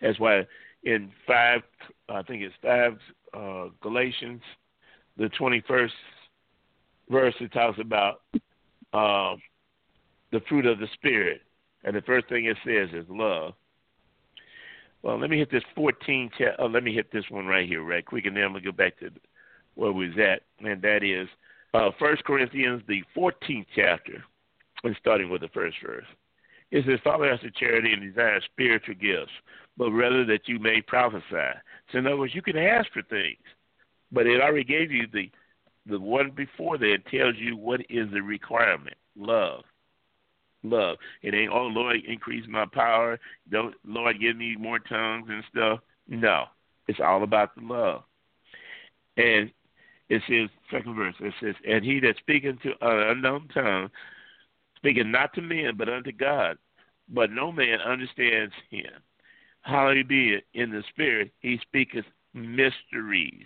That's 0.01 0.19
why 0.19 0.47
in 0.83 1.11
five, 1.27 1.61
I 2.09 2.23
think 2.23 2.41
it's 2.41 2.55
five 2.61 2.97
uh, 3.33 3.69
Galatians, 3.81 4.41
the 5.17 5.29
twenty-first 5.29 5.93
verse, 7.09 7.35
it 7.39 7.51
talks 7.51 7.77
about 7.79 8.21
uh, 8.93 9.35
the 10.31 10.39
fruit 10.47 10.65
of 10.65 10.79
the 10.79 10.87
spirit, 10.93 11.41
and 11.83 11.95
the 11.95 12.01
first 12.01 12.27
thing 12.29 12.45
it 12.45 12.57
says 12.65 12.89
is 12.93 13.05
love. 13.09 13.53
Well, 15.03 15.19
let 15.19 15.29
me 15.29 15.37
hit 15.37 15.51
this 15.51 15.63
14. 15.75 16.29
Cha- 16.37 16.55
oh, 16.59 16.67
let 16.67 16.83
me 16.83 16.93
hit 16.93 17.11
this 17.11 17.25
one 17.29 17.47
right 17.47 17.67
here, 17.67 17.83
right 17.83 18.05
quick, 18.05 18.25
and 18.25 18.35
then 18.35 18.43
I'm 18.43 18.51
gonna 18.53 18.63
go 18.63 18.71
back 18.71 18.99
to 18.99 19.09
where 19.75 19.91
we 19.91 20.09
was 20.09 20.17
at, 20.17 20.43
and 20.65 20.81
that 20.81 21.03
is 21.03 21.27
uh, 21.73 21.91
Corinthians, 22.25 22.81
the 22.87 23.03
14th 23.15 23.65
chapter, 23.75 24.23
and 24.83 24.95
starting 24.99 25.29
with 25.29 25.41
the 25.41 25.49
first 25.49 25.77
verse. 25.85 26.05
It 26.71 26.85
says, 26.85 26.99
Father 27.03 27.31
after 27.31 27.49
charity 27.49 27.93
and 27.93 28.01
desire 28.01 28.39
spiritual 28.41 28.95
gifts, 28.95 29.31
but 29.77 29.91
rather 29.91 30.25
that 30.25 30.47
you 30.47 30.59
may 30.59 30.81
prophesy. 30.81 31.25
So, 31.91 31.97
in 31.97 32.07
other 32.07 32.17
words, 32.17 32.35
you 32.35 32.41
can 32.41 32.57
ask 32.57 32.91
for 32.91 33.01
things, 33.03 33.43
but 34.11 34.27
it 34.27 34.41
already 34.41 34.63
gave 34.63 34.91
you 34.91 35.07
the 35.11 35.29
the 35.87 35.99
one 35.99 36.29
before 36.29 36.77
that 36.77 36.99
tells 37.09 37.35
you 37.37 37.57
what 37.57 37.81
is 37.89 38.07
the 38.11 38.21
requirement 38.21 38.95
love 39.17 39.63
love. 40.63 40.97
It 41.21 41.33
ain't, 41.33 41.51
oh 41.51 41.67
Lord, 41.67 41.97
increase 42.07 42.45
my 42.47 42.65
power. 42.71 43.19
Don't 43.49 43.75
Lord 43.85 44.19
give 44.19 44.37
me 44.37 44.55
more 44.55 44.79
tongues 44.79 45.27
and 45.29 45.43
stuff. 45.49 45.79
No. 46.07 46.45
It's 46.87 46.99
all 46.99 47.23
about 47.23 47.55
the 47.55 47.61
love. 47.61 48.03
And 49.17 49.51
it 50.11 50.21
says 50.27 50.49
second 50.69 50.95
verse, 50.95 51.15
it 51.21 51.33
says, 51.41 51.55
And 51.65 51.85
he 51.85 52.01
that 52.01 52.17
speaketh 52.17 52.59
to 52.63 52.71
an 52.81 53.11
unknown 53.11 53.47
tongue, 53.53 53.89
speaking 54.75 55.09
not 55.09 55.33
to 55.35 55.41
men, 55.41 55.75
but 55.77 55.87
unto 55.87 56.11
God, 56.11 56.57
but 57.07 57.31
no 57.31 57.49
man 57.49 57.79
understands 57.79 58.53
him. 58.69 58.91
Howbeit 59.61 60.43
in 60.53 60.71
the 60.71 60.83
spirit 60.89 61.31
he 61.39 61.59
speaketh 61.61 62.03
mysteries. 62.33 63.45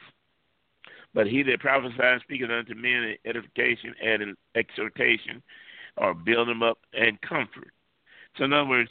But 1.14 1.28
he 1.28 1.44
that 1.44 1.60
prophesies 1.60 2.22
speaketh 2.22 2.50
unto 2.50 2.74
men 2.74 3.04
in 3.04 3.18
edification 3.26 3.94
and 4.04 4.36
exhortation 4.56 5.44
or 5.98 6.16
build 6.16 6.48
them 6.48 6.64
up 6.64 6.80
and 6.94 7.22
comfort. 7.22 7.74
So 8.38 8.46
in 8.46 8.54
other 8.54 8.68
words, 8.68 8.90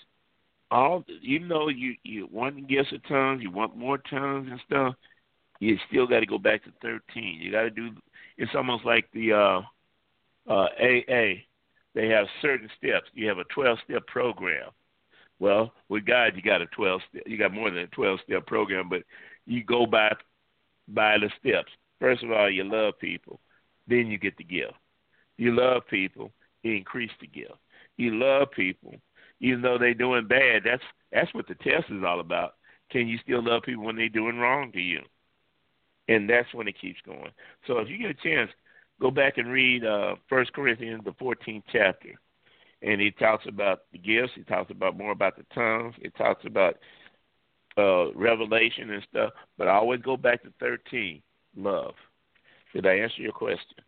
all 0.70 1.04
even 1.22 1.48
though 1.48 1.68
you 1.68 1.96
you 2.04 2.28
want 2.30 2.68
gifts 2.68 2.92
of 2.92 3.02
tongues, 3.08 3.42
you 3.42 3.50
want 3.50 3.76
more 3.76 3.98
tongues 3.98 4.48
and 4.48 4.60
stuff, 4.64 4.94
you 5.60 5.76
still 5.88 6.06
got 6.06 6.20
to 6.20 6.26
go 6.26 6.38
back 6.38 6.64
to 6.64 6.72
thirteen. 6.82 7.40
You 7.40 7.50
got 7.52 7.62
to 7.62 7.70
do. 7.70 7.90
It's 8.36 8.54
almost 8.54 8.84
like 8.84 9.08
the 9.12 9.32
uh, 9.32 9.60
uh, 10.50 10.68
AA. 10.80 11.42
They 11.94 12.08
have 12.08 12.26
certain 12.42 12.68
steps. 12.76 13.06
You 13.14 13.28
have 13.28 13.38
a 13.38 13.44
twelve 13.44 13.78
step 13.84 14.06
program. 14.06 14.70
Well, 15.38 15.72
with 15.88 16.06
God, 16.06 16.32
you 16.36 16.42
got 16.42 16.62
a 16.62 16.66
twelve. 16.66 17.00
Step, 17.10 17.22
you 17.26 17.38
got 17.38 17.52
more 17.52 17.70
than 17.70 17.80
a 17.80 17.86
twelve 17.88 18.20
step 18.24 18.46
program, 18.46 18.88
but 18.88 19.02
you 19.46 19.62
go 19.64 19.86
by 19.86 20.12
by 20.88 21.18
the 21.18 21.30
steps. 21.40 21.72
First 22.00 22.22
of 22.22 22.30
all, 22.32 22.50
you 22.50 22.64
love 22.64 22.98
people, 22.98 23.40
then 23.86 24.08
you 24.08 24.18
get 24.18 24.36
the 24.36 24.44
gift. 24.44 24.74
You 25.36 25.54
love 25.54 25.82
people, 25.88 26.32
You 26.62 26.74
increase 26.74 27.10
the 27.20 27.26
gift. 27.26 27.54
You 27.96 28.14
love 28.16 28.50
people, 28.50 28.94
even 29.40 29.62
though 29.62 29.78
they're 29.78 29.94
doing 29.94 30.26
bad. 30.26 30.62
That's 30.64 30.82
that's 31.12 31.32
what 31.34 31.46
the 31.46 31.54
test 31.54 31.90
is 31.90 32.02
all 32.04 32.20
about. 32.20 32.54
Can 32.90 33.08
you 33.08 33.18
still 33.18 33.42
love 33.42 33.62
people 33.62 33.84
when 33.84 33.96
they're 33.96 34.08
doing 34.08 34.38
wrong 34.38 34.72
to 34.72 34.80
you? 34.80 35.00
And 36.08 36.28
that's 36.28 36.52
when 36.52 36.68
it 36.68 36.80
keeps 36.80 37.00
going. 37.06 37.30
So 37.66 37.78
if 37.78 37.88
you 37.88 37.98
get 37.98 38.10
a 38.10 38.14
chance, 38.14 38.50
go 39.00 39.10
back 39.10 39.38
and 39.38 39.50
read 39.50 39.84
uh 39.84 40.16
First 40.28 40.52
Corinthians, 40.52 41.02
the 41.04 41.12
14th 41.12 41.62
chapter, 41.72 42.10
and 42.82 43.00
he 43.00 43.10
talks 43.10 43.46
about 43.46 43.82
the 43.92 43.98
gifts. 43.98 44.32
He 44.34 44.42
talks 44.42 44.70
about 44.70 44.98
more 44.98 45.12
about 45.12 45.36
the 45.36 45.46
tongues. 45.54 45.94
It 46.00 46.14
talks 46.16 46.44
about 46.44 46.78
uh 47.78 48.12
revelation 48.12 48.90
and 48.90 49.06
stuff. 49.10 49.32
But 49.56 49.68
I 49.68 49.72
always 49.72 50.02
go 50.02 50.16
back 50.16 50.42
to 50.42 50.52
13, 50.60 51.22
love. 51.56 51.94
Did 52.74 52.86
I 52.86 52.94
answer 52.94 53.22
your 53.22 53.32
question? 53.32 53.78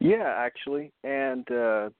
Yeah, 0.00 0.34
actually, 0.36 0.92
and 1.04 1.50
uh, 1.52 1.90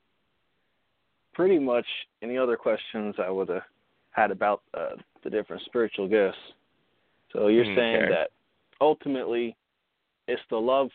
pretty 1.35 1.59
much 1.59 1.87
any 2.23 2.37
other 2.39 2.57
questions 2.57 3.15
I 3.19 3.31
would 3.31 3.49
have 3.51 3.63
had 4.11 4.31
about 4.31 4.63
uh, 4.75 4.97
the 5.23 5.31
different 5.31 5.63
spiritual 5.67 6.09
gifts. 6.09 6.39
So 7.33 7.49
you're 7.49 7.65
okay. 7.65 7.77
saying 7.77 8.11
that 8.11 8.31
ultimately 8.81 9.57
it's 10.29 10.43
the 10.51 10.57
love. 10.57 10.91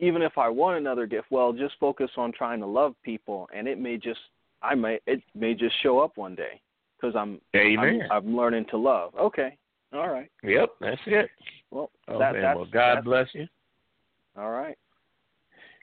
Even 0.00 0.22
if 0.22 0.36
I 0.36 0.48
want 0.48 0.76
another 0.76 1.06
gift, 1.06 1.28
well, 1.30 1.52
just 1.52 1.74
focus 1.78 2.10
on 2.16 2.32
trying 2.32 2.60
to 2.60 2.66
love 2.66 2.94
people, 3.04 3.48
and 3.54 3.68
it 3.68 3.78
may 3.78 3.96
just 3.96 4.20
I 4.62 4.74
may 4.74 4.98
it 5.06 5.22
may 5.34 5.54
just 5.54 5.74
show 5.82 6.00
up 6.00 6.16
one 6.16 6.34
day 6.34 6.60
because 7.00 7.14
I'm, 7.16 7.40
I'm, 7.54 8.00
I'm 8.10 8.36
learning 8.36 8.66
to 8.70 8.76
love. 8.76 9.14
Okay, 9.14 9.56
all 9.92 10.08
right. 10.08 10.30
Yep, 10.42 10.70
that's 10.80 11.00
it. 11.06 11.30
Well, 11.70 11.90
oh, 12.08 12.18
that, 12.18 12.32
man. 12.32 12.56
well, 12.56 12.66
God 12.72 13.04
bless 13.04 13.28
you. 13.32 13.46
All 14.36 14.50
right. 14.50 14.76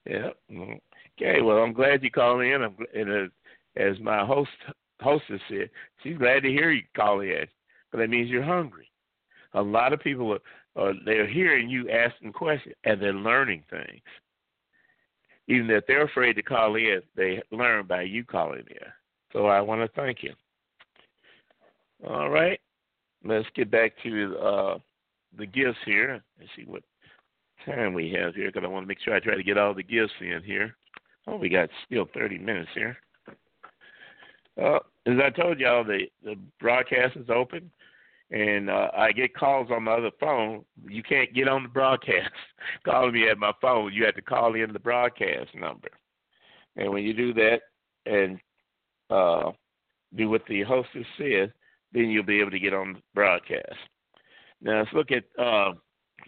Yep. 0.06 0.38
Mm. 0.52 0.80
Okay. 1.19 1.41
Well, 1.41 1.57
I'm 1.57 1.73
glad 1.73 2.03
you 2.03 2.11
called 2.11 2.41
in. 2.41 2.61
I'm 2.64 2.76
and 2.94 3.11
as, 3.11 3.30
as 3.78 3.99
my 3.99 4.26
host 4.26 4.49
hostess 4.99 5.41
said, 5.48 5.69
she's 6.03 6.18
glad 6.18 6.41
to 6.44 6.49
hear 6.49 6.72
you 6.72 6.84
call 6.95 7.22
in, 7.22 7.45
but 7.91 7.99
that 7.99 8.10
means 8.10 8.30
you're 8.30 8.44
hungry. 8.44 8.90
A 9.53 9.61
lot 9.61 9.94
of 9.94 9.99
people 9.99 10.34
are, 10.34 10.40
are 10.76 10.93
they're 11.06 11.27
hearing 11.27 11.69
you 11.69 11.89
asking 11.89 12.34
questions 12.34 12.76
and 12.84 13.02
they're 13.02 13.14
learning 13.14 13.64
things. 13.69 14.02
Even 15.48 15.69
if 15.69 15.85
they're 15.88 16.06
afraid 16.06 16.34
to 16.34 16.41
call 16.41 16.76
in, 16.76 17.02
they 17.15 17.41
learn 17.52 17.85
by 17.85 18.03
you 18.03 18.23
calling 18.23 18.60
in. 18.60 18.88
So 19.34 19.48
I 19.48 19.60
want 19.61 19.81
to 19.81 20.02
thank 20.02 20.23
you. 20.23 20.34
All 22.07 22.30
right, 22.30 22.60
let's 23.23 23.48
get 23.56 23.69
back 23.69 23.93
to 24.03 24.38
uh, 24.38 24.77
the 25.38 25.45
gifts 25.45 25.77
here. 25.85 26.22
Let's 26.39 26.52
see 26.56 26.64
what 26.65 26.84
time 27.65 27.93
we 27.93 28.11
have 28.11 28.34
here 28.34 28.48
because 28.48 28.64
I 28.65 28.69
want 28.69 28.84
to 28.84 28.88
make 28.88 28.99
sure 29.03 29.14
I 29.14 29.19
try 29.19 29.35
to 29.35 29.43
get 29.43 29.57
all 29.57 29.73
the 29.73 29.84
gifts 29.84 30.14
in 30.19 30.41
here. 30.43 30.76
Oh, 31.27 31.38
we 31.38 31.49
got 31.49 31.69
still 31.85 32.07
30 32.14 32.39
minutes 32.39 32.69
here. 32.73 32.98
Uh, 34.61 34.80
as 35.06 35.18
I 35.23 35.30
told 35.30 35.60
y'all, 35.60 35.84
the 35.84 36.07
the 36.23 36.35
broadcast 36.60 37.15
is 37.15 37.30
open, 37.30 37.72
and 38.32 38.70
uh, 38.70 38.90
I 38.98 39.12
get 39.12 39.36
calls 39.36 39.70
on 39.72 39.84
my 39.84 39.94
other 39.94 40.12
phone. 40.20 40.64
You 40.88 41.03
can't 41.03 41.34
get 41.34 41.48
on 41.48 41.64
the 41.64 41.70
broadcast 41.70 42.32
calling 42.86 43.14
me 43.14 43.30
at 43.30 43.38
my 43.38 43.52
phone. 43.62 43.94
You 43.94 44.06
have 44.06 44.16
to 44.16 44.22
call 44.22 44.56
in 44.56 44.74
the 44.74 44.80
broadcast 44.80 45.49
number, 45.53 45.90
and 46.76 46.91
when 46.91 47.03
you 47.03 47.14
do 47.14 47.34
that 47.34 47.62
and 48.06 48.40
uh, 49.10 49.52
do 50.16 50.30
what 50.30 50.45
the 50.48 50.64
hostess 50.64 51.06
says, 51.18 51.49
then 51.91 52.10
you'll 52.10 52.24
be 52.24 52.40
able 52.40 52.52
to 52.52 52.60
get 52.60 52.74
on 52.74 52.94
the 52.94 52.99
broadcast. 53.14 53.76
Now 54.62 54.80
let's 54.80 54.94
look 54.94 55.10
at 55.12 55.24
uh, 55.44 55.74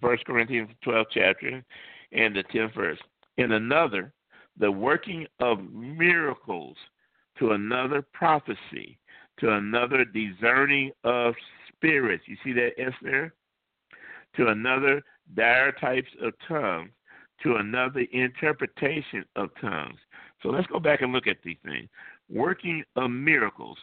First 0.02 0.26
Corinthians 0.26 0.70
12 0.84 1.08
chapter 1.14 1.64
and 2.12 2.36
the 2.36 2.44
10th 2.54 2.76
verse. 2.76 3.00
In 3.38 3.54
another, 3.54 4.14
the 4.58 4.72
working 4.72 5.26
of 5.40 5.60
miracles 5.72 6.78
to 7.40 7.52
another 7.52 8.06
prophecy, 8.14 9.00
to 9.40 9.52
another 9.54 10.06
discerning 10.06 10.92
of 11.04 11.34
spirits. 11.84 12.24
You 12.28 12.38
see 12.44 12.54
that 12.54 12.72
S 12.78 12.94
there? 13.02 13.34
To 14.38 14.48
another 14.48 15.04
dire 15.36 15.72
types 15.74 16.10
of 16.22 16.34
tongues, 16.48 16.90
to 17.44 17.56
another 17.56 18.06
interpretation 18.12 19.26
of 19.36 19.50
tongues. 19.60 20.00
So 20.42 20.50
let's 20.50 20.68
go 20.68 20.80
back 20.80 21.02
and 21.02 21.12
look 21.12 21.28
at 21.28 21.38
these 21.44 21.58
things. 21.66 21.90
Working 22.30 22.84
of 22.96 23.12
miracles. 23.12 23.78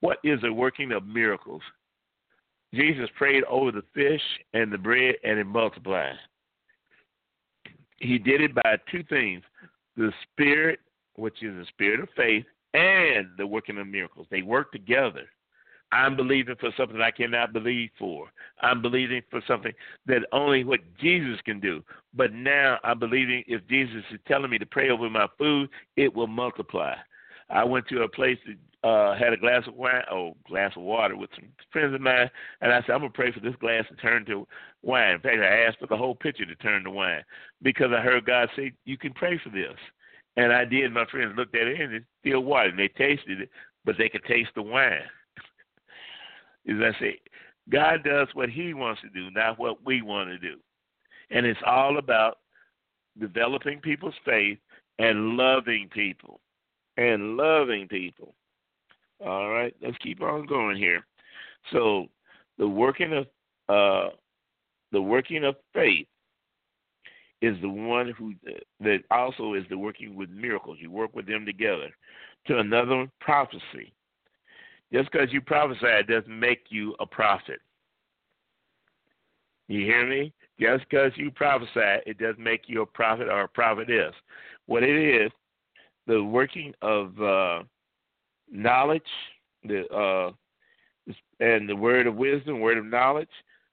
What 0.00 0.18
is 0.22 0.38
a 0.44 0.52
working 0.52 0.92
of 0.92 1.06
miracles? 1.06 1.62
Jesus 2.74 3.08
prayed 3.16 3.44
over 3.44 3.72
the 3.72 3.82
fish 3.94 4.22
and 4.52 4.72
the 4.72 4.78
bread 4.78 5.14
and 5.24 5.38
it 5.38 5.46
multiplied. 5.46 6.16
He 7.96 8.18
did 8.18 8.40
it 8.40 8.54
by 8.54 8.76
two 8.90 9.02
things 9.08 9.42
the 9.96 10.12
Spirit 10.30 10.78
which 11.18 11.42
is 11.42 11.54
the 11.56 11.66
spirit 11.68 12.00
of 12.00 12.08
faith, 12.16 12.44
and 12.74 13.26
the 13.36 13.46
working 13.46 13.78
of 13.78 13.86
miracles. 13.86 14.26
They 14.30 14.42
work 14.42 14.70
together. 14.70 15.24
I'm 15.92 16.16
believing 16.16 16.56
for 16.60 16.70
something 16.76 17.00
I 17.00 17.10
cannot 17.10 17.52
believe 17.52 17.90
for. 17.98 18.28
I'm 18.60 18.82
believing 18.82 19.22
for 19.30 19.40
something 19.46 19.72
that 20.06 20.26
only 20.32 20.64
what 20.64 20.80
Jesus 21.00 21.40
can 21.44 21.60
do. 21.60 21.82
But 22.14 22.32
now 22.32 22.78
I'm 22.84 22.98
believing 22.98 23.44
if 23.46 23.66
Jesus 23.68 24.02
is 24.12 24.20
telling 24.26 24.50
me 24.50 24.58
to 24.58 24.66
pray 24.66 24.90
over 24.90 25.08
my 25.08 25.26
food, 25.38 25.70
it 25.96 26.14
will 26.14 26.26
multiply. 26.26 26.94
I 27.50 27.64
went 27.64 27.88
to 27.88 28.02
a 28.02 28.08
place 28.08 28.38
that 28.46 28.88
uh, 28.88 29.16
had 29.16 29.32
a 29.32 29.36
glass 29.36 29.62
of 29.66 29.74
wine, 29.74 30.02
oh, 30.12 30.36
glass 30.46 30.72
of 30.76 30.82
water 30.82 31.16
with 31.16 31.30
some 31.34 31.48
friends 31.72 31.94
of 31.94 32.00
mine, 32.00 32.30
and 32.60 32.72
I 32.72 32.80
said, 32.82 32.90
I'm 32.90 33.00
gonna 33.00 33.10
pray 33.10 33.32
for 33.32 33.40
this 33.40 33.56
glass 33.56 33.84
to 33.88 33.96
turn 33.96 34.24
to 34.26 34.46
wine. 34.82 35.14
In 35.14 35.20
fact, 35.20 35.38
I 35.38 35.64
asked 35.64 35.78
for 35.78 35.86
the 35.86 35.96
whole 35.96 36.14
pitcher 36.14 36.44
to 36.44 36.54
turn 36.56 36.84
to 36.84 36.90
wine 36.90 37.22
because 37.62 37.88
I 37.96 38.00
heard 38.00 38.26
God 38.26 38.48
say, 38.54 38.72
"You 38.84 38.96
can 38.98 39.14
pray 39.14 39.38
for 39.38 39.48
this." 39.48 39.76
And 40.36 40.52
I 40.52 40.64
did. 40.64 40.92
My 40.92 41.06
friends 41.06 41.36
looked 41.36 41.56
at 41.56 41.66
it 41.66 41.80
and 41.80 41.92
it's 41.94 42.06
still 42.20 42.40
water. 42.40 42.68
And 42.68 42.78
they 42.78 42.88
tasted 42.88 43.40
it, 43.40 43.50
but 43.84 43.96
they 43.98 44.08
could 44.08 44.24
taste 44.24 44.50
the 44.54 44.62
wine. 44.62 45.02
As 46.68 46.76
I 46.80 46.98
say, 47.00 47.20
God 47.70 48.04
does 48.04 48.28
what 48.34 48.50
He 48.50 48.74
wants 48.74 49.00
to 49.02 49.08
do, 49.08 49.30
not 49.30 49.58
what 49.58 49.84
we 49.84 50.02
want 50.02 50.28
to 50.28 50.38
do. 50.38 50.56
And 51.30 51.46
it's 51.46 51.60
all 51.66 51.98
about 51.98 52.38
developing 53.18 53.80
people's 53.80 54.14
faith 54.24 54.58
and 54.98 55.36
loving 55.36 55.88
people. 55.92 56.40
And 56.96 57.36
loving 57.36 57.86
people. 57.88 58.34
All 59.24 59.50
right, 59.50 59.74
let's 59.82 59.98
keep 59.98 60.22
on 60.22 60.46
going 60.46 60.76
here. 60.76 61.04
So 61.72 62.06
the 62.58 62.68
working 62.68 63.12
of 63.12 63.26
uh, 63.68 64.10
the 64.92 65.02
working 65.02 65.44
of 65.44 65.56
faith 65.74 66.06
is 67.40 67.56
the 67.60 67.68
one 67.68 68.12
who 68.18 68.34
that 68.80 69.00
also 69.10 69.54
is 69.54 69.64
the 69.68 69.78
working 69.78 70.16
with 70.16 70.30
miracles. 70.30 70.78
You 70.80 70.90
work 70.90 71.14
with 71.14 71.26
them 71.26 71.44
together. 71.44 71.90
To 72.46 72.58
another 72.58 73.06
prophecy. 73.20 73.92
Just 74.92 75.10
because 75.12 75.32
you 75.32 75.40
prophesy 75.40 76.02
doesn't 76.08 76.40
make 76.40 76.66
you 76.70 76.94
a 77.00 77.06
prophet. 77.06 77.60
You 79.68 79.84
hear 79.84 80.06
me? 80.08 80.32
Just 80.58 80.84
because 80.88 81.12
you 81.16 81.30
prophesy 81.30 82.00
it 82.06 82.18
doesn't 82.18 82.42
make 82.42 82.62
you 82.66 82.82
a 82.82 82.86
prophet 82.86 83.28
or 83.28 83.42
a 83.42 83.48
prophetess. 83.48 84.14
What 84.66 84.82
it 84.82 84.96
is, 84.96 85.30
the 86.06 86.22
working 86.24 86.72
of 86.82 87.20
uh, 87.20 87.62
knowledge, 88.50 89.02
the 89.64 89.86
uh, 89.88 90.32
and 91.40 91.68
the 91.68 91.76
word 91.76 92.06
of 92.06 92.16
wisdom, 92.16 92.60
word 92.60 92.78
of 92.78 92.86
knowledge, 92.86 93.28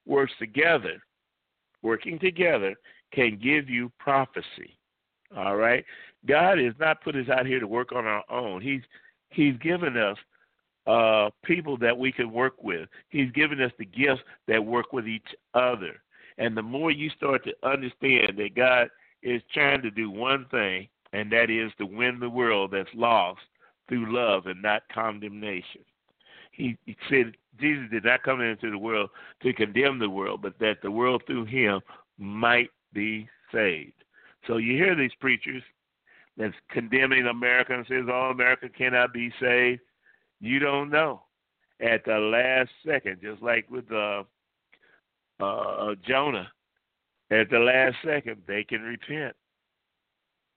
works 0.05 0.33
together, 0.39 1.01
working 1.81 2.19
together 2.19 2.75
can 3.13 3.39
give 3.41 3.69
you 3.69 3.91
prophecy. 3.97 4.77
All 5.35 5.55
right? 5.55 5.83
God 6.27 6.59
has 6.59 6.73
not 6.79 7.01
put 7.03 7.15
us 7.15 7.29
out 7.29 7.45
here 7.45 7.59
to 7.59 7.67
work 7.67 7.91
on 7.93 8.05
our 8.05 8.23
own. 8.29 8.61
He's 8.61 8.81
He's 9.29 9.57
given 9.57 9.97
us 9.97 10.17
uh, 10.87 11.29
people 11.43 11.77
that 11.77 11.97
we 11.97 12.11
can 12.11 12.31
work 12.31 12.61
with. 12.63 12.87
He's 13.09 13.31
given 13.31 13.61
us 13.61 13.71
the 13.77 13.85
gifts 13.85 14.21
that 14.47 14.63
work 14.63 14.93
with 14.93 15.07
each 15.07 15.27
other. 15.53 16.01
And 16.37 16.55
the 16.55 16.61
more 16.61 16.91
you 16.91 17.09
start 17.11 17.43
to 17.45 17.53
understand 17.67 18.37
that 18.37 18.55
God 18.55 18.89
is 19.23 19.41
trying 19.53 19.81
to 19.81 19.91
do 19.91 20.09
one 20.09 20.45
thing, 20.51 20.87
and 21.13 21.31
that 21.31 21.49
is 21.49 21.71
to 21.77 21.85
win 21.85 22.19
the 22.19 22.29
world 22.29 22.71
that's 22.71 22.89
lost 22.93 23.41
through 23.87 24.13
love 24.13 24.47
and 24.47 24.61
not 24.61 24.83
condemnation. 24.93 25.81
He, 26.51 26.77
he 26.85 26.95
said 27.09 27.33
Jesus 27.59 27.85
did 27.91 28.05
not 28.05 28.23
come 28.23 28.41
into 28.41 28.69
the 28.69 28.77
world 28.77 29.09
to 29.43 29.53
condemn 29.53 29.99
the 29.99 30.09
world, 30.09 30.41
but 30.41 30.59
that 30.59 30.77
the 30.81 30.91
world 30.91 31.23
through 31.25 31.45
him 31.45 31.81
might 32.17 32.69
be 32.93 33.27
saved. 33.51 33.93
So 34.47 34.57
you 34.57 34.73
hear 34.73 34.95
these 34.95 35.13
preachers 35.19 35.63
that's 36.37 36.53
condemning 36.69 37.27
America 37.27 37.73
and 37.73 37.85
says 37.87 38.05
all 38.11 38.31
America 38.31 38.67
cannot 38.69 39.13
be 39.13 39.31
saved. 39.39 39.81
You 40.39 40.59
don't 40.59 40.89
know. 40.89 41.23
At 41.81 42.05
the 42.05 42.17
last 42.17 42.69
second, 42.85 43.19
just 43.21 43.41
like 43.41 43.69
with 43.69 43.91
uh, 43.91 44.23
uh, 45.39 45.95
Jonah, 46.07 46.47
at 47.31 47.49
the 47.49 47.59
last 47.59 47.95
second 48.05 48.41
they 48.47 48.63
can 48.63 48.81
repent. 48.81 49.35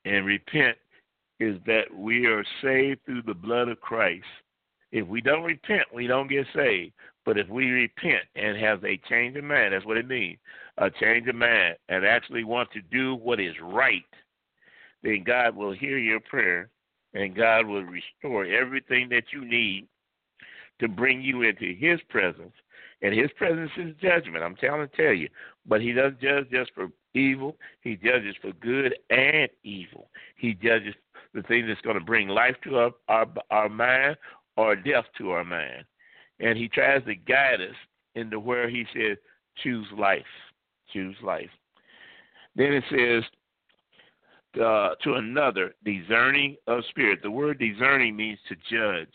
And 0.05 0.25
repent 0.25 0.77
is 1.41 1.57
that 1.67 1.85
we 1.95 2.27
are 2.27 2.45
saved 2.63 3.01
through 3.05 3.23
the 3.23 3.35
blood 3.35 3.69
of 3.69 3.81
Christ. 3.81 4.25
If 4.91 5.07
we 5.07 5.21
don't 5.21 5.43
repent, 5.43 5.83
we 5.93 6.07
don't 6.07 6.29
get 6.29 6.47
saved. 6.55 6.93
But 7.25 7.37
if 7.37 7.49
we 7.49 7.67
repent 7.67 8.25
and 8.37 8.57
have 8.57 8.85
a 8.85 9.01
change 9.09 9.37
of 9.37 9.45
mind, 9.45 9.75
that's 9.75 9.85
what 9.85 9.99
it 9.99 10.09
means 10.09 10.39
a 10.79 10.91
change 10.91 11.29
of 11.29 11.35
mind, 11.35 11.77
and 11.89 12.07
actually 12.07 12.45
want 12.45 12.71
to 12.71 12.81
do 12.81 13.17
what 13.17 13.41
is 13.41 13.55
right, 13.61 14.05
then 15.03 15.25
God 15.27 15.57
will 15.57 15.73
hear 15.73 15.99
your 15.99 16.21
prayer 16.21 16.71
and 17.15 17.35
God 17.35 17.67
will 17.67 17.85
restore 17.85 18.45
everything 18.45 19.09
that 19.11 19.25
you 19.33 19.45
need 19.45 19.87
to 20.81 20.89
bring 20.89 21.21
you 21.21 21.43
into 21.43 21.75
His 21.75 22.01
presence. 22.09 22.53
And 23.03 23.15
His 23.15 23.31
presence 23.37 23.71
is 23.77 23.95
judgment. 24.01 24.45
I'm 24.45 24.57
telling 24.57 24.89
to 24.89 24.97
tell 24.97 25.13
you. 25.13 25.29
But 25.67 25.81
He 25.81 25.93
doesn't 25.93 26.21
judge 26.21 26.51
just 26.51 26.73
for 26.75 26.89
evil. 27.15 27.57
He 27.81 27.97
judges 27.97 28.37
for 28.41 28.53
good 28.53 28.95
and 29.11 29.49
evil. 29.63 30.11
He 30.37 30.55
judges 30.55 30.95
the 31.35 31.43
thing 31.43 31.67
that's 31.67 31.81
going 31.81 31.99
to 31.99 32.05
bring 32.05 32.29
life 32.29 32.57
to 32.65 32.77
our, 32.77 32.91
our, 33.09 33.27
our 33.51 33.69
mind 33.69 34.17
or 34.57 34.77
death 34.77 35.05
to 35.19 35.31
our 35.31 35.45
mind 35.45 35.85
and 36.41 36.57
he 36.57 36.69
tries 36.69 37.05
to 37.05 37.15
guide 37.15 37.61
us 37.61 37.75
into 38.15 38.39
where 38.39 38.69
he 38.69 38.85
says, 38.95 39.17
choose 39.63 39.87
life, 39.97 40.23
choose 40.93 41.17
life. 41.23 41.51
Then 42.55 42.73
it 42.73 42.85
says, 42.91 43.25
uh, 44.57 44.91
to 45.03 45.15
another, 45.15 45.75
discerning 45.85 46.57
of 46.67 46.85
spirit. 46.89 47.21
The 47.23 47.31
word 47.31 47.59
discerning 47.59 48.17
means 48.17 48.39
to 48.49 48.57
judge. 48.71 49.15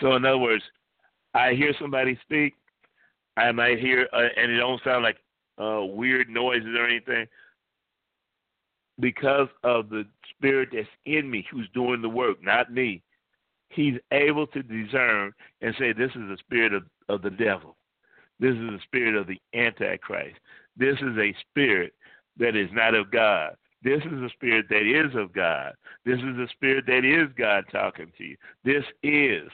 So, 0.00 0.14
in 0.16 0.24
other 0.24 0.38
words, 0.38 0.62
I 1.34 1.54
hear 1.54 1.72
somebody 1.80 2.18
speak, 2.22 2.54
I 3.36 3.52
might 3.52 3.78
hear, 3.78 4.08
uh, 4.12 4.28
and 4.36 4.50
it 4.50 4.58
don't 4.58 4.82
sound 4.82 5.02
like 5.02 5.18
uh, 5.58 5.84
weird 5.84 6.28
noises 6.28 6.74
or 6.76 6.86
anything, 6.86 7.26
because 8.98 9.48
of 9.62 9.90
the 9.90 10.04
spirit 10.30 10.70
that's 10.72 10.88
in 11.04 11.30
me 11.30 11.46
who's 11.50 11.68
doing 11.74 12.02
the 12.02 12.08
work, 12.08 12.42
not 12.42 12.72
me 12.72 13.02
he's 13.70 13.94
able 14.12 14.46
to 14.48 14.62
discern 14.62 15.32
and 15.60 15.74
say, 15.78 15.92
This 15.92 16.10
is 16.10 16.28
the 16.28 16.36
spirit 16.38 16.72
of, 16.72 16.84
of 17.08 17.22
the 17.22 17.30
devil. 17.30 17.76
This 18.38 18.52
is 18.52 18.58
the 18.58 18.80
spirit 18.84 19.14
of 19.14 19.26
the 19.26 19.40
Antichrist. 19.54 20.36
This 20.76 20.96
is 20.96 21.16
a 21.18 21.34
spirit 21.48 21.94
that 22.38 22.56
is 22.56 22.68
not 22.72 22.94
of 22.94 23.10
God. 23.10 23.56
This 23.82 24.02
is 24.04 24.22
a 24.22 24.30
spirit 24.30 24.66
that 24.70 24.82
is 24.82 25.14
of 25.14 25.32
God. 25.32 25.72
This 26.04 26.18
is 26.18 26.38
a 26.38 26.48
spirit 26.52 26.86
that 26.86 27.04
is 27.04 27.28
God 27.36 27.64
talking 27.70 28.10
to 28.18 28.24
you. 28.24 28.36
This 28.64 28.84
is. 29.02 29.48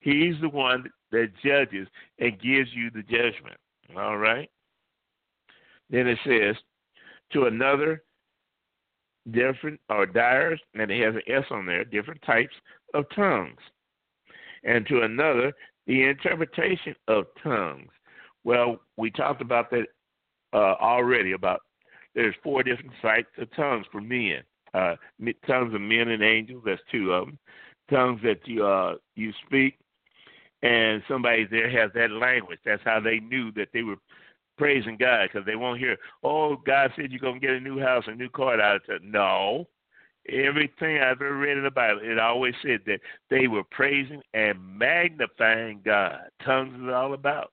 He's 0.00 0.34
the 0.40 0.48
one 0.48 0.84
that 1.10 1.32
judges 1.44 1.88
and 2.18 2.40
gives 2.40 2.72
you 2.72 2.90
the 2.90 3.02
judgment. 3.02 3.56
All 3.96 4.18
right? 4.18 4.48
Then 5.90 6.06
it 6.06 6.18
says, 6.24 6.56
to 7.32 7.46
another, 7.46 8.02
different, 9.30 9.80
or 9.88 10.06
dyers, 10.06 10.60
and 10.74 10.90
it 10.90 11.04
has 11.04 11.14
an 11.14 11.22
S 11.26 11.44
on 11.50 11.66
there, 11.66 11.84
different 11.84 12.22
types 12.22 12.54
of 12.94 13.04
tongues. 13.14 13.60
And 14.64 14.86
to 14.86 15.02
another, 15.02 15.52
the 15.86 16.04
interpretation 16.04 16.94
of 17.08 17.26
tongues. 17.42 17.90
Well, 18.44 18.80
we 18.96 19.10
talked 19.10 19.42
about 19.42 19.70
that 19.70 19.86
uh, 20.52 20.74
already 20.80 21.32
about 21.32 21.60
there's 22.14 22.34
four 22.42 22.62
different 22.62 22.92
types 23.02 23.28
of 23.38 23.54
tongues 23.54 23.86
for 23.90 24.00
men. 24.00 24.42
Uh, 24.74 24.96
tongues 25.46 25.74
of 25.74 25.80
men 25.80 26.08
and 26.08 26.22
angels. 26.22 26.62
That's 26.66 26.80
two 26.90 27.12
of 27.12 27.26
them. 27.26 27.38
Tongues 27.90 28.20
that 28.22 28.46
you 28.46 28.66
uh, 28.66 28.96
you 29.16 29.32
speak, 29.46 29.78
and 30.62 31.02
somebody 31.08 31.46
there 31.46 31.70
has 31.70 31.90
that 31.94 32.10
language. 32.10 32.58
That's 32.64 32.82
how 32.84 33.00
they 33.00 33.18
knew 33.18 33.50
that 33.52 33.68
they 33.72 33.82
were 33.82 33.96
praising 34.58 34.96
God 34.98 35.30
because 35.32 35.46
they 35.46 35.56
won't 35.56 35.78
hear, 35.78 35.96
"Oh, 36.22 36.56
God 36.56 36.92
said 36.96 37.10
you're 37.10 37.20
gonna 37.20 37.40
get 37.40 37.50
a 37.50 37.60
new 37.60 37.78
house, 37.78 38.04
a 38.06 38.14
new 38.14 38.28
car." 38.28 38.60
Out 38.60 38.88
of. 38.88 39.02
No, 39.02 39.66
everything 40.28 40.98
I've 40.98 41.22
ever 41.22 41.36
read 41.36 41.56
in 41.56 41.64
the 41.64 41.70
Bible, 41.70 42.00
it 42.02 42.18
always 42.18 42.54
said 42.62 42.80
that 42.86 43.00
they 43.30 43.46
were 43.46 43.64
praising 43.64 44.22
and 44.34 44.58
magnifying 44.78 45.80
God. 45.84 46.20
Tongues 46.44 46.74
is 46.74 46.92
all 46.92 47.14
about. 47.14 47.52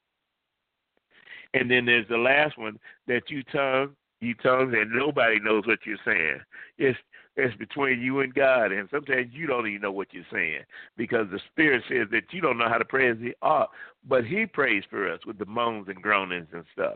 And 1.53 1.71
then 1.71 1.85
there's 1.85 2.07
the 2.09 2.17
last 2.17 2.57
one 2.57 2.77
that 3.07 3.29
you 3.29 3.41
tongue 3.43 3.95
you 4.25 4.35
tongues 4.35 4.73
and 4.75 4.91
nobody 4.91 5.39
knows 5.39 5.65
what 5.65 5.79
you're 5.85 5.97
saying. 6.05 6.39
It's 6.77 6.97
it's 7.37 7.55
between 7.57 8.01
you 8.01 8.21
and 8.21 8.33
God, 8.33 8.71
and 8.71 8.87
sometimes 8.89 9.33
you 9.33 9.45
don't 9.45 9.67
even 9.67 9.81
know 9.81 9.91
what 9.91 10.13
you're 10.13 10.23
saying 10.31 10.61
because 10.95 11.27
the 11.29 11.39
Spirit 11.51 11.83
says 11.89 12.07
that 12.11 12.31
you 12.31 12.39
don't 12.39 12.57
know 12.57 12.69
how 12.69 12.77
to 12.77 12.85
pray 12.85 13.09
as 13.09 13.17
He 13.19 13.33
ought, 13.41 13.71
but 14.07 14.25
He 14.25 14.45
prays 14.45 14.83
for 14.89 15.11
us 15.11 15.19
with 15.25 15.37
the 15.37 15.45
moans 15.45 15.87
and 15.89 16.01
groanings 16.01 16.47
and 16.53 16.63
stuff. 16.71 16.95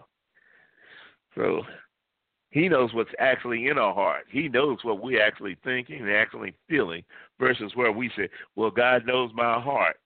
So 1.36 1.64
He 2.52 2.70
knows 2.70 2.94
what's 2.94 3.12
actually 3.20 3.68
in 3.68 3.78
our 3.78 3.94
heart. 3.94 4.26
He 4.32 4.48
knows 4.48 4.78
what 4.84 5.04
we're 5.04 5.22
actually 5.22 5.58
thinking 5.64 6.00
and 6.00 6.12
actually 6.12 6.54
feeling, 6.70 7.04
versus 7.38 7.74
where 7.76 7.92
we 7.92 8.10
say, 8.16 8.30
"Well, 8.56 8.72
God 8.72 9.06
knows 9.06 9.32
my 9.34 9.60
heart." 9.60 9.98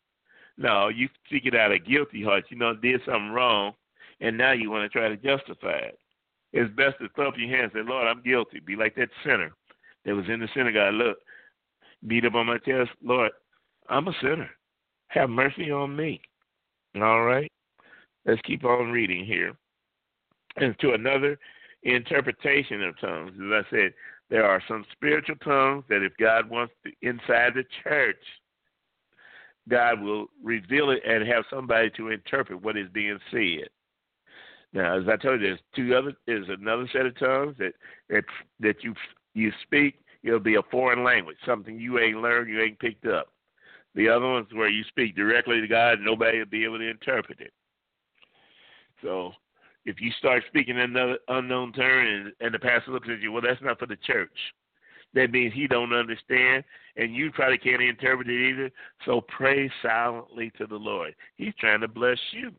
No, 0.57 0.87
you 0.87 1.09
speak 1.25 1.45
it 1.45 1.55
out 1.55 1.71
of 1.71 1.85
guilty 1.85 2.23
heart. 2.23 2.45
You 2.49 2.57
know, 2.57 2.75
did 2.75 3.01
something 3.05 3.31
wrong, 3.31 3.73
and 4.19 4.35
now 4.35 4.51
you 4.51 4.71
want 4.71 4.91
to 4.91 4.97
try 4.97 5.09
to 5.09 5.17
justify 5.17 5.77
it 5.77 5.99
it's 6.53 6.73
best 6.75 6.95
to 6.99 7.23
up 7.23 7.34
your 7.38 7.49
hands 7.49 7.71
and 7.73 7.85
say, 7.85 7.89
Lord, 7.89 8.07
I'm 8.07 8.21
guilty. 8.21 8.59
Be 8.59 8.75
like 8.75 8.95
that 8.95 9.09
sinner 9.25 9.51
that 10.05 10.15
was 10.15 10.25
in 10.30 10.39
the 10.39 10.47
synagogue. 10.55 10.93
Look, 10.93 11.17
beat 12.07 12.25
up 12.25 12.35
on 12.35 12.45
my 12.45 12.59
chest. 12.59 12.91
Lord, 13.03 13.31
I'm 13.89 14.07
a 14.07 14.13
sinner. 14.21 14.49
Have 15.07 15.30
mercy 15.30 15.71
on 15.71 15.95
me. 15.95 16.21
All 16.95 17.23
right? 17.23 17.51
Let's 18.25 18.41
keep 18.43 18.63
on 18.63 18.91
reading 18.91 19.25
here. 19.25 19.53
And 20.57 20.77
to 20.80 20.93
another 20.93 21.39
interpretation 21.81 22.84
of 22.84 22.99
tongues, 22.99 23.31
as 23.35 23.65
I 23.65 23.69
said, 23.69 23.93
there 24.30 24.45
are 24.45 24.61
some 24.67 24.85
spiritual 24.91 25.35
tongues 25.43 25.84
that 25.89 26.03
if 26.03 26.15
God 26.17 26.49
wants 26.49 26.73
to 26.85 26.91
inside 27.07 27.53
the 27.55 27.65
church, 27.84 28.23
God 29.69 30.01
will 30.01 30.27
reveal 30.43 30.91
it 30.91 31.01
and 31.05 31.27
have 31.27 31.45
somebody 31.49 31.89
to 31.97 32.09
interpret 32.09 32.61
what 32.61 32.77
is 32.77 32.89
being 32.93 33.19
said. 33.31 33.69
Now, 34.73 34.97
as 34.97 35.07
I 35.07 35.17
told 35.17 35.41
you, 35.41 35.47
there's 35.47 35.59
two 35.75 35.95
other. 35.95 36.13
There's 36.25 36.47
another 36.49 36.89
set 36.91 37.05
of 37.05 37.17
tongues 37.17 37.55
that 37.59 37.73
that 38.09 38.23
that 38.59 38.83
you 38.83 38.93
you 39.33 39.51
speak. 39.61 39.99
It'll 40.23 40.39
be 40.39 40.55
a 40.55 40.63
foreign 40.71 41.03
language, 41.03 41.37
something 41.45 41.79
you 41.79 41.99
ain't 41.99 42.21
learned, 42.21 42.49
you 42.49 42.61
ain't 42.61 42.79
picked 42.79 43.05
up. 43.05 43.27
The 43.93 44.09
other 44.09 44.27
ones 44.27 44.47
where 44.53 44.69
you 44.69 44.83
speak 44.87 45.15
directly 45.15 45.61
to 45.61 45.67
God, 45.67 45.99
nobody 46.01 46.39
will 46.39 46.45
be 46.45 46.63
able 46.63 46.79
to 46.79 46.89
interpret 46.89 47.39
it. 47.41 47.51
So, 49.01 49.33
if 49.85 49.99
you 49.99 50.11
start 50.17 50.43
speaking 50.47 50.77
in 50.77 50.95
another 50.95 51.19
unknown 51.27 51.73
term 51.73 52.07
and, 52.07 52.33
and 52.39 52.53
the 52.53 52.59
pastor 52.59 52.91
looks 52.91 53.09
at 53.11 53.19
you, 53.19 53.31
well, 53.31 53.41
that's 53.45 53.61
not 53.61 53.77
for 53.77 53.85
the 53.85 53.97
church. 53.97 54.31
That 55.13 55.31
means 55.31 55.53
he 55.53 55.67
don't 55.67 55.93
understand, 55.93 56.63
and 56.95 57.13
you 57.13 57.29
probably 57.31 57.59
can't 57.59 57.81
interpret 57.81 58.29
it 58.29 58.49
either. 58.49 58.71
So 59.05 59.21
pray 59.21 59.69
silently 59.83 60.51
to 60.57 60.65
the 60.65 60.75
Lord. 60.75 61.13
He's 61.35 61.53
trying 61.59 61.81
to 61.81 61.87
bless 61.87 62.17
you. 62.31 62.51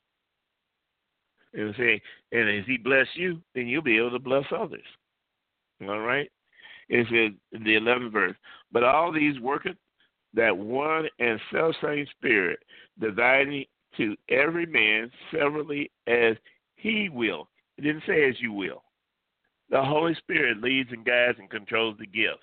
And 1.55 1.75
say, 1.77 2.03
and 2.33 2.49
as 2.49 2.67
he 2.67 2.77
bless 2.77 3.07
you, 3.15 3.41
then 3.55 3.69
you'll 3.69 3.83
be 3.83 3.97
able 3.97 4.11
to 4.11 4.19
bless 4.19 4.45
others. 4.57 4.85
All 5.83 6.01
right? 6.01 6.31
It 6.89 7.07
says 7.07 7.39
in 7.53 7.65
the 7.65 7.77
eleventh 7.77 8.13
verse, 8.13 8.37
but 8.73 8.83
all 8.83 9.13
these 9.13 9.39
worketh 9.41 9.77
that 10.35 10.57
one 10.57 11.09
and 11.19 11.41
self 11.53 11.75
same 11.83 12.07
spirit, 12.19 12.59
dividing 13.01 13.65
to 13.97 14.17
every 14.29 14.67
man 14.67 15.11
severally 15.33 15.91
as 16.07 16.37
he 16.75 17.09
will. 17.09 17.49
It 17.79 17.83
didn't 17.83 18.03
say 18.07 18.29
as 18.29 18.35
you 18.41 18.53
will. 18.53 18.83
The 19.71 19.83
Holy 19.83 20.15
Spirit 20.17 20.61
leads 20.61 20.91
and 20.93 21.07
guides 21.07 21.39
and 21.39 21.49
controls 21.49 21.97
the 21.99 22.07
gifts. 22.07 22.43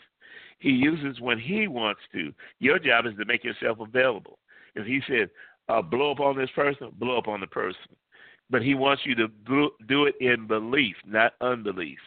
He 0.60 0.70
uses 0.70 1.20
when 1.20 1.40
he 1.40 1.68
wants 1.68 2.02
to. 2.14 2.34
Your 2.60 2.80
job 2.80 3.06
is 3.06 3.14
to 3.18 3.26
make 3.26 3.44
yourself 3.44 3.80
available. 3.80 4.40
If 4.76 4.86
he 4.86 5.02
said, 5.08 5.30
uh, 5.70 5.82
blow 5.82 6.12
up 6.12 6.20
on 6.20 6.38
this 6.38 6.50
person, 6.56 6.92
blow 6.98 7.18
up 7.18 7.28
on 7.28 7.42
the 7.42 7.48
person 7.48 7.96
but 8.52 8.61
he 8.61 8.76
wants 8.76 9.03
you 9.06 9.15
to 9.15 9.28
do 9.88 10.06
it 10.06 10.15
in 10.19 10.45
belief, 10.45 10.95
not 11.06 11.34
unbelief. 11.41 11.98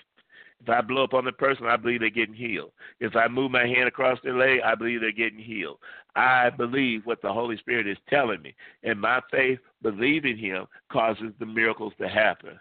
If 0.63 0.69
I 0.69 0.81
blow 0.81 1.05
up 1.05 1.15
on 1.15 1.25
the 1.25 1.33
person, 1.33 1.67
I 1.67 1.77
believe 1.77 2.01
they're 2.01 2.11
getting 2.11 2.35
healed. 2.35 2.73
If 3.01 3.17
I 3.17 3.29
move 3.29 3.51
my 3.51 3.67
hand 3.67 3.89
across 3.89 4.19
their 4.23 4.37
leg, 4.37 4.61
I 4.65 4.75
believe 4.75 5.01
they're 5.01 5.13
getting 5.13 5.39
healed. 5.39 5.79
I 6.17 6.51
believe 6.51 7.05
what 7.05 7.21
the 7.21 7.33
Holy 7.33 7.57
Spirit 7.59 7.87
is 7.87 7.99
telling 8.09 8.41
me, 8.41 8.55
and 8.83 9.01
my 9.01 9.21
faith, 9.31 9.59
believing 9.83 10.39
Him, 10.39 10.67
causes 10.93 11.33
the 11.39 11.47
miracles 11.47 11.93
to 12.01 12.09
happen. 12.09 12.59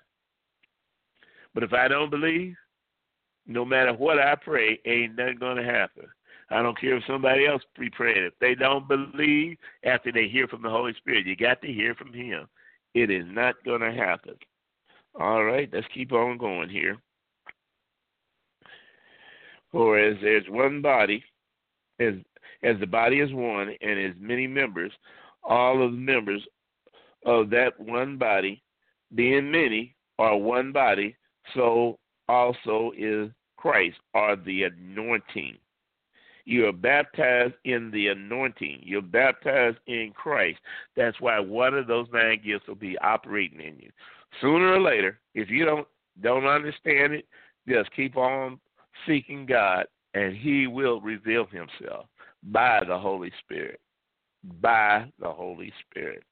But 1.54 1.64
if 1.64 1.74
I 1.74 1.88
don't 1.88 2.10
believe, 2.10 2.56
no 3.46 3.64
matter 3.64 3.94
what 3.94 4.20
I 4.20 4.36
pray, 4.36 4.80
ain't 4.86 5.16
nothing 5.16 5.38
going 5.40 5.58
to 5.58 5.64
happen. 5.64 6.06
I 6.50 6.62
don't 6.62 6.80
care 6.80 6.98
if 6.98 7.04
somebody 7.06 7.46
else 7.46 7.62
pre 7.76 7.90
prayed. 7.90 8.24
If 8.24 8.34
they 8.40 8.56
don't 8.56 8.88
believe 8.88 9.58
after 9.84 10.12
they 10.12 10.28
hear 10.28 10.48
from 10.48 10.62
the 10.62 10.70
Holy 10.70 10.94
Spirit, 10.96 11.26
you 11.26 11.36
got 11.36 11.62
to 11.62 11.68
hear 11.68 11.96
from 11.96 12.14
Him. 12.14 12.48
It 12.94 13.10
is 13.10 13.26
not 13.28 13.56
going 13.66 13.82
to 13.82 13.92
happen. 13.92 14.36
All 15.20 15.44
right, 15.44 15.70
let's 15.72 15.88
keep 15.94 16.12
on 16.12 16.38
going 16.38 16.70
here. 16.70 16.98
For 19.72 19.98
as 19.98 20.18
there's 20.22 20.48
one 20.50 20.82
body, 20.82 21.24
as 22.00 22.14
as 22.62 22.80
the 22.80 22.88
body 22.88 23.20
is 23.20 23.34
one, 23.34 23.76
and 23.82 24.00
as 24.00 24.16
many 24.20 24.48
members, 24.48 24.92
all 25.44 25.84
of 25.84 25.92
the 25.92 25.98
members 25.98 26.42
of 27.26 27.50
that 27.50 27.78
one 27.80 28.18
body, 28.18 28.64
being 29.16 29.52
many, 29.52 29.96
are 30.20 30.38
one 30.38 30.72
body, 30.72 31.16
so 31.54 32.00
also 32.30 32.92
is 32.98 33.30
Christ, 33.58 33.98
or 34.14 34.36
the 34.36 34.64
anointing. 34.64 35.58
You 36.46 36.68
are 36.68 36.74
baptized 36.74 37.54
in 37.64 37.90
the 37.92 38.08
anointing. 38.08 38.82
You're 38.84 39.02
baptized 39.02 39.78
in 39.88 40.12
Christ. 40.14 40.60
That's 40.96 41.20
why 41.22 41.40
one 41.40 41.74
of 41.74 41.88
those 41.88 42.08
nine 42.12 42.42
gifts 42.46 42.68
will 42.68 42.76
be 42.76 42.98
operating 43.00 43.62
in 43.62 43.78
you. 43.80 43.90
Sooner 44.42 44.74
or 44.74 44.82
later, 44.82 45.20
if 45.36 45.50
you 45.50 45.66
don't 45.66 45.88
don't 46.22 46.46
understand 46.46 47.14
it, 47.14 47.26
just 47.68 47.92
keep 47.96 48.18
on 48.18 48.60
seeking 49.08 49.46
God, 49.46 49.86
and 50.14 50.36
He 50.36 50.68
will 50.68 51.02
reveal 51.02 51.46
Himself 51.46 52.08
by 52.44 52.82
the 52.86 52.98
Holy 52.98 53.32
Spirit. 53.40 53.80
By 54.62 55.12
the 55.20 55.30
Holy 55.30 55.72
Spirit. 55.90 56.24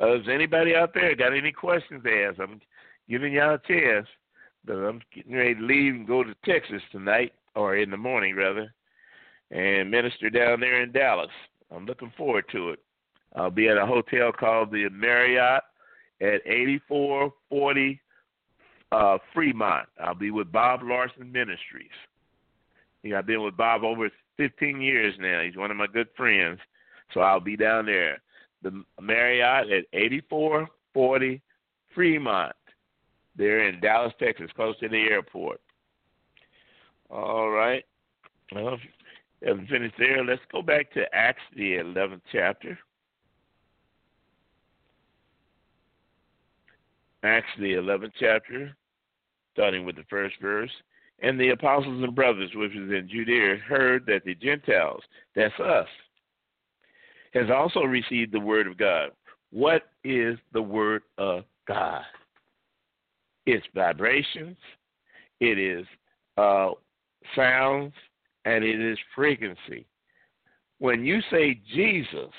Uh, 0.00 0.14
is 0.14 0.28
anybody 0.32 0.74
out 0.74 0.94
there 0.94 1.14
got 1.14 1.36
any 1.36 1.52
questions 1.52 2.02
to 2.04 2.24
ask? 2.24 2.40
I'm 2.40 2.60
giving 3.08 3.34
y'all 3.34 3.54
a 3.54 3.60
chance, 3.68 4.06
but 4.64 4.74
I'm 4.74 5.02
getting 5.14 5.34
ready 5.34 5.54
to 5.56 5.60
leave 5.60 5.94
and 5.94 6.06
go 6.06 6.22
to 6.22 6.34
Texas 6.44 6.82
tonight, 6.90 7.32
or 7.54 7.76
in 7.76 7.90
the 7.90 7.96
morning 7.96 8.34
rather 8.34 8.72
and 9.50 9.90
minister 9.90 10.30
down 10.30 10.60
there 10.60 10.82
in 10.82 10.92
Dallas. 10.92 11.30
I'm 11.70 11.86
looking 11.86 12.12
forward 12.16 12.44
to 12.52 12.70
it. 12.70 12.80
I'll 13.36 13.50
be 13.50 13.68
at 13.68 13.76
a 13.76 13.86
hotel 13.86 14.32
called 14.32 14.70
the 14.70 14.88
Marriott 14.90 15.62
at 16.20 16.40
8440 16.46 18.00
uh, 18.90 19.18
Freeport. 19.34 19.86
I'll 20.00 20.14
be 20.14 20.30
with 20.30 20.50
Bob 20.50 20.80
Larson 20.82 21.30
Ministries. 21.30 21.90
Yeah, 23.02 23.18
I've 23.18 23.26
been 23.26 23.42
with 23.42 23.56
Bob 23.56 23.84
over 23.84 24.10
15 24.38 24.80
years 24.80 25.14
now. 25.20 25.42
He's 25.42 25.56
one 25.56 25.70
of 25.70 25.76
my 25.76 25.86
good 25.86 26.08
friends. 26.16 26.58
So 27.14 27.20
I'll 27.20 27.40
be 27.40 27.56
down 27.56 27.86
there. 27.86 28.20
The 28.62 28.82
Marriott 29.00 29.70
at 29.70 29.84
8440 29.92 31.40
Freeport. 31.94 32.56
They're 33.36 33.68
in 33.68 33.80
Dallas, 33.80 34.12
Texas, 34.18 34.50
close 34.56 34.78
to 34.80 34.88
the 34.88 35.06
airport. 35.10 35.60
All 37.08 37.50
right. 37.50 37.84
Well, 38.52 38.78
haven't 39.44 39.68
finished 39.68 39.94
there. 39.98 40.24
Let's 40.24 40.42
go 40.50 40.62
back 40.62 40.92
to 40.92 41.02
Acts, 41.14 41.42
the 41.56 41.74
11th 41.74 42.22
chapter. 42.32 42.78
Acts, 47.22 47.48
the 47.58 47.72
11th 47.72 48.12
chapter, 48.18 48.76
starting 49.52 49.84
with 49.84 49.96
the 49.96 50.04
first 50.08 50.36
verse. 50.40 50.70
And 51.20 51.38
the 51.38 51.50
apostles 51.50 52.02
and 52.02 52.14
brothers 52.14 52.50
which 52.54 52.72
was 52.74 52.90
in 52.90 53.08
Judea 53.10 53.56
heard 53.56 54.06
that 54.06 54.24
the 54.24 54.36
Gentiles, 54.36 55.02
that's 55.34 55.58
us, 55.58 55.88
has 57.34 57.50
also 57.50 57.80
received 57.80 58.32
the 58.32 58.40
word 58.40 58.66
of 58.66 58.78
God. 58.78 59.10
What 59.50 59.90
is 60.04 60.38
the 60.52 60.62
word 60.62 61.02
of 61.16 61.44
God? 61.66 62.02
It's 63.46 63.66
vibrations, 63.74 64.56
it 65.40 65.58
is 65.58 65.86
uh, 66.36 66.70
sounds, 67.34 67.92
and 68.44 68.64
it 68.64 68.80
is 68.80 68.98
frequency. 69.14 69.86
When 70.78 71.04
you 71.04 71.20
say 71.30 71.60
Jesus 71.74 72.32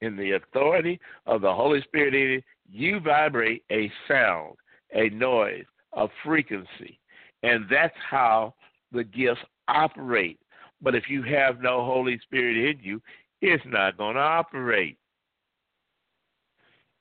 in 0.00 0.16
the 0.16 0.32
authority 0.32 1.00
of 1.26 1.40
the 1.40 1.52
Holy 1.52 1.82
Spirit, 1.82 2.14
in 2.14 2.38
it, 2.38 2.44
you 2.70 3.00
vibrate 3.00 3.64
a 3.70 3.90
sound, 4.06 4.54
a 4.92 5.10
noise, 5.10 5.64
a 5.94 6.06
frequency. 6.24 6.98
And 7.42 7.66
that's 7.70 7.96
how 8.08 8.54
the 8.92 9.04
gifts 9.04 9.40
operate. 9.68 10.38
But 10.80 10.94
if 10.94 11.04
you 11.08 11.22
have 11.24 11.60
no 11.60 11.84
Holy 11.84 12.18
Spirit 12.20 12.56
in 12.56 12.82
you, 12.82 13.02
it's 13.42 13.64
not 13.66 13.98
going 13.98 14.14
to 14.14 14.20
operate. 14.20 14.98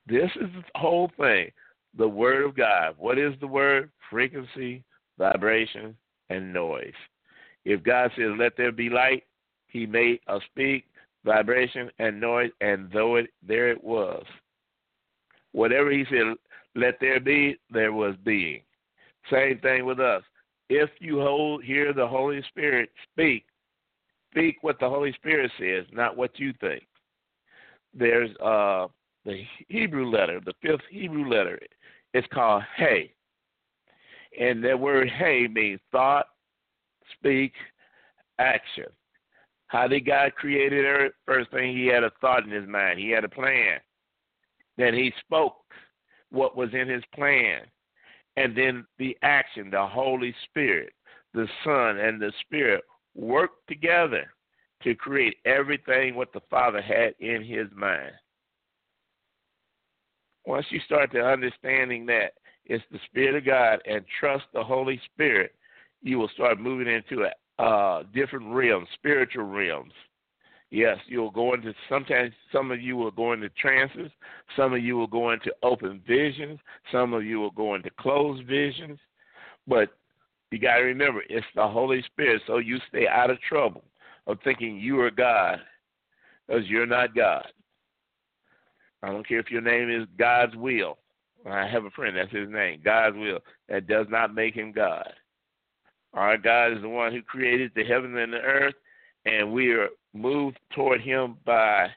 This 0.08 0.32
is 0.36 0.50
the 0.56 0.80
whole 0.80 1.12
thing. 1.18 1.50
The 1.98 2.08
Word 2.08 2.46
of 2.46 2.58
God. 2.58 2.96
What 2.98 3.18
is 3.18 3.34
the 3.40 3.48
Word? 3.48 3.92
Frequency, 4.10 4.84
vibration, 5.18 5.96
and 6.30 6.54
noise. 6.54 6.94
If 7.70 7.84
God 7.84 8.10
says, 8.18 8.32
let 8.36 8.58
there 8.58 8.72
be 8.72 8.90
light, 8.90 9.26
He 9.68 9.86
made 9.86 10.22
a 10.28 10.40
speak, 10.50 10.86
vibration, 11.24 11.92
and 12.00 12.20
noise, 12.20 12.50
and 12.62 12.90
though 12.92 13.18
it 13.18 13.30
there 13.48 13.70
it 13.70 13.84
was. 13.84 14.26
Whatever 15.52 15.92
He 15.92 16.04
said, 16.10 16.34
let 16.74 17.00
there 17.00 17.20
be, 17.20 17.60
there 17.70 17.94
was 17.94 18.16
being. 18.26 18.62
Same 19.32 19.60
thing 19.60 19.86
with 19.86 20.00
us. 20.00 20.24
If 20.70 20.90
you 21.00 21.22
hold 21.22 21.64
hear 21.64 21.94
the 21.94 22.08
Holy 22.08 22.42
Spirit 22.50 22.90
speak, 23.12 23.46
speak 24.32 24.58
what 24.62 24.80
the 24.80 24.90
Holy 24.90 25.14
Spirit 25.14 25.52
says, 25.60 25.86
not 25.92 26.18
what 26.18 26.40
you 26.40 26.54
think. 26.60 26.88
There's 27.94 28.36
uh, 28.38 28.88
the 29.26 29.44
Hebrew 29.68 30.10
letter, 30.10 30.42
the 30.44 30.54
fifth 30.64 30.82
Hebrew 30.90 31.30
letter. 31.30 31.60
It's 32.16 32.28
called 32.34 32.64
Hey. 32.76 33.14
And 34.40 34.64
that 34.64 34.80
word 34.80 35.08
Hey 35.10 35.48
means 35.48 35.80
thought, 35.92 36.30
speak, 37.18 37.54
action. 38.40 38.86
How 39.68 39.88
did 39.88 40.06
God 40.06 40.34
created 40.36 40.86
earth? 40.86 41.14
First 41.26 41.52
thing, 41.52 41.76
he 41.76 41.86
had 41.86 42.04
a 42.04 42.12
thought 42.22 42.44
in 42.44 42.52
his 42.52 42.68
mind. 42.68 43.00
He 43.00 43.10
had 43.10 43.24
a 43.24 43.30
plan. 43.30 43.80
Then 44.78 44.94
he 44.94 45.14
spoke 45.20 45.58
what 46.32 46.58
was 46.58 46.70
in 46.74 46.88
his 46.88 47.04
plan. 47.14 47.62
And 48.36 48.56
then 48.58 48.86
the 48.98 49.18
action, 49.22 49.70
the 49.70 49.86
Holy 49.86 50.34
Spirit, 50.46 50.94
the 51.34 51.48
Son, 51.64 52.00
and 52.00 52.22
the 52.22 52.32
Spirit 52.42 52.84
worked 53.16 53.68
together 53.68 54.32
to 54.84 54.96
create 54.96 55.38
everything 55.46 56.16
what 56.16 56.32
the 56.34 56.42
Father 56.50 56.82
had 56.82 57.14
in 57.20 57.44
his 57.44 57.68
mind. 57.76 58.14
Once 60.46 60.66
you 60.70 60.80
start 60.86 61.12
to 61.12 61.20
understanding 61.20 62.06
that 62.06 62.34
it's 62.66 62.84
the 62.92 63.00
Spirit 63.06 63.36
of 63.36 63.46
God 63.46 63.80
and 63.86 64.06
trust 64.20 64.46
the 64.54 64.64
Holy 64.64 65.00
Spirit, 65.14 65.54
you 66.02 66.18
will 66.18 66.30
start 66.30 66.60
moving 66.60 66.88
into 66.88 67.28
uh, 67.60 68.04
different 68.14 68.54
realms, 68.54 68.88
spiritual 68.94 69.46
realms. 69.46 69.94
Yes, 70.72 70.98
you'll 71.08 71.32
go 71.32 71.56
into 71.56 71.74
sometimes 71.90 72.32
some 72.52 72.70
of 72.72 72.80
you 72.80 72.96
will 72.96 73.12
go 73.12 73.34
into 73.34 73.50
trances, 73.50 74.12
some 74.56 74.74
of 74.74 74.84
you 74.84 74.96
will 74.98 75.08
go 75.08 75.32
into 75.32 75.52
open 75.64 76.02
visions, 76.08 76.60
some 76.92 77.14
of 77.14 77.26
you 77.26 77.40
will 77.40 77.52
go 77.52 77.74
into 77.74 77.90
closed 78.00 78.46
visions. 78.46 79.00
But 79.68 79.90
you 80.52 80.60
got 80.60 80.78
to 80.78 80.84
remember, 80.84 81.24
it's 81.28 81.46
the 81.56 81.68
Holy 81.68 82.04
Spirit, 82.04 82.42
so 82.46 82.58
you 82.58 82.78
stay 82.88 83.08
out 83.08 83.32
of 83.32 83.42
trouble 83.42 83.84
of 84.28 84.38
thinking 84.44 84.78
you 84.78 85.00
are 85.02 85.12
God, 85.12 85.60
because 86.48 86.68
you're 86.68 86.86
not 86.86 87.16
God. 87.16 87.48
I 89.02 89.08
don't 89.08 89.28
care 89.28 89.40
if 89.40 89.50
your 89.50 89.62
name 89.62 89.90
is 89.90 90.08
God's 90.18 90.56
will. 90.56 90.98
I 91.50 91.66
have 91.68 91.86
a 91.86 91.90
friend, 91.92 92.16
that's 92.16 92.32
his 92.32 92.50
name, 92.50 92.82
God's 92.84 93.18
will. 93.18 93.40
That 93.70 93.88
does 93.88 94.08
not 94.10 94.36
make 94.36 94.54
him 94.54 94.72
God. 94.72 95.12
Our 96.14 96.38
God 96.38 96.74
is 96.74 96.82
the 96.82 96.90
one 96.90 97.12
who 97.12 97.22
created 97.22 97.72
the 97.76 97.84
heaven 97.84 98.18
and 98.18 98.34
the 98.34 98.38
earth, 98.38 98.76
and 99.26 99.52
we 99.52 99.72
are 99.72 99.90
moved 100.14 100.60
toward 100.74 101.02
him 101.02 101.38
by 101.46 101.88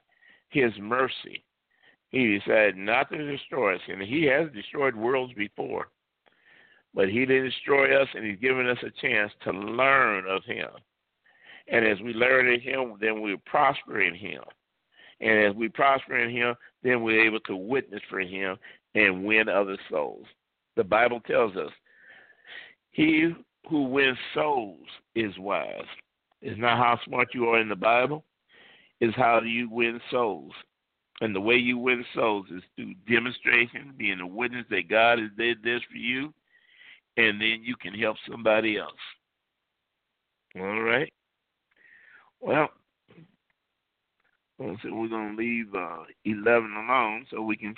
his 0.50 0.72
mercy. 0.78 1.44
He 2.10 2.38
decided 2.38 2.76
not 2.76 3.10
to 3.10 3.30
destroy 3.30 3.76
us, 3.76 3.80
and 3.88 4.02
he 4.02 4.24
has 4.24 4.52
destroyed 4.52 4.94
worlds 4.94 5.32
before. 5.34 5.88
But 6.94 7.08
he 7.08 7.24
didn't 7.24 7.46
destroy 7.46 8.00
us, 8.00 8.08
and 8.14 8.26
he's 8.26 8.38
given 8.38 8.68
us 8.68 8.78
a 8.82 8.90
chance 9.00 9.32
to 9.44 9.50
learn 9.50 10.26
of 10.28 10.44
him. 10.44 10.68
And 11.68 11.86
as 11.86 11.98
we 12.00 12.12
learn 12.12 12.52
of 12.52 12.60
him, 12.60 12.98
then 13.00 13.22
we 13.22 13.36
prosper 13.46 14.02
in 14.02 14.14
him. 14.14 14.42
And 15.20 15.38
as 15.38 15.54
we 15.54 15.68
prosper 15.68 16.18
in 16.18 16.30
him, 16.30 16.54
then 16.82 17.02
we're 17.02 17.24
able 17.24 17.40
to 17.40 17.56
witness 17.56 18.02
for 18.10 18.20
him 18.20 18.58
and 18.94 19.24
win 19.24 19.48
other 19.48 19.78
souls. 19.90 20.26
The 20.76 20.84
Bible 20.84 21.20
tells 21.20 21.56
us, 21.56 21.70
he 22.90 23.32
who 23.68 23.84
wins 23.84 24.18
souls 24.34 24.86
is 25.14 25.36
wise. 25.38 25.86
It's 26.40 26.58
not 26.58 26.78
how 26.78 26.98
smart 27.04 27.28
you 27.34 27.48
are 27.48 27.60
in 27.60 27.68
the 27.68 27.76
Bible, 27.76 28.24
it's 29.00 29.16
how 29.16 29.40
you 29.40 29.68
win 29.70 30.00
souls. 30.10 30.52
And 31.20 31.34
the 31.34 31.40
way 31.40 31.54
you 31.54 31.78
win 31.78 32.04
souls 32.14 32.46
is 32.50 32.62
through 32.74 32.94
demonstration, 33.08 33.94
being 33.96 34.20
a 34.20 34.26
witness 34.26 34.66
that 34.70 34.88
God 34.88 35.20
has 35.20 35.30
did 35.38 35.62
this 35.62 35.80
for 35.90 35.96
you, 35.96 36.34
and 37.16 37.40
then 37.40 37.60
you 37.62 37.76
can 37.76 37.94
help 37.94 38.16
somebody 38.28 38.76
else. 38.78 38.90
All 40.58 40.82
right. 40.82 41.12
Well, 42.40 42.68
so 44.58 44.74
we're 44.84 45.08
going 45.08 45.36
to 45.36 45.42
leave 45.42 45.74
uh, 45.74 46.04
11 46.24 46.72
alone 46.72 47.26
so 47.30 47.42
we 47.42 47.56
can 47.56 47.74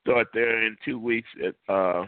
start 0.00 0.28
there 0.32 0.66
in 0.66 0.76
two 0.84 0.98
weeks 0.98 1.28
at 1.44 1.54
uh, 1.72 2.06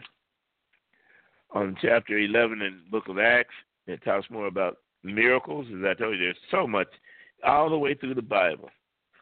on 1.55 1.75
chapter 1.81 2.19
11 2.19 2.61
in 2.61 2.81
the 2.83 2.91
book 2.91 3.07
of 3.07 3.17
Acts. 3.17 3.53
It 3.87 4.03
talks 4.03 4.29
more 4.29 4.47
about 4.47 4.77
miracles. 5.03 5.65
As 5.69 5.83
I 5.85 5.93
told 5.93 6.17
you, 6.17 6.25
there's 6.25 6.37
so 6.51 6.67
much 6.67 6.87
all 7.45 7.69
the 7.69 7.77
way 7.77 7.93
through 7.93 8.15
the 8.15 8.21
Bible, 8.21 8.69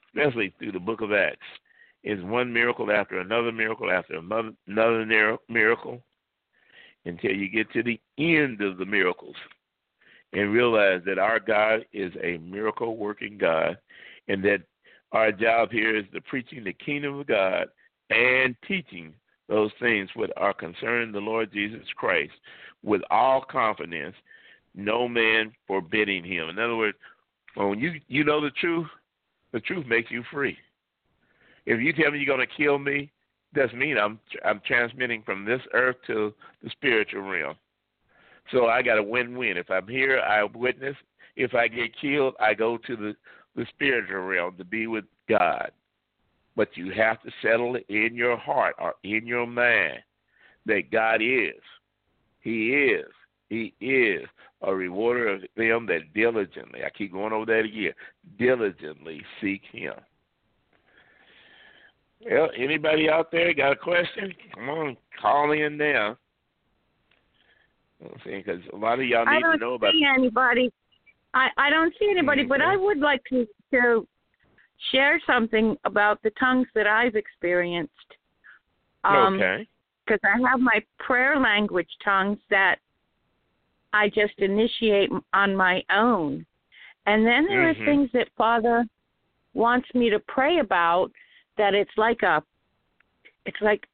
especially 0.07 0.53
through 0.57 0.71
the 0.71 0.79
book 0.79 1.01
of 1.01 1.13
Acts. 1.13 1.45
Is 2.03 2.21
one 2.23 2.51
miracle 2.51 2.91
after 2.91 3.19
another 3.19 3.53
miracle 3.53 3.89
after 3.89 4.15
another, 4.17 5.37
miracle 5.47 6.01
until 7.05 7.31
you 7.31 7.47
get 7.47 7.71
to 7.71 7.81
the 7.81 7.99
end 8.17 8.61
of 8.61 8.77
the 8.77 8.85
miracles 8.85 9.35
and 10.33 10.51
realize 10.51 11.01
that 11.05 11.17
our 11.17 11.39
God 11.39 11.85
is 11.93 12.11
a 12.21 12.39
miracle 12.39 12.97
working 12.97 13.37
God 13.37 13.77
and 14.27 14.43
that 14.43 14.63
our 15.13 15.31
job 15.31 15.71
here 15.71 15.95
is 15.95 16.03
the 16.11 16.19
preaching 16.21 16.65
the 16.65 16.73
kingdom 16.73 17.19
of 17.19 17.27
God 17.27 17.67
and 18.09 18.53
teaching 18.67 19.13
those 19.53 19.71
things 19.79 20.09
which 20.15 20.31
are 20.35 20.53
concerning 20.53 21.11
the 21.11 21.19
Lord 21.19 21.53
Jesus 21.53 21.85
Christ 21.95 22.31
with 22.81 23.01
all 23.11 23.45
confidence, 23.47 24.15
no 24.73 25.07
man 25.07 25.53
forbidding 25.67 26.23
him. 26.23 26.49
In 26.49 26.57
other 26.57 26.75
words, 26.75 26.97
when 27.53 27.79
you 27.79 28.01
you 28.07 28.23
know 28.23 28.41
the 28.41 28.49
truth, 28.49 28.87
the 29.51 29.59
truth 29.59 29.85
makes 29.85 30.09
you 30.09 30.23
free. 30.31 30.57
If 31.67 31.79
you 31.79 31.93
tell 31.93 32.09
me 32.09 32.17
you're 32.17 32.35
going 32.35 32.45
to 32.45 32.55
kill 32.57 32.79
me, 32.79 33.11
doesn't 33.53 33.77
mean 33.77 33.95
I'm 33.95 34.19
I'm 34.43 34.59
transmitting 34.65 35.21
from 35.21 35.45
this 35.45 35.61
earth 35.73 35.97
to 36.07 36.33
the 36.63 36.71
spiritual 36.71 37.21
realm. 37.21 37.53
So 38.51 38.65
I 38.65 38.81
got 38.81 38.97
a 38.97 39.03
win-win. 39.03 39.57
If 39.57 39.69
I'm 39.69 39.87
here, 39.87 40.19
I 40.19 40.43
witness. 40.45 40.95
If 41.35 41.53
I 41.53 41.67
get 41.67 41.91
killed, 42.01 42.33
I 42.39 42.55
go 42.55 42.77
to 42.87 42.95
the 42.95 43.15
the 43.55 43.67
spiritual 43.69 44.21
realm 44.21 44.57
to 44.57 44.65
be 44.65 44.87
with 44.87 45.05
God. 45.29 45.71
But 46.55 46.69
you 46.75 46.91
have 46.91 47.21
to 47.23 47.31
settle 47.41 47.75
it 47.75 47.85
in 47.89 48.15
your 48.15 48.37
heart 48.37 48.75
or 48.79 48.93
in 49.03 49.25
your 49.25 49.47
mind 49.47 49.99
that 50.65 50.91
God 50.91 51.21
is. 51.21 51.61
He 52.41 52.69
is. 52.69 53.05
He 53.49 53.73
is 53.79 54.27
a 54.61 54.73
rewarder 54.73 55.27
of 55.29 55.41
them 55.55 55.85
that 55.87 56.13
diligently, 56.13 56.81
I 56.85 56.89
keep 56.89 57.11
going 57.11 57.33
over 57.33 57.45
that 57.45 57.65
again, 57.65 57.93
diligently 58.39 59.21
seek 59.41 59.61
Him. 59.71 59.93
Well, 62.29 62.49
anybody 62.57 63.09
out 63.09 63.31
there 63.31 63.53
got 63.53 63.73
a 63.73 63.75
question? 63.75 64.33
Come 64.55 64.69
on, 64.69 64.97
call 65.21 65.51
in 65.51 65.77
now. 65.77 66.17
Because 68.25 68.59
a 68.73 68.75
lot 68.75 68.99
of 68.99 69.05
y'all 69.05 69.25
need 69.25 69.41
to 69.41 69.57
know 69.57 69.75
about. 69.75 69.87
I 69.87 69.91
don't 69.91 69.99
see 69.99 70.05
anybody. 70.17 70.71
I 71.33 71.49
I 71.57 71.69
don't 71.69 71.93
see 71.99 72.09
anybody, 72.09 72.41
mm-hmm. 72.41 72.49
but 72.49 72.61
I 72.61 72.75
would 72.75 72.99
like 72.99 73.21
to 73.29 73.47
to 73.71 74.07
share 74.91 75.19
something 75.25 75.75
about 75.85 76.21
the 76.23 76.31
tongues 76.31 76.67
that 76.75 76.87
I've 76.87 77.15
experienced. 77.15 77.91
Um, 79.03 79.35
okay. 79.35 79.67
Because 80.05 80.19
I 80.23 80.49
have 80.49 80.59
my 80.59 80.81
prayer 80.99 81.39
language 81.39 81.89
tongues 82.03 82.39
that 82.49 82.77
I 83.93 84.09
just 84.09 84.33
initiate 84.37 85.09
on 85.33 85.55
my 85.55 85.83
own, 85.91 86.45
and 87.05 87.25
then 87.25 87.45
there 87.45 87.73
mm-hmm. 87.73 87.81
are 87.81 87.85
things 87.85 88.09
that 88.13 88.27
Father 88.37 88.85
wants 89.53 89.87
me 89.93 90.09
to 90.09 90.19
pray 90.19 90.59
about 90.59 91.11
that 91.57 91.73
it's 91.73 91.91
like 91.95 92.23
a 92.23 92.41
it's 93.45 93.61
like 93.61 93.85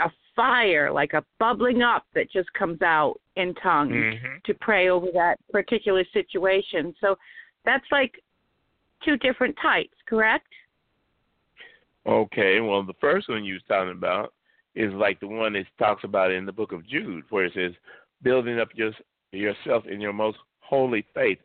a 0.00 0.10
fire 0.36 0.92
like 0.92 1.14
a 1.14 1.24
bubbling 1.38 1.82
up 1.82 2.04
that 2.14 2.30
just 2.30 2.52
comes 2.52 2.82
out 2.82 3.18
in 3.36 3.54
tongues 3.54 3.92
mm-hmm. 3.92 4.36
to 4.44 4.54
pray 4.60 4.88
over 4.88 5.06
that 5.12 5.36
particular 5.50 6.04
situation. 6.12 6.94
So 7.00 7.16
that's 7.64 7.84
like 7.90 8.22
two 9.04 9.16
different 9.16 9.56
types, 9.60 9.94
correct? 10.06 10.46
Okay, 12.06 12.60
well, 12.60 12.82
the 12.82 12.94
first 13.00 13.28
one 13.28 13.44
you 13.44 13.54
was 13.54 13.62
talking 13.68 13.92
about 13.92 14.32
is 14.74 14.92
like 14.94 15.20
the 15.20 15.28
one 15.28 15.52
that 15.52 15.66
talks 15.78 16.04
about 16.04 16.30
in 16.30 16.46
the 16.46 16.52
book 16.52 16.72
of 16.72 16.86
Jude, 16.86 17.24
where 17.30 17.44
it 17.44 17.52
says, 17.54 17.72
building 18.22 18.58
up 18.58 18.68
your, 18.74 18.92
yourself 19.32 19.84
in 19.86 20.00
your 20.00 20.12
most 20.12 20.38
holy 20.60 21.04
faith. 21.14 21.38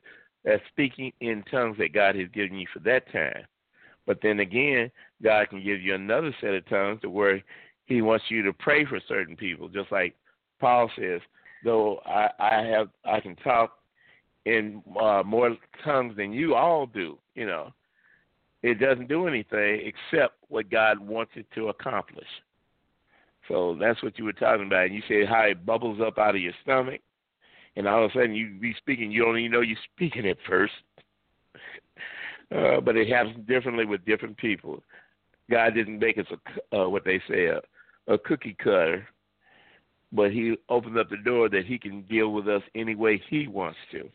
That's 0.44 0.62
speaking 0.70 1.12
in 1.22 1.44
tongues 1.50 1.78
that 1.80 1.94
God 1.94 2.16
has 2.16 2.28
given 2.34 2.58
you 2.58 2.68
for 2.72 2.80
that 2.80 3.12
time. 3.12 3.46
But 4.06 4.20
then 4.22 4.40
again, 4.40 4.92
God 5.24 5.50
can 5.50 5.64
give 5.64 5.82
you 5.82 5.96
another 5.96 6.34
set 6.40 6.54
of 6.54 6.68
tongues 6.70 7.02
to 7.02 7.10
where 7.10 7.42
He 7.86 8.02
wants 8.02 8.26
you 8.30 8.44
to 8.44 8.54
pray 8.54 8.86
for 8.86 9.00
certain 9.08 9.36
people, 9.36 9.68
just 9.68 9.92
like 9.92 10.16
Paul 10.60 10.90
says. 10.98 11.22
Though 11.64 12.00
I, 12.06 12.30
I 12.40 12.62
have, 12.62 12.90
I 13.04 13.20
can 13.20 13.36
talk 13.38 13.80
in 14.46 14.82
uh, 15.00 15.24
more 15.26 15.56
tongues 15.84 16.16
than 16.16 16.32
you 16.32 16.56
all 16.56 16.86
do. 16.86 17.18
You 17.34 17.46
know, 17.46 17.74
it 18.64 18.80
doesn't 18.80 19.10
do 19.10 19.28
anything 19.28 19.82
except 19.84 20.36
what 20.48 20.70
God 20.70 21.00
wants 21.00 21.34
it 21.36 21.48
to 21.56 21.70
accomplish. 21.70 22.28
So 23.48 23.78
that's 23.80 24.02
what 24.02 24.18
you 24.18 24.26
were 24.26 24.34
talking 24.34 24.66
about. 24.66 24.86
And 24.86 24.96
you 24.96 25.02
said 25.08 25.28
how 25.28 25.42
it 25.42 25.66
bubbles 25.66 26.00
up 26.02 26.18
out 26.18 26.36
of 26.36 26.42
your 26.42 26.54
stomach, 26.64 27.02
and 27.76 27.88
all 27.88 28.06
of 28.06 28.12
a 28.12 28.14
sudden 28.14 28.34
you 28.34 28.58
be 28.60 28.74
speaking. 28.78 29.12
You 29.12 29.24
don't 29.24 29.38
even 29.38 29.52
know 29.52 29.62
you're 29.62 29.78
speaking 29.94 30.28
at 30.28 30.38
first. 30.48 30.74
Uh, 32.56 32.80
but 32.80 32.96
it 32.96 33.10
happens 33.10 33.36
differently 33.48 33.86
with 33.86 34.06
different 34.06 34.38
people. 34.38 34.84
God 35.50 35.74
didn't 35.74 35.98
make 35.98 36.20
us 36.20 36.28
a 36.72 36.78
uh, 36.78 36.88
what 36.88 37.04
they 37.04 37.20
say 37.28 37.48
a, 37.48 37.60
a 38.08 38.20
cookie 38.20 38.56
cutter, 38.64 39.08
but 40.12 40.32
He 40.32 40.56
opens 40.70 40.96
up 40.96 41.10
the 41.10 41.18
door 41.18 41.50
that 41.50 41.66
He 41.66 41.80
can 41.80 42.04
deal 42.04 42.32
with 42.32 42.48
us 42.48 42.62
any 42.76 42.94
way 42.94 43.20
He 43.32 43.48
wants 43.48 43.80
to. 43.94 44.08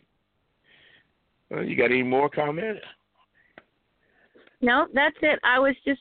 Uh, 1.53 1.61
you 1.61 1.77
got 1.77 1.87
any 1.87 2.03
more 2.03 2.29
comments? 2.29 2.81
No, 4.61 4.87
that's 4.93 5.17
it. 5.23 5.39
I 5.43 5.59
was 5.59 5.75
just 5.87 6.01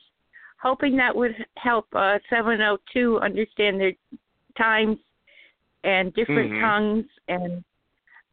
hoping 0.60 0.96
that 0.96 1.14
would 1.14 1.34
help 1.56 1.86
uh, 1.94 2.18
702 2.28 3.18
understand 3.20 3.80
their 3.80 3.92
times 4.58 4.98
and 5.84 6.12
different 6.14 6.52
mm-hmm. 6.52 6.60
tongues 6.60 7.06
and 7.28 7.64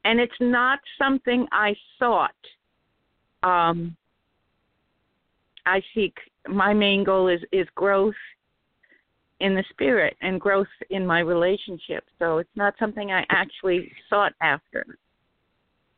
and 0.04 0.22
it's 0.22 0.34
not 0.40 0.80
something 0.98 1.48
I 1.52 1.76
sought. 2.00 2.32
Um, 3.44 3.96
I 5.66 5.82
seek 5.94 6.14
my 6.48 6.74
main 6.74 7.04
goal 7.04 7.28
is 7.28 7.42
is 7.52 7.68
growth 7.76 8.16
in 9.40 9.54
the 9.54 9.64
spirit 9.70 10.16
and 10.22 10.42
growth 10.42 10.68
in 10.90 11.06
my 11.06 11.20
relationship. 11.20 12.04
So 12.20 12.40
it's 12.40 12.56
not 12.56 12.74
something 12.80 13.12
I 13.12 13.26
actually 13.30 13.92
sought 14.10 14.34
after. 14.42 14.98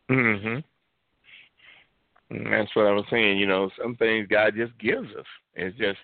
Mhm. 0.10 0.64
That's 2.30 2.76
what 2.76 2.86
I 2.86 2.92
was 2.92 3.06
saying. 3.10 3.40
You 3.40 3.48
know, 3.48 3.70
some 3.82 3.96
things 3.96 4.28
God 4.30 4.54
just 4.56 4.78
gives 4.78 5.08
us. 5.18 5.26
It's 5.56 5.78
just 5.78 5.98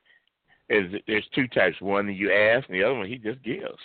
is 0.70 0.92
there's 1.08 1.28
two 1.34 1.48
types. 1.48 1.80
One 1.80 2.14
you 2.14 2.32
ask, 2.32 2.68
and 2.68 2.78
the 2.78 2.84
other 2.84 2.96
one 2.96 3.08
He 3.08 3.18
just 3.18 3.44
gives. 3.44 3.80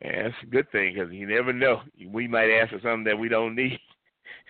And 0.00 0.26
that's 0.26 0.42
a 0.42 0.46
good 0.46 0.70
thing 0.72 0.94
because 0.94 1.12
you 1.12 1.26
never 1.26 1.52
know. 1.52 1.80
We 2.08 2.26
might 2.26 2.50
ask 2.50 2.72
for 2.72 2.80
something 2.80 3.04
that 3.04 3.18
we 3.18 3.28
don't 3.28 3.54
need, 3.54 3.78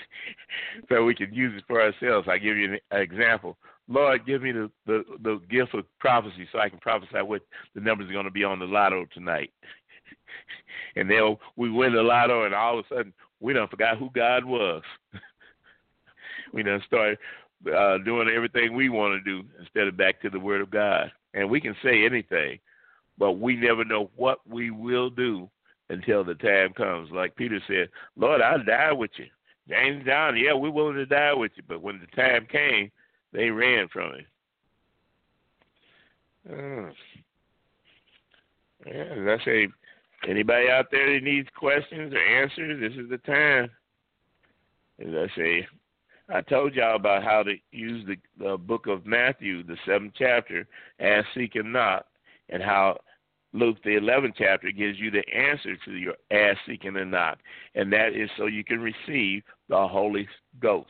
so 0.89 1.05
we 1.05 1.15
can 1.15 1.33
use 1.33 1.53
it 1.57 1.65
for 1.67 1.81
ourselves. 1.81 2.29
I 2.29 2.39
give 2.39 2.57
you 2.57 2.79
an 2.91 3.01
example. 3.01 3.59
Lord, 3.87 4.25
give 4.25 4.43
me 4.43 4.53
the, 4.53 4.71
the 4.87 5.05
the 5.23 5.41
gift 5.51 5.75
of 5.75 5.85
prophecy 6.01 6.49
so 6.51 6.59
I 6.59 6.71
can 6.71 6.79
prophesy 6.79 7.21
what 7.23 7.43
the 7.75 7.83
numbers 7.83 8.09
are 8.09 8.15
going 8.15 8.25
to 8.25 8.31
be 8.31 8.45
on 8.45 8.59
the 8.59 8.65
lotto 8.65 9.05
tonight. 9.13 9.53
and 10.97 11.11
then 11.11 11.37
we 11.57 11.71
win 11.71 11.93
the 11.93 12.03
lotto, 12.03 12.47
and 12.47 12.55
all 12.55 12.79
of 12.79 12.87
a 12.87 12.95
sudden 12.95 13.13
we 13.41 13.53
don't 13.53 13.71
forgot 13.71 13.99
who 13.99 14.09
God 14.15 14.45
was. 14.45 14.83
we 16.55 16.63
done 16.63 16.83
started 16.87 17.19
uh, 17.67 17.99
doing 17.99 18.29
everything 18.29 18.75
we 18.75 18.89
want 18.89 19.13
to 19.13 19.31
do 19.31 19.47
instead 19.59 19.89
of 19.89 19.97
back 19.97 20.23
to 20.23 20.31
the 20.31 20.39
Word 20.39 20.61
of 20.61 20.71
God. 20.71 21.11
And 21.35 21.51
we 21.51 21.61
can 21.61 21.75
say 21.83 22.07
anything, 22.07 22.59
but 23.19 23.33
we 23.33 23.57
never 23.57 23.85
know 23.85 24.11
what 24.17 24.39
we 24.49 24.71
will 24.71 25.11
do 25.11 25.51
until 25.91 26.25
the 26.25 26.35
time 26.37 26.73
comes. 26.73 27.11
Like 27.11 27.37
Peter 27.37 27.61
said, 27.67 27.89
Lord, 28.17 28.41
I'll 28.41 28.63
die 28.63 28.93
with 28.93 29.11
you. 29.17 29.27
James 29.69 30.05
John, 30.05 30.37
yeah, 30.37 30.53
we're 30.53 30.71
willing 30.71 30.97
to 30.97 31.07
die 31.07 31.35
with 31.35 31.53
you. 31.57 31.63
But 31.67 31.83
when 31.83 32.01
the 32.01 32.07
time 32.17 32.47
came, 32.51 32.91
they 33.33 33.51
ran 33.51 33.89
from 33.89 34.13
it. 34.15 34.27
Uh, 36.51 36.93
yeah, 38.87 39.05
as 39.05 39.41
I 39.41 39.45
say, 39.45 39.69
anybody 40.29 40.69
out 40.69 40.87
there 40.91 41.15
that 41.15 41.25
needs 41.25 41.49
questions 41.57 42.13
or 42.13 42.19
answers, 42.19 42.81
this 42.81 43.03
is 43.03 43.11
the 43.11 43.19
time. 43.19 43.71
As 45.01 45.15
I 45.15 45.37
say, 45.37 45.67
I 46.33 46.41
told 46.41 46.75
y'all 46.75 46.97
about 46.97 47.23
how 47.23 47.43
to 47.43 47.55
use 47.71 48.07
the, 48.07 48.17
the 48.43 48.57
book 48.57 48.87
of 48.87 49.05
Matthew, 49.05 49.63
the 49.63 49.77
seventh 49.87 50.15
chapter, 50.17 50.67
ask, 50.99 51.27
seek, 51.35 51.55
and 51.55 51.73
knock, 51.73 52.07
and 52.49 52.63
how 52.63 52.99
Luke, 53.53 53.77
the 53.85 53.91
11th 53.91 54.35
chapter, 54.39 54.71
gives 54.71 54.99
you 54.99 55.11
the 55.11 55.25
answer 55.35 55.77
to 55.85 55.93
your 55.93 56.15
ask, 56.31 56.59
seek, 56.67 56.85
and 56.85 57.11
knock. 57.11 57.39
And 57.75 57.93
that 57.93 58.15
is 58.15 58.31
so 58.37 58.47
you 58.47 58.65
can 58.65 58.81
receive 58.81 59.43
the 59.69 59.87
Holy 59.87 60.27
Ghost. 60.61 60.89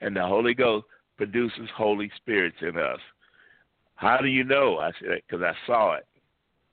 And 0.00 0.16
the 0.16 0.26
Holy 0.26 0.54
Ghost 0.54 0.86
produces 1.16 1.68
Holy 1.76 2.10
Spirits 2.16 2.56
in 2.60 2.78
us. 2.78 3.00
How 3.96 4.18
do 4.18 4.26
you 4.26 4.44
know? 4.44 4.78
I 4.78 4.90
said, 5.00 5.22
because 5.28 5.44
I 5.44 5.54
saw 5.66 5.94
it. 5.94 6.06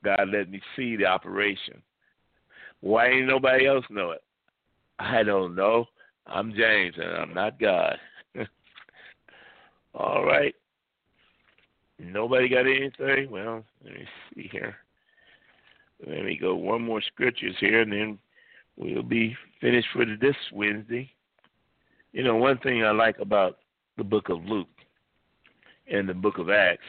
God 0.04 0.30
let 0.32 0.50
me 0.50 0.62
see 0.76 0.96
the 0.96 1.06
operation. 1.06 1.82
Why 2.82 3.08
ain't 3.08 3.28
nobody 3.28 3.68
else 3.68 3.86
know 3.90 4.12
it? 4.12 4.24
I 5.00 5.24
don't 5.24 5.56
know. 5.56 5.86
I'm 6.32 6.54
James, 6.54 6.96
and 6.98 7.10
I'm 7.10 7.34
not 7.34 7.60
God. 7.60 7.98
All 9.94 10.24
right. 10.24 10.54
Nobody 11.98 12.48
got 12.48 12.68
anything? 12.68 13.30
Well, 13.32 13.64
let 13.84 13.94
me 13.94 14.06
see 14.34 14.50
here. 14.52 14.76
Let 16.06 16.24
me 16.24 16.38
go 16.40 16.56
one 16.56 16.84
more 16.84 17.02
scriptures 17.02 17.56
here, 17.60 17.82
and 17.82 17.92
then 17.92 18.20
we'll 18.78 19.04
be 19.04 19.36
finished 19.60 19.88
for 19.92 20.06
this 20.06 20.36
Wednesday. 20.54 21.10
You 22.14 22.24
know, 22.24 22.38
one 22.38 22.58
thing 22.60 22.84
I 22.84 22.92
like 22.92 23.20
about 23.20 23.58
the 23.98 24.04
book 24.04 24.30
of 24.30 24.46
Luke 24.46 24.68
and 25.92 26.08
the 26.08 26.14
book 26.14 26.38
of 26.38 26.50
Acts, 26.50 26.86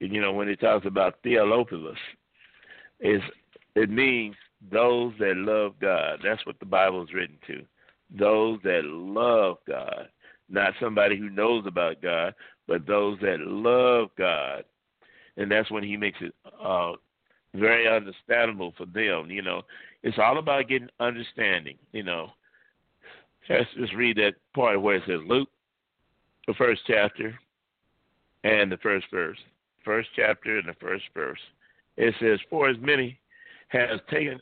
you 0.00 0.20
know, 0.20 0.32
when 0.32 0.48
it 0.48 0.60
talks 0.60 0.86
about 0.86 1.18
Theophilus, 1.22 1.98
is 3.00 3.20
it 3.74 3.90
means 3.90 4.36
those 4.72 5.12
that 5.18 5.36
love 5.36 5.74
God. 5.80 6.20
That's 6.24 6.44
what 6.46 6.58
the 6.58 6.66
Bible 6.66 7.02
is 7.02 7.12
written 7.12 7.36
to 7.48 7.64
those 8.10 8.58
that 8.62 8.84
love 8.84 9.58
God, 9.66 10.08
not 10.48 10.74
somebody 10.80 11.16
who 11.16 11.30
knows 11.30 11.66
about 11.66 12.02
God, 12.02 12.34
but 12.66 12.86
those 12.86 13.18
that 13.20 13.40
love 13.40 14.10
God. 14.16 14.64
And 15.36 15.50
that's 15.50 15.70
when 15.70 15.82
he 15.82 15.96
makes 15.96 16.18
it 16.20 16.34
uh, 16.62 16.92
very 17.54 17.88
understandable 17.88 18.72
for 18.76 18.86
them. 18.86 19.30
You 19.30 19.42
know, 19.42 19.62
it's 20.02 20.18
all 20.18 20.38
about 20.38 20.68
getting 20.68 20.88
understanding. 21.00 21.76
You 21.92 22.04
know, 22.04 22.30
let's 23.48 23.68
just 23.76 23.94
read 23.94 24.16
that 24.16 24.34
part 24.54 24.80
where 24.80 24.96
it 24.96 25.02
says 25.06 25.20
Luke, 25.26 25.48
the 26.46 26.54
first 26.54 26.82
chapter, 26.86 27.38
and 28.44 28.70
the 28.70 28.78
first 28.78 29.06
verse. 29.12 29.38
First 29.84 30.08
chapter 30.16 30.58
and 30.58 30.68
the 30.68 30.74
first 30.80 31.04
verse. 31.14 31.38
It 31.96 32.14
says, 32.20 32.38
For 32.50 32.68
as 32.68 32.76
many 32.80 33.18
has 33.68 34.00
taken 34.10 34.40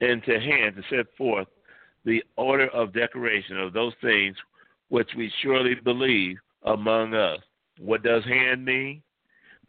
into 0.00 0.40
hand 0.40 0.76
to 0.76 0.82
set 0.90 1.06
forth 1.16 1.48
the 2.04 2.22
order 2.36 2.68
of 2.68 2.92
decoration 2.92 3.58
of 3.58 3.72
those 3.72 3.92
things 4.00 4.36
which 4.88 5.10
we 5.16 5.32
surely 5.42 5.74
believe 5.74 6.36
among 6.64 7.14
us. 7.14 7.38
What 7.78 8.02
does 8.02 8.24
hand 8.24 8.64
mean? 8.64 9.02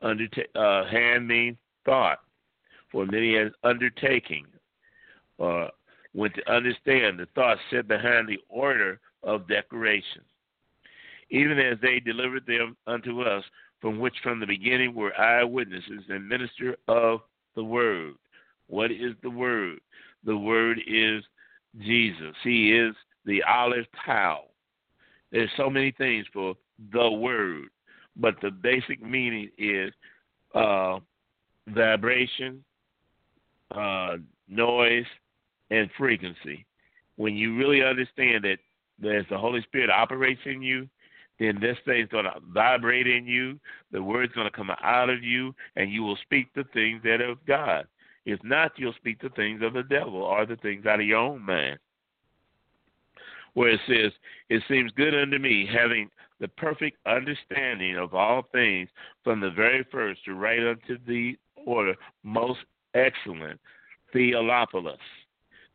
Uh, 0.02 0.86
hand 0.86 1.28
means 1.28 1.58
thought. 1.86 2.20
For 2.92 3.06
many 3.06 3.38
as 3.38 3.52
undertaking, 3.64 4.46
uh, 5.40 5.68
when 6.12 6.32
to 6.34 6.52
understand 6.52 7.20
the 7.20 7.28
thought 7.34 7.58
set 7.72 7.88
behind 7.88 8.28
the 8.28 8.38
order 8.50 9.00
of 9.24 9.48
decoration, 9.48 10.22
even 11.30 11.58
as 11.58 11.78
they 11.82 12.00
delivered 12.00 12.46
them 12.46 12.78
unto 12.86 13.22
us, 13.22 13.44
from 13.82 14.00
which 14.00 14.14
from 14.22 14.40
the 14.40 14.46
beginning 14.46 14.94
were 14.94 15.18
eyewitnesses 15.20 16.04
and 16.10 16.28
minister 16.28 16.78
of 16.88 17.22
the 17.56 17.64
word. 17.64 18.14
What 18.68 18.92
is 18.92 19.14
the 19.24 19.30
word? 19.30 19.80
The 20.24 20.38
word 20.38 20.80
is 20.88 21.24
Jesus. 21.80 22.36
He 22.44 22.72
is 22.74 22.96
the 23.26 23.44
olive 23.44 23.86
towel. 24.06 24.50
There's 25.32 25.50
so 25.58 25.70
many 25.70 25.92
things 25.92 26.26
for 26.32 26.56
the 26.92 27.10
word, 27.10 27.70
but 28.16 28.36
the 28.42 28.52
basic 28.52 29.02
meaning 29.02 29.50
is 29.58 29.92
uh, 30.54 31.00
vibration, 31.68 32.64
uh, 33.76 34.18
noise, 34.48 35.06
and 35.72 35.90
frequency. 35.98 36.66
When 37.16 37.36
you 37.36 37.58
really 37.58 37.84
understand 37.84 38.44
that 38.44 38.58
there's 39.00 39.26
the 39.30 39.38
Holy 39.38 39.62
Spirit 39.64 39.90
operates 39.90 40.42
in 40.46 40.62
you, 40.62 40.88
then 41.40 41.58
this 41.60 41.78
thing's 41.86 42.10
going 42.10 42.26
to 42.26 42.40
vibrate 42.54 43.08
in 43.08 43.26
you. 43.26 43.60
The 43.92 44.02
word's 44.02 44.34
going 44.34 44.48
to 44.48 44.56
come 44.56 44.72
out 44.84 45.10
of 45.10 45.24
you, 45.24 45.56
and 45.76 45.92
you 45.92 46.04
will 46.04 46.18
speak 46.22 46.54
the 46.54 46.66
things 46.74 47.02
that 47.04 47.22
are 47.22 47.32
of 47.32 47.46
God. 47.46 47.88
If 48.26 48.44
not, 48.44 48.72
you'll 48.78 48.94
speak 48.94 49.22
the 49.22 49.30
things 49.30 49.62
of 49.62 49.74
the 49.74 49.84
devil 49.84 50.22
or 50.24 50.46
the 50.46 50.56
things 50.58 50.86
out 50.86 51.00
of 51.00 51.06
your 51.06 51.18
own 51.18 51.42
mind. 51.42 51.78
Where 53.54 53.70
it 53.70 53.82
says, 53.88 54.12
It 54.50 54.64
seems 54.68 54.92
good 54.94 55.14
unto 55.14 55.38
me, 55.38 55.70
having 55.72 56.10
the 56.40 56.48
perfect 56.48 56.98
understanding 57.06 57.98
of 57.98 58.14
all 58.14 58.44
things 58.52 58.90
from 59.24 59.40
the 59.40 59.52
very 59.52 59.86
first 59.92 60.26
to 60.26 60.34
write 60.34 60.60
unto 60.60 60.98
the 61.06 61.38
order 61.66 61.96
most 62.24 62.60
excellent, 62.94 63.60
Theophilus. 64.12 64.98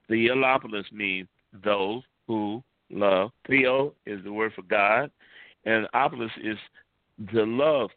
Theophilus 0.08 0.86
means 0.92 1.28
those 1.64 2.02
who 2.26 2.62
love. 2.90 3.30
Theo 3.46 3.94
is 4.06 4.22
the 4.24 4.32
word 4.32 4.52
for 4.54 4.62
God, 4.62 5.10
and 5.64 5.86
Opolis 5.94 6.30
is 6.42 6.58
the 7.32 7.44
love 7.44 7.90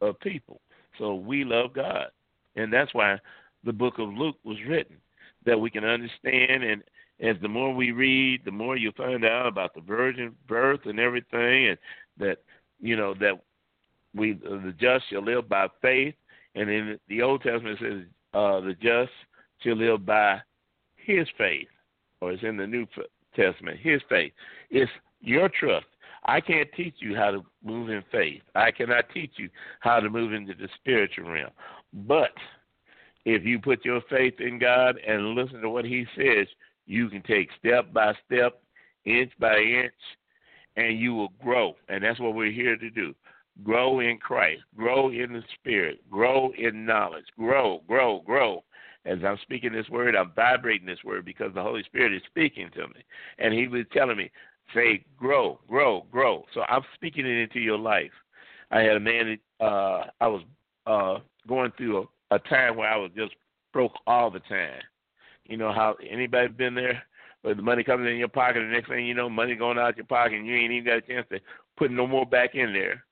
of 0.00 0.18
people. 0.20 0.60
So 0.98 1.14
we 1.14 1.44
love 1.44 1.72
God. 1.74 2.06
And 2.56 2.72
that's 2.72 2.92
why 2.92 3.18
the 3.68 3.72
book 3.74 3.98
of 3.98 4.08
Luke 4.08 4.36
was 4.44 4.56
written, 4.66 4.96
that 5.44 5.60
we 5.60 5.68
can 5.68 5.84
understand. 5.84 6.64
And 6.64 6.82
as 7.20 7.36
the 7.42 7.48
more 7.48 7.74
we 7.74 7.92
read, 7.92 8.40
the 8.46 8.50
more 8.50 8.78
you 8.78 8.90
find 8.96 9.26
out 9.26 9.46
about 9.46 9.74
the 9.74 9.82
virgin 9.82 10.34
birth 10.48 10.80
and 10.86 10.98
everything, 10.98 11.68
and 11.68 11.78
that, 12.16 12.38
you 12.80 12.96
know, 12.96 13.12
that 13.20 13.34
we 14.14 14.32
the 14.32 14.74
just 14.80 15.04
shall 15.10 15.22
live 15.22 15.50
by 15.50 15.68
faith. 15.82 16.14
And 16.54 16.70
in 16.70 16.98
the 17.08 17.20
Old 17.20 17.42
Testament, 17.42 17.78
it 17.78 17.84
says 17.84 18.06
uh, 18.32 18.60
the 18.60 18.74
just 18.80 19.12
shall 19.60 19.76
live 19.76 20.06
by 20.06 20.40
his 20.96 21.28
faith, 21.36 21.68
or 22.22 22.32
it's 22.32 22.42
in 22.42 22.56
the 22.56 22.66
New 22.66 22.86
Testament, 23.36 23.78
his 23.80 24.00
faith. 24.08 24.32
It's 24.70 24.90
your 25.20 25.50
trust. 25.50 25.86
I 26.24 26.40
can't 26.40 26.68
teach 26.74 26.94
you 27.00 27.14
how 27.14 27.32
to 27.32 27.44
move 27.62 27.90
in 27.90 28.02
faith. 28.10 28.42
I 28.54 28.70
cannot 28.70 29.04
teach 29.12 29.32
you 29.36 29.50
how 29.80 30.00
to 30.00 30.08
move 30.08 30.32
into 30.32 30.54
the 30.54 30.68
spiritual 30.80 31.30
realm. 31.30 31.50
But 31.92 32.32
if 33.24 33.44
you 33.44 33.58
put 33.58 33.84
your 33.84 34.00
faith 34.08 34.34
in 34.40 34.58
God 34.58 34.96
and 35.06 35.34
listen 35.34 35.60
to 35.60 35.70
what 35.70 35.84
He 35.84 36.06
says, 36.16 36.46
you 36.86 37.08
can 37.08 37.22
take 37.22 37.50
step 37.58 37.92
by 37.92 38.14
step, 38.26 38.60
inch 39.04 39.32
by 39.38 39.58
inch, 39.58 39.92
and 40.76 40.98
you 40.98 41.14
will 41.14 41.32
grow. 41.42 41.74
And 41.88 42.02
that's 42.02 42.20
what 42.20 42.34
we're 42.34 42.52
here 42.52 42.76
to 42.76 42.90
do 42.90 43.14
grow 43.64 44.00
in 44.00 44.18
Christ, 44.18 44.62
grow 44.76 45.10
in 45.10 45.32
the 45.32 45.42
Spirit, 45.54 45.98
grow 46.08 46.52
in 46.56 46.86
knowledge, 46.86 47.24
grow, 47.36 47.82
grow, 47.88 48.22
grow. 48.24 48.62
As 49.04 49.18
I'm 49.26 49.38
speaking 49.42 49.72
this 49.72 49.88
word, 49.88 50.14
I'm 50.14 50.32
vibrating 50.36 50.86
this 50.86 51.02
word 51.04 51.24
because 51.24 51.52
the 51.54 51.62
Holy 51.62 51.82
Spirit 51.84 52.14
is 52.14 52.22
speaking 52.26 52.70
to 52.74 52.86
me. 52.88 53.02
And 53.38 53.54
He 53.54 53.66
was 53.66 53.84
telling 53.92 54.16
me, 54.16 54.30
say, 54.74 55.04
grow, 55.16 55.58
grow, 55.68 56.06
grow. 56.10 56.44
So 56.54 56.60
I'm 56.68 56.82
speaking 56.94 57.26
it 57.26 57.42
into 57.42 57.58
your 57.58 57.78
life. 57.78 58.12
I 58.70 58.80
had 58.80 58.96
a 58.96 59.00
man, 59.00 59.38
uh, 59.60 60.04
I 60.20 60.26
was 60.26 60.42
uh, 60.86 61.18
going 61.48 61.72
through 61.76 62.08
a, 62.30 62.38
time 62.38 62.76
where 62.76 62.88
I 62.88 62.96
was 62.96 63.10
just 63.16 63.34
broke 63.72 63.92
all 64.06 64.30
the 64.30 64.40
time. 64.40 64.80
You 65.44 65.56
know 65.56 65.72
how 65.72 65.96
anybody 66.08 66.48
been 66.48 66.74
there? 66.74 67.02
But 67.42 67.56
the 67.56 67.62
money 67.62 67.84
comes 67.84 68.06
in 68.06 68.16
your 68.16 68.28
pocket, 68.28 68.60
the 68.60 68.66
next 68.66 68.88
thing 68.88 69.06
you 69.06 69.14
know, 69.14 69.30
money 69.30 69.54
going 69.54 69.78
out 69.78 69.96
your 69.96 70.06
pocket, 70.06 70.34
and 70.34 70.46
you 70.46 70.56
ain't 70.56 70.72
even 70.72 70.84
got 70.84 70.98
a 70.98 71.00
chance 71.02 71.26
to 71.30 71.38
put 71.76 71.90
no 71.90 72.06
more 72.06 72.26
back 72.26 72.54
in 72.54 72.72
there. 72.72 73.04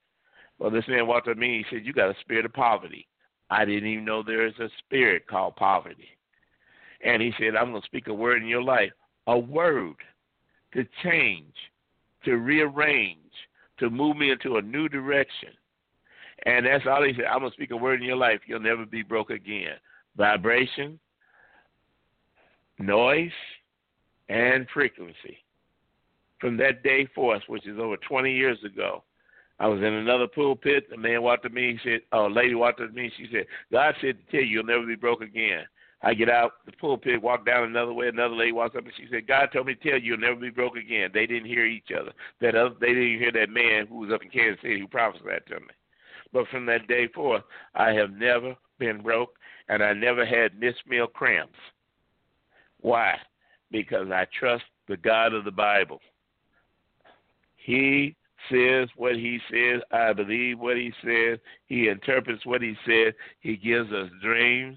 Well, 0.58 0.70
this 0.70 0.88
man 0.88 1.06
walked 1.06 1.28
up 1.28 1.34
to 1.34 1.40
me. 1.40 1.58
He 1.58 1.76
said, 1.76 1.86
"You 1.86 1.92
got 1.92 2.10
a 2.10 2.20
spirit 2.20 2.44
of 2.44 2.52
poverty." 2.52 3.06
I 3.48 3.64
didn't 3.64 3.88
even 3.88 4.04
know 4.04 4.22
there 4.22 4.46
is 4.46 4.58
a 4.58 4.68
spirit 4.78 5.26
called 5.28 5.54
poverty. 5.56 6.08
And 7.02 7.22
he 7.22 7.32
said, 7.38 7.54
"I'm 7.54 7.70
going 7.70 7.82
to 7.82 7.86
speak 7.86 8.08
a 8.08 8.14
word 8.14 8.42
in 8.42 8.48
your 8.48 8.62
life, 8.62 8.92
a 9.26 9.38
word 9.38 9.96
to 10.72 10.84
change, 11.04 11.54
to 12.24 12.36
rearrange, 12.38 13.32
to 13.78 13.90
move 13.90 14.16
me 14.16 14.30
into 14.30 14.56
a 14.56 14.62
new 14.62 14.88
direction." 14.88 15.50
And 16.46 16.64
that's 16.64 16.84
all 16.88 17.02
he 17.02 17.12
said. 17.12 17.24
I'm 17.24 17.40
going 17.40 17.50
to 17.50 17.56
speak 17.56 17.72
a 17.72 17.76
word 17.76 18.00
in 18.00 18.06
your 18.06 18.16
life. 18.16 18.40
You'll 18.46 18.60
never 18.60 18.86
be 18.86 19.02
broke 19.02 19.30
again. 19.30 19.74
Vibration, 20.16 20.98
noise, 22.78 23.32
and 24.28 24.66
frequency. 24.72 25.38
From 26.40 26.56
that 26.58 26.82
day 26.84 27.06
forth, 27.14 27.42
which 27.48 27.66
is 27.66 27.78
over 27.80 27.96
20 27.96 28.32
years 28.32 28.58
ago, 28.64 29.02
I 29.58 29.66
was 29.66 29.80
in 29.80 29.92
another 29.92 30.28
pulpit. 30.28 30.86
A 30.94 30.96
man 30.96 31.22
walked 31.22 31.42
to 31.44 31.48
me. 31.48 31.72
He 31.72 31.90
said, 31.90 32.00
"Oh, 32.12 32.26
lady 32.26 32.54
walked 32.54 32.78
to 32.78 32.88
me. 32.88 33.10
She 33.16 33.26
said, 33.32 33.46
God 33.72 33.94
said 34.00 34.18
to 34.18 34.30
tell 34.30 34.42
you, 34.42 34.58
you'll 34.58 34.64
never 34.64 34.86
be 34.86 34.96
broke 34.96 35.22
again." 35.22 35.64
I 36.02 36.12
get 36.12 36.28
out 36.28 36.64
the 36.66 36.72
pulpit, 36.72 37.22
walk 37.22 37.46
down 37.46 37.64
another 37.64 37.94
way. 37.94 38.08
Another 38.08 38.34
lady 38.34 38.52
walks 38.52 38.76
up 38.76 38.84
and 38.84 38.92
she 38.96 39.06
said, 39.10 39.26
"God 39.26 39.48
told 39.52 39.66
me 39.66 39.74
to 39.74 39.80
tell 39.82 39.98
you, 39.98 40.08
you'll 40.08 40.18
never 40.18 40.36
be 40.36 40.50
broke 40.50 40.76
again." 40.76 41.10
They 41.12 41.26
didn't 41.26 41.46
hear 41.48 41.64
each 41.64 41.90
other. 41.98 42.12
That 42.40 42.54
other, 42.54 42.74
they 42.78 42.88
didn't 42.88 43.18
hear 43.18 43.32
that 43.32 43.48
man 43.48 43.86
who 43.86 43.96
was 43.96 44.12
up 44.12 44.22
in 44.22 44.28
Kansas 44.28 44.60
City 44.60 44.78
who 44.78 44.86
prophesied 44.86 45.26
that 45.26 45.46
to 45.46 45.60
me. 45.60 45.66
But 46.36 46.48
from 46.48 46.66
that 46.66 46.86
day 46.86 47.08
forth, 47.14 47.44
I 47.74 47.92
have 47.92 48.10
never 48.10 48.54
been 48.78 49.00
broke, 49.00 49.30
and 49.70 49.82
I 49.82 49.94
never 49.94 50.26
had 50.26 50.60
missed 50.60 50.86
meal 50.86 51.06
cramps. 51.06 51.56
Why? 52.82 53.14
Because 53.70 54.10
I 54.10 54.26
trust 54.38 54.64
the 54.86 54.98
God 54.98 55.32
of 55.32 55.46
the 55.46 55.50
Bible. 55.50 55.98
He 57.56 58.14
says 58.50 58.90
what 58.96 59.14
he 59.14 59.40
says. 59.50 59.80
I 59.90 60.12
believe 60.12 60.58
what 60.58 60.76
he 60.76 60.92
says. 61.02 61.38
He 61.68 61.88
interprets 61.88 62.44
what 62.44 62.60
he 62.60 62.74
says. 62.86 63.14
He 63.40 63.56
gives 63.56 63.90
us 63.90 64.10
dreams, 64.22 64.76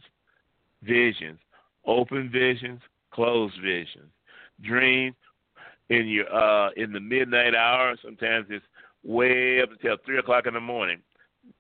visions, 0.82 1.40
open 1.86 2.30
visions, 2.32 2.80
closed 3.12 3.60
visions, 3.62 4.14
dreams 4.64 5.18
in 5.90 6.08
your 6.08 6.34
uh 6.34 6.70
in 6.78 6.94
the 6.94 7.02
midnight 7.02 7.54
hour. 7.54 7.98
Sometimes 8.02 8.46
it's 8.50 8.64
way 9.04 9.62
up 9.62 9.72
until 9.74 9.98
three 10.06 10.20
o'clock 10.20 10.48
in 10.48 10.54
the 10.54 10.62
morning. 10.62 11.02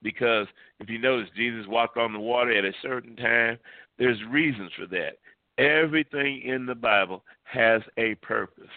Because 0.01 0.47
if 0.79 0.89
you 0.89 0.97
notice, 0.97 1.29
Jesus 1.35 1.65
walked 1.67 1.97
on 1.97 2.13
the 2.13 2.19
water 2.19 2.51
at 2.51 2.65
a 2.65 2.73
certain 2.81 3.15
time. 3.15 3.57
There's 3.97 4.19
reasons 4.29 4.71
for 4.77 4.85
that. 4.87 5.17
Everything 5.57 6.41
in 6.43 6.65
the 6.65 6.75
Bible 6.75 7.23
has 7.43 7.81
a 7.97 8.15
purpose. 8.15 8.69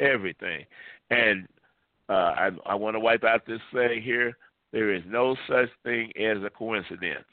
Everything. 0.00 0.64
And 1.10 1.46
uh, 2.08 2.12
I, 2.12 2.50
I 2.66 2.74
want 2.74 2.96
to 2.96 3.00
wipe 3.00 3.24
out 3.24 3.46
this 3.46 3.60
saying 3.74 4.02
here. 4.02 4.36
There 4.72 4.94
is 4.94 5.02
no 5.06 5.36
such 5.46 5.68
thing 5.84 6.10
as 6.18 6.38
a 6.42 6.50
coincidence. 6.50 7.24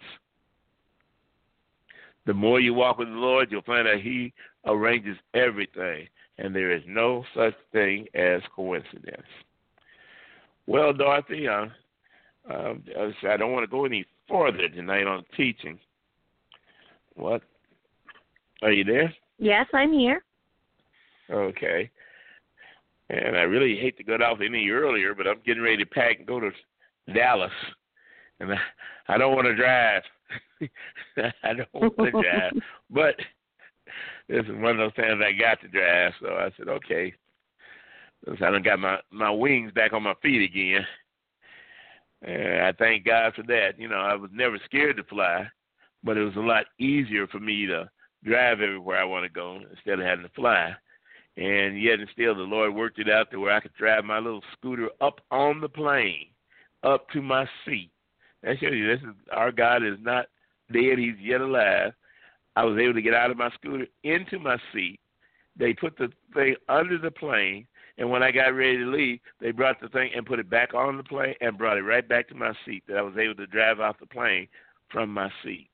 The 2.26 2.34
more 2.34 2.60
you 2.60 2.73
walk 2.73 2.97
with 2.97 3.07
the 3.07 3.14
Lord, 3.14 3.49
you'll 3.49 3.61
find 3.61 3.88
that 3.88 4.01
He 4.01 4.34
arranges 4.65 5.18
everything, 5.34 6.07
and 6.38 6.53
there 6.53 6.72
is 6.72 6.84
no 6.85 7.23
such 7.34 7.56
thing 7.72 8.06
as 8.14 8.41
coincidence. 8.56 9.26
Well, 10.68 10.93
Dorothy, 10.93 11.47
uh, 11.47 11.68
um, 12.49 12.84
I 13.27 13.38
don't 13.38 13.51
want 13.51 13.63
to 13.63 13.71
go 13.71 13.85
any 13.85 14.05
further 14.27 14.69
tonight 14.69 15.07
on 15.07 15.23
teaching. 15.35 15.80
What? 17.15 17.41
Are 18.61 18.71
you 18.71 18.84
there? 18.84 19.13
Yes, 19.38 19.67
I'm 19.73 19.93
here. 19.93 20.23
Okay. 21.30 21.89
And 23.09 23.35
I 23.35 23.41
really 23.41 23.80
hate 23.80 23.97
to 23.97 24.03
get 24.03 24.21
off 24.21 24.39
any 24.45 24.69
earlier, 24.69 25.15
but 25.15 25.27
I'm 25.27 25.41
getting 25.45 25.63
ready 25.63 25.77
to 25.77 25.85
pack 25.85 26.19
and 26.19 26.27
go 26.27 26.39
to 26.39 26.51
Dallas, 27.13 27.51
and 28.39 28.53
I, 28.53 28.57
I 29.07 29.17
don't 29.17 29.35
want 29.35 29.47
to 29.47 29.55
drive. 29.55 30.03
I 31.43 31.53
don't 31.53 31.73
want 31.73 31.97
to 31.97 32.11
drive, 32.11 32.53
but 32.91 33.15
this 34.27 34.45
is 34.45 34.61
one 34.61 34.71
of 34.71 34.77
those 34.77 34.93
times 34.93 35.21
I 35.26 35.31
got 35.31 35.59
to 35.61 35.67
drive. 35.67 36.13
So 36.21 36.27
I 36.27 36.49
said, 36.57 36.67
okay. 36.67 37.13
Since 38.26 38.39
I 38.41 38.51
done 38.51 38.61
got 38.61 38.80
my 38.80 38.97
my 39.11 39.31
wings 39.31 39.71
back 39.71 39.93
on 39.93 40.03
my 40.03 40.13
feet 40.21 40.43
again, 40.43 40.85
and 42.21 42.63
I 42.63 42.71
thank 42.73 43.05
God 43.05 43.33
for 43.35 43.43
that. 43.43 43.73
You 43.77 43.87
know, 43.87 43.97
I 43.97 44.15
was 44.15 44.29
never 44.33 44.59
scared 44.65 44.97
to 44.97 45.03
fly, 45.03 45.47
but 46.03 46.17
it 46.17 46.23
was 46.23 46.35
a 46.35 46.41
lot 46.41 46.65
easier 46.79 47.27
for 47.27 47.39
me 47.39 47.65
to 47.67 47.89
drive 48.23 48.61
everywhere 48.61 48.99
I 48.99 49.05
want 49.05 49.23
to 49.23 49.29
go 49.29 49.59
instead 49.69 49.99
of 49.99 50.05
having 50.05 50.25
to 50.25 50.31
fly. 50.33 50.73
And 51.37 51.81
yet 51.81 51.99
and 51.99 52.09
still 52.11 52.35
the 52.35 52.41
Lord 52.41 52.75
worked 52.75 52.99
it 52.99 53.09
out 53.09 53.31
to 53.31 53.39
where 53.39 53.53
I 53.53 53.61
could 53.61 53.73
drive 53.73 54.03
my 54.03 54.19
little 54.19 54.43
scooter 54.57 54.89
up 54.99 55.21
on 55.31 55.61
the 55.61 55.69
plane, 55.69 56.27
up 56.83 57.09
to 57.11 57.21
my 57.21 57.47
seat. 57.65 57.91
That 58.43 58.59
shows 58.59 58.73
you 58.73 58.87
this 58.87 59.01
is 59.01 59.15
our 59.31 59.51
God 59.51 59.85
is 59.85 59.97
not 60.01 60.25
dead, 60.71 60.97
he's 60.97 61.15
yet 61.21 61.41
alive. 61.41 61.93
I 62.55 62.65
was 62.65 62.77
able 62.77 62.93
to 62.93 63.01
get 63.01 63.13
out 63.13 63.31
of 63.31 63.37
my 63.37 63.49
scooter 63.51 63.85
into 64.03 64.39
my 64.39 64.57
seat. 64.73 64.99
They 65.55 65.73
put 65.73 65.97
the 65.97 66.09
thing 66.33 66.55
under 66.67 66.97
the 66.97 67.11
plane 67.11 67.67
and 67.99 68.09
when 68.09 68.23
I 68.23 68.31
got 68.31 68.55
ready 68.55 68.77
to 68.77 68.85
leave, 68.85 69.19
they 69.41 69.51
brought 69.51 69.81
the 69.81 69.89
thing 69.89 70.11
and 70.15 70.26
put 70.26 70.39
it 70.39 70.49
back 70.49 70.73
on 70.73 70.95
the 70.95 71.03
plane 71.03 71.35
and 71.41 71.57
brought 71.57 71.77
it 71.77 71.81
right 71.81 72.07
back 72.07 72.30
to 72.30 72.35
my 72.35 72.53
seat 72.65 72.84
that 72.88 72.97
I 72.97 73.01
was 73.01 73.17
able 73.17 73.35
to 73.35 73.45
drive 73.45 73.81
off 73.81 73.99
the 73.99 74.05
plane 74.05 74.47
from 74.89 75.13
my 75.13 75.30
seat. 75.43 75.69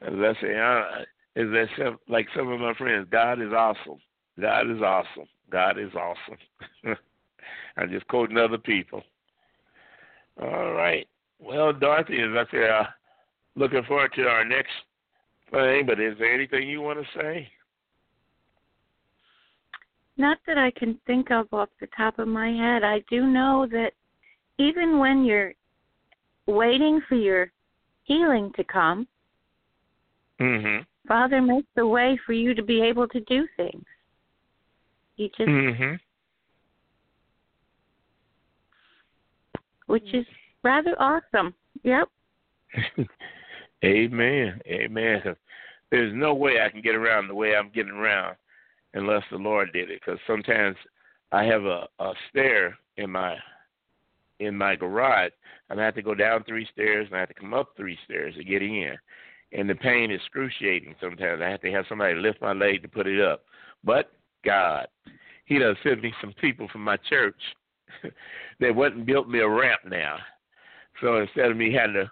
And 0.00 0.24
as 0.24 0.36
I 0.36 0.40
say, 0.40 0.56
uh, 0.56 1.02
is 1.34 1.50
that 1.50 1.66
some, 1.76 1.98
like 2.08 2.28
some 2.34 2.48
of 2.52 2.60
my 2.60 2.74
friends, 2.74 3.08
God 3.10 3.42
is 3.42 3.52
awesome. 3.52 3.98
God 4.40 4.70
is 4.70 4.80
awesome. 4.80 5.26
God 5.50 5.78
is 5.80 5.90
awesome. 5.94 6.38
I'm 7.76 7.90
just 7.90 8.06
quoting 8.06 8.38
other 8.38 8.58
people. 8.58 9.02
All 10.40 10.72
right. 10.72 11.08
Well, 11.40 11.72
Dorothy, 11.72 12.20
as 12.20 12.30
I 12.36 12.44
said, 12.52 12.70
uh, 12.70 12.84
looking 13.56 13.82
forward 13.82 14.12
to 14.14 14.28
our 14.28 14.44
next 14.44 14.70
thing, 15.50 15.86
but 15.86 15.98
is 15.98 16.16
there 16.18 16.32
anything 16.32 16.68
you 16.68 16.82
want 16.82 17.00
to 17.00 17.18
say? 17.18 17.48
Not 20.18 20.38
that 20.48 20.58
I 20.58 20.72
can 20.72 20.98
think 21.06 21.30
of 21.30 21.46
off 21.52 21.68
the 21.80 21.86
top 21.96 22.18
of 22.18 22.26
my 22.26 22.50
head. 22.50 22.82
I 22.82 23.02
do 23.08 23.26
know 23.26 23.66
that 23.70 23.92
even 24.58 24.98
when 24.98 25.24
you're 25.24 25.54
waiting 26.46 27.00
for 27.08 27.14
your 27.14 27.52
healing 28.02 28.52
to 28.56 28.64
come, 28.64 29.06
Mhm. 30.40 30.84
Father 31.06 31.40
makes 31.40 31.68
the 31.74 31.86
way 31.86 32.16
for 32.16 32.32
you 32.32 32.52
to 32.52 32.62
be 32.62 32.82
able 32.82 33.06
to 33.08 33.20
do 33.20 33.46
things. 33.56 33.86
You 35.16 35.28
just 35.30 35.48
Mhm. 35.48 36.00
which 39.86 40.12
is 40.12 40.26
rather 40.62 41.00
awesome. 41.00 41.54
Yep. 41.82 42.10
Amen. 43.84 44.60
Amen. 44.66 45.36
there's 45.90 46.12
no 46.12 46.34
way 46.34 46.60
I 46.60 46.68
can 46.68 46.82
get 46.82 46.94
around 46.94 47.28
the 47.28 47.34
way 47.34 47.56
I'm 47.56 47.70
getting 47.70 47.92
around 47.92 48.36
unless 48.94 49.22
the 49.30 49.38
Lord 49.38 49.72
did 49.72 49.90
it. 49.90 50.00
Because 50.04 50.20
sometimes 50.26 50.76
I 51.32 51.44
have 51.44 51.64
a, 51.64 51.86
a 51.98 52.12
stair 52.30 52.76
in 52.96 53.10
my 53.10 53.36
in 54.40 54.56
my 54.56 54.76
garage, 54.76 55.32
and 55.68 55.80
I 55.80 55.84
have 55.84 55.96
to 55.96 56.02
go 56.02 56.14
down 56.14 56.44
three 56.44 56.66
stairs 56.72 57.08
and 57.08 57.16
I 57.16 57.20
have 57.20 57.28
to 57.28 57.34
come 57.34 57.54
up 57.54 57.70
three 57.76 57.98
stairs 58.04 58.34
to 58.36 58.44
get 58.44 58.62
in. 58.62 58.96
And 59.52 59.68
the 59.68 59.74
pain 59.74 60.12
is 60.12 60.20
excruciating 60.20 60.94
sometimes. 61.00 61.42
I 61.42 61.50
have 61.50 61.60
to 61.62 61.72
have 61.72 61.86
somebody 61.88 62.14
lift 62.14 62.40
my 62.40 62.52
leg 62.52 62.82
to 62.82 62.88
put 62.88 63.08
it 63.08 63.20
up. 63.20 63.44
But 63.82 64.12
God, 64.44 64.86
He 65.46 65.58
does 65.58 65.76
send 65.82 66.02
me 66.02 66.12
some 66.20 66.34
people 66.40 66.68
from 66.68 66.84
my 66.84 66.98
church 67.08 67.40
that 68.60 68.74
went 68.74 68.94
and 68.94 69.06
built 69.06 69.28
me 69.28 69.40
a 69.40 69.48
ramp 69.48 69.80
now. 69.86 70.18
So 71.00 71.16
instead 71.16 71.50
of 71.50 71.56
me 71.56 71.72
having 71.72 71.94
to 71.94 72.10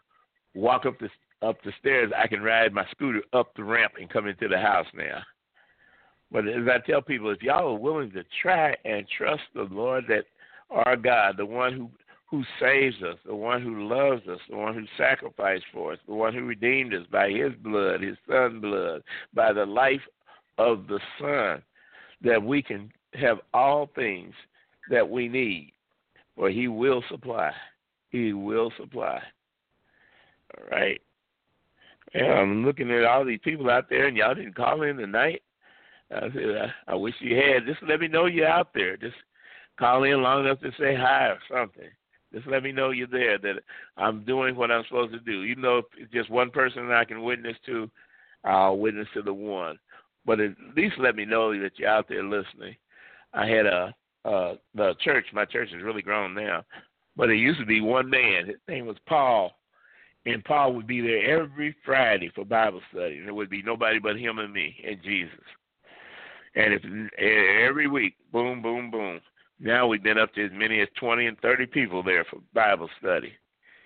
walk 0.55 0.86
up 0.86 0.98
the 0.98 1.09
up 1.43 1.62
the 1.62 1.73
stairs, 1.78 2.11
I 2.16 2.27
can 2.27 2.43
ride 2.43 2.73
my 2.73 2.86
scooter 2.90 3.20
up 3.35 3.55
the 3.55 3.65
ramp 3.65 3.93
and 4.01 4.09
come 4.09 4.27
into 4.27 4.48
the 4.48 4.59
house 4.59 4.86
now. 4.94 5.20
But 6.31 6.48
as 6.48 6.66
I 6.69 6.78
tell 6.86 7.03
people, 7.03 7.31
if 7.31 7.43
y'all 7.43 7.74
are 7.74 7.78
willing 7.78 8.11
to 8.12 8.24
try 8.43 8.74
and 8.85 9.07
trust 9.16 9.43
the 9.55 9.69
Lord 9.70 10.05
that 10.09 10.24
our 10.70 10.97
God, 10.97 11.36
the 11.36 11.47
one 11.47 11.73
who 11.73 11.90
who 12.28 12.43
saves 12.61 12.97
us, 13.03 13.16
the 13.24 13.35
one 13.35 13.62
who 13.62 13.89
loves 13.89 14.27
us, 14.27 14.40
the 14.51 14.57
one 14.57 14.74
who 14.74 14.85
sacrificed 14.98 15.65
for 15.73 15.93
us, 15.93 15.98
the 16.09 16.15
one 16.15 16.35
who 16.35 16.44
redeemed 16.44 16.93
us 16.93 17.07
by 17.11 17.31
his 17.31 17.53
blood, 17.62 18.03
his 18.03 18.16
son 18.28 18.61
blood, 18.61 19.03
by 19.32 19.53
the 19.53 19.65
life 19.65 20.01
of 20.59 20.89
the 20.89 20.98
Son, 21.20 21.62
that 22.23 22.43
we 22.43 22.62
can 22.62 22.90
have 23.15 23.39
all 23.55 23.89
things 23.94 24.35
that 24.90 25.09
we 25.09 25.28
need. 25.28 25.73
For 26.35 26.51
he 26.51 26.69
will 26.69 27.03
supply. 27.09 27.53
He 28.11 28.32
will 28.32 28.73
supply. 28.77 29.23
All 30.59 30.66
right. 30.70 31.01
Yeah, 32.15 32.35
I'm 32.35 32.65
looking 32.65 32.90
at 32.90 33.05
all 33.05 33.24
these 33.24 33.40
people 33.43 33.70
out 33.70 33.89
there, 33.89 34.07
and 34.07 34.16
y'all 34.16 34.35
didn't 34.35 34.55
call 34.55 34.82
in 34.82 34.97
tonight. 34.97 35.43
I 36.14 36.20
said, 36.32 36.72
I, 36.86 36.92
I 36.92 36.94
wish 36.94 37.14
you 37.20 37.36
had. 37.36 37.66
Just 37.66 37.82
let 37.82 38.00
me 38.00 38.08
know 38.08 38.26
you're 38.26 38.48
out 38.48 38.68
there. 38.74 38.96
Just 38.96 39.16
call 39.78 40.04
in 40.04 40.22
long 40.22 40.44
enough 40.44 40.60
to 40.60 40.70
say 40.78 40.94
hi 40.94 41.26
or 41.26 41.38
something. 41.50 41.88
Just 42.32 42.46
let 42.46 42.62
me 42.62 42.72
know 42.72 42.90
you're 42.90 43.06
there, 43.06 43.38
that 43.38 43.62
I'm 43.96 44.24
doing 44.24 44.56
what 44.56 44.70
I'm 44.70 44.84
supposed 44.88 45.12
to 45.12 45.20
do. 45.20 45.42
You 45.42 45.56
know, 45.56 45.78
if 45.78 45.84
it's 45.96 46.12
just 46.12 46.30
one 46.30 46.50
person 46.50 46.90
I 46.90 47.04
can 47.04 47.22
witness 47.22 47.56
to, 47.66 47.90
I'll 48.44 48.78
witness 48.78 49.08
to 49.14 49.22
the 49.22 49.32
one. 49.32 49.78
But 50.24 50.40
at 50.40 50.52
least 50.76 50.96
let 50.98 51.16
me 51.16 51.24
know 51.24 51.58
that 51.58 51.78
you're 51.78 51.88
out 51.88 52.08
there 52.08 52.24
listening. 52.24 52.76
I 53.32 53.46
had 53.46 53.66
a 53.66 53.94
uh 54.24 54.54
the 54.74 54.94
church, 55.02 55.26
my 55.32 55.44
church 55.44 55.70
has 55.72 55.82
really 55.82 56.02
grown 56.02 56.34
now. 56.34 56.64
But 57.16 57.30
it 57.30 57.36
used 57.36 57.60
to 57.60 57.66
be 57.66 57.80
one 57.80 58.10
man. 58.10 58.46
His 58.46 58.56
name 58.68 58.86
was 58.86 58.96
Paul. 59.08 59.52
And 60.26 60.44
Paul 60.44 60.74
would 60.74 60.88
be 60.88 61.00
there 61.00 61.40
every 61.40 61.74
Friday 61.84 62.30
for 62.34 62.44
Bible 62.44 62.80
study. 62.92 63.18
And 63.18 63.28
it 63.28 63.34
would 63.34 63.48
be 63.48 63.62
nobody 63.62 64.00
but 64.00 64.18
him 64.18 64.40
and 64.40 64.52
me 64.52 64.76
and 64.86 65.00
Jesus. 65.02 65.30
And 66.56 66.72
if 66.72 66.82
every 67.68 67.86
week, 67.86 68.16
boom, 68.32 68.62
boom, 68.62 68.90
boom. 68.90 69.20
Now 69.60 69.86
we've 69.86 70.02
been 70.02 70.18
up 70.18 70.32
to 70.34 70.44
as 70.44 70.50
many 70.52 70.80
as 70.80 70.88
20 70.98 71.26
and 71.26 71.38
30 71.40 71.66
people 71.66 72.02
there 72.02 72.24
for 72.24 72.40
Bible 72.54 72.88
study. 72.98 73.32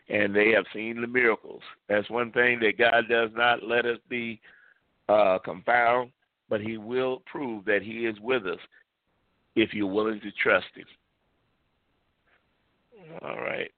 And 0.08 0.34
they 0.34 0.50
have 0.50 0.64
seen 0.72 1.00
the 1.00 1.06
miracles. 1.06 1.62
That's 1.88 2.08
one 2.10 2.32
thing 2.32 2.60
that 2.60 2.78
God 2.78 3.08
does 3.08 3.30
not 3.34 3.62
let 3.64 3.86
us 3.86 3.98
be 4.08 4.40
uh, 5.08 5.38
confound, 5.44 6.10
but 6.48 6.60
He 6.60 6.78
will 6.78 7.22
prove 7.26 7.64
that 7.66 7.82
He 7.82 8.06
is 8.06 8.16
with 8.20 8.46
us 8.46 8.58
if 9.56 9.74
you're 9.74 9.86
willing 9.86 10.20
to 10.20 10.30
trust 10.42 10.66
Him. 10.74 10.86
All 13.22 13.40
right. 13.40 13.70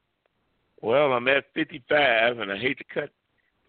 Well, 0.82 1.12
I'm 1.12 1.28
at 1.28 1.44
55, 1.54 2.38
and 2.38 2.52
I 2.52 2.58
hate 2.58 2.78
to 2.78 2.84
cut 2.92 3.10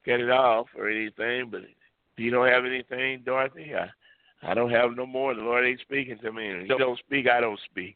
cut 0.04 0.20
it 0.20 0.30
off 0.30 0.68
or 0.78 0.90
anything, 0.90 1.50
but 1.50 1.62
if 1.62 1.70
you 2.18 2.30
don't 2.30 2.50
have 2.50 2.66
anything, 2.66 3.22
Dorothy, 3.24 3.74
I 3.74 3.88
I 4.46 4.54
don't 4.54 4.72
have 4.72 4.96
no 4.96 5.06
more. 5.06 5.34
The 5.34 5.42
Lord 5.42 5.66
ain't 5.66 5.80
speaking 5.80 6.18
to 6.20 6.32
me. 6.32 6.50
And 6.50 6.62
if 6.64 6.68
He 6.68 6.78
don't 6.78 7.00
speak, 7.00 7.28
I 7.28 7.40
don't 7.40 7.60
speak. 7.72 7.96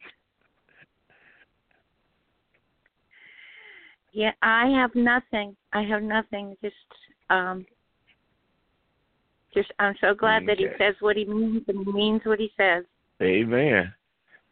Yeah, 4.14 4.32
I 4.42 4.68
have 4.70 4.96
nothing. 4.96 5.56
I 5.74 5.84
have 5.84 6.02
nothing. 6.02 6.56
Just 6.62 6.76
um 7.30 7.66
just 9.54 9.72
I'm 9.80 9.96
so 10.02 10.14
glad 10.14 10.46
that 10.48 10.58
he 10.58 10.68
says 10.78 10.96
what 11.02 11.18
he 11.18 11.26
means 11.26 11.64
and 11.68 11.86
he 11.86 11.92
means 11.92 12.22
what 12.24 12.40
he 12.40 12.52
says. 12.58 12.86
Amen. 13.22 13.94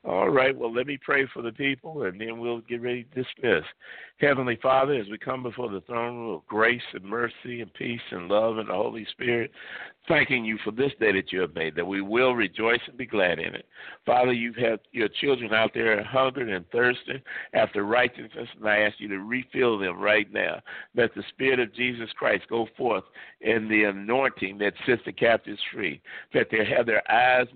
All 0.08 0.30
right, 0.30 0.56
well, 0.56 0.72
let 0.72 0.86
me 0.86 1.00
pray 1.04 1.26
for 1.34 1.42
the 1.42 1.52
people 1.52 2.04
and 2.04 2.22
then 2.22 2.38
we'll 2.38 2.62
get 2.62 2.80
ready 2.82 3.06
to 3.06 3.24
dismiss. 3.24 3.64
Heavenly 4.18 4.56
Father, 4.62 4.94
as 4.94 5.08
we 5.10 5.18
come 5.18 5.42
before 5.42 5.72
the 5.72 5.82
throne 5.82 6.16
room 6.16 6.36
of 6.36 6.46
grace 6.46 6.84
and 6.94 7.04
mercy 7.04 7.62
and 7.62 7.74
peace 7.74 8.02
and 8.12 8.28
love 8.28 8.60
and 8.60 8.70
the 8.70 8.74
Holy 8.74 9.08
Spirit, 9.10 9.50
thanking 10.08 10.46
you 10.46 10.60
for 10.64 10.70
this 10.70 10.92
day 11.00 11.12
that 11.12 11.32
you 11.32 11.42
have 11.42 11.56
made, 11.56 11.76
that 11.76 11.88
we 11.88 12.02
will 12.02 12.36
rejoice 12.36 12.82
and 12.88 12.98
be 12.98 13.08
glad 13.08 13.40
in 13.40 13.56
it. 13.56 13.66
Father, 14.06 14.32
you've 14.32 14.56
had 14.56 14.80
your 14.92 15.08
children 15.08 15.56
out 15.56 15.72
there 15.74 16.04
hungering 16.04 16.54
and 16.54 16.70
thirsting 16.70 17.22
after 17.54 17.84
righteousness, 17.84 18.48
and 18.60 18.70
I 18.70 18.82
ask 18.82 19.00
you 19.00 19.08
to 19.08 19.20
refill 19.20 19.80
them 19.80 19.98
right 20.00 20.32
now. 20.32 20.62
Let 20.96 21.16
the 21.16 21.24
Spirit 21.30 21.60
of 21.60 21.74
Jesus 21.74 22.12
Christ 22.16 22.44
go 22.48 22.68
forth 22.78 23.06
in 23.42 23.68
the 23.68 23.86
anointing 23.86 24.60
that 24.60 24.74
sets 24.86 25.02
the 25.04 25.14
captives 25.14 25.60
free, 25.74 26.00
that 26.36 26.50
they 26.52 26.64
have 26.64 26.86
their 26.86 27.02
eyes 27.12 27.48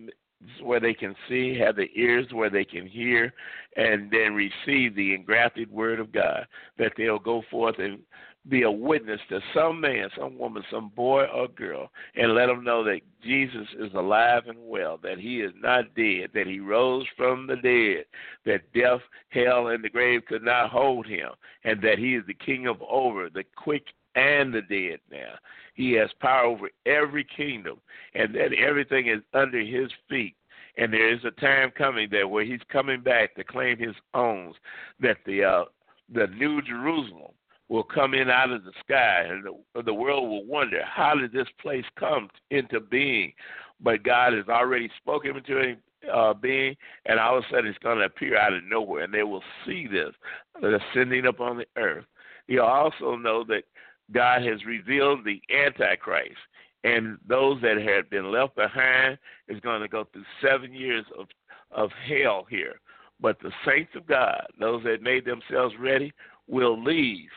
where 0.62 0.80
they 0.80 0.94
can 0.94 1.16
see, 1.28 1.58
have 1.58 1.76
the 1.76 1.90
ears 1.96 2.28
where 2.32 2.50
they 2.50 2.66
can 2.66 2.88
hear, 2.88 3.34
and 3.76 4.10
then 4.12 4.34
receive 4.34 4.96
the 4.96 5.14
engrafted 5.14 5.70
word 5.72 6.00
of 6.00 6.12
God, 6.12 6.48
that 6.78 6.94
they'll 6.98 7.20
go 7.20 7.44
forth 7.50 7.76
and 7.80 8.00
be 8.48 8.64
a 8.64 8.72
witness 8.72 9.20
to 9.30 9.42
some 9.54 9.82
man, 9.82 10.10
some 10.18 10.38
woman, 10.38 10.64
some 10.72 10.90
boy 10.96 11.26
or 11.26 11.48
girl, 11.50 11.92
and 12.16 12.34
let 12.34 12.48
them 12.48 12.64
know 12.64 12.84
that 12.84 13.02
Jesus 13.22 13.68
is 13.78 13.94
alive 13.94 14.44
and 14.48 14.58
well, 14.60 14.98
that 15.04 15.20
he 15.20 15.42
is 15.42 15.52
not 15.62 15.94
dead, 15.96 16.30
that 16.34 16.48
he 16.48 16.60
rose 16.60 17.06
from 17.18 17.48
the 17.48 17.58
dead, 17.58 18.06
that 18.46 18.62
death, 18.74 19.02
hell, 19.30 19.68
and 19.68 19.84
the 19.84 19.90
grave 19.90 20.22
could 20.26 20.44
not 20.44 20.70
hold 20.70 21.06
him, 21.06 21.30
and 21.64 21.82
that 21.82 22.00
he 22.00 22.16
is 22.16 22.24
the 22.28 22.34
king 22.34 22.66
of 22.66 22.82
over, 22.82 23.30
the 23.30 23.44
quick 23.56 23.84
and 24.20 24.54
the 24.54 24.62
dead 24.62 25.00
now. 25.12 25.36
He 25.74 25.94
has 25.94 26.10
power 26.20 26.46
over 26.46 26.70
every 26.86 27.24
kingdom, 27.24 27.80
and 28.14 28.36
that 28.36 28.54
everything 28.54 29.08
is 29.08 29.22
under 29.34 29.60
his 29.60 29.90
feet. 30.10 30.36
And 30.78 30.94
there 30.94 31.14
is 31.14 31.24
a 31.26 31.32
time 31.32 31.72
coming 31.78 32.10
there 32.12 32.28
where 32.28 32.46
he's 32.46 32.60
coming 32.72 33.02
back 33.02 33.36
to 33.36 33.44
claim 33.44 33.78
his 33.78 33.96
own, 34.14 34.54
that 35.00 35.18
the 35.26 35.44
uh, 35.44 35.66
the 36.14 36.28
new 36.28 36.62
Jerusalem 36.62 37.34
will 37.70 37.84
come 37.84 38.14
in 38.14 38.30
out 38.30 38.52
of 38.52 38.64
the 38.64 38.72
sky, 38.84 39.28
and 39.30 39.46
the, 39.46 39.84
the 39.84 39.94
world 39.94 40.28
will 40.28 40.46
wonder 40.46 40.82
how 40.84 41.14
did 41.16 41.32
this 41.32 41.48
place 41.62 41.86
come 41.98 42.30
into 42.50 42.80
being. 42.80 43.32
But 43.80 44.04
God 44.04 44.34
has 44.34 44.48
already 44.50 44.90
spoken 44.98 45.38
into 45.38 45.58
it 45.58 45.80
uh, 46.12 46.34
being, 46.34 46.76
and 47.06 47.20
all 47.20 47.38
of 47.38 47.44
a 47.44 47.48
sudden 47.54 47.68
it's 47.68 47.78
going 47.80 48.00
to 48.00 48.06
appear 48.06 48.38
out 48.38 48.54
of 48.54 48.64
nowhere, 48.64 49.04
and 49.04 49.14
they 49.14 49.24
will 49.24 49.44
see 49.66 49.88
this 49.88 50.14
ascending 50.62 51.28
upon 51.28 51.58
the 51.58 51.66
earth. 51.78 52.06
You 52.48 52.64
also 52.64 53.16
know 53.16 53.44
that 53.46 53.64
God 54.12 54.44
has 54.44 54.66
revealed 54.66 55.24
the 55.24 55.42
Antichrist, 55.54 56.38
and 56.84 57.18
those 57.28 57.62
that 57.62 57.78
had 57.78 58.10
been 58.10 58.32
left 58.32 58.56
behind 58.56 59.18
is 59.48 59.60
going 59.60 59.82
to 59.82 59.88
go 59.88 60.06
through 60.12 60.26
seven 60.42 60.74
years 60.74 61.06
of 61.18 61.28
of 61.72 61.92
hell 62.08 62.48
here. 62.50 62.80
But 63.22 63.40
the 63.40 63.52
saints 63.66 63.92
of 63.96 64.08
God, 64.08 64.42
those 64.60 64.84
that 64.84 65.04
made 65.04 65.26
themselves 65.26 65.76
ready, 65.80 66.14
will 66.48 66.82
leave 66.82 67.30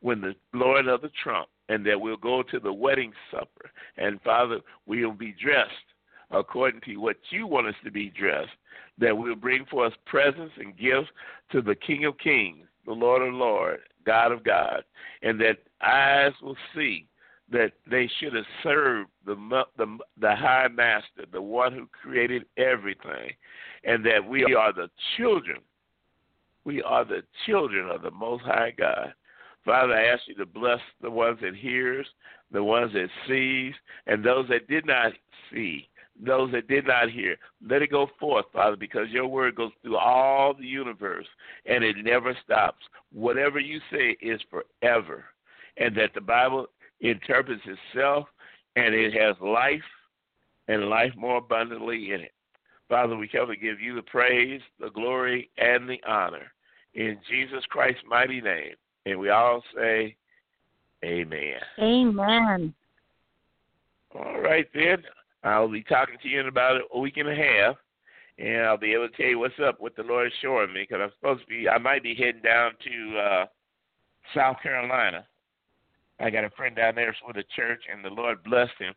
when 0.00 0.20
the 0.20 0.34
Lord 0.52 0.86
of 0.86 1.02
the 1.02 1.10
trump, 1.22 1.48
and 1.68 1.84
that 1.86 2.00
we'll 2.00 2.16
go 2.16 2.42
to 2.42 2.60
the 2.60 2.72
wedding 2.72 3.12
supper. 3.30 3.70
And 3.96 4.20
Father, 4.22 4.60
we'll 4.86 5.12
be 5.12 5.34
dressed 5.42 5.70
according 6.30 6.80
to 6.82 6.96
what 6.96 7.16
you 7.30 7.46
want 7.46 7.66
us 7.66 7.74
to 7.84 7.90
be 7.90 8.10
dressed. 8.10 8.50
That 8.98 9.16
we'll 9.16 9.34
bring 9.34 9.64
forth 9.66 9.94
presents 10.06 10.54
and 10.58 10.76
gifts 10.76 11.08
to 11.52 11.62
the 11.62 11.74
King 11.74 12.04
of 12.04 12.18
Kings, 12.18 12.66
the 12.86 12.92
Lord 12.92 13.22
of 13.22 13.34
Lords, 13.34 13.82
God 14.04 14.32
of 14.32 14.44
God, 14.44 14.84
and 15.22 15.40
that 15.40 15.58
eyes 15.82 16.32
will 16.42 16.56
see 16.74 17.06
that 17.50 17.72
they 17.90 18.08
should 18.18 18.34
have 18.34 18.44
served 18.62 19.10
the 19.26 19.34
the 19.76 19.98
the 20.20 20.34
High 20.34 20.68
Master, 20.68 21.24
the 21.32 21.42
one 21.42 21.72
who 21.72 21.86
created 21.86 22.44
everything, 22.56 23.32
and 23.84 24.04
that 24.06 24.24
we 24.24 24.54
are 24.54 24.72
the 24.72 24.88
children. 25.16 25.58
We 26.64 26.82
are 26.82 27.04
the 27.04 27.22
children 27.46 27.88
of 27.88 28.02
the 28.02 28.10
Most 28.10 28.44
High 28.44 28.74
God. 28.76 29.14
Father, 29.64 29.94
I 29.94 30.06
ask 30.06 30.22
you 30.26 30.34
to 30.36 30.46
bless 30.46 30.80
the 31.02 31.10
ones 31.10 31.38
that 31.42 31.54
hears, 31.54 32.06
the 32.50 32.62
ones 32.62 32.92
that 32.94 33.08
sees, 33.28 33.74
and 34.06 34.24
those 34.24 34.48
that 34.48 34.68
did 34.68 34.86
not 34.86 35.12
see, 35.52 35.88
those 36.24 36.52
that 36.52 36.68
did 36.68 36.86
not 36.86 37.10
hear. 37.10 37.36
Let 37.66 37.82
it 37.82 37.90
go 37.90 38.08
forth, 38.18 38.46
Father, 38.52 38.76
because 38.76 39.08
your 39.10 39.26
word 39.26 39.56
goes 39.56 39.72
through 39.82 39.96
all 39.96 40.54
the 40.54 40.66
universe 40.66 41.26
and 41.66 41.82
it 41.82 41.96
never 42.02 42.36
stops. 42.44 42.84
Whatever 43.12 43.58
you 43.58 43.80
say 43.90 44.16
is 44.20 44.40
forever. 44.50 45.24
And 45.76 45.96
that 45.96 46.10
the 46.14 46.20
Bible 46.20 46.66
interprets 47.00 47.62
itself. 47.64 48.26
and 48.76 48.94
it 48.94 49.12
has 49.14 49.34
life 49.40 49.80
and 50.68 50.88
life 50.88 51.12
more 51.16 51.38
abundantly 51.38 52.12
in 52.12 52.20
it. 52.20 52.32
Father, 52.88 53.16
we 53.16 53.28
come 53.28 53.48
to 53.48 53.56
give 53.56 53.80
you 53.80 53.94
the 53.94 54.02
praise, 54.02 54.60
the 54.78 54.90
glory, 54.90 55.48
and 55.58 55.88
the 55.88 56.00
honor 56.06 56.52
in 56.94 57.18
Jesus 57.28 57.64
Christ's 57.68 58.02
mighty 58.08 58.40
name. 58.40 58.74
And 59.06 59.18
we 59.18 59.30
all 59.30 59.62
say, 59.74 60.16
Amen. 61.04 61.60
Amen. 61.78 62.74
All 64.14 64.40
right, 64.40 64.68
then. 64.74 65.02
I'll 65.42 65.68
be 65.68 65.82
talking 65.82 66.16
to 66.22 66.28
you 66.28 66.40
in 66.40 66.48
about 66.48 66.80
a 66.92 66.98
week 66.98 67.16
and 67.16 67.28
a 67.28 67.34
half, 67.34 67.76
and 68.38 68.62
I'll 68.62 68.76
be 68.76 68.92
able 68.92 69.08
to 69.08 69.16
tell 69.16 69.26
you 69.26 69.38
what's 69.38 69.54
up, 69.64 69.80
with 69.80 69.96
the 69.96 70.02
Lord 70.02 70.30
showing 70.42 70.72
me, 70.72 70.86
because 70.88 71.00
I'm 71.02 71.12
supposed 71.18 71.42
to 71.42 71.46
be, 71.46 71.68
I 71.68 71.78
might 71.78 72.02
be 72.02 72.14
heading 72.14 72.42
down 72.42 72.72
to 72.84 73.18
uh, 73.18 73.46
South 74.34 74.56
Carolina. 74.62 75.26
I 76.18 76.30
got 76.30 76.44
a 76.44 76.50
friend 76.50 76.76
down 76.76 76.94
there 76.94 77.14
with 77.26 77.36
a 77.36 77.44
church, 77.56 77.82
and 77.90 78.04
the 78.04 78.10
Lord 78.10 78.42
blessed 78.44 78.72
him, 78.78 78.94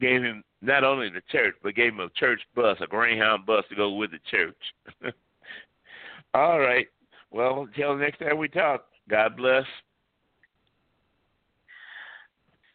gave 0.00 0.22
him 0.22 0.44
not 0.62 0.84
only 0.84 1.08
the 1.08 1.22
church, 1.30 1.54
but 1.62 1.74
gave 1.74 1.92
him 1.92 2.00
a 2.00 2.10
church 2.10 2.40
bus, 2.54 2.78
a 2.80 2.86
Greyhound 2.86 3.46
bus 3.46 3.64
to 3.70 3.76
go 3.76 3.94
with 3.94 4.12
the 4.12 4.18
church. 4.30 4.56
All 6.34 6.60
right. 6.60 6.86
Well, 7.32 7.62
until 7.62 7.96
next 7.96 8.18
time 8.18 8.38
we 8.38 8.48
talk, 8.48 8.86
God 9.08 9.36
bless. 9.36 9.64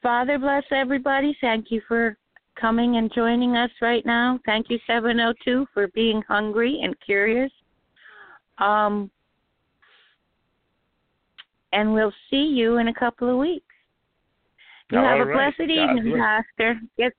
Father 0.01 0.37
bless 0.37 0.63
everybody. 0.71 1.35
Thank 1.41 1.71
you 1.71 1.81
for 1.87 2.17
coming 2.59 2.97
and 2.97 3.11
joining 3.13 3.55
us 3.55 3.69
right 3.81 4.05
now. 4.05 4.39
Thank 4.45 4.69
you, 4.69 4.79
702, 4.87 5.67
for 5.73 5.87
being 5.89 6.21
hungry 6.27 6.79
and 6.83 6.95
curious. 7.05 7.51
Um, 8.57 9.11
and 11.73 11.93
we'll 11.93 12.13
see 12.29 12.37
you 12.43 12.77
in 12.77 12.87
a 12.87 12.93
couple 12.93 13.29
of 13.29 13.37
weeks. 13.37 13.65
You 14.91 14.99
All 14.99 15.05
have 15.05 15.27
a 15.27 15.31
blessed 15.31 15.57
God 15.57 15.69
evening, 15.69 16.13
bless. 16.13 16.21
Pastor. 16.57 16.79
Get 16.97 17.13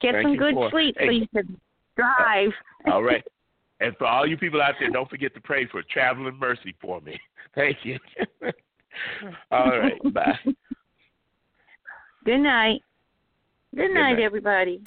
get 0.00 0.12
Thank 0.14 0.24
some 0.24 0.36
good 0.36 0.54
for- 0.54 0.70
sleep 0.70 0.96
so 0.98 1.10
you 1.10 1.28
can 1.28 1.60
drive. 1.96 2.50
All 2.90 3.02
right. 3.02 3.22
And 3.80 3.96
for 3.96 4.06
all 4.06 4.26
you 4.26 4.36
people 4.36 4.60
out 4.60 4.74
there, 4.78 4.90
don't 4.90 5.08
forget 5.08 5.34
to 5.34 5.40
pray 5.40 5.66
for 5.66 5.82
traveling 5.90 6.36
mercy 6.38 6.74
for 6.80 7.00
me. 7.00 7.18
Thank 7.54 7.78
you. 7.84 7.98
all 9.50 9.78
right. 9.78 9.98
Bye. 10.12 10.38
Good 12.24 12.38
night. 12.38 12.80
Good, 13.74 13.88
Good 13.88 13.94
night, 13.94 14.14
night. 14.14 14.22
everybody. 14.22 14.78